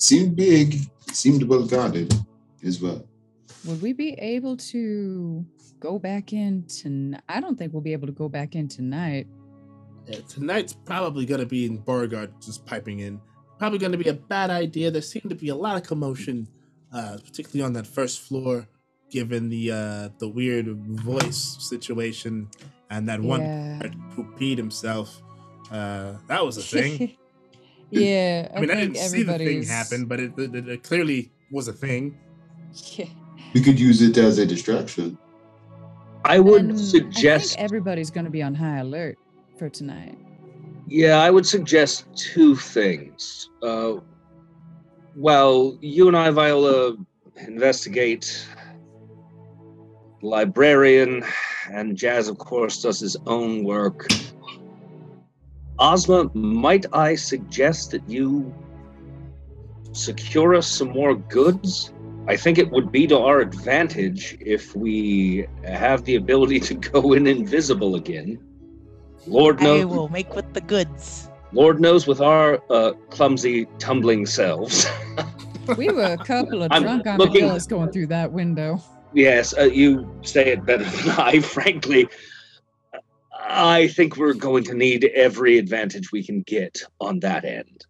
Seemed 0.00 0.34
big, 0.34 0.76
seemed 1.12 1.42
well 1.44 1.64
guarded 1.66 2.12
as 2.64 2.80
well. 2.80 3.04
Would 3.66 3.82
we 3.82 3.92
be 3.92 4.14
able 4.14 4.56
to 4.56 5.44
go 5.78 5.98
back 5.98 6.32
in 6.32 6.64
tonight? 6.66 7.20
I 7.28 7.40
don't 7.40 7.56
think 7.58 7.72
we'll 7.72 7.82
be 7.82 7.92
able 7.92 8.06
to 8.06 8.12
go 8.12 8.28
back 8.28 8.54
in 8.56 8.68
tonight. 8.68 9.26
Yeah, 10.06 10.20
tonight's 10.28 10.72
probably 10.72 11.26
going 11.26 11.40
to 11.40 11.46
be 11.46 11.66
in 11.66 11.76
Beauregard 11.78 12.32
just 12.40 12.64
piping 12.64 13.00
in. 13.00 13.20
Probably 13.58 13.78
going 13.78 13.92
to 13.92 13.98
be 13.98 14.08
a 14.08 14.14
bad 14.14 14.48
idea. 14.50 14.90
There 14.90 15.02
seemed 15.02 15.28
to 15.28 15.36
be 15.36 15.50
a 15.50 15.54
lot 15.54 15.76
of 15.76 15.82
commotion, 15.82 16.48
uh, 16.92 17.18
particularly 17.22 17.62
on 17.66 17.74
that 17.74 17.86
first 17.86 18.20
floor, 18.20 18.66
given 19.10 19.50
the 19.50 19.70
uh, 19.70 20.08
the 20.18 20.28
weird 20.28 20.66
voice 21.00 21.56
situation 21.60 22.48
and 22.88 23.06
that 23.10 23.20
one 23.20 23.40
Yeah. 23.42 23.88
who 24.14 24.24
peed 24.38 24.56
himself. 24.56 25.22
Uh, 25.70 26.14
that 26.28 26.44
was 26.44 26.56
a 26.56 26.62
thing. 26.62 27.16
yeah, 27.90 28.48
I, 28.54 28.56
I 28.56 28.60
mean, 28.60 28.70
I 28.70 28.74
didn't 28.74 28.96
see 28.96 29.22
the 29.22 29.38
thing 29.38 29.62
happen, 29.64 30.06
but 30.06 30.20
it, 30.20 30.32
it, 30.38 30.68
it 30.68 30.82
clearly 30.82 31.30
was 31.50 31.68
a 31.68 31.72
thing. 31.72 32.18
Yeah. 32.96 33.06
We 33.54 33.62
could 33.62 33.80
use 33.80 34.00
it 34.00 34.16
as 34.16 34.38
a 34.38 34.46
distraction. 34.46 35.18
I 36.24 36.38
would 36.38 36.62
And 36.62 36.78
suggest. 36.78 37.54
I 37.54 37.56
think 37.56 37.64
everybody's 37.64 38.10
going 38.10 38.26
to 38.26 38.30
be 38.30 38.42
on 38.42 38.54
high 38.54 38.78
alert 38.78 39.18
for 39.58 39.68
tonight. 39.68 40.16
Yeah, 40.86 41.20
I 41.20 41.30
would 41.30 41.46
suggest 41.46 42.04
two 42.14 42.56
things. 42.56 43.48
Uh, 43.62 43.94
well, 45.16 45.78
you 45.80 46.08
and 46.08 46.16
I, 46.16 46.30
Viola, 46.30 46.96
investigate 47.36 48.46
librarian, 50.22 51.24
and 51.70 51.96
Jazz, 51.96 52.28
of 52.28 52.38
course, 52.38 52.82
does 52.82 53.00
his 53.00 53.16
own 53.26 53.64
work. 53.64 54.06
Ozma, 55.80 56.30
might 56.34 56.84
I 56.92 57.14
suggest 57.14 57.92
that 57.92 58.06
you 58.08 58.54
secure 59.92 60.54
us 60.54 60.66
some 60.66 60.90
more 60.90 61.14
goods? 61.14 61.92
I 62.28 62.36
think 62.36 62.58
it 62.58 62.70
would 62.70 62.92
be 62.92 63.06
to 63.06 63.18
our 63.18 63.40
advantage 63.40 64.36
if 64.40 64.76
we 64.76 65.46
have 65.64 66.04
the 66.04 66.16
ability 66.16 66.60
to 66.60 66.74
go 66.92 67.14
in 67.14 67.26
invisible 67.26 67.94
again. 67.96 68.38
Lord 69.26 69.60
I 69.60 69.64
knows. 69.64 69.86
will 69.86 70.08
make 70.08 70.34
with 70.34 70.52
the 70.52 70.60
goods. 70.60 71.28
Lord 71.52 71.80
knows 71.80 72.06
with 72.06 72.20
our 72.20 72.62
uh, 72.70 72.92
clumsy, 73.10 73.66
tumbling 73.78 74.26
selves. 74.26 74.86
We 75.76 75.88
were 75.88 76.02
a 76.02 76.16
couple 76.18 76.64
of 76.64 76.72
I'm 76.72 76.82
drunk 76.82 77.04
looking- 77.06 77.20
armadillos 77.44 77.66
going 77.68 77.92
through 77.92 78.08
that 78.08 78.32
window. 78.32 78.82
yes, 79.12 79.54
uh, 79.56 79.64
you 79.64 80.10
say 80.22 80.48
it 80.48 80.64
better 80.66 80.82
than 80.82 81.10
I, 81.16 81.38
frankly. 81.40 82.08
I 83.52 83.88
think 83.88 84.16
we're 84.16 84.34
going 84.34 84.62
to 84.64 84.74
need 84.74 85.04
every 85.06 85.58
advantage 85.58 86.12
we 86.12 86.22
can 86.22 86.42
get 86.42 86.82
on 87.00 87.18
that 87.20 87.44
end. 87.44 87.84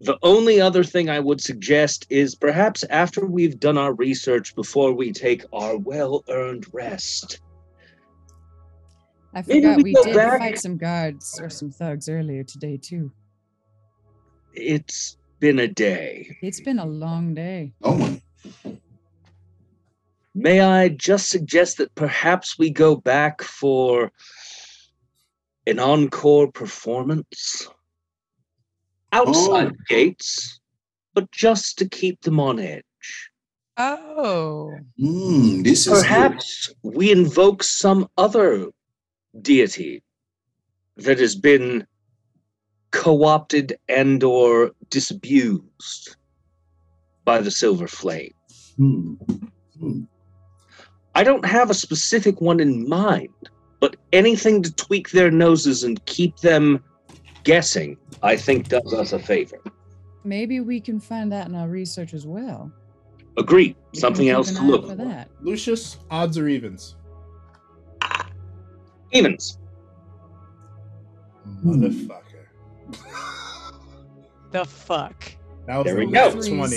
The 0.00 0.16
only 0.22 0.60
other 0.60 0.84
thing 0.84 1.10
I 1.10 1.20
would 1.20 1.40
suggest 1.40 2.06
is 2.08 2.34
perhaps 2.34 2.82
after 2.84 3.26
we've 3.26 3.60
done 3.60 3.76
our 3.76 3.92
research 3.92 4.54
before 4.54 4.92
we 4.92 5.12
take 5.12 5.44
our 5.52 5.76
well 5.76 6.24
earned 6.30 6.66
rest. 6.72 7.40
I 9.34 9.42
Maybe 9.46 9.60
forgot 9.62 9.76
we 9.76 9.82
we, 9.82 9.92
go 9.92 10.04
did 10.04 10.14
back- 10.14 10.38
fight 10.38 10.58
some 10.58 10.78
guards 10.78 11.38
or 11.42 11.50
some 11.50 11.70
thugs 11.70 12.08
earlier 12.08 12.42
today 12.42 12.78
too. 12.78 13.12
It's 14.54 15.18
been 15.40 15.58
a 15.58 15.68
day. 15.68 16.36
It's 16.42 16.60
been 16.60 16.78
a 16.78 16.86
long 16.86 17.34
day. 17.34 17.72
Oh 17.82 17.94
no 17.96 17.96
one. 18.04 18.22
May 20.34 20.60
I 20.60 20.88
just 20.90 21.28
suggest 21.30 21.78
that 21.78 21.92
perhaps 21.96 22.58
we 22.58 22.70
go 22.70 22.94
back 22.96 23.42
for 23.42 24.12
an 25.68 25.78
encore 25.78 26.50
performance? 26.50 27.68
Outside 29.12 29.72
Oh. 29.72 29.84
gates, 29.88 30.60
but 31.14 31.30
just 31.30 31.78
to 31.78 31.88
keep 31.88 32.20
them 32.22 32.40
on 32.40 32.58
edge. 32.58 32.84
Oh. 33.76 34.72
Hmm, 34.98 35.62
this 35.62 35.86
is. 35.86 36.02
Perhaps 36.02 36.70
we 36.82 37.12
invoke 37.12 37.62
some 37.62 38.08
other 38.16 38.66
deity 39.40 40.02
that 40.96 41.18
has 41.20 41.36
been 41.36 41.86
co-opted 42.90 43.76
and 43.88 44.22
or 44.24 44.72
disabused 44.90 46.16
by 47.24 47.40
the 47.40 47.50
silver 47.50 47.86
flame. 47.86 48.34
Hmm. 48.76 49.14
I 51.14 51.22
don't 51.24 51.44
have 51.44 51.70
a 51.70 51.74
specific 51.74 52.40
one 52.40 52.60
in 52.60 52.88
mind, 52.88 53.28
but 53.80 53.96
anything 54.12 54.62
to 54.62 54.74
tweak 54.74 55.10
their 55.10 55.30
noses 55.30 55.84
and 55.84 56.04
keep 56.06 56.36
them 56.38 56.82
guessing, 57.44 57.96
I 58.22 58.36
think 58.36 58.68
does 58.68 58.92
us 58.92 59.12
a 59.12 59.18
favor. 59.18 59.58
Maybe 60.24 60.60
we 60.60 60.80
can 60.80 60.98
find 61.00 61.30
that 61.32 61.46
in 61.48 61.54
our 61.54 61.68
research 61.68 62.12
as 62.14 62.26
well. 62.26 62.70
Agree. 63.38 63.76
We 63.94 64.00
Something 64.00 64.28
else 64.30 64.50
to 64.52 64.62
look 64.62 64.82
for 64.82 64.88
for. 64.90 64.96
that. 64.96 65.30
Lucius, 65.40 65.98
odds 66.10 66.36
or 66.36 66.48
evens? 66.48 66.96
Evens. 69.12 69.58
Motherfucker. 71.64 72.22
The 74.50 74.64
fuck. 74.64 75.24
That 75.66 75.76
was 75.78 75.84
There 75.86 75.96
we 75.96 76.06
go. 76.06 76.30
20. 76.32 76.76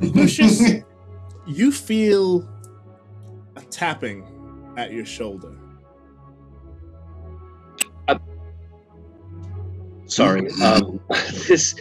Lucius, 0.00 0.82
you 1.46 1.72
feel 1.72 2.48
a 3.56 3.60
tapping 3.62 4.24
at 4.76 4.92
your 4.92 5.04
shoulder. 5.04 5.52
Sorry. 10.10 10.50
Um, 10.60 11.00
this 11.46 11.76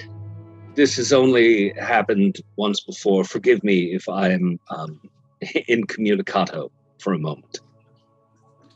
this 0.75 0.95
has 0.97 1.11
only 1.11 1.73
happened 1.73 2.39
once 2.57 2.79
before. 2.81 3.23
Forgive 3.23 3.63
me 3.63 3.95
if 3.95 4.07
I'm 4.07 4.59
um, 4.69 5.01
incommunicato 5.43 6.69
for 6.99 7.13
a 7.13 7.19
moment. 7.19 7.59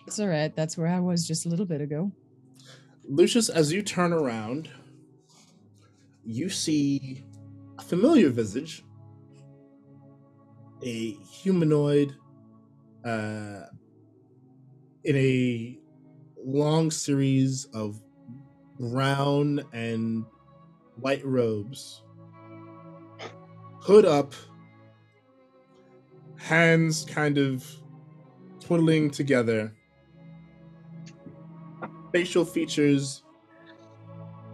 It's 0.07 0.19
all 0.19 0.27
right. 0.27 0.53
That's 0.55 0.75
where 0.75 0.87
I 0.87 0.99
was 0.99 1.27
just 1.27 1.45
a 1.45 1.49
little 1.49 1.67
bit 1.67 1.81
ago. 1.81 2.11
Lucius, 3.07 3.49
as 3.49 3.71
you 3.71 3.83
turn 3.83 4.11
around, 4.11 4.69
you 6.25 6.49
see 6.49 7.23
a 7.77 7.83
familiar 7.83 8.29
visage, 8.29 8.83
a 10.83 11.11
humanoid 11.11 12.15
uh, 13.05 13.65
in 15.03 15.15
a 15.15 15.77
long 16.43 16.89
series 16.89 17.65
of 17.73 18.01
brown 18.91 19.61
and 19.73 20.25
white 20.99 21.25
robes, 21.25 22.01
hood 23.79 24.05
up, 24.05 24.33
hands 26.37 27.05
kind 27.05 27.37
of 27.37 27.65
twiddling 28.59 29.09
together 29.09 29.73
facial 32.13 32.45
features 32.45 33.23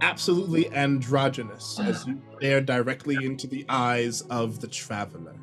absolutely 0.01 0.71
androgynous 0.71 1.79
as 1.79 2.07
you 2.07 2.21
stare 2.37 2.61
directly 2.61 3.17
into 3.23 3.47
the 3.47 3.65
eyes 3.67 4.21
of 4.21 4.61
the 4.61 4.67
traveler. 4.67 5.35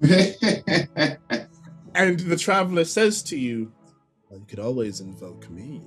And 1.94 2.20
the 2.20 2.36
traveler 2.36 2.84
says 2.84 3.24
to 3.24 3.36
you, 3.36 3.72
well, 4.30 4.38
You 4.38 4.46
could 4.46 4.60
always 4.60 5.00
invoke 5.00 5.50
me. 5.50 5.82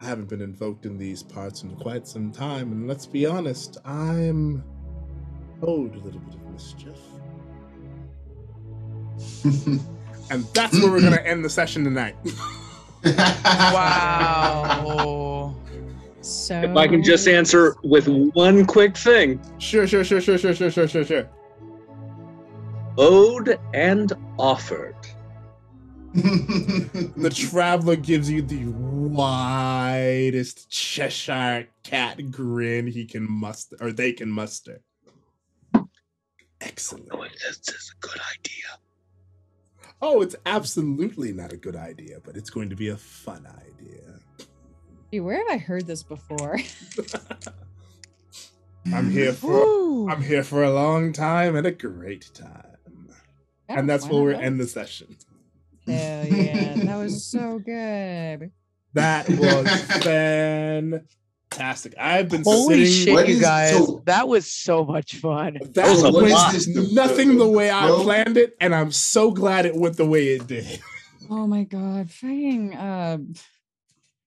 I 0.00 0.06
haven't 0.06 0.28
been 0.28 0.40
invoked 0.40 0.86
in 0.86 0.96
these 0.96 1.22
parts 1.22 1.62
in 1.62 1.76
quite 1.76 2.08
some 2.08 2.32
time, 2.32 2.72
and 2.72 2.88
let's 2.88 3.04
be 3.04 3.26
honest, 3.26 3.76
I'm 3.84 4.64
owed 5.62 5.94
a 5.94 5.98
little 5.98 6.20
bit 6.20 6.34
of 6.34 6.50
mischief. 6.50 6.96
And 10.30 10.44
that's 10.54 10.80
where 10.80 10.92
we're 10.92 11.00
going 11.00 11.12
to 11.12 11.26
end 11.26 11.44
the 11.44 11.50
session 11.50 11.84
tonight. 11.84 12.16
Wow. 13.72 15.56
So 16.20 16.60
If 16.60 16.76
I 16.76 16.86
can 16.86 17.02
just 17.02 17.26
answer 17.26 17.74
with 17.82 18.06
one 18.34 18.66
quick 18.66 18.94
thing 18.94 19.40
sure, 19.56 19.86
sure, 19.86 20.04
sure, 20.04 20.20
sure, 20.20 20.36
sure, 20.36 20.54
sure, 20.54 20.70
sure, 20.70 20.86
sure, 20.86 21.04
sure. 21.04 21.28
owed 22.98 23.58
and 23.72 24.12
offered. 24.38 24.94
The 26.14 27.30
traveler 27.30 27.96
gives 27.96 28.30
you 28.30 28.42
the 28.42 28.66
widest 28.66 30.70
Cheshire 30.70 31.68
cat 31.82 32.30
grin 32.30 32.86
he 32.86 33.04
can 33.04 33.30
muster, 33.30 33.76
or 33.80 33.92
they 33.92 34.12
can 34.12 34.30
muster. 34.30 34.80
Excellent. 36.60 37.08
Oh, 37.12 37.22
this 37.22 37.60
is 37.68 37.94
a 37.96 38.06
good 38.06 38.20
idea. 38.38 38.64
Oh, 40.02 40.22
it's 40.22 40.36
absolutely 40.46 41.32
not 41.32 41.52
a 41.52 41.56
good 41.56 41.76
idea, 41.76 42.18
but 42.24 42.36
it's 42.36 42.50
going 42.50 42.70
to 42.70 42.76
be 42.76 42.88
a 42.88 42.96
fun 42.96 43.46
idea. 43.46 44.46
Gee, 45.12 45.20
where 45.20 45.36
have 45.36 45.46
I 45.50 45.58
heard 45.58 45.86
this 45.86 46.02
before? 46.02 46.58
I'm 48.92 49.10
here 49.10 49.32
for 49.32 49.50
Woo. 49.50 50.08
I'm 50.08 50.22
here 50.22 50.42
for 50.42 50.64
a 50.64 50.72
long 50.72 51.12
time 51.12 51.54
and 51.54 51.66
a 51.66 51.70
great 51.70 52.30
time. 52.32 53.10
and 53.68 53.88
that's 53.88 54.08
where 54.08 54.22
we're 54.22 54.32
both? 54.32 54.42
end 54.42 54.58
the 54.58 54.66
session. 54.66 55.16
Hell 55.86 56.26
yeah, 56.26 56.74
that 56.76 56.96
was 56.98 57.24
so 57.24 57.58
good. 57.58 58.50
That 58.94 59.28
was 59.28 59.68
fantastic. 61.50 61.94
I've 61.98 62.28
been 62.28 62.42
Holy 62.42 62.84
sitting 62.86 63.04
shit, 63.06 63.14
What 63.14 63.28
you 63.28 63.34
is- 63.34 63.40
guys. 63.40 63.70
so- 63.70 64.02
that 64.06 64.26
was 64.28 64.50
so 64.50 64.84
much 64.84 65.16
fun. 65.16 65.58
That 65.74 65.88
was 65.90 66.02
a 66.02 66.10
went 66.12 66.30
lot. 66.30 66.54
nothing 66.92 67.38
the 67.38 67.46
way 67.48 67.70
I 67.70 67.86
Bro. 67.86 68.02
planned 68.02 68.36
it, 68.36 68.56
and 68.60 68.74
I'm 68.74 68.90
so 68.92 69.30
glad 69.30 69.64
it 69.66 69.76
went 69.76 69.96
the 69.96 70.06
way 70.06 70.28
it 70.28 70.46
did. 70.46 70.80
Oh 71.32 71.46
my 71.46 71.62
god, 71.62 72.10
fucking 72.10 72.74
uh 72.74 73.18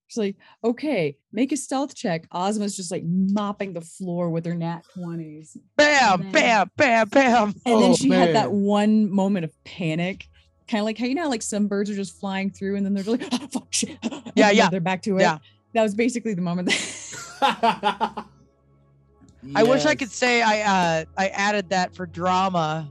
it's 0.07 0.15
like, 0.15 0.37
okay, 0.63 1.17
make 1.33 1.51
a 1.51 1.57
stealth 1.57 1.93
check. 1.95 2.27
Ozma's 2.31 2.77
just 2.77 2.91
like 2.91 3.03
mopping 3.03 3.73
the 3.73 3.81
floor 3.81 4.29
with 4.29 4.45
her 4.45 4.55
nat 4.55 4.83
20s. 4.95 5.57
Bam, 5.75 6.21
Man. 6.21 6.31
bam, 6.31 6.71
bam, 6.77 7.09
bam. 7.09 7.47
And 7.65 7.75
Oh, 7.75 7.79
then 7.81 7.95
she 7.95 8.09
had 8.09 8.35
that 8.35 8.51
man. 8.53 8.61
one 8.61 9.11
moment 9.11 9.43
of 9.43 9.51
panic. 9.65 10.27
Kind 10.67 10.79
of 10.81 10.85
like 10.85 10.97
how 10.97 11.05
you 11.05 11.15
know, 11.15 11.29
like 11.29 11.41
some 11.41 11.67
birds 11.67 11.89
are 11.89 11.95
just 11.95 12.19
flying 12.19 12.49
through 12.49 12.75
and 12.77 12.85
then 12.85 12.93
they're 12.93 13.03
like, 13.03 13.27
oh, 13.31 13.47
fuck 13.47 13.67
shit. 13.71 13.97
Yeah, 14.35 14.49
yeah, 14.51 14.69
They're 14.69 14.79
back 14.79 15.01
to 15.03 15.17
it. 15.17 15.21
yeah. 15.21 15.37
That 15.73 15.83
was 15.83 15.93
basically 15.95 16.33
the 16.33 16.41
moment 16.41 16.69
that 16.69 18.25
I 19.55 19.63
wish 19.63 19.85
I 19.85 19.95
could 19.95 20.11
say 20.11 20.41
I 20.41 20.61
uh 21.01 21.05
I 21.17 21.27
added 21.29 21.69
that 21.69 21.93
for 21.95 22.05
drama 22.05 22.89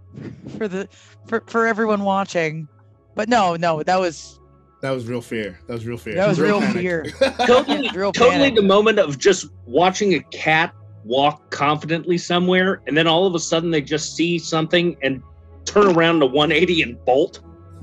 for 0.58 0.68
the 0.68 0.88
for 1.26 1.42
for 1.46 1.66
everyone 1.66 2.02
watching. 2.04 2.68
But 3.14 3.28
no, 3.28 3.56
no, 3.56 3.82
that 3.82 3.98
was 3.98 4.38
That 4.82 4.90
was 4.90 5.06
real 5.06 5.20
fear. 5.22 5.58
That 5.66 5.74
was 5.74 5.86
real 5.86 5.96
fear. 5.96 6.14
that 6.16 6.28
was 6.28 6.38
real 6.40 6.60
panic. 6.60 6.82
fear. 6.82 7.04
Totally, 7.46 7.88
Real 7.94 8.12
totally 8.12 8.50
the 8.50 8.62
moment 8.62 8.98
of 8.98 9.18
just 9.18 9.46
watching 9.66 10.14
a 10.14 10.20
cat 10.24 10.74
walk 11.04 11.50
confidently 11.50 12.18
somewhere, 12.18 12.82
and 12.86 12.96
then 12.96 13.06
all 13.06 13.26
of 13.26 13.34
a 13.34 13.38
sudden 13.38 13.70
they 13.70 13.80
just 13.80 14.14
see 14.16 14.38
something 14.38 14.96
and 15.02 15.22
turn 15.64 15.96
around 15.96 16.20
to 16.20 16.26
180 16.26 16.82
and 16.82 17.04
bolt. 17.04 17.40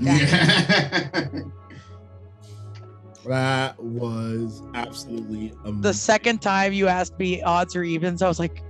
that 3.26 3.76
was 3.80 4.62
absolutely 4.74 5.54
amazing. 5.64 5.82
The 5.82 5.94
second 5.94 6.42
time 6.42 6.74
you 6.74 6.88
asked 6.88 7.18
me 7.20 7.42
odds 7.44 7.76
or 7.76 7.84
evens, 7.84 8.22
I 8.22 8.28
was 8.28 8.40
like, 8.40 8.64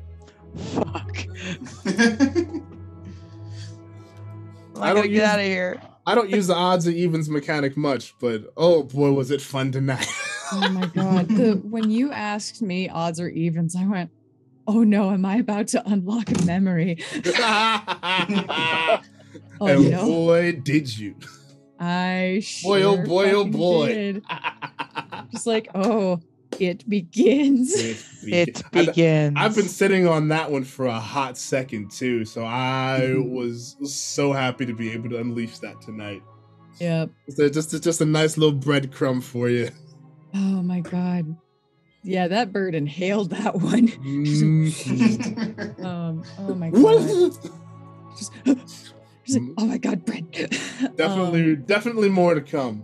fuck. 0.73 1.17
I'm 1.85 1.85
I 4.75 4.90
gonna 4.90 4.93
don't 4.95 5.03
get 5.03 5.11
use- 5.11 5.22
out 5.23 5.40
of 5.40 5.45
here. 5.45 5.81
I 6.06 6.15
don't 6.15 6.30
use 6.31 6.48
the 6.48 6.56
odds 6.56 6.88
or 6.88 6.91
evens 6.91 7.30
mechanic 7.30 7.77
much, 7.77 8.15
but 8.19 8.51
oh 8.57 8.83
boy, 8.83 9.11
was 9.11 9.30
it 9.30 9.40
fun 9.40 9.72
tonight. 9.72 10.07
Oh 10.51 10.67
my 10.69 10.88
god. 10.88 11.27
The 11.30 11.53
when 11.64 11.91
you 11.91 12.11
asked 12.11 12.61
me 12.61 12.90
odds 12.90 13.19
or 13.19 13.30
evens, 13.30 13.75
I 13.75 13.85
went, 13.85 14.09
oh 14.72 14.83
no, 14.83 15.11
am 15.11 15.25
I 15.25 15.38
about 15.38 15.67
to 15.69 15.90
unlock 15.90 16.32
a 16.32 16.45
memory? 16.45 17.03
Oh 19.61 19.67
and 19.67 19.91
no. 19.91 20.06
boy, 20.06 20.53
did 20.53 20.98
you. 20.98 21.16
I 21.80 22.38
oh, 22.38 22.40
sure 22.40 22.80
Boy, 22.80 22.83
oh 22.83 22.98
boy, 23.03 23.32
oh 23.32 23.45
boy. 23.45 23.88
did. 23.90 24.24
Just 25.32 25.45
like, 25.45 25.67
oh, 25.75 26.19
it 26.59 26.90
begins. 26.90 27.72
It 28.24 28.64
I- 28.74 28.85
begins. 28.85 29.35
I've 29.38 29.56
been 29.56 29.67
sitting 29.67 30.08
on 30.08 30.30
that 30.30 30.50
one 30.50 30.64
for 30.64 30.88
a 30.88 31.00
hot 31.00 31.38
second 31.38 31.91
too, 31.91 32.25
so 32.25 32.43
I 32.43 33.01
mm-hmm. 33.03 33.30
was 33.30 33.77
so 33.83 34.33
happy 34.33 34.66
to 34.66 34.74
be 34.74 34.91
able 34.93 35.09
to 35.11 35.19
unleash 35.19 35.59
that 35.59 35.80
tonight. 35.80 36.24
Yep. 36.80 37.11
So 37.30 37.48
just 37.48 37.83
just 37.83 38.01
a 38.01 38.06
nice 38.06 38.38
little 38.38 38.58
breadcrumb 38.58 39.22
for 39.22 39.48
you. 39.48 39.69
Oh 40.33 40.64
my 40.64 40.80
god. 40.80 41.35
Yeah, 42.03 42.27
that 42.30 42.51
bird 42.51 42.73
inhaled 42.75 43.30
that 43.31 43.55
one. 43.55 43.88
Mhm. 43.89 45.83
Um, 45.85 46.23
oh 46.39 46.55
my 46.55 46.69
god. 46.69 47.31
Just, 48.17 48.31
just 49.25 49.39
oh 49.57 49.65
my 49.65 49.77
god, 49.77 50.05
bread. 50.05 50.30
definitely, 50.95 51.53
Um, 51.53 51.63
definitely 51.65 52.09
more 52.09 52.33
to 52.35 52.41
come. 52.41 52.83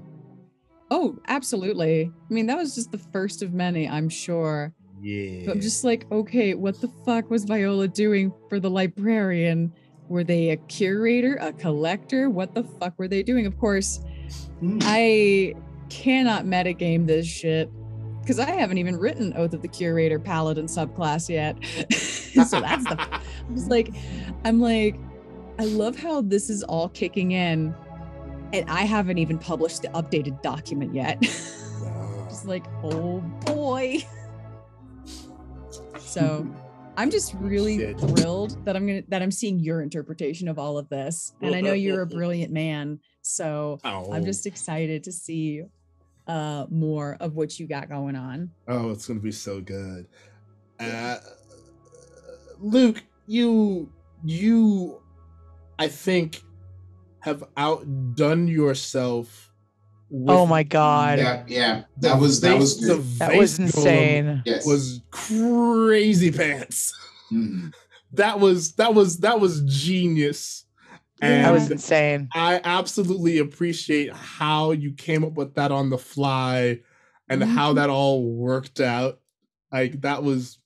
oh, 0.92 1.18
absolutely. 1.28 2.12
I 2.30 2.34
mean, 2.34 2.46
that 2.48 2.58
was 2.58 2.76
just 2.76 2.92
the 2.92 2.98
first 2.98 3.42
of 3.42 3.54
many, 3.54 3.88
I'm 3.90 4.08
sure. 4.10 4.74
Yeah. 5.02 5.44
But 5.46 5.52
I'm 5.56 5.62
just 5.62 5.84
like, 5.84 6.06
okay, 6.12 6.54
what 6.54 6.80
the 6.82 6.88
fuck 7.06 7.30
was 7.30 7.44
Viola 7.44 7.88
doing 7.88 8.32
for 8.50 8.60
the 8.60 8.70
librarian? 8.70 9.74
Were 10.10 10.24
they 10.24 10.50
a 10.52 10.58
curator, 10.58 11.36
a 11.42 11.52
collector? 11.54 12.30
What 12.30 12.56
the 12.56 12.64
fuck 12.64 12.98
were 12.98 13.08
they 13.10 13.22
doing? 13.24 13.46
Of 13.46 13.58
course, 13.60 14.00
I 14.82 15.54
cannot 15.90 16.46
metagame 16.46 17.06
this 17.06 17.28
shit 17.28 17.70
because 18.28 18.40
I 18.40 18.52
haven't 18.52 18.78
even 18.78 18.98
written 18.98 19.34
Oath 19.38 19.54
of 19.54 19.62
the 19.62 19.70
Curator 19.70 20.20
Paladin 20.20 20.66
subclass 20.66 21.30
yet. 21.30 21.56
so 21.94 22.60
that's 22.60 22.84
the. 22.84 23.02
I 23.14 23.22
was 23.50 23.68
like, 23.68 23.94
I'm 24.44 24.60
like, 24.60 24.98
I 25.58 25.64
love 25.64 25.98
how 25.98 26.22
this 26.22 26.50
is 26.50 26.62
all 26.64 26.90
kicking 26.90 27.32
in, 27.32 27.74
and 28.52 28.70
I 28.70 28.82
haven't 28.82 29.18
even 29.18 29.38
published 29.38 29.84
the 29.84 29.88
updated 29.90 30.42
document 30.42 30.94
yet. 30.94 31.22
Just 31.22 32.46
like, 32.46 32.66
oh 32.84 33.20
boy. 33.46 34.06
So 36.00 36.46
I'm 36.98 37.10
just 37.10 37.34
really 37.36 37.78
Shit. 37.78 38.00
thrilled 38.00 38.66
that 38.66 38.76
I'm 38.76 38.86
gonna 38.88 39.04
that 39.08 39.22
I'm 39.22 39.32
seeing 39.32 39.60
your 39.60 39.82
interpretation 39.82 40.48
of 40.48 40.60
all 40.60 40.78
of 40.78 40.90
this. 40.90 41.34
And 41.42 41.56
I 41.56 41.62
know 41.62 41.74
you're 41.74 42.02
a 42.02 42.08
brilliant 42.08 42.52
man. 42.52 43.00
So 43.22 43.80
Oh. 43.86 44.12
I'm 44.12 44.26
just 44.26 44.46
excited 44.46 45.04
to 45.06 45.12
see 45.12 45.64
uh 46.28 46.66
more 46.70 47.18
of 47.20 47.36
what 47.36 47.60
you 47.60 47.68
got 47.68 47.90
going 47.90 48.16
on. 48.16 48.52
Oh, 48.68 48.92
it's 48.92 49.08
gonna 49.08 49.20
be 49.20 49.32
so 49.32 49.62
good. 49.62 50.08
Uh, 50.80 51.18
Luke, 52.60 53.04
you 53.26 53.92
you, 54.24 55.02
I 55.80 55.88
think, 55.88 56.42
have 57.20 57.44
outdone 57.56 58.48
yourself. 58.48 59.52
Oh 60.28 60.46
my 60.46 60.64
god. 60.64 61.20
yeah, 61.20 61.44
yeah. 61.48 61.84
the 61.98 62.10
That 62.10 62.20
was 62.20 62.42
that 62.42 62.58
was 62.58 62.80
the 62.80 62.96
good. 62.96 63.04
That 63.20 63.36
was 63.38 63.60
insane. 63.60 64.42
Yes. 64.46 64.66
Was 64.66 65.02
crazy 65.12 66.32
pants. 66.32 66.94
Mhm. 67.32 67.74
That 68.14 68.40
was 68.40 68.74
that 68.74 68.94
was 68.94 69.18
that 69.20 69.40
was 69.40 69.62
genius. 69.64 70.66
And 71.22 71.44
That 71.46 71.52
was 71.52 71.72
insane. 71.72 72.30
I 72.34 72.62
absolutely 72.64 73.40
appreciate 73.40 74.14
how 74.14 74.72
you 74.72 74.94
came 74.94 75.24
up 75.24 75.34
with 75.34 75.56
that 75.56 75.72
on 75.72 75.90
the 75.90 75.98
fly 75.98 76.82
and 77.30 77.44
how 77.44 77.72
Mhm. 77.72 77.76
that 77.76 77.90
all 77.90 78.24
worked 78.24 78.80
out. 78.80 79.20
Like 79.72 80.02
that 80.02 80.24
was 80.24 80.60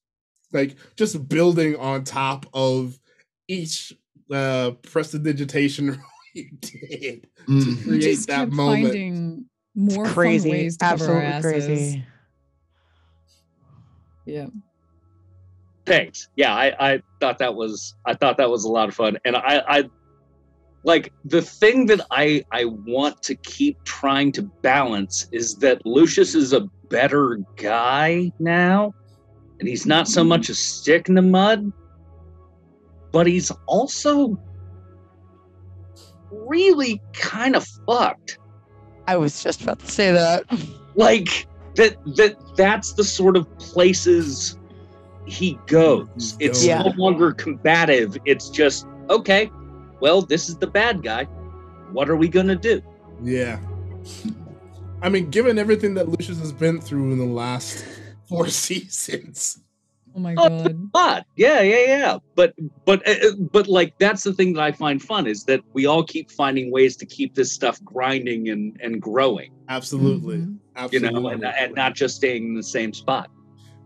like 0.51 0.75
just 0.97 1.27
building 1.29 1.75
on 1.77 2.03
top 2.03 2.45
of 2.53 2.99
each 3.47 3.93
uh 4.31 4.71
prestidigitation 4.83 6.01
you 6.33 6.49
did 6.61 7.27
to 7.47 7.49
Mhm. 7.51 7.65
We 7.67 7.83
create 7.83 8.01
just 8.01 8.27
that 8.27 8.35
kept 8.41 8.51
moment. 8.51 8.83
finding 8.93 9.45
more 9.75 10.05
fun 10.05 10.13
crazy. 10.13 10.49
ways 10.49 10.77
to 10.77 10.85
cover 10.85 11.05
our 11.13 11.21
Absolutely 11.21 11.61
asses. 11.61 11.67
crazy. 11.95 12.05
Yeah. 14.25 14.47
Thanks. 15.85 16.29
Yeah, 16.35 16.53
I, 16.53 16.93
I 16.93 17.01
thought 17.19 17.39
that 17.39 17.55
was 17.55 17.95
I 18.05 18.13
thought 18.13 18.37
that 18.37 18.49
was 18.49 18.65
a 18.65 18.69
lot 18.69 18.87
of 18.87 18.95
fun, 18.95 19.17
and 19.25 19.35
I, 19.35 19.63
I 19.67 19.89
like 20.83 21.13
the 21.25 21.41
thing 21.41 21.85
that 21.87 22.01
I 22.11 22.43
I 22.51 22.65
want 22.65 23.21
to 23.23 23.35
keep 23.35 23.83
trying 23.83 24.31
to 24.33 24.41
balance 24.61 25.27
is 25.31 25.55
that 25.57 25.85
Lucius 25.85 26.33
is 26.35 26.53
a 26.53 26.61
better 26.89 27.39
guy 27.55 28.31
now, 28.39 28.93
and 29.59 29.67
he's 29.69 29.85
not 29.85 30.07
so 30.07 30.23
much 30.23 30.49
a 30.49 30.55
stick 30.55 31.07
in 31.09 31.15
the 31.15 31.21
mud. 31.21 31.71
but 33.11 33.27
he's 33.27 33.51
also 33.67 34.39
really 36.31 37.01
kind 37.13 37.55
of 37.55 37.67
fucked. 37.85 38.37
I 39.07 39.17
was 39.17 39.43
just 39.43 39.61
about 39.61 39.79
to 39.79 39.87
say 39.87 40.11
that. 40.11 40.45
Like 40.95 41.47
that 41.75 41.97
that 42.15 42.35
that's 42.55 42.93
the 42.93 43.03
sort 43.03 43.35
of 43.37 43.47
places 43.59 44.57
he 45.25 45.59
goes. 45.67 46.35
It's 46.39 46.65
Yeah. 46.65 46.83
no 46.83 46.91
longer 46.97 47.33
combative. 47.33 48.17
It's 48.25 48.49
just 48.49 48.87
okay. 49.09 49.49
Well, 50.01 50.21
this 50.21 50.49
is 50.49 50.57
the 50.57 50.67
bad 50.67 51.03
guy. 51.03 51.25
What 51.93 52.09
are 52.09 52.15
we 52.15 52.27
gonna 52.27 52.55
do? 52.55 52.81
Yeah. 53.23 53.59
I 55.01 55.09
mean, 55.09 55.29
given 55.29 55.57
everything 55.57 55.93
that 55.95 56.09
Lucius 56.09 56.39
has 56.39 56.51
been 56.51 56.81
through 56.81 57.11
in 57.11 57.17
the 57.17 57.25
last 57.25 57.85
four 58.27 58.47
seasons. 58.65 59.59
Oh 60.15 60.19
my 60.19 60.33
Oh, 60.37 60.49
god. 60.63 60.91
But 60.91 61.25
yeah, 61.37 61.61
yeah, 61.61 61.85
yeah. 61.85 62.17
But 62.35 62.53
but 62.85 63.07
uh, 63.07 63.11
uh, 63.11 63.31
but 63.51 63.67
like 63.67 63.97
that's 63.97 64.23
the 64.23 64.33
thing 64.33 64.53
that 64.53 64.61
I 64.61 64.71
find 64.71 65.01
fun 65.01 65.25
is 65.25 65.45
that 65.45 65.61
we 65.73 65.85
all 65.85 66.03
keep 66.03 66.29
finding 66.31 66.69
ways 66.71 66.97
to 66.97 67.05
keep 67.05 67.33
this 67.33 67.51
stuff 67.53 67.81
grinding 67.83 68.49
and 68.49 68.77
and 68.81 69.01
growing. 69.01 69.53
Absolutely. 69.69 70.37
Mhm. 70.39 70.91
You 70.91 70.99
know, 70.99 71.27
and, 71.29 71.45
and 71.45 71.75
not 71.75 71.95
just 71.95 72.15
staying 72.15 72.43
in 72.45 72.55
the 72.55 72.63
same 72.63 72.93
spot. 72.93 73.29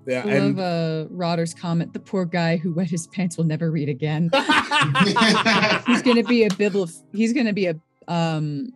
Yeah, 0.08 0.24
I 0.25 0.30
and 0.32 0.58
love 0.58 1.06
uh, 1.06 1.14
Rodder's 1.14 1.53
comment. 1.53 1.93
The 1.93 2.00
poor 2.00 2.25
guy 2.25 2.58
who 2.58 2.74
wet 2.74 2.90
his 2.90 3.08
pants 3.08 3.38
will 3.38 3.45
never 3.45 3.72
read 3.72 3.90
again. 3.90 4.30
He's 5.88 6.01
gonna 6.01 6.24
be 6.24 6.43
a 6.43 6.50
bibli. 6.50 7.01
He's 7.14 7.34
gonna 7.34 7.53
be 7.53 7.67
a 7.67 7.75
um, 8.08 8.72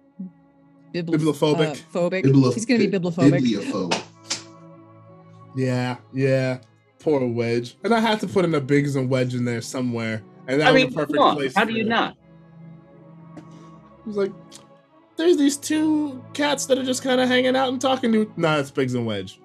bibli- 0.93 1.16
Bibliophobic. 1.16 1.72
uh, 1.72 1.75
phobic. 1.93 2.24
Bibli- 2.25 2.53
He's 2.53 2.66
gonna 2.66 2.80
be 2.80 2.88
bibliophobic. 2.88 3.41
Bibliophobe. 3.41 4.03
yeah, 5.56 5.98
yeah. 6.14 6.59
Poor 6.99 7.25
Wedge. 7.25 7.77
And 7.83 7.93
I 7.93 7.99
had 7.99 8.19
to 8.22 8.27
put 8.27 8.43
in 8.45 8.53
a 8.56 8.59
Biggs 8.61 8.95
and 8.95 9.09
Wedge 9.09 9.33
in 9.35 9.45
there 9.45 9.61
somewhere. 9.61 10.22
And 10.48 10.59
that 10.61 10.67
I 10.67 10.72
was 10.72 10.82
mean, 10.82 10.90
the 10.90 10.95
perfect 10.95 11.14
come 11.17 11.24
on, 11.27 11.35
place. 11.35 11.56
how 11.56 11.64
do 11.64 11.74
you 11.74 11.83
it. 11.83 11.88
not? 11.88 12.17
It 13.38 13.43
was 14.06 14.17
like, 14.17 14.32
there's 15.16 15.38
these 15.38 15.56
two 15.58 16.24
cats 16.33 16.66
that 16.66 16.77
are 16.77 16.83
just 16.83 17.03
kind 17.03 17.22
of 17.22 17.27
hanging 17.30 17.56
out 17.56 17.69
and 17.69 17.80
talking 17.80 18.11
to. 18.14 18.32
Nah, 18.35 18.58
it's 18.58 18.72
Biggs 18.72 18.95
and 18.95 19.06
Wedge. 19.06 19.40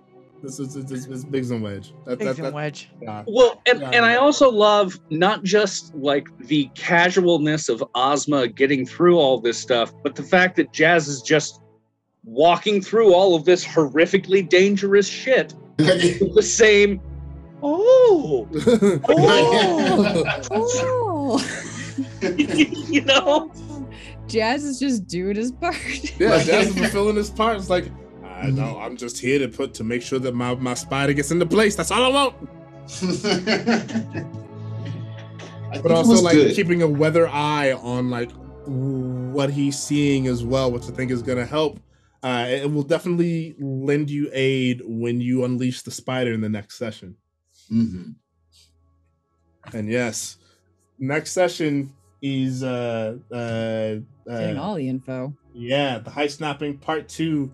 This 0.45 0.61
is 0.61 0.77
it's, 0.77 0.93
it's, 0.93 1.07
it's 1.07 1.25
Biggs 1.25 1.51
and 1.51 1.63
Wedge. 1.63 1.95
That, 2.05 2.19
Biggs 2.19 2.37
that, 2.37 2.45
and 2.47 2.55
Wedge. 2.55 2.91
yeah. 3.01 3.25
Well, 3.27 3.63
and, 3.67 3.81
Yeah. 3.81 3.91
and 3.93 4.05
I 4.05 4.17
also 4.17 4.51
love 4.51 5.01
not 5.09 5.43
just 5.43 5.95
like 5.95 6.29
the 6.47 6.71
casualness 6.75 7.71
of 7.71 7.83
Ozma 7.95 8.49
getting 8.49 8.85
through 8.85 9.19
all 9.19 9.41
this 9.41 9.57
stuff, 9.59 9.95
but 10.03 10.15
the 10.15 10.23
fact 10.23 10.57
that 10.57 10.71
Jazz 10.71 11.09
is 11.09 11.23
just 11.23 11.63
walking 12.25 12.83
through 12.83 13.15
all 13.15 13.35
of 13.35 13.47
this 13.47 13.65
horrifically 13.65 14.47
dangerous 14.47 15.09
shit 15.09 15.55
the 15.79 16.43
same. 16.43 17.01
Oh, 17.63 18.47
Oh. 19.09 20.41
oh. 20.51 21.41
you 22.37 23.01
know, 23.03 23.51
Jazz 24.27 24.65
is 24.65 24.79
just 24.79 25.07
doing 25.07 25.37
his 25.37 25.53
part. 25.53 25.75
Yeah, 26.21 26.43
Jazz 26.43 26.69
is 26.69 26.77
fulfilling 26.79 27.17
his 27.17 27.31
part. 27.31 27.57
It's 27.57 27.71
like, 27.71 27.87
I 28.45 28.51
know, 28.51 28.79
I'm 28.79 28.97
just 28.97 29.19
here 29.19 29.39
to 29.39 29.49
put 29.49 29.75
to 29.75 29.85
make 29.85 30.03
sure 30.03 30.19
that 30.19 30.35
my, 30.35 30.55
my 30.57 30.75
spider 30.75 31.13
gets 31.13 31.31
into 31.31 31.47
place. 31.47 31.75
That's 31.77 31.91
all 31.91 32.03
I 32.05 32.09
want. 32.09 32.35
I 35.73 35.81
But 35.81 35.91
also 35.93 36.21
like 36.23 36.35
good. 36.35 36.55
keeping 36.55 36.83
a 36.83 36.89
weather 36.89 37.27
eye 37.29 37.73
on 37.73 38.11
like 38.11 38.31
what 38.67 39.51
he's 39.51 39.79
seeing 39.79 40.27
as 40.27 40.45
well, 40.45 40.71
which 40.71 40.85
I 40.85 40.91
think 40.93 41.11
is 41.11 41.23
gonna 41.23 41.47
help. 41.47 41.81
Uh, 42.23 42.47
it 42.49 42.71
will 42.73 42.83
definitely 42.83 43.55
lend 43.59 44.09
you 44.11 44.31
aid 44.33 44.83
when 44.85 45.21
you 45.21 45.45
unleash 45.45 45.83
the 45.83 45.91
spider 45.91 46.33
in 46.33 46.41
the 46.41 46.49
next 46.49 46.77
session. 46.79 47.17
Mhm. 47.71 48.15
And 49.73 49.89
yes, 49.91 50.37
next 50.99 51.33
session 51.33 51.93
is 52.23 52.63
uh 52.63 53.17
uh, 53.33 53.95
Getting 54.27 54.57
uh 54.59 54.63
all 54.63 54.75
the 54.77 54.89
info. 54.89 55.35
yeah, 55.53 55.99
the 55.99 56.11
high 56.11 56.27
snapping 56.29 56.79
part 56.79 57.09
two. 57.09 57.53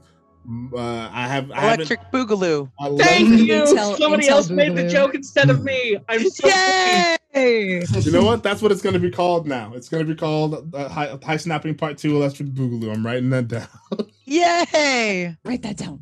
Mm, 0.49 0.73
Uh, 0.73 1.10
I 1.12 1.28
have 1.28 1.51
I 1.52 1.75
Electric 1.75 2.01
Boogaloo. 2.12 2.70
I 2.81 2.97
thank 2.97 3.28
you. 3.28 3.55
Intel- 3.55 3.99
Somebody 3.99 4.27
Intel 4.27 4.31
else 4.31 4.51
made 4.51 4.75
the 4.75 4.89
joke 4.89 5.15
instead 5.15 5.51
of 5.51 5.62
me. 5.62 5.99
I'm 6.09 6.28
so 6.28 6.49
Yay! 6.49 7.85
You 8.01 8.10
know 8.10 8.25
what? 8.25 8.43
That's 8.43 8.60
what 8.62 8.73
it's 8.73 8.83
going 8.83 8.94
to 8.94 8.99
be 9.01 9.10
called 9.10 9.47
now. 9.47 9.73
It's 9.75 9.89
going 9.89 10.05
to 10.07 10.12
be 10.12 10.19
called 10.19 10.75
uh, 10.75 10.89
high, 10.89 11.17
high 11.23 11.36
Snapping 11.36 11.75
Part 11.77 11.99
2 11.99 12.17
Electric 12.17 12.49
Boogaloo. 12.49 12.93
I'm 12.93 13.05
writing 13.07 13.31
that 13.31 13.49
down. 13.49 13.69
Yay! 14.25 15.36
Write 15.44 15.62
that 15.62 15.77
down. 15.77 16.01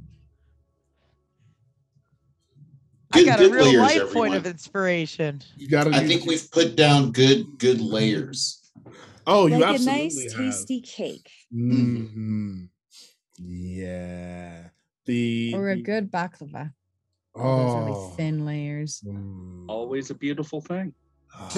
I 3.13 3.25
got 3.25 3.39
good 3.39 3.51
a 3.51 3.55
real 3.55 3.65
layers, 3.67 3.79
life 3.81 3.97
everyone. 3.97 4.13
point 4.13 4.35
of 4.37 4.47
inspiration. 4.47 5.43
You 5.57 5.69
got 5.69 5.85
to 5.85 5.95
I 5.95 6.07
think 6.07 6.27
we've 6.27 6.51
put 6.51 6.77
down 6.77 7.11
good 7.13 7.59
good 7.59 7.81
layers. 7.81 8.71
Oh, 9.27 9.47
you 9.47 9.59
like 9.59 9.81
a 9.81 9.85
nice, 9.85 10.33
have. 10.33 10.41
tasty 10.41 10.81
cake. 10.81 11.31
hmm 11.51 12.65
Yeah. 13.39 14.69
The 15.07 15.53
Or 15.55 15.71
a 15.71 15.77
the- 15.77 15.83
good 15.83 16.11
baklava. 16.11 16.73
Those 17.35 17.45
Oh. 17.45 17.85
really 17.87 18.17
thin 18.17 18.45
layers. 18.45 19.01
Mm. 19.07 19.65
Always 19.69 20.11
a 20.11 20.15
beautiful 20.15 20.61
thing. 20.61 20.93
Oh, 21.39 21.49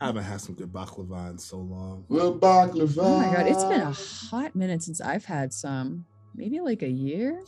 I 0.00 0.06
haven't 0.06 0.24
had 0.24 0.40
some 0.40 0.54
good 0.54 0.72
baklava 0.72 1.30
in 1.30 1.38
so 1.38 1.58
long. 1.58 2.04
well, 2.08 2.36
baklava. 2.36 2.98
Oh 2.98 3.18
my 3.18 3.32
god, 3.34 3.46
it's 3.46 3.64
been 3.64 3.80
a 3.80 3.92
hot 3.92 4.56
minute 4.56 4.82
since 4.82 5.00
I've 5.00 5.24
had 5.24 5.52
some. 5.52 6.04
Maybe 6.34 6.60
like 6.60 6.82
a 6.82 6.88
year. 6.90 7.44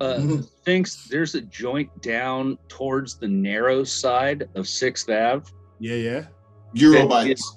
Uh, 0.00 0.36
thinks 0.64 1.08
there's 1.08 1.34
a 1.34 1.40
joint 1.40 1.90
down 2.02 2.56
towards 2.68 3.16
the 3.18 3.26
narrow 3.26 3.82
side 3.82 4.48
of 4.54 4.68
Sixth 4.68 5.08
Ave. 5.10 5.50
Yeah, 5.80 5.94
yeah. 5.94 6.26
Euro 6.74 7.08
bites. 7.08 7.56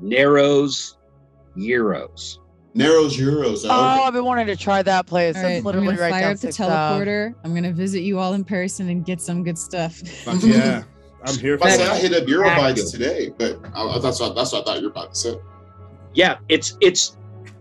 Narrows, 0.00 0.98
Euros. 1.56 2.38
Narrows 2.76 3.16
Euros. 3.16 3.64
Oh, 3.64 3.68
Oh, 3.70 4.02
I've 4.04 4.12
been 4.12 4.24
wanting 4.24 4.46
to 4.48 4.56
try 4.56 4.82
that 4.82 5.06
place. 5.06 5.34
All 5.36 5.42
That's 5.42 5.50
right, 5.52 5.58
I'm 5.58 5.64
literally 5.64 5.86
gonna 5.88 6.00
right 6.00 6.10
fire 6.10 6.20
down 6.20 6.30
up 6.32 6.36
the 6.36 6.52
Sixth 6.52 6.60
Ave. 6.60 7.04
teleporter. 7.04 7.34
I'm 7.42 7.54
gonna 7.54 7.72
visit 7.72 8.00
you 8.02 8.18
all 8.18 8.34
in 8.34 8.44
person 8.44 8.90
and 8.90 9.04
get 9.04 9.20
some 9.20 9.42
good 9.42 9.56
stuff. 9.58 9.96
Fuck 9.96 10.42
yeah. 10.42 10.82
I'm 11.24 11.36
here 11.38 11.58
for 11.58 11.66
I, 11.66 11.70
said 11.70 11.80
that. 11.86 11.90
I 11.92 11.96
hit 11.98 12.12
up 12.14 12.28
Euro 12.28 12.48
Active. 12.48 12.90
today, 12.90 13.32
but 13.36 13.58
I, 13.74 13.98
that's 13.98 14.20
what 14.20 14.34
that's 14.36 14.52
what 14.52 14.62
I 14.62 14.64
thought 14.64 14.76
you 14.80 14.84
were 14.86 14.90
about 14.92 15.14
to 15.14 15.18
say. 15.18 15.36
Yeah, 16.14 16.36
it's 16.48 16.76
it's 16.80 17.16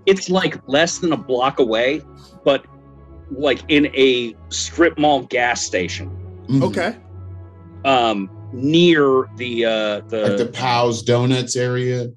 it's 0.05 0.29
like 0.29 0.59
less 0.67 0.99
than 0.99 1.13
a 1.13 1.17
block 1.17 1.59
away, 1.59 2.01
but 2.43 2.65
like 3.31 3.61
in 3.69 3.87
a 3.95 4.35
strip 4.49 4.97
mall 4.99 5.21
gas 5.23 5.63
station. 5.65 6.11
Mhm. 6.49 6.61
Okay. 6.63 6.95
Um 7.85 8.29
near 8.53 9.27
the 9.37 9.65
uh 9.65 10.01
the, 10.09 10.27
Like 10.29 10.37
the 10.37 10.45
Pow's 10.53 11.01
Donuts 11.01 11.55
area. 11.55 12.09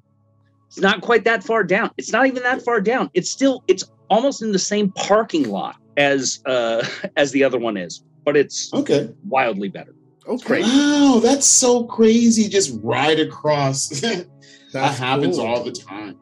It's 0.69 0.79
not 0.79 1.01
quite 1.01 1.23
that 1.23 1.43
far 1.43 1.63
down. 1.63 1.89
It's 1.97 2.11
not 2.11 2.27
even 2.27 2.43
that 2.43 2.61
far 2.61 2.79
down. 2.79 3.09
It's 3.15 3.31
still 3.31 3.63
it's 3.67 3.83
almost 4.09 4.43
in 4.43 4.51
the 4.51 4.59
same 4.59 4.91
parking 4.91 5.49
lot 5.49 5.75
as 5.97 6.39
uh 6.45 6.85
as 7.17 7.31
the 7.31 7.43
other 7.43 7.57
one 7.57 7.75
is, 7.75 8.03
but 8.23 8.37
it's 8.37 8.71
Okay. 8.73 9.09
wildly 9.27 9.69
better. 9.69 9.95
Okay. 10.27 10.61
Wow, 10.61 11.19
that's 11.23 11.47
so 11.47 11.85
crazy. 11.85 12.47
Just 12.47 12.77
right 12.83 13.19
across. 13.19 13.87
that 14.73 14.93
happens 14.95 15.37
cool. 15.37 15.45
all 15.47 15.63
the 15.63 15.71
time. 15.71 16.19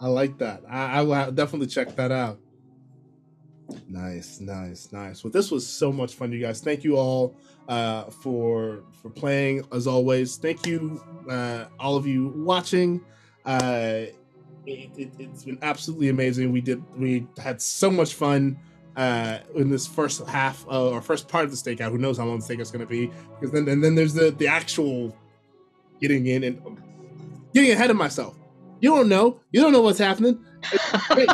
I 0.00 0.08
like 0.08 0.38
that. 0.38 0.62
I, 0.68 1.00
I 1.00 1.02
will 1.02 1.30
definitely 1.30 1.66
check 1.66 1.94
that 1.96 2.10
out. 2.10 2.40
Nice, 3.86 4.40
nice, 4.40 4.90
nice. 4.92 5.22
Well, 5.22 5.30
this 5.30 5.50
was 5.50 5.66
so 5.66 5.92
much 5.92 6.14
fun, 6.14 6.32
you 6.32 6.40
guys. 6.40 6.60
Thank 6.60 6.84
you 6.84 6.96
all 6.96 7.36
uh, 7.68 8.04
for 8.04 8.84
for 9.02 9.10
playing 9.10 9.64
as 9.72 9.86
always. 9.86 10.36
Thank 10.38 10.64
you, 10.64 11.02
uh, 11.28 11.66
all 11.78 11.96
of 11.96 12.06
you 12.06 12.32
watching. 12.34 13.04
Uh, 13.50 14.06
it, 14.66 14.90
it, 14.96 15.10
it's 15.18 15.44
been 15.44 15.58
absolutely 15.62 16.08
amazing. 16.08 16.52
We 16.52 16.60
did 16.60 16.82
we 16.96 17.26
had 17.42 17.60
so 17.60 17.90
much 17.90 18.14
fun 18.14 18.58
uh, 18.96 19.38
in 19.56 19.70
this 19.70 19.86
first 19.86 20.24
half 20.28 20.64
uh, 20.68 20.90
or 20.90 21.00
first 21.02 21.26
part 21.28 21.44
of 21.46 21.50
the 21.50 21.56
stakeout. 21.56 21.90
Who 21.90 21.98
knows 21.98 22.18
how 22.18 22.26
long 22.26 22.38
the 22.38 22.44
stakeout's 22.44 22.70
going 22.70 22.86
to 22.86 22.90
be? 22.90 23.10
Because 23.34 23.50
then 23.52 23.68
and 23.68 23.82
then 23.82 23.94
there's 23.94 24.14
the 24.14 24.30
the 24.30 24.46
actual 24.46 25.16
getting 26.00 26.26
in 26.26 26.44
and 26.44 26.78
getting 27.52 27.72
ahead 27.72 27.90
of 27.90 27.96
myself. 27.96 28.36
You 28.80 28.90
don't 28.94 29.08
know. 29.08 29.40
You 29.52 29.60
don't 29.62 29.72
know 29.72 29.82
what's 29.82 29.98
happening. 29.98 30.44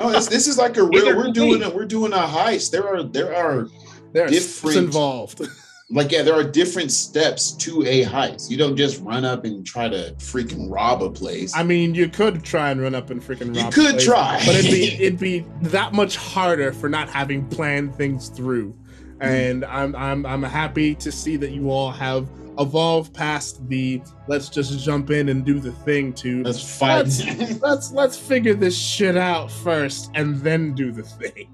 No, 0.00 0.10
this, 0.12 0.28
this 0.28 0.46
is 0.46 0.58
like 0.58 0.76
a 0.76 0.84
real. 0.84 1.16
We're 1.16 1.32
doing 1.32 1.62
a, 1.64 1.70
we're 1.70 1.84
doing 1.84 2.12
a 2.12 2.18
heist. 2.18 2.70
There 2.70 2.86
are 2.86 3.02
there 3.02 3.34
are 3.34 3.68
There 4.12 4.24
are 4.26 4.28
Different- 4.28 4.76
involved. 4.76 5.40
like 5.90 6.12
yeah, 6.12 6.22
there 6.22 6.34
are 6.34 6.44
different 6.44 6.92
steps 6.92 7.52
to 7.52 7.82
a 7.84 8.04
heist. 8.04 8.50
You 8.50 8.58
don't 8.58 8.76
just 8.76 9.00
run 9.00 9.24
up 9.24 9.44
and 9.44 9.64
try 9.66 9.88
to 9.88 10.14
freaking 10.18 10.70
rob 10.70 11.02
a 11.02 11.10
place. 11.10 11.56
I 11.56 11.62
mean, 11.62 11.94
you 11.94 12.08
could 12.08 12.44
try 12.44 12.70
and 12.70 12.80
run 12.80 12.94
up 12.94 13.08
and 13.10 13.22
freaking 13.22 13.54
You 13.54 13.62
rob. 13.62 13.72
could 13.72 13.86
the 13.86 13.92
place, 13.92 14.04
try. 14.04 14.42
but 14.44 14.54
it'd 14.56 14.70
be 14.70 14.84
it'd 15.04 15.18
be 15.18 15.46
that 15.62 15.94
much 15.94 16.16
harder 16.16 16.72
for 16.72 16.88
not 16.88 17.08
having 17.08 17.46
planned 17.48 17.94
things 17.94 18.28
through. 18.28 18.72
Hmm. 19.20 19.22
And 19.22 19.64
I'm 19.64 19.96
I'm 19.96 20.26
I'm 20.26 20.42
happy 20.42 20.94
to 20.96 21.10
see 21.10 21.36
that 21.36 21.52
you 21.52 21.70
all 21.70 21.90
have 21.90 22.28
evolved 22.58 23.14
past 23.14 23.66
the 23.68 24.02
let's 24.26 24.48
just 24.48 24.78
jump 24.80 25.10
in 25.10 25.28
and 25.30 25.44
do 25.44 25.58
the 25.58 25.72
thing 25.72 26.12
to 26.12 26.42
Let's 26.42 26.78
fight. 26.78 27.06
let's 27.62 27.92
let's 27.92 28.18
figure 28.18 28.54
this 28.54 28.76
shit 28.76 29.16
out 29.16 29.50
first 29.50 30.10
and 30.14 30.36
then 30.38 30.74
do 30.74 30.92
the 30.92 31.02
thing. 31.02 31.48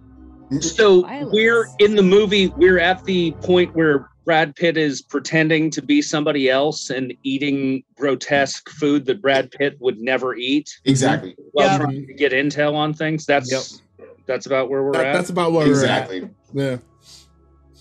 So 0.61 1.07
we're 1.31 1.69
in 1.79 1.95
the 1.97 2.03
movie, 2.03 2.49
we're 2.49 2.79
at 2.79 3.05
the 3.05 3.33
point 3.43 3.75
where 3.75 4.11
Brad 4.25 4.57
Pitt 4.57 4.77
is 4.77 5.03
pretending 5.03 5.71
to 5.71 5.83
be 5.83 6.01
somebody 6.01 6.49
else 6.49 6.91
and 6.91 7.13
eating 7.25 7.83
grotesque 7.97 8.69
food 8.71 9.05
that 9.07 9.21
Brad 9.21 9.51
Pitt 9.51 9.77
would 9.81 9.99
never 9.99 10.35
eat 10.35 10.71
Exactly. 10.85 11.37
while 11.53 11.67
Yeah. 11.67 11.79
trying 11.79 12.07
to 12.07 12.15
get 12.15 12.33
intel 12.33 12.75
on 12.75 12.95
things. 12.95 13.27
That's 13.27 13.81
that's 14.27 14.47
about 14.47 14.71
where 14.71 14.83
we're 14.83 14.93
That- 14.93 15.07
at. 15.07 15.13
that's 15.13 15.29
about 15.31 15.53
where 15.53 15.67
Exactly. 15.67 16.29
we're 16.53 16.73
at. 16.73 16.81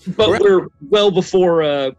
Yeah. 0.06 0.12
but 0.16 0.28
we're- 0.28 0.40
we're 0.42 0.66
well 0.90 1.10
before 1.10 1.62
uh, 1.62 1.90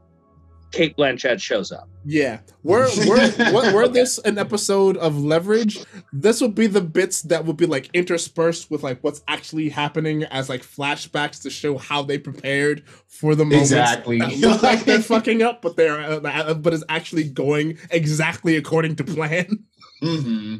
Cate 0.71 0.95
Blanchett 0.95 1.39
shows 1.41 1.71
up. 1.71 1.89
Yeah, 2.07 2.39
were 2.61 2.87
were 3.07 3.31
were, 3.51 3.73
were 3.73 3.87
this 3.87 4.19
an 4.19 4.37
episode 4.37 4.95
of 4.97 5.17
Leverage? 5.17 5.83
This 6.13 6.39
would 6.39 6.53
be 6.53 6.67
the 6.67 6.81
bits 6.81 7.23
that 7.23 7.45
would 7.45 7.57
be 7.57 7.65
like 7.65 7.89
interspersed 7.93 8.69
with 8.69 8.83
like 8.83 8.99
what's 9.03 9.23
actually 9.27 9.69
happening 9.69 10.23
as 10.25 10.47
like 10.47 10.61
flashbacks 10.61 11.41
to 11.41 11.49
show 11.49 11.79
how 11.79 12.03
they 12.03 12.19
prepared 12.19 12.83
for 13.07 13.33
the 13.33 13.43
moment. 13.43 13.63
Exactly. 13.63 14.19
that 14.19 14.37
look 14.37 14.61
like 14.61 14.85
they're 14.85 15.01
fucking 15.01 15.41
up, 15.41 15.63
but 15.63 15.77
they're 15.77 15.99
uh, 15.99 16.19
uh, 16.19 16.53
but 16.53 16.75
it's 16.75 16.83
actually 16.89 17.23
going 17.23 17.79
exactly 17.89 18.55
according 18.55 18.95
to 18.97 19.03
plan. 19.03 19.65
hmm 19.99 20.57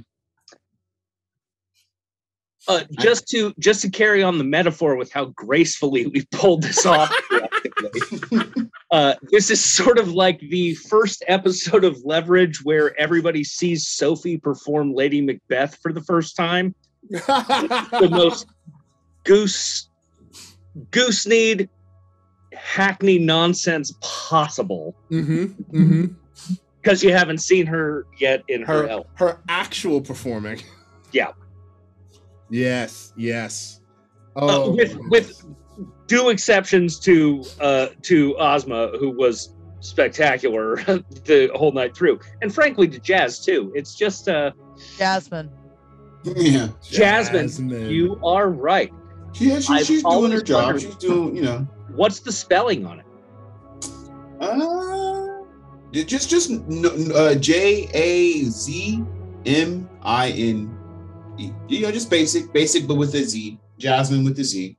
Uh, 2.67 2.81
just 2.99 3.27
to 3.27 3.53
just 3.59 3.81
to 3.83 3.89
carry 3.91 4.23
on 4.23 4.39
the 4.39 4.43
metaphor 4.43 4.95
with 4.95 5.11
how 5.11 5.25
gracefully 5.25 6.07
we 6.07 6.25
pulled 6.31 6.63
this 6.63 6.87
off. 6.87 7.13
uh, 8.91 9.15
this 9.31 9.49
is 9.49 9.63
sort 9.63 9.97
of 9.97 10.13
like 10.13 10.39
the 10.39 10.75
first 10.75 11.23
episode 11.27 11.83
of 11.83 11.97
Leverage 12.05 12.63
where 12.63 12.97
everybody 12.99 13.43
sees 13.43 13.87
Sophie 13.87 14.37
perform 14.37 14.93
Lady 14.93 15.21
Macbeth 15.21 15.77
for 15.81 15.91
the 15.91 16.01
first 16.01 16.35
time. 16.35 16.75
The 17.09 18.07
most 18.11 18.47
goose 19.23 19.89
goose 20.91 21.25
need 21.25 21.69
hackney 22.53 23.17
nonsense 23.17 23.93
possible 24.01 24.95
mm-hmm, 25.09 25.45
mm-hmm. 25.45 26.05
because 26.81 27.03
you 27.03 27.11
haven't 27.11 27.39
seen 27.39 27.65
her 27.65 28.05
yet 28.19 28.43
in 28.47 28.61
her, 28.61 28.87
Her 28.87 29.03
her 29.15 29.39
actual 29.49 30.01
performing. 30.01 30.61
Yeah. 31.11 31.31
Yes. 32.49 33.13
Yes. 33.17 33.81
Uh, 34.35 34.47
Oh, 34.47 34.75
with 34.75 34.97
with 35.09 35.45
due 36.07 36.29
exceptions 36.29 36.99
to 36.99 37.43
uh 37.59 37.87
to 38.03 38.35
Ozma, 38.37 38.91
who 38.99 39.09
was 39.11 39.53
spectacular 39.79 40.75
the 41.25 41.51
whole 41.55 41.71
night 41.71 41.95
through, 41.95 42.19
and 42.41 42.53
frankly 42.53 42.87
to 42.87 42.99
Jazz 42.99 43.39
too. 43.43 43.71
It's 43.75 43.95
just 43.95 44.27
uh 44.29 44.51
Jazmine. 44.97 45.49
Yeah. 46.23 46.69
Jazmine, 46.83 47.89
you 47.91 48.19
are 48.25 48.49
right. 48.49 48.91
Yeah, 49.35 49.59
she, 49.59 49.73
I've 49.73 49.85
she's 49.85 50.01
doing 50.03 50.31
her 50.31 50.41
job. 50.41 50.63
wondered- 50.65 50.81
She's 50.81 50.95
doing, 50.95 51.35
you 51.35 51.43
know. 51.43 51.67
What's 51.93 52.19
the 52.19 52.31
spelling 52.31 52.85
on 52.85 52.99
it? 52.99 53.05
Uh, 54.39 55.43
just 55.91 56.29
just 56.29 56.49
n- 56.51 56.65
n- 56.69 57.11
uh, 57.13 57.35
J 57.35 57.89
A 57.93 58.43
Z 58.43 59.03
M 59.45 59.89
I 60.01 60.29
N 60.31 60.77
E. 61.37 61.51
You 61.67 61.81
know, 61.81 61.91
just 61.91 62.09
basic, 62.09 62.51
basic, 62.53 62.87
but 62.87 62.95
with 62.95 63.13
a 63.15 63.23
Z. 63.23 63.57
Jazmine 63.79 64.23
with 64.25 64.35
the 64.35 64.43
Z. 64.43 64.75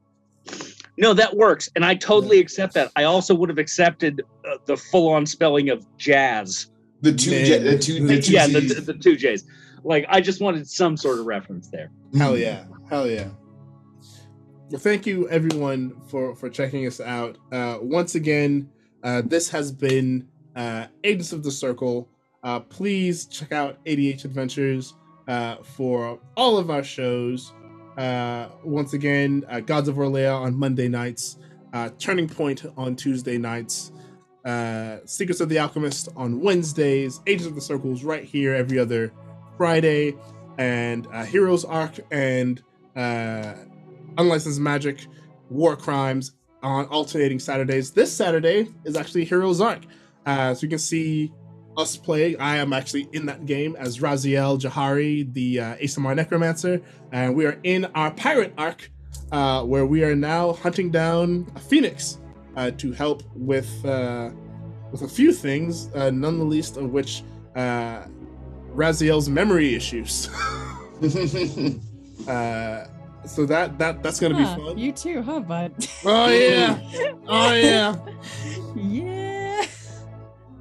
No, 0.99 1.13
that 1.13 1.37
works, 1.37 1.69
and 1.77 1.85
I 1.85 1.95
totally 1.95 2.39
accept 2.39 2.75
that. 2.75 2.91
I 2.97 3.05
also 3.05 3.35
would 3.35 3.49
have 3.51 3.59
accepted 3.59 4.23
uh, 4.49 4.57
the 4.65 4.77
full-on 4.77 5.27
spelling 5.27 5.69
of 5.69 5.85
jazz. 5.99 6.71
The 7.03 7.13
two, 7.13 7.31
J, 7.31 7.59
the 7.59 7.79
two, 7.79 8.07
the 8.07 8.21
two 8.21 8.33
yeah, 8.33 8.47
the, 8.47 8.61
the 8.61 8.95
two 8.95 9.17
J's. 9.17 9.45
Like 9.85 10.07
I 10.09 10.21
just 10.21 10.41
wanted 10.41 10.69
some 10.69 10.97
sort 10.97 11.19
of 11.19 11.27
reference 11.27 11.69
there. 11.69 11.91
Hell 12.17 12.37
yeah. 12.37 12.65
Hell 12.89 13.09
yeah. 13.09 13.29
Well, 14.71 14.81
thank 14.81 15.07
you 15.07 15.29
everyone 15.29 16.01
for 16.09 16.35
for 16.35 16.49
checking 16.49 16.87
us 16.87 17.01
out. 17.01 17.39
Uh, 17.53 17.79
once 17.81 18.15
again, 18.15 18.69
uh, 19.05 19.23
this 19.25 19.49
has 19.51 19.71
been 19.71 20.27
uh, 20.57 20.87
Agents 21.05 21.33
of 21.33 21.43
the 21.45 21.51
Circle. 21.51 22.09
Uh, 22.43 22.61
please 22.61 23.27
check 23.27 23.53
out 23.53 23.83
ADH 23.85 24.25
Adventures 24.25 24.95
uh, 25.29 25.57
for 25.63 26.19
all 26.37 26.59
of 26.59 26.71
our 26.71 26.83
shows. 26.83 27.53
Uh, 27.97 28.49
once 28.63 28.93
again, 28.93 29.45
uh, 29.49 29.61
Gods 29.61 29.89
of 29.89 29.97
Orlea 29.97 30.39
on 30.39 30.55
Monday 30.59 30.89
nights, 30.89 31.39
uh, 31.73 31.89
Turning 31.99 32.29
Point 32.29 32.67
on 32.77 32.95
Tuesday 32.95 33.39
nights, 33.39 33.93
uh, 34.45 34.99
Secrets 35.07 35.41
of 35.41 35.49
the 35.49 35.59
Alchemist 35.59 36.09
on 36.15 36.41
Wednesdays, 36.41 37.21
Agents 37.27 37.47
of 37.47 37.55
the 37.55 37.61
Circles 37.61 38.05
right 38.05 38.25
here 38.25 38.55
every 38.55 38.79
other 38.79 39.13
Friday, 39.57 40.15
and 40.59 41.07
uh, 41.13 41.25
Heroes 41.25 41.65
Arc 41.65 41.99
and 42.11 42.63
Unlicensed 44.19 44.61
Magic 44.61 45.07
War 45.51 45.77
Crimes 45.77 46.33
on 46.63 46.87
alternating 46.87 47.39
Saturdays. 47.39 47.93
This 47.93 48.13
Saturday 48.13 48.69
is 48.85 48.97
actually 48.97 49.25
Heroes 49.25 49.61
Arc. 49.61 49.83
So 50.27 50.59
you 50.61 50.69
can 50.69 50.79
see 50.79 51.33
us 51.77 51.97
play. 51.97 52.37
I 52.37 52.57
am 52.57 52.73
actually 52.73 53.09
in 53.13 53.27
that 53.27 53.47
game 53.47 53.77
as 53.79 53.99
Raziel 53.99 54.61
Jahari, 54.61 55.33
the 55.33 55.61
uh, 55.61 55.77
ASMR 55.77 56.17
Necromancer, 56.17 56.81
and 57.13 57.35
we 57.35 57.47
are 57.47 57.59
in 57.63 57.85
our 57.95 58.11
pirate 58.11 58.53
arc, 58.59 58.91
uh, 59.33 59.63
where 59.63 59.87
we 59.87 60.03
are 60.05 60.15
now 60.17 60.53
hunting 60.55 60.91
down 60.91 61.51
a 61.55 61.61
phoenix 61.61 62.19
uh, 62.57 62.71
to 62.73 62.93
help 62.93 63.23
with 63.35 63.69
uh, 63.85 64.31
with 64.93 65.03
a 65.03 65.09
few 65.09 65.33
things, 65.33 65.89
uh, 65.95 66.11
none 66.11 66.39
the 66.39 66.45
least 66.45 66.77
of 66.77 66.91
which 66.93 67.23
uh, 67.57 68.05
Raziel's 68.75 69.29
memory 69.29 69.75
issues. 69.75 70.29
uh, 72.29 72.87
so 73.27 73.45
that 73.47 73.79
that 73.79 74.03
that's 74.03 74.21
gonna 74.21 74.35
Huh, 74.35 74.57
be 74.57 74.63
fun. 74.63 74.79
You 74.79 74.93
too, 74.93 75.23
huh, 75.23 75.41
bud? 75.41 75.73
Oh 76.05 76.29
yeah, 76.29 76.79
oh 77.29 77.53
yeah. 77.55 77.97
yeah. 78.77 79.16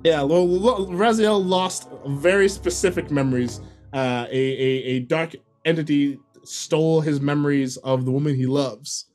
Yeah, 0.06 0.22
well, 0.22 0.48
lo- 0.48 0.85
Raziel 0.85 1.43
lost 1.43 1.90
very 2.06 2.48
specific 2.48 3.09
memories. 3.09 3.59
Uh, 3.92 4.27
a, 4.30 4.38
a 4.38 4.84
a 4.84 5.00
dark 5.00 5.35
entity 5.66 6.19
stole 6.43 7.01
his 7.01 7.19
memories 7.19 7.77
of 7.77 8.06
the 8.06 8.11
woman 8.11 8.35
he 8.35 8.45
loves, 8.45 9.06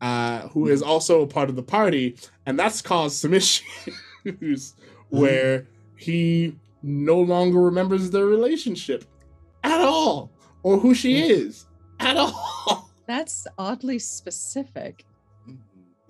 uh, 0.00 0.48
who 0.48 0.68
is 0.68 0.80
also 0.80 1.20
a 1.20 1.26
part 1.26 1.50
of 1.50 1.56
the 1.56 1.62
party, 1.62 2.16
and 2.46 2.58
that's 2.58 2.80
caused 2.80 3.16
some 3.16 3.34
issues 3.34 4.74
where 5.10 5.66
he 5.96 6.56
no 6.82 7.20
longer 7.20 7.60
remembers 7.60 8.10
their 8.10 8.24
relationship 8.24 9.04
at 9.64 9.82
all, 9.82 10.32
or 10.62 10.78
who 10.78 10.94
she 10.94 11.28
is 11.28 11.66
at 12.00 12.16
all. 12.16 12.88
That's 13.06 13.46
oddly 13.58 13.98
specific. 13.98 15.04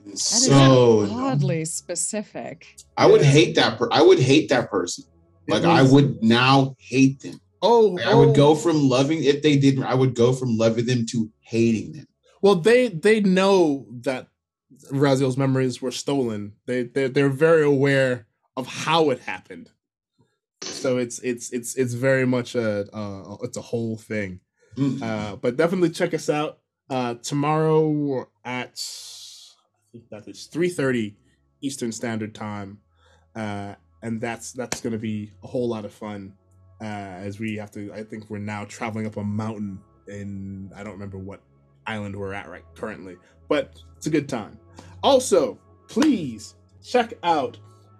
That 0.08 0.14
is 0.14 0.46
so 0.46 1.08
oddly 1.10 1.64
specific. 1.64 2.76
I 2.96 3.06
would 3.06 3.22
hate 3.22 3.54
that. 3.56 3.78
Per- 3.78 3.92
I 3.92 4.02
would 4.02 4.18
hate 4.18 4.48
that 4.48 4.70
person. 4.70 5.04
It 5.46 5.52
Like 5.52 5.64
I 5.64 5.82
would 5.82 6.22
now 6.22 6.74
hate 6.78 7.20
them. 7.20 7.40
Oh, 7.60 7.96
Like, 7.96 8.06
I 8.06 8.14
would 8.14 8.30
oh. 8.30 8.34
go 8.34 8.54
from 8.54 8.88
loving 8.88 9.22
if 9.24 9.42
they 9.42 9.56
didn't. 9.56 9.84
I 9.84 9.94
would 9.94 10.14
go 10.14 10.32
from 10.32 10.56
loving 10.56 10.86
them 10.86 11.06
to 11.06 11.30
hating 11.40 11.92
them. 11.92 12.06
Well, 12.40 12.54
they 12.54 12.88
they 12.88 13.20
know 13.20 13.86
that 14.02 14.28
Raziel's 14.92 15.36
memories 15.36 15.82
were 15.82 15.90
stolen. 15.90 16.52
They 16.66 16.84
they 16.84 17.08
they're 17.08 17.28
very 17.28 17.64
aware 17.64 18.26
of 18.56 18.66
how 18.66 19.10
it 19.10 19.20
happened. 19.20 19.70
So 20.62 20.98
it's 20.98 21.18
it's 21.20 21.52
it's 21.52 21.74
it's 21.76 21.94
very 21.94 22.26
much 22.26 22.54
a 22.54 22.86
uh, 22.96 23.36
it's 23.42 23.56
a 23.56 23.62
whole 23.62 23.96
thing. 23.96 24.40
Mm. 24.76 25.02
Uh, 25.02 25.36
but 25.36 25.56
definitely 25.56 25.90
check 25.90 26.14
us 26.14 26.30
out 26.30 26.58
uh, 26.90 27.14
tomorrow 27.14 28.28
at 28.44 28.78
I 28.78 28.78
think 28.78 29.07
that 30.10 30.28
is 30.28 30.47
three 30.47 30.68
thirty 30.68 31.17
Eastern 31.60 31.92
Standard 31.92 32.34
Time, 32.34 32.78
uh, 33.34 33.75
and 34.02 34.20
that's 34.20 34.52
that's 34.52 34.81
going 34.81 34.92
to 34.92 34.99
be 34.99 35.33
a 35.42 35.47
whole 35.47 35.68
lot 35.68 35.84
of 35.84 35.92
fun 35.92 36.34
uh, 36.81 36.84
as 36.84 37.41
we 37.41 37.57
have 37.57 37.70
to. 37.73 37.92
I 37.92 38.02
think 38.02 38.31
we're 38.31 38.39
now 38.39 38.65
traveling 38.65 39.07
up 39.07 39.17
a 39.17 39.25
mountain 39.25 39.81
in 40.07 40.70
I 40.75 40.83
don't 40.83 40.92
remember 40.92 41.18
what 41.18 41.41
island 41.86 42.17
we're 42.17 42.34
at 42.34 42.49
right 42.49 42.65
currently, 42.75 43.17
but 43.49 43.81
it's 43.97 44.07
a 44.07 44.10
good 44.10 44.28
time. 44.28 44.58
Also, 45.02 45.58
please 45.89 46.55
check 46.83 47.15
out 47.23 47.58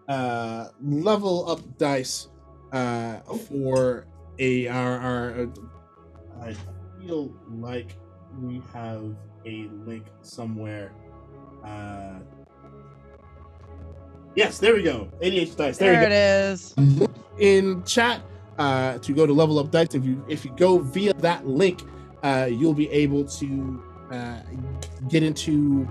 uh, 0.09 0.69
Level 0.83 1.51
Up 1.51 1.79
Dice 1.79 2.29
uh, 2.73 3.21
for 3.21 4.07
a 4.39 4.69
I 6.41 6.55
feel 7.01 7.35
like 7.51 7.97
we 8.41 8.63
have 8.73 9.17
a 9.45 9.69
link 9.85 10.07
somewhere. 10.23 10.93
Uh, 11.65 12.21
yes, 14.35 14.59
there 14.59 14.75
we 14.75 14.83
go. 14.83 15.09
ADH 15.23 15.57
Dice. 15.57 15.79
There, 15.79 15.93
There, 15.93 16.01
we 16.01 16.07
it 16.07 16.11
go. 16.11 16.53
is. 16.53 16.75
In 17.39 17.83
chat, 17.85 18.21
uh, 18.59 18.99
to 18.99 19.13
go 19.13 19.27
to 19.27 19.33
Level 19.33 19.59
Up 19.59 19.71
Dice. 19.71 19.95
If 19.95 20.05
you 20.05 20.25
if 20.29 20.45
you 20.45 20.53
go 20.57 20.79
via 20.79 21.15
that 21.15 21.47
link, 21.47 21.83
uh, 22.23 22.49
you'll 22.51 22.75
be 22.75 22.91
able 22.91 23.25
to 23.25 23.83
uh, 24.11 24.41
get 25.09 25.23
into. 25.23 25.89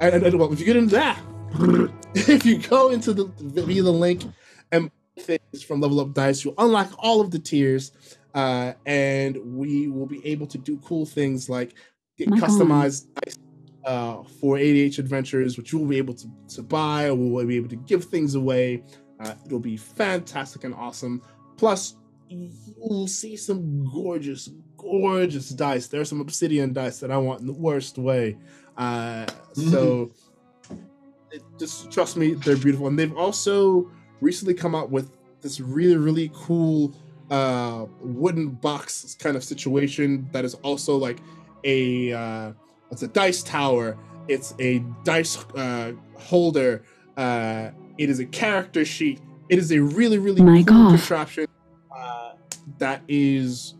I, 0.00 0.10
I, 0.10 0.18
well, 0.30 0.52
if 0.52 0.60
you 0.60 0.66
get 0.66 0.76
into 0.76 0.94
that, 0.96 1.18
if 2.14 2.44
you 2.44 2.58
go 2.58 2.90
into 2.90 3.12
the 3.14 3.24
via 3.62 3.82
the 3.82 3.92
link 3.92 4.22
and 4.72 4.90
things 5.18 5.62
from 5.66 5.80
Level 5.80 6.00
Up 6.00 6.12
Dice, 6.12 6.44
you'll 6.44 6.54
unlock 6.58 6.90
all 6.98 7.20
of 7.22 7.30
the 7.30 7.38
tiers, 7.38 7.92
uh, 8.34 8.74
and 8.84 9.36
we 9.56 9.88
will 9.88 10.06
be 10.06 10.24
able 10.26 10.46
to 10.48 10.58
do 10.58 10.76
cool 10.84 11.06
things 11.06 11.48
like 11.48 11.74
get 12.18 12.28
Michael. 12.28 12.46
customized 12.48 13.06
dice 13.24 13.38
uh, 13.86 14.22
for 14.40 14.56
ADH 14.56 14.98
Adventures, 14.98 15.56
which 15.56 15.72
you 15.72 15.78
will 15.78 15.86
be 15.86 15.96
able 15.96 16.14
to, 16.14 16.26
to 16.48 16.62
buy 16.62 17.08
or 17.08 17.14
we'll 17.14 17.46
be 17.46 17.56
able 17.56 17.68
to 17.68 17.76
give 17.76 18.04
things 18.04 18.34
away. 18.34 18.82
Uh, 19.20 19.34
it'll 19.46 19.60
be 19.60 19.76
fantastic 19.76 20.64
and 20.64 20.74
awesome. 20.74 21.22
Plus, 21.56 21.96
you'll 22.28 23.06
see 23.06 23.36
some 23.36 23.88
gorgeous, 23.92 24.50
gorgeous 24.76 25.50
dice. 25.50 25.86
There 25.86 26.00
are 26.00 26.04
some 26.04 26.20
obsidian 26.20 26.72
dice 26.72 26.98
that 26.98 27.10
I 27.10 27.16
want 27.16 27.40
in 27.40 27.46
the 27.46 27.52
worst 27.52 27.96
way. 27.96 28.36
Uh, 28.76 29.26
so 29.52 30.10
it, 31.30 31.42
just 31.58 31.90
trust 31.90 32.16
me, 32.16 32.34
they're 32.34 32.56
beautiful. 32.56 32.88
And 32.88 32.98
they've 32.98 33.16
also 33.16 33.90
recently 34.20 34.54
come 34.54 34.74
out 34.74 34.90
with 34.90 35.16
this 35.42 35.60
really, 35.60 35.96
really 35.96 36.30
cool 36.34 36.92
uh, 37.30 37.86
wooden 38.00 38.50
box 38.50 39.16
kind 39.18 39.36
of 39.36 39.44
situation 39.44 40.28
that 40.32 40.44
is 40.44 40.54
also 40.54 40.96
like 40.96 41.18
a 41.64 42.12
uh, 42.12 42.52
it's 42.90 43.02
a 43.02 43.08
dice 43.08 43.42
tower. 43.42 43.96
It's 44.28 44.54
a 44.58 44.80
dice 45.04 45.44
uh, 45.54 45.92
holder. 46.14 46.82
Uh, 47.16 47.70
it 47.98 48.10
is 48.10 48.18
a 48.18 48.26
character 48.26 48.84
sheet. 48.84 49.20
It 49.48 49.58
is 49.58 49.70
a 49.72 49.78
really, 49.80 50.18
really 50.18 50.42
My 50.42 50.62
cool 50.62 50.90
God. 50.90 50.98
contraption 50.98 51.46
uh, 51.96 52.32
that 52.78 53.02
is. 53.08 53.74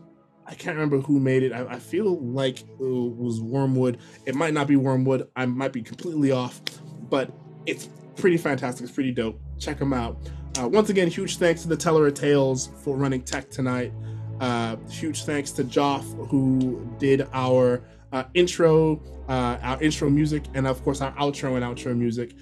I 0.45 0.55
can't 0.55 0.75
remember 0.75 1.01
who 1.01 1.19
made 1.19 1.43
it. 1.43 1.51
I, 1.51 1.65
I 1.73 1.79
feel 1.79 2.19
like 2.21 2.61
it 2.61 2.65
was 2.79 3.41
Wyrmwood. 3.41 3.97
It 4.25 4.33
might 4.33 4.53
not 4.53 4.65
be 4.67 4.75
Wyrmwood. 4.75 5.27
I 5.35 5.45
might 5.45 5.73
be 5.73 5.81
completely 5.81 6.31
off, 6.31 6.61
but 7.09 7.31
it's 7.65 7.89
pretty 8.15 8.37
fantastic. 8.37 8.83
It's 8.85 8.93
pretty 8.93 9.11
dope. 9.11 9.39
Check 9.59 9.77
them 9.77 9.91
out. 9.91 10.17
Uh, 10.57 10.69
once 10.69 10.89
again, 10.89 11.09
huge 11.09 11.37
thanks 11.37 11.63
to 11.63 11.67
the 11.67 11.75
Teller 11.75 12.07
of 12.07 12.13
Tales 12.13 12.69
for 12.81 12.95
running 12.95 13.21
tech 13.21 13.49
tonight. 13.49 13.91
Uh, 14.39 14.77
huge 14.89 15.25
thanks 15.25 15.51
to 15.51 15.63
Joff 15.65 16.05
who 16.29 16.87
did 16.97 17.27
our 17.33 17.83
uh, 18.11 18.23
intro, 18.33 19.01
uh, 19.29 19.57
our 19.61 19.81
intro 19.81 20.09
music, 20.09 20.43
and 20.53 20.67
of 20.67 20.83
course 20.83 21.01
our 21.01 21.11
outro 21.13 21.55
and 21.55 21.63
outro 21.63 21.95
music. 21.95 22.33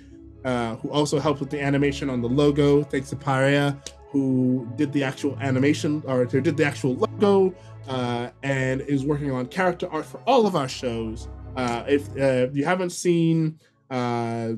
Uh, 0.44 0.76
who 0.76 0.92
also 0.92 1.20
helped 1.20 1.40
with 1.40 1.50
the 1.50 1.60
animation 1.60 2.08
on 2.08 2.22
the 2.22 2.30
logo. 2.30 2.84
Thanks 2.84 3.10
to 3.10 3.16
Parea 3.16 3.76
who 4.16 4.66
did 4.78 4.94
the 4.94 5.04
actual 5.04 5.38
animation 5.42 6.02
or 6.08 6.24
who 6.24 6.40
did 6.40 6.56
the 6.56 6.64
actual 6.64 6.96
logo 6.96 7.54
uh, 7.90 8.30
and 8.44 8.80
is 8.80 9.06
working 9.06 9.30
on 9.30 9.46
character 9.48 9.90
art 9.92 10.06
for 10.06 10.22
all 10.26 10.48
of 10.48 10.56
our 10.56 10.70
shows. 10.70 11.28
Uh, 11.58 11.84
if 11.86 12.08
uh, 12.18 12.48
you 12.54 12.64
haven't 12.64 12.92
seen 12.92 13.60
uh, 13.90 14.54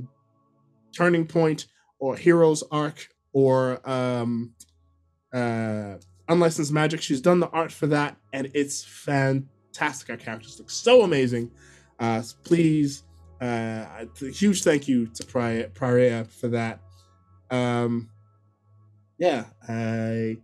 Turning 0.96 1.26
Point 1.26 1.66
or 1.98 2.16
Heroes 2.16 2.64
Arc 2.70 3.08
or 3.34 3.82
um, 3.90 4.54
uh, 5.34 5.96
Unlicensed 6.30 6.72
Magic, 6.72 7.02
she's 7.02 7.22
done 7.22 7.40
the 7.40 7.50
art 7.50 7.72
for 7.72 7.88
that, 7.88 8.16
and 8.32 8.52
it's 8.54 8.84
fantastic. 8.84 9.57
Our 9.82 10.18
characters 10.18 10.60
look 10.60 10.70
so 10.70 11.04
amazing. 11.04 11.52
Uh, 12.00 12.24
please, 12.44 13.04
uh, 13.42 13.86
a 14.02 14.08
huge 14.32 14.64
thank 14.64 14.88
you 14.88 15.08
to 15.08 15.26
Pri- 15.26 15.70
Praria 15.74 16.28
for 16.28 16.48
that. 16.50 16.80
Um, 17.50 18.10
yeah, 19.18 19.46
I 19.68 20.38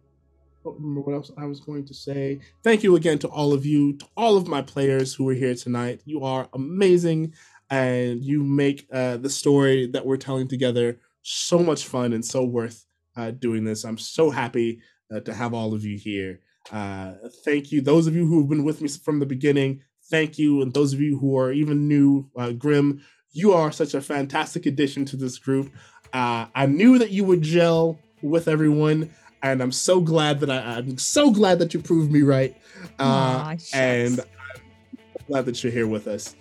don't 0.64 0.80
remember 0.80 1.02
what 1.02 1.14
else 1.14 1.32
I 1.38 1.46
was 1.46 1.60
going 1.60 1.86
to 1.86 1.94
say. 1.94 2.40
Thank 2.64 2.84
you 2.84 2.96
again 2.96 3.20
to 3.20 3.28
all 3.28 3.54
of 3.54 3.66
you, 3.66 3.98
to 3.98 4.06
all 4.16 4.38
of 4.38 4.48
my 4.48 4.62
players 4.62 5.14
who 5.14 5.28
are 5.30 5.34
here 5.34 5.56
tonight. 5.56 6.02
You 6.06 6.24
are 6.24 6.48
amazing, 6.54 7.34
and 7.70 8.24
you 8.24 8.44
make 8.44 8.88
uh, 8.92 9.18
the 9.18 9.30
story 9.30 9.88
that 9.88 10.06
we're 10.06 10.18
telling 10.18 10.48
together 10.48 11.00
so 11.22 11.60
much 11.60 11.86
fun 11.86 12.14
and 12.14 12.24
so 12.24 12.44
worth 12.44 12.86
uh, 13.16 13.32
doing 13.32 13.64
this. 13.64 13.84
I'm 13.84 13.98
so 13.98 14.30
happy 14.30 14.80
uh, 15.14 15.20
to 15.22 15.34
have 15.34 15.54
all 15.54 15.74
of 15.74 15.84
you 15.84 15.98
here. 15.98 16.40
Uh, 16.72 17.14
thank 17.44 17.72
you, 17.72 17.82
those 17.82 18.08
of 18.08 18.16
you 18.16 18.26
who 18.26 18.40
have 18.40 18.50
been 18.50 18.64
with 18.64 18.82
me 18.82 18.88
from 18.88 19.20
the 19.20 19.26
beginning. 19.26 19.82
Thank 20.10 20.38
you, 20.38 20.62
and 20.62 20.74
those 20.74 20.94
of 20.94 21.00
you 21.02 21.18
who 21.20 21.38
are 21.38 21.52
even 21.52 21.88
new, 21.88 22.30
uh, 22.38 22.52
Grim, 22.52 23.02
you 23.32 23.54
are 23.54 23.72
such 23.72 23.94
a 23.94 24.02
fantastic 24.02 24.66
addition 24.66 25.06
to 25.06 25.16
this 25.18 25.38
group. 25.38 25.72
Uh, 26.14 26.46
I 26.54 26.66
knew 26.68 27.00
that 27.00 27.10
you 27.12 27.24
would 27.24 27.42
gel 27.42 27.98
with 28.22 28.48
everyone, 28.48 29.10
and 29.42 29.62
I'm 29.62 29.72
so 29.72 30.00
glad 30.02 30.40
that 30.42 30.50
I, 30.52 30.78
I'm 30.78 30.98
so 30.98 31.32
glad 31.32 31.60
that 31.60 31.74
you 31.74 31.82
proved 31.82 32.12
me 32.12 32.22
right. 32.22 32.56
Uh, 33.00 33.04
Aw, 33.04 33.50
shucks. 33.52 33.74
and 33.74 34.20
I'm 34.20 35.26
glad 35.28 35.46
that 35.46 35.64
you're 35.64 35.74
here 35.74 35.88
with 35.88 36.08
us. 36.08 36.36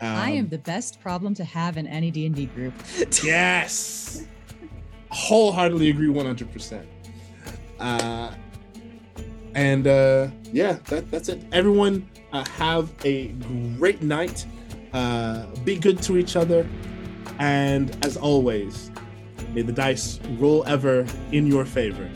I 0.00 0.06
Um, 0.32 0.38
am 0.38 0.48
the 0.48 0.58
best 0.58 1.00
problem 1.00 1.34
to 1.34 1.44
have 1.44 1.76
in 1.76 1.86
any 1.86 2.10
D 2.10 2.26
and 2.26 2.34
D 2.34 2.46
group. 2.46 2.74
Yes. 3.24 4.24
Wholeheartedly 5.10 5.90
agree 5.90 6.08
100%. 6.08 6.84
Uh, 7.78 8.30
and 9.56 9.86
uh, 9.86 10.28
yeah, 10.52 10.74
that, 10.84 11.10
that's 11.10 11.30
it. 11.30 11.42
Everyone, 11.50 12.06
uh, 12.32 12.44
have 12.58 12.92
a 13.04 13.28
great 13.78 14.02
night. 14.02 14.46
Uh, 14.92 15.46
be 15.64 15.78
good 15.78 16.00
to 16.02 16.18
each 16.18 16.36
other. 16.36 16.68
And 17.38 17.96
as 18.04 18.16
always, 18.16 18.90
may 19.54 19.62
the 19.62 19.72
dice 19.72 20.20
roll 20.38 20.62
ever 20.66 21.06
in 21.32 21.46
your 21.46 21.64
favor. 21.64 22.08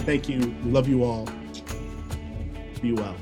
Thank 0.00 0.28
you. 0.28 0.54
Love 0.64 0.86
you 0.88 1.02
all. 1.02 1.26
Be 2.82 2.92
well. 2.92 3.16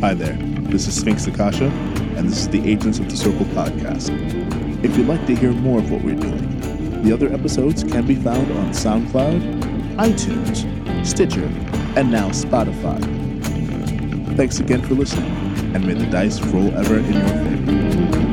Hi 0.00 0.14
there, 0.14 0.38
this 0.68 0.86
is 0.86 0.94
Sphinx 0.94 1.26
Akasha, 1.26 1.64
and 2.16 2.28
this 2.28 2.40
is 2.40 2.48
the 2.48 2.70
Agents 2.70 2.98
of 2.98 3.08
the 3.08 3.16
Circle 3.16 3.46
podcast. 3.46 4.10
If 4.84 4.96
you'd 4.96 5.08
like 5.08 5.26
to 5.26 5.34
hear 5.34 5.52
more 5.52 5.78
of 5.78 5.90
what 5.90 6.02
we're 6.02 6.14
doing, 6.14 7.02
the 7.02 7.12
other 7.12 7.32
episodes 7.32 7.82
can 7.82 8.06
be 8.06 8.14
found 8.14 8.50
on 8.52 8.70
SoundCloud, 8.70 9.96
iTunes, 9.96 11.06
Stitcher, 11.06 11.46
and 11.96 12.10
now 12.10 12.28
Spotify. 12.28 13.00
Thanks 14.36 14.60
again 14.60 14.82
for 14.82 14.94
listening, 14.94 15.32
and 15.74 15.86
may 15.86 15.94
the 15.94 16.06
dice 16.06 16.40
roll 16.42 16.72
ever 16.76 16.98
in 16.98 17.12
your 17.14 17.28
favor. 17.28 18.27